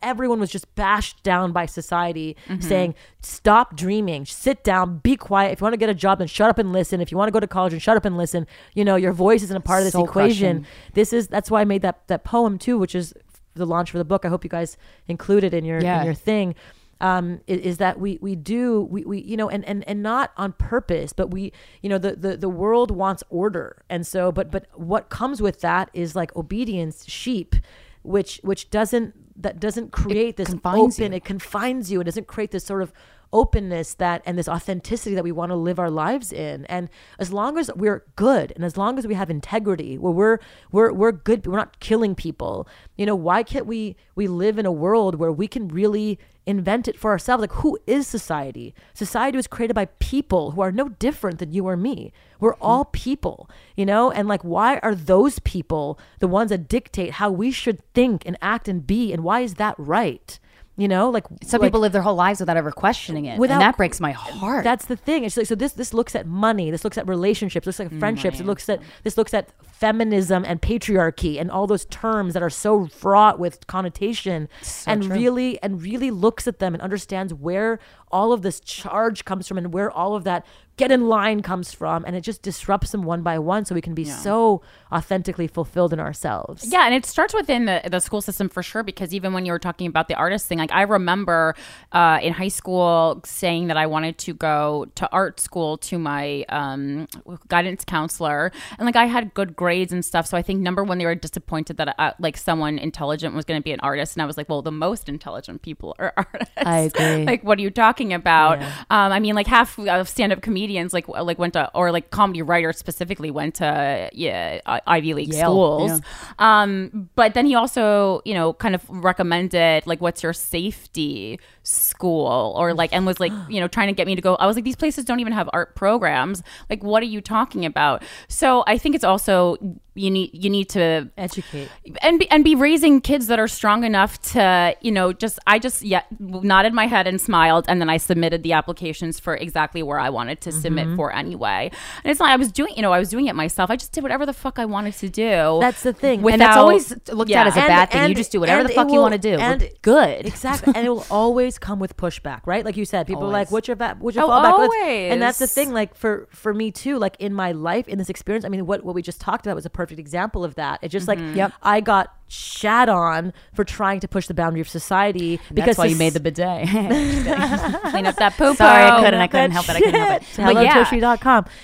everyone 0.01 0.39
was 0.39 0.49
just 0.51 0.73
bashed 0.75 1.21
down 1.23 1.51
by 1.51 1.65
society 1.65 2.35
saying 2.59 2.95
stop 3.21 3.75
dreaming. 3.75 4.25
Sit 4.25 4.63
down. 4.63 4.97
Be 4.99 5.15
quiet. 5.15 5.51
If 5.53 5.61
you 5.61 5.65
want 5.65 5.73
to 5.73 5.77
get 5.77 5.89
a 5.89 5.93
job 5.93 6.19
then 6.19 6.27
shut 6.27 6.49
up 6.49 6.57
and 6.57 6.71
listen. 6.73 7.01
If 7.01 7.11
you 7.11 7.17
want 7.17 7.27
to 7.27 7.31
go 7.31 7.39
to 7.39 7.47
college 7.47 7.73
and 7.73 7.81
shut 7.81 7.95
up 7.97 8.05
and 8.05 8.17
listen. 8.17 8.47
You 8.73 8.83
know 8.85 8.95
your 8.95 9.13
voice 9.13 9.43
isn't 9.43 9.55
a 9.55 9.59
part 9.61 9.79
of 9.79 9.85
this 9.85 9.93
So 9.93 10.03
equation. 10.05 10.63
Crushing. 10.63 10.93
this 10.93 11.13
is 11.13 11.27
that's 11.27 11.49
why 11.51 11.61
i 11.61 11.65
made 11.65 11.81
that 11.83 12.07
that 12.07 12.23
poem 12.23 12.57
too 12.57 12.77
which 12.77 12.95
is 12.95 13.13
the 13.55 13.65
launch 13.65 13.91
for 13.91 13.97
the 13.97 14.05
book. 14.05 14.25
I 14.25 14.29
hope 14.29 14.43
you 14.43 14.49
guys 14.49 14.77
include 15.07 15.43
it 15.43 15.53
in 15.53 15.65
your 15.65 15.81
Yeah. 15.81 15.99
in 15.99 16.05
your 16.05 16.13
thing. 16.13 16.55
Um, 17.01 17.39
is, 17.47 17.61
is 17.61 17.77
that 17.77 17.97
we 17.99 18.19
we 18.21 18.35
do 18.35 18.81
we, 18.81 19.05
we 19.05 19.21
you 19.21 19.37
know 19.37 19.49
and, 19.49 19.63
and 19.65 19.87
and 19.87 20.03
not 20.03 20.31
on 20.35 20.51
purpose 20.51 21.13
but 21.13 21.31
we 21.31 21.53
you 21.81 21.87
know 21.89 21.97
the, 21.97 22.13
the 22.15 22.35
the 22.35 22.49
world 22.49 22.91
wants 22.91 23.23
order. 23.29 23.83
And 23.89 24.05
so 24.05 24.31
but 24.33 24.51
but 24.51 24.65
what 24.73 25.09
comes 25.09 25.41
with 25.41 25.61
that 25.61 25.89
is 25.93 26.13
like 26.15 26.35
obedience 26.35 27.05
sheep 27.09 27.55
which 28.03 28.39
which 28.43 28.69
doesn't 28.69 29.13
that 29.41 29.59
doesn't 29.59 29.91
create 29.91 30.37
this 30.37 30.49
confines 30.49 30.99
open 30.99 31.11
you. 31.11 31.17
it 31.17 31.25
confines 31.25 31.91
you 31.91 32.01
it 32.01 32.05
doesn't 32.05 32.27
create 32.27 32.51
this 32.51 32.65
sort 32.65 32.81
of 32.81 32.93
openness 33.31 33.93
that 33.93 34.21
and 34.25 34.37
this 34.37 34.47
authenticity 34.47 35.13
that 35.13 35.23
we 35.23 35.31
want 35.31 35.51
to 35.51 35.55
live 35.55 35.77
our 35.77 35.91
lives 35.91 36.33
in 36.33 36.65
and 36.65 36.89
as 37.19 37.31
long 37.31 37.57
as 37.57 37.69
we're 37.75 38.03
good 38.15 38.51
and 38.55 38.65
as 38.65 38.75
long 38.75 38.97
as 38.97 39.05
we 39.05 39.13
have 39.13 39.29
integrity 39.29 39.97
where 39.97 40.11
we're 40.11 40.39
we're 40.71 40.91
we're 40.91 41.11
good 41.11 41.45
we're 41.45 41.57
not 41.57 41.79
killing 41.79 42.15
people 42.15 42.67
you 42.97 43.05
know 43.05 43.15
why 43.15 43.43
can't 43.43 43.67
we 43.67 43.95
we 44.15 44.27
live 44.27 44.57
in 44.57 44.65
a 44.65 44.71
world 44.71 45.15
where 45.15 45.31
we 45.31 45.47
can 45.47 45.67
really 45.67 46.17
invent 46.49 46.87
it 46.87 46.97
for 46.97 47.11
ourselves. 47.11 47.41
Like 47.41 47.53
who 47.53 47.77
is 47.85 48.07
society? 48.07 48.73
Society 48.93 49.37
was 49.37 49.47
created 49.47 49.75
by 49.75 49.85
people 49.99 50.51
who 50.51 50.61
are 50.61 50.71
no 50.71 50.89
different 50.89 51.39
than 51.39 51.53
you 51.53 51.67
or 51.67 51.77
me. 51.77 52.11
We're 52.39 52.55
hmm. 52.55 52.63
all 52.63 52.85
people 52.85 53.49
you 53.75 53.85
know? 53.85 54.11
And 54.11 54.27
like 54.27 54.43
why 54.43 54.79
are 54.79 54.95
those 54.95 55.39
people 55.39 55.99
the 56.19 56.27
ones 56.27 56.49
that 56.49 56.67
dictate 56.67 57.11
how 57.11 57.29
we 57.31 57.51
should 57.51 57.81
think 57.93 58.23
and 58.25 58.37
act 58.41 58.67
and 58.67 58.85
be? 58.85 59.13
And 59.13 59.23
why 59.23 59.41
is 59.41 59.55
that 59.55 59.75
right 59.77 60.39
you 60.79 60.87
know 60.87 61.09
like 61.09 61.25
Some 61.43 61.61
like- 61.61 61.67
people 61.69 61.81
live 61.81 61.91
their 61.91 62.01
whole 62.01 62.15
lives 62.15 62.39
without 62.39 62.57
ever 62.57 62.71
questioning 62.71 63.25
it, 63.25 63.37
Without- 63.37 63.55
and 63.55 63.61
that 63.61 63.77
breaks 63.77 63.99
my 63.99 64.11
heart. 64.11 64.63
that's 64.63 64.85
the 64.85 64.95
thing. 64.95 65.23
It's 65.23 65.37
like 65.37 65.45
so 65.47 65.55
this 65.55 65.73
this 65.73 65.93
looks 65.93 66.15
at 66.15 66.25
money. 66.25 66.71
This 66.71 66.83
looks 66.83 66.97
at 66.97 67.07
relationships. 67.07 67.67
Looks 67.67 67.79
at 67.79 67.91
friendships. 67.99 68.39
It 68.39 68.45
looks 68.45 68.69
at 68.69 68.79
mm-hmm. 68.79 68.89
this 69.03 69.17
looks 69.17 69.33
at 69.33 69.49
feminism 69.63 70.43
and 70.45 70.61
patriarchy 70.61 71.39
and 71.39 71.49
all 71.51 71.67
those 71.67 71.85
terms 71.85 72.33
that 72.33 72.43
are 72.43 72.49
so 72.49 72.87
fraught 72.87 73.39
with 73.39 73.65
connotation. 73.67 74.47
and 74.87 75.05
really 75.05 75.61
and 75.61 75.81
really 75.81 76.11
looks 76.11 76.47
at 76.47 76.59
them 76.59 76.73
and 76.73 76.81
understands 76.81 77.33
where 77.33 77.79
all 78.11 78.33
of 78.33 78.41
this 78.41 78.59
charge 78.59 79.25
comes 79.25 79.47
from 79.47 79.57
and 79.57 79.73
where 79.73 79.91
all 79.91 80.15
of 80.15 80.23
that 80.23 80.45
get 80.79 80.91
in 80.91 81.09
line 81.09 81.41
comes 81.41 81.73
from 81.73 82.05
and 82.05 82.15
it 82.15 82.21
just 82.21 82.41
disrupts 82.41 82.91
them 82.91 83.03
one 83.03 83.21
by 83.21 83.37
one 83.37 83.65
so 83.65 83.75
we 83.75 83.81
can 83.81 83.93
be 83.93 84.05
so 84.05 84.61
authentically 84.93 85.45
fulfilled 85.45 85.91
in 85.91 85.99
ourselves. 85.99 86.71
Yeah, 86.71 86.85
and 86.85 86.95
it 86.95 87.05
starts 87.05 87.33
within 87.33 87.65
the, 87.65 87.81
the 87.91 87.99
school 87.99 88.21
system 88.21 88.47
for 88.47 88.63
sure 88.63 88.81
because 88.81 89.13
even 89.13 89.33
when 89.33 89.45
you 89.45 89.51
were 89.51 89.59
talking 89.59 89.87
about 89.87 90.07
the 90.07 90.15
artist 90.15 90.47
thing, 90.47 90.57
like 90.57 90.71
I 90.71 90.83
remember 90.83 91.53
uh, 91.91 92.19
in 92.21 92.31
high 92.31 92.47
school 92.47 93.21
saying 93.25 93.67
that 93.67 93.75
I 93.75 93.87
wanted 93.87 94.17
to 94.19 94.33
go 94.33 94.87
to 94.95 95.11
art 95.11 95.41
school 95.41 95.77
to 95.79 95.99
my 95.99 96.45
um, 96.47 97.09
guidance 97.49 97.83
counselor, 97.83 98.53
and 98.77 98.85
like 98.85 98.95
I 98.95 99.05
had 99.05 99.33
good 99.33 99.57
grades 99.57 99.91
and 99.91 100.03
stuff. 100.03 100.27
So 100.27 100.37
I 100.37 100.41
think 100.41 100.61
number 100.61 100.85
one, 100.85 100.97
they 100.97 101.05
were 101.05 101.13
disappointed 101.13 101.75
that 101.75 101.93
uh, 101.99 102.13
like 102.19 102.37
someone 102.37 102.79
intelligent 102.79 103.35
was 103.35 103.43
going 103.43 103.59
to 103.59 103.63
be 103.63 103.73
an 103.73 103.81
artist, 103.81 104.15
and 104.15 104.23
I 104.23 104.25
was 104.25 104.37
like, 104.37 104.47
well, 104.47 104.61
the 104.61 104.71
most 104.71 105.09
intelligent 105.09 105.61
people 105.61 105.93
are 105.99 106.13
artists. 106.17 106.53
I 106.55 106.79
agree. 106.79 107.25
like, 107.31 107.43
what 107.43 107.59
are 107.59 107.61
you 107.61 107.69
talking 107.69 107.98
about? 108.13 108.61
Um, 108.61 109.11
I 109.11 109.19
mean, 109.19 109.35
like 109.35 109.47
half 109.47 109.77
of 109.77 110.07
stand-up 110.07 110.41
comedians 110.41 110.93
like 110.93 111.07
like 111.07 111.37
went 111.37 111.53
to 111.53 111.69
or 111.75 111.91
like 111.91 112.09
comedy 112.09 112.41
writers 112.41 112.77
specifically 112.77 113.31
went 113.31 113.55
to 113.55 114.09
yeah 114.13 114.61
Ivy 114.65 115.13
League 115.13 115.33
Yale, 115.33 115.51
schools. 115.51 116.01
Um, 116.39 117.09
but 117.15 117.33
then 117.33 117.45
he 117.45 117.55
also, 117.55 118.21
you 118.25 118.33
know, 118.33 118.53
kind 118.53 118.75
of 118.75 118.83
recommended 118.89 119.85
like, 119.85 120.01
what's 120.01 120.23
your 120.23 120.33
safety 120.33 121.39
school 121.69 122.53
or 122.57 122.73
like, 122.73 122.91
and 122.93 123.05
was 123.05 123.19
like, 123.19 123.31
you 123.49 123.59
know, 123.59 123.67
trying 123.67 123.87
to 123.87 123.93
get 123.93 124.07
me 124.07 124.15
to 124.15 124.21
go. 124.21 124.35
I 124.35 124.45
was 124.47 124.55
like, 124.55 124.65
these 124.65 124.75
places 124.75 125.05
don't 125.05 125.19
even 125.19 125.33
have 125.33 125.49
art 125.53 125.75
programs. 125.75 126.43
Like, 126.69 126.83
what 126.83 127.01
are 127.03 127.07
you 127.07 127.21
talking 127.21 127.65
about? 127.65 128.03
So 128.27 128.63
I 128.67 128.77
think 128.77 128.95
it's 128.95 129.03
also 129.03 129.57
you 129.95 130.09
need 130.11 130.29
you 130.33 130.49
need 130.49 130.69
to 130.69 131.09
Educate. 131.17 131.67
and 132.01 132.19
be, 132.19 132.31
and 132.31 132.41
be 132.43 132.55
raising 132.55 133.01
kids 133.01 133.27
that 133.27 133.37
are 133.37 133.49
strong 133.49 133.83
enough 133.83 134.21
to 134.21 134.73
you 134.79 134.91
know 134.93 135.11
just 135.11 135.39
I 135.45 135.59
just 135.59 135.81
yeah 135.81 136.03
nodded 136.19 136.73
my 136.73 136.85
head 136.87 137.05
and 137.05 137.19
smiled 137.19 137.65
and 137.67 137.81
then 137.81 137.89
I 137.89 137.97
submitted 137.97 138.43
the 138.43 138.53
applications 138.53 139.19
for 139.19 139.35
exactly 139.35 139.83
where 139.83 139.99
I 139.99 140.09
wanted 140.09 140.39
to 140.41 140.49
Mm-hmm. 140.49 140.61
submit 140.61 140.95
for 140.95 141.13
anyway 141.13 141.69
and 142.03 142.09
it's 142.11 142.19
not 142.19 142.29
I 142.29 142.37
was 142.37 142.51
doing 142.51 142.73
you 142.75 142.81
know 142.81 142.91
I 142.93 142.99
was 142.99 143.09
doing 143.09 143.25
it 143.27 143.35
myself 143.35 143.69
I 143.69 143.75
just 143.75 143.91
did 143.91 144.01
whatever 144.01 144.25
the 144.25 144.31
fuck 144.33 144.57
I 144.57 144.65
wanted 144.65 144.93
to 144.95 145.09
do 145.09 145.57
That's 145.59 145.83
the 145.83 145.91
thing. 145.93 146.27
and 146.27 146.41
that's 146.41 146.57
always 146.57 146.91
looked 147.11 147.29
yeah. 147.29 147.41
at 147.41 147.47
as 147.47 147.57
a 147.57 147.59
And- 147.59 147.67
bad 147.67 147.91
thing. 147.91 148.09
You 148.09 148.15
just 148.15 148.31
do 148.31 148.39
whatever 148.39 148.63
the 148.63 148.69
fuck 148.73 148.89
you 148.89 148.99
want 149.01 149.13
to 149.13 149.19
do. 149.19 149.35
and- 149.35 149.61
We're 149.61 149.69
good. 149.81 150.25
Exactly. 150.25 150.73
and 150.77 150.85
it 150.87 150.89
will 150.89 151.05
always 151.11 151.58
come 151.59 151.79
with 151.79 151.95
pushback, 151.97 152.41
right? 152.45 152.63
Like 152.65 152.77
you 152.77 152.85
said, 152.85 153.07
people 153.07 153.23
are 153.25 153.31
like, 153.31 153.51
what's 153.51 153.67
your 153.67 153.75
ba- 153.75 153.95
what's 153.99 154.15
your 154.15 154.25
Oh, 154.25 154.29
fallback? 154.29 154.57
Let's- 154.57 154.73
And 155.11 155.21
that's 155.21 155.39
the 155.39 155.47
thing, 155.47 155.71
like 155.71 155.95
for 155.95 156.27
for 156.31 156.53
me 156.53 156.71
too, 156.71 156.97
like 156.97 157.15
in 157.19 157.33
my 157.33 157.51
life, 157.51 157.87
in 157.87 157.97
this 157.97 158.09
experience, 158.09 158.45
I 158.45 158.49
mean, 158.49 158.65
what 158.65 158.83
what 158.83 158.95
we 158.95 159.01
just 159.01 159.21
talked 159.21 159.45
about 159.45 159.55
was 159.55 159.65
a 159.65 159.69
perfect 159.69 159.99
example 159.99 160.43
of 160.43 160.55
that. 160.55 160.79
It's 160.81 160.91
just 160.91 161.07
like 161.07 161.19
mm-hmm. 161.19 161.35
Yep. 161.35 161.53
I 161.63 161.81
got 161.81 162.13
shat 162.29 162.87
on 162.87 163.33
for 163.53 163.63
trying 163.63 163.99
to 163.99 164.07
push 164.07 164.27
the 164.27 164.33
boundary 164.33 164.61
of 164.61 164.69
society 164.69 165.39
That's 165.51 165.77
why 165.77 165.85
you 165.87 165.95
made 165.97 166.13
the 166.13 166.19
bidet. 166.19 166.67
clean 167.89 168.05
up 168.05 168.15
that 168.15 168.35
poop 168.37 168.55
Sorry, 168.57 168.83
I 168.83 169.03
couldn't. 169.03 169.19
I 169.19 169.27
couldn't 169.27 169.51
help 169.51 169.67
it. 169.67 169.75
I 169.75 169.79
couldn't 169.79 169.99
help 169.99 170.21
it. 170.21 170.27
But 170.37 170.55
yeah. 170.63 170.73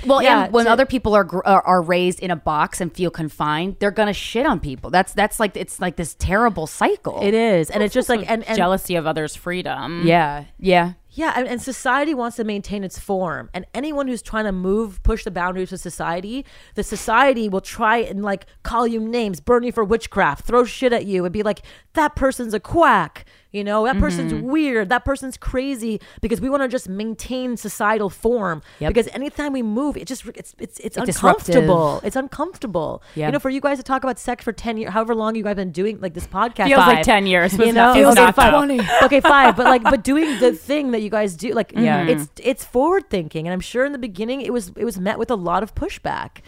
Well, 0.06 0.22
yeah, 0.22 0.46
and 0.46 0.54
when 0.54 0.66
to- 0.66 0.72
other 0.72 0.86
people 0.86 1.16
are, 1.16 1.28
are 1.46 1.62
are 1.62 1.82
raised 1.82 2.20
in 2.20 2.32
a 2.32 2.36
box 2.36 2.82
and 2.82 2.92
feel 2.94 3.12
confined, 3.12 3.78
they're 3.80 3.92
gonna 3.92 4.14
shit 4.14 4.46
on 4.46 4.60
people. 4.60 4.90
That's 4.90 5.14
that's 5.14 5.40
like 5.40 5.56
it's 5.56 5.80
like 5.80 5.96
this 5.96 6.16
terrible 6.16 6.68
cycle. 6.68 7.22
it 7.22 7.34
is, 7.34 7.70
and 7.70 7.82
oh, 7.82 7.86
it's 7.86 7.94
just 7.94 8.10
like 8.10 8.30
and, 8.30 8.44
and 8.44 8.58
jealousy 8.58 8.96
of 8.96 9.06
others 9.06 9.36
freedom 9.36 10.08
Yeah, 10.08 10.46
yeah. 10.60 10.94
Yeah, 11.16 11.32
and, 11.34 11.48
and 11.48 11.62
society 11.62 12.14
wants 12.14 12.36
to 12.36 12.44
maintain 12.44 12.84
its 12.84 13.00
form, 13.00 13.50
and 13.54 13.66
anyone 13.74 14.10
who's 14.10 14.22
trying 14.22 14.44
to 14.44 14.52
move, 14.52 15.02
push 15.02 15.24
the 15.24 15.32
boundaries 15.32 15.72
of 15.72 15.80
society, 15.80 16.46
the 16.76 16.84
society 16.84 17.48
will 17.48 17.62
try 17.62 17.98
and 18.00 18.22
like 18.22 18.46
call 18.64 18.86
you 18.86 19.00
names, 19.00 19.40
burn 19.40 19.64
you 19.64 19.72
for 19.72 19.86
witchcraft, 19.86 20.46
throw 20.46 20.66
shit 20.66 20.92
at 20.92 21.06
you, 21.06 21.24
and 21.24 21.32
be 21.32 21.42
like, 21.42 21.62
"That 21.94 22.16
person's 22.18 22.54
a 22.54 22.60
quack," 22.60 23.24
you 23.56 23.64
know, 23.64 23.86
"That 23.86 23.98
person's 24.00 24.34
Mm-hmm. 24.34 24.48
weird," 24.48 24.90
"That 24.90 25.06
person's 25.06 25.38
crazy," 25.38 26.00
because 26.22 26.40
we 26.42 26.50
want 26.50 26.62
to 26.64 26.68
just 26.68 26.88
maintain 26.90 27.58
societal 27.58 28.10
form. 28.10 28.62
Yep. 28.80 28.90
Because 28.94 29.08
anytime 29.14 29.54
we 29.54 29.64
move, 29.64 29.96
it 29.98 30.06
just 30.08 30.26
it's 30.28 30.54
it's 30.60 30.80
it's, 30.80 30.98
It's 30.98 31.06
disruptive. 31.06 31.56
uncomfortable. 31.56 32.02
It's 32.04 32.16
uncomfortable. 32.16 33.02
Yeah. 33.16 33.28
You 33.28 33.32
know, 33.34 33.40
for 33.40 33.50
you 33.50 33.62
guys 33.62 33.78
to 33.78 33.84
talk 33.84 34.04
about 34.04 34.20
sex 34.20 34.44
for 34.44 34.52
ten 34.52 34.78
years, 34.78 34.92
however 34.92 35.16
long 35.16 35.36
you 35.36 35.44
guys 35.44 35.56
been 35.56 35.72
doing 35.72 36.00
like 36.02 36.14
this 36.14 36.28
podcast, 36.28 36.68
feels 36.68 36.86
like 36.86 37.04
10 37.04 37.26
years 37.28 37.54
You 37.58 37.72
know, 37.72 37.94
feels 37.94 38.14
okay, 38.14 38.26
not 38.26 38.36
fine. 38.36 38.78
though. 38.78 38.84
okay, 39.04 39.22
fine, 39.22 39.54
but 39.56 39.66
like, 39.66 39.84
but 39.84 40.04
doing 40.04 40.40
the 40.40 40.52
thing 40.70 40.92
that 40.92 41.02
you 41.02 41.10
guys 41.10 41.36
do, 41.36 41.54
like, 41.54 41.72
Yeah. 41.76 42.06
it's 42.08 42.28
it's 42.44 42.64
forward 42.66 43.10
thinking, 43.10 43.48
and 43.48 43.54
I'm 43.54 43.62
sure 43.62 43.86
in 43.86 43.92
the 43.94 43.98
beginning 44.10 44.42
it 44.42 44.52
was 44.52 44.72
it 44.76 44.86
was 44.86 45.00
met 45.00 45.18
with 45.18 45.32
a 45.32 45.36
lot 45.36 45.64
of 45.64 45.74
pushback. 45.76 46.40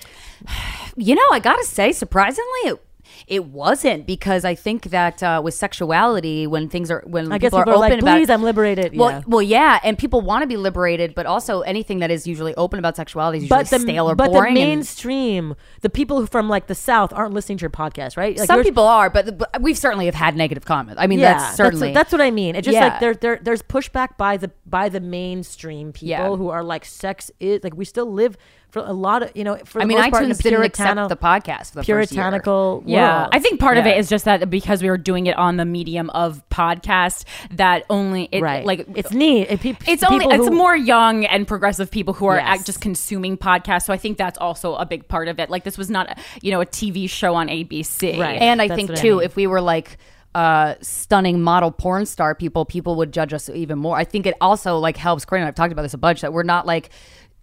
You 1.00 1.14
know, 1.14 1.28
I 1.32 1.40
gotta 1.40 1.64
say, 1.64 1.92
surprisingly, 1.92 2.62
it 2.66 2.80
it 3.28 3.46
wasn't 3.46 4.06
because 4.06 4.46
I 4.46 4.56
think 4.56 4.84
that 4.86 5.22
uh, 5.24 5.42
with 5.44 5.54
sexuality, 5.54 6.48
when 6.48 6.70
things 6.70 6.90
are 6.92 7.04
when 7.06 7.32
I 7.32 7.38
guess 7.38 7.52
people, 7.52 7.60
people 7.66 7.74
are 7.74 7.76
are 7.76 7.86
open 7.86 7.92
like, 8.00 8.02
about 8.02 8.18
"Please, 8.18 8.30
I'm 8.30 8.44
liberated." 8.44 8.98
Well, 8.98 9.10
yeah. 9.12 9.22
well, 9.28 9.42
yeah, 9.42 9.80
and 9.84 9.98
people 9.98 10.22
want 10.22 10.44
to 10.44 10.48
be 10.48 10.58
liberated, 10.58 11.16
but 11.16 11.26
also 11.26 11.62
anything 11.62 12.00
that 12.00 12.12
is 12.12 12.26
usually 12.28 12.56
open 12.56 12.80
about 12.80 12.96
sexuality 12.96 13.38
is 13.40 13.44
usually 13.46 13.60
But 13.60 13.70
the 13.70 13.80
stale 13.80 14.10
or 14.10 14.16
but 14.16 14.32
boring. 14.32 14.54
the 14.54 14.62
and- 14.62 14.70
mainstream, 14.70 15.56
the 15.82 15.90
people 15.90 16.26
from 16.28 16.50
like 16.50 16.68
the 16.68 16.76
South 16.76 17.14
aren't 17.14 17.34
listening 17.34 17.58
to 17.60 17.64
your 17.64 17.70
podcast, 17.70 18.18
right? 18.18 18.38
Like 18.38 18.48
some 18.48 18.64
people 18.64 18.84
are, 18.84 19.10
but, 19.10 19.38
but 19.38 19.62
we've 19.62 19.78
certainly 19.78 20.06
have 20.06 20.16
had 20.16 20.36
negative 20.36 20.66
comments. 20.66 21.02
I 21.02 21.08
mean, 21.08 21.20
yeah, 21.20 21.34
that's 21.40 21.56
certainly 21.58 21.94
that's, 21.94 22.12
what 22.12 22.22
I 22.22 22.32
mean. 22.32 22.56
It's 22.56 22.66
just 22.66 22.76
Yeah. 22.76 22.88
like 22.88 23.00
there, 23.00 23.14
there, 23.14 23.40
there's 23.42 23.62
pushback 23.62 24.18
by 24.18 24.38
the 24.38 24.52
by 24.66 24.90
the 24.90 25.00
mainstream 25.00 25.94
people 25.94 26.08
Yeah. 26.10 26.36
who 26.36 26.50
are 26.50 26.64
like 26.64 26.86
sex 26.86 27.32
is 27.40 27.64
like 27.64 27.76
we 27.76 27.86
still 27.86 28.12
live 28.12 28.38
for 28.70 28.80
a 28.86 28.92
lot 28.94 29.24
of 29.24 29.32
you 29.36 29.44
know. 29.44 29.58
For 29.66 29.82
I 29.82 29.86
mean, 29.86 29.98
most 29.98 30.12
part, 30.12 30.24
in 30.24 30.30
the 30.30 30.36
didn't 30.36 30.64
accept 30.64 31.10
the 31.10 31.16
podcast 31.16 31.70
for 31.72 31.76
the 31.76 31.84
first 31.84 31.88
year. 31.88 31.96
puritanical. 31.98 32.84
Yeah. 32.86 33.28
I 33.32 33.40
think 33.40 33.60
part 33.60 33.78
of 33.78 33.86
it 33.86 33.98
is 33.98 34.10
just 34.10 34.26
that 34.26 34.50
because 34.50 34.84
we 34.84 34.90
were 34.90 34.98
doing 34.98 35.28
it 35.28 35.38
on 35.38 35.58
the 35.58 35.66
medium 35.66 36.10
of 36.12 36.44
podcast, 36.50 37.24
that 37.52 37.86
only 37.90 38.28
it, 38.32 38.42
right. 38.42 38.66
like 38.66 38.88
it's 38.96 39.12
neat. 39.12 39.50
It, 39.50 39.60
peop- 39.62 39.88
it's 39.88 40.04
only 40.04 40.26
people 40.26 40.34
it's 40.34 40.48
who- 40.50 40.56
more 40.56 40.76
young 40.76 41.26
and 41.26 41.48
progressive 41.48 41.90
people 41.92 42.14
who 42.14 42.26
are 42.28 42.38
Yes. 42.38 42.60
act- 42.60 42.66
just 42.66 42.82
consuming 42.82 43.38
podcasts. 43.38 43.84
So 43.86 43.94
I 43.94 43.98
think 43.98 44.18
that's 44.18 44.38
also 44.38 44.76
a 44.76 44.86
big 44.86 45.08
part 45.08 45.28
of 45.28 45.40
it. 45.40 45.50
Like 45.50 45.64
this 45.64 45.78
was 45.78 45.90
not 45.90 46.18
you 46.42 46.52
know 46.52 46.62
a 46.62 46.66
TV 46.66 47.10
show 47.10 47.36
on 47.36 47.48
ABC, 47.48 48.20
Right. 48.20 48.42
And 48.42 48.62
I 48.62 48.68
That's 48.68 48.78
think 48.78 48.90
what 48.90 49.00
I 49.00 49.02
too, 49.02 49.16
mean. 49.18 49.26
if 49.26 49.36
we 49.36 49.48
were 49.48 49.62
like 49.62 49.98
uh 50.36 50.76
stunning 50.82 51.42
model 51.42 51.72
porn 51.72 52.06
star 52.06 52.36
people, 52.36 52.66
people 52.66 52.96
would 52.98 53.12
judge 53.14 53.34
us 53.34 53.50
even 53.50 53.80
more. 53.80 53.98
I 53.98 54.04
think 54.04 54.26
it 54.28 54.36
also 54.42 54.78
like 54.78 54.98
helps. 54.98 55.26
Corinne 55.26 55.44
and 55.44 55.48
I've 55.48 55.56
talked 55.56 55.72
about 55.72 55.82
this 55.84 55.94
a 55.94 55.98
bunch 55.98 56.22
that 56.22 56.34
we're 56.34 56.44
not 56.44 56.68
like 56.68 56.90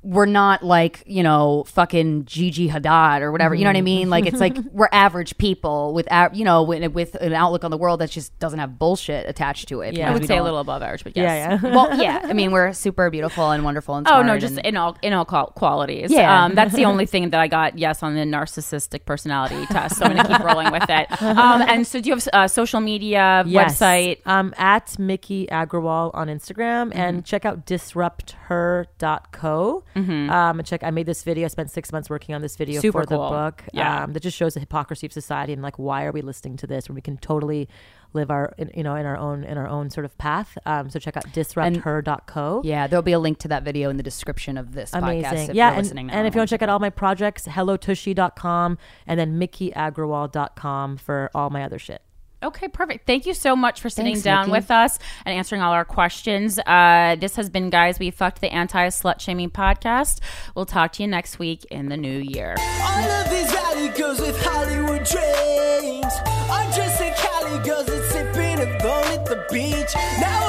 we're 0.05 0.27
not 0.27 0.63
like 0.63 1.03
you 1.07 1.23
know 1.23 1.65
fucking 1.67 2.27
Gigi 2.27 2.69
Hadid 2.69 3.23
or 3.23 3.33
whatever. 3.33 3.55
You 3.55 3.65
know 3.65 3.71
what 3.71 3.77
I 3.77 3.81
Mm-hmm. 3.81 3.85
mean? 3.85 4.11
Like 4.11 4.27
it's 4.27 4.39
like 4.39 4.57
we're 4.73 4.89
average 4.93 5.37
people 5.39 5.95
with 5.95 6.07
a- 6.11 6.31
you 6.33 6.45
know 6.45 6.63
with, 6.63 6.93
with 6.93 7.15
an 7.17 7.33
outlook 7.33 7.65
on 7.65 7.71
the 7.71 7.79
world 7.79 8.01
that 8.01 8.11
just 8.11 8.39
doesn't 8.39 8.59
have 8.59 8.79
bullshit 8.79 9.29
attached 9.29 9.69
to 9.69 9.81
it. 9.81 9.95
Yeah. 9.95 10.11
I 10.11 10.13
would 10.13 10.27
say 10.27 10.35
a 10.35 10.37
don't- 10.37 10.45
little 10.45 10.61
above 10.61 10.83
average, 10.83 11.05
but 11.05 11.17
yes. 11.17 11.25
yeah, 11.25 11.59
yeah. 11.69 11.75
well, 11.89 12.01
yeah. 12.01 12.21
I 12.23 12.33
mean, 12.35 12.53
we're 12.53 12.73
super 12.75 13.09
beautiful 13.11 13.51
and 13.51 13.65
wonderful 13.65 13.97
and 13.97 14.07
Oh 14.09 14.23
no, 14.23 14.39
just 14.39 14.59
and- 14.59 14.67
in 14.67 14.77
all 14.77 14.97
in 15.03 15.13
all 15.15 15.25
qualities. 15.25 16.11
Yeah. 16.11 16.45
um, 16.45 16.55
that's 16.55 16.75
the 16.75 16.85
only 16.91 17.07
thing 17.07 17.31
that 17.31 17.41
I 17.41 17.49
got 17.49 17.79
yes 17.79 18.03
on 18.03 18.15
the 18.15 18.21
narcissistic 18.23 19.07
personality 19.07 19.65
test. 19.67 19.97
So 19.97 20.05
I'm 20.05 20.15
gonna 20.17 20.29
keep 20.29 20.45
rolling 20.45 20.71
with 20.71 20.89
it. 20.89 21.23
Um, 21.23 21.63
and 21.63 21.87
so 21.87 22.01
do 22.01 22.09
you 22.11 22.15
have 22.15 22.29
uh, 22.33 22.49
social 22.49 22.81
media 22.81 23.43
Yes. 23.47 23.79
website? 23.81 24.19
Um, 24.27 24.53
at 24.59 24.99
Miki 24.99 25.47
Agrawal 25.47 26.11
on 26.15 26.29
Instagram 26.29 26.75
Mm-hmm. 26.75 26.99
and 26.99 27.25
check 27.25 27.45
out 27.45 27.67
disrupther.co. 27.67 29.85
Mm-hmm. 29.95 30.31
Um, 30.31 30.59
and 30.59 30.67
check, 30.67 30.83
I 30.83 30.91
made 30.91 31.07
this 31.07 31.23
video. 31.23 31.45
I 31.45 31.49
spent 31.49 31.71
six 31.71 31.93
months 31.93 32.11
working 32.11 32.35
on 32.35 32.43
this 32.43 32.57
video 32.57 32.81
Super 32.81 33.01
for 33.01 33.07
the 33.07 33.17
book. 33.17 33.65
Yeah. 33.73 34.05
Um, 34.05 34.13
that 34.13 34.21
just 34.21 34.37
shows 34.37 34.55
the 34.55 34.61
hypocrisy 34.61 35.07
of 35.07 35.13
society 35.13 35.53
and 35.53 35.63
like, 35.63 35.79
why 35.79 36.05
are 36.05 36.13
we 36.13 36.23
listening 36.23 36.57
to 36.59 36.67
this 36.67 36.89
when 36.89 36.95
we 36.95 37.01
can 37.01 37.17
totally 37.19 37.69
live 38.13 38.31
our, 38.31 38.55
in, 38.59 38.71
you 38.75 38.83
know, 38.83 38.95
in 38.95 39.07
our 39.07 39.17
own, 39.17 39.45
in 39.45 39.59
our 39.59 39.67
own 39.67 39.91
sort 39.91 40.05
of 40.05 40.17
path. 40.19 40.57
Um, 40.67 40.89
so 40.89 40.99
check 40.99 41.17
out 41.17 41.31
disrupther.co. 41.33 42.63
yeah, 42.65 42.87
there'll 42.87 43.03
be 43.03 43.13
a 43.13 43.19
link 43.19 43.39
to 43.39 43.49
that 43.49 43.63
video 43.65 43.91
in 43.91 43.97
the 43.97 44.03
description 44.03 44.57
of 44.57 44.73
this 44.73 44.91
podcast. 44.93 45.03
Amazing. 45.03 45.51
If 45.51 45.57
yeah. 45.57 45.69
you're 45.69 45.75
And, 45.75 45.85
listening 45.85 46.07
now 46.07 46.15
and 46.15 46.27
if 46.27 46.35
you 46.35 46.39
want 46.39 46.49
to 46.49 46.55
check 46.55 46.63
out 46.63 46.69
all 46.69 46.79
my 46.79 46.91
projects, 46.91 47.47
hellotushy.com 47.47 48.79
and 49.07 49.21
then 49.21 49.39
mikiagrawal.com 49.41 50.97
for 50.97 51.31
all 51.35 51.51
my 51.51 51.65
other 51.65 51.79
shit. 51.79 52.04
Okay, 52.45 52.69
perfect. 52.69 53.07
Thank 53.07 53.25
you 53.27 53.33
so 53.35 53.57
much 53.57 53.81
for 53.81 53.89
sitting 53.89 54.15
Thanks, 54.15 54.23
down 54.25 54.47
Miki. 54.47 54.53
with 54.53 54.71
us 54.71 54.99
and 55.25 55.37
answering 55.37 55.63
all 55.63 55.73
our 55.73 55.85
questions. 55.85 56.59
Uh, 56.59 57.17
this 57.19 57.37
has 57.37 57.49
been, 57.49 57.71
guys, 57.71 57.99
we 57.99 58.11
fucked 58.11 58.41
the 58.43 58.53
anti 58.53 58.89
slut 58.89 59.21
shaming 59.21 59.51
podcast. 59.51 60.21
We'll 60.55 60.67
talk 60.67 60.93
to 60.95 61.03
you 61.03 61.09
next 61.09 61.39
week 61.39 61.65
in 61.71 61.89
the 61.89 61.97
new 61.97 62.19
year. 62.19 62.55
All 62.59 62.99
of 63.03 63.31
these 63.31 63.51
valley 63.51 63.89
girls 63.97 64.21
with 64.21 64.37
Hollywood 64.43 65.05
dreams 65.05 66.13
are 66.51 66.71
just 66.71 67.01
a 67.01 67.13
Cali 67.17 67.65
girls 67.65 67.87
that 67.87 68.05
sipping 68.11 68.61
a 68.61 68.79
bone 68.79 69.07
at 69.19 69.25
the 69.25 69.47
beach. 69.51 69.95
Now 70.21 70.44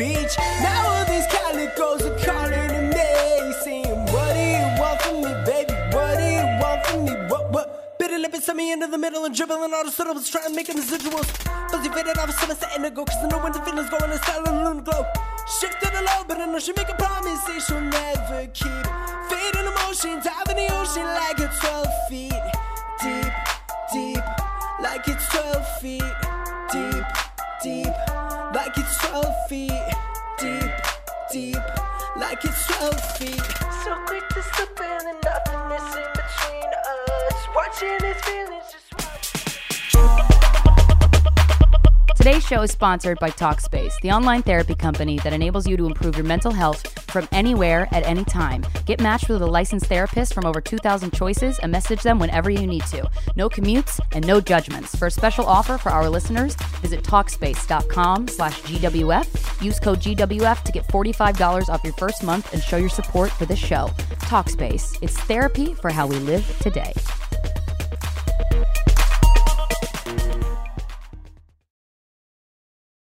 beach. 0.00 0.34
Now 0.64 0.80
all 0.88 1.04
these 1.04 1.26
Cali 1.28 1.68
girls 1.76 2.02
are 2.08 2.16
calling 2.24 2.68
to 2.74 2.80
me, 2.94 3.52
saying, 3.64 3.98
What 4.12 4.32
do 4.32 4.42
you 4.56 4.66
want 4.80 4.96
from 5.02 5.16
me, 5.24 5.32
baby? 5.44 5.76
What 5.92 6.16
do 6.16 6.26
you 6.36 6.46
want 6.62 6.78
from 6.86 7.04
me? 7.04 7.12
What, 7.28 7.52
what? 7.52 7.98
Bitter 7.98 8.18
lipping, 8.18 8.40
send 8.40 8.56
me 8.56 8.72
into 8.72 8.86
the 8.86 8.96
middle 8.96 9.26
and 9.26 9.34
dribbling 9.34 9.74
all 9.74 9.84
the 9.84 9.90
syllables, 9.90 10.30
trying 10.30 10.48
to 10.48 10.54
make 10.56 10.68
residuals. 10.68 11.28
Fuzzy 11.70 11.90
faded 11.90 12.16
off, 12.16 12.30
so 12.32 12.50
it's 12.50 12.60
the 12.60 12.90
go, 12.90 13.04
cause 13.04 13.22
I 13.22 13.28
know 13.28 13.40
when 13.44 13.52
the 13.52 13.60
feelings 13.60 13.90
go 13.90 13.98
in 13.98 14.10
style 14.24 14.44
and 14.48 14.64
lunar 14.64 14.80
glow. 14.80 15.04
Shift 15.60 15.76
to 15.82 15.88
the 15.92 16.24
but 16.26 16.40
I 16.40 16.46
know 16.46 16.58
she 16.58 16.72
make 16.72 16.88
a 16.88 16.94
promise 16.94 17.44
that 17.44 17.60
she'll 17.66 17.80
never 17.80 18.46
keep. 18.58 18.84
Fading 19.28 19.68
emotion, 19.68 20.16
dive 20.24 20.48
in 20.48 20.56
the 20.64 20.68
ocean 20.80 21.08
like 21.20 21.38
it's 21.44 21.58
12 21.60 21.86
feet 22.08 22.44
deep, 23.02 23.32
deep, 23.92 24.24
like 24.80 25.06
it's 25.08 25.28
12 25.28 25.80
feet 25.80 26.12
deep, 26.72 27.04
deep, 27.62 27.94
like 28.54 28.76
it's 28.76 28.98
12 29.08 29.48
feet 29.48 29.70
deep, 30.38 30.72
deep, 31.30 31.56
like 32.16 32.44
it's 32.44 32.66
12 32.66 33.00
feet. 33.18 33.42
So 33.84 33.94
quick 34.06 34.26
to 34.30 34.42
slip 34.42 34.80
in 34.80 35.06
and 35.08 35.18
nothing 35.22 35.70
is 35.76 35.96
in 35.96 36.08
between 36.14 36.70
us. 36.88 37.48
Watching 37.54 38.00
his 38.00 38.20
feelings 38.22 38.64
just 38.72 38.92
watch. 38.94 40.39
Today's 42.20 42.46
show 42.46 42.60
is 42.60 42.70
sponsored 42.70 43.18
by 43.18 43.30
Talkspace, 43.30 43.98
the 44.02 44.10
online 44.10 44.42
therapy 44.42 44.74
company 44.74 45.18
that 45.20 45.32
enables 45.32 45.66
you 45.66 45.78
to 45.78 45.86
improve 45.86 46.16
your 46.16 46.26
mental 46.26 46.52
health 46.52 46.86
from 47.10 47.26
anywhere 47.32 47.88
at 47.92 48.04
any 48.04 48.26
time. 48.26 48.62
Get 48.84 49.00
matched 49.00 49.30
with 49.30 49.40
a 49.40 49.46
licensed 49.46 49.86
therapist 49.86 50.34
from 50.34 50.44
over 50.44 50.60
2,000 50.60 51.12
choices 51.14 51.58
and 51.60 51.72
message 51.72 52.02
them 52.02 52.18
whenever 52.18 52.50
you 52.50 52.66
need 52.66 52.84
to. 52.88 53.10
No 53.36 53.48
commutes 53.48 53.98
and 54.12 54.26
no 54.26 54.38
judgments. 54.38 54.94
For 54.94 55.06
a 55.06 55.10
special 55.10 55.46
offer 55.46 55.78
for 55.78 55.88
our 55.88 56.10
listeners, 56.10 56.56
visit 56.82 57.02
Talkspace.com 57.04 58.28
slash 58.28 58.60
GWF. 58.64 59.62
Use 59.64 59.80
code 59.80 60.00
GWF 60.00 60.62
to 60.64 60.72
get 60.72 60.86
$45 60.88 61.70
off 61.70 61.82
your 61.82 61.94
first 61.94 62.22
month 62.22 62.52
and 62.52 62.62
show 62.62 62.76
your 62.76 62.90
support 62.90 63.30
for 63.30 63.46
this 63.46 63.58
show. 63.58 63.86
Talkspace. 64.24 64.98
It's 65.00 65.18
therapy 65.20 65.72
for 65.72 65.88
how 65.88 66.06
we 66.06 66.16
live 66.16 66.46
today. 66.58 66.92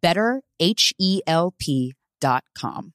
better, 0.00 0.42
H 0.60 0.92
E 0.98 1.20
L 1.26 1.54
P.com. 1.58 2.92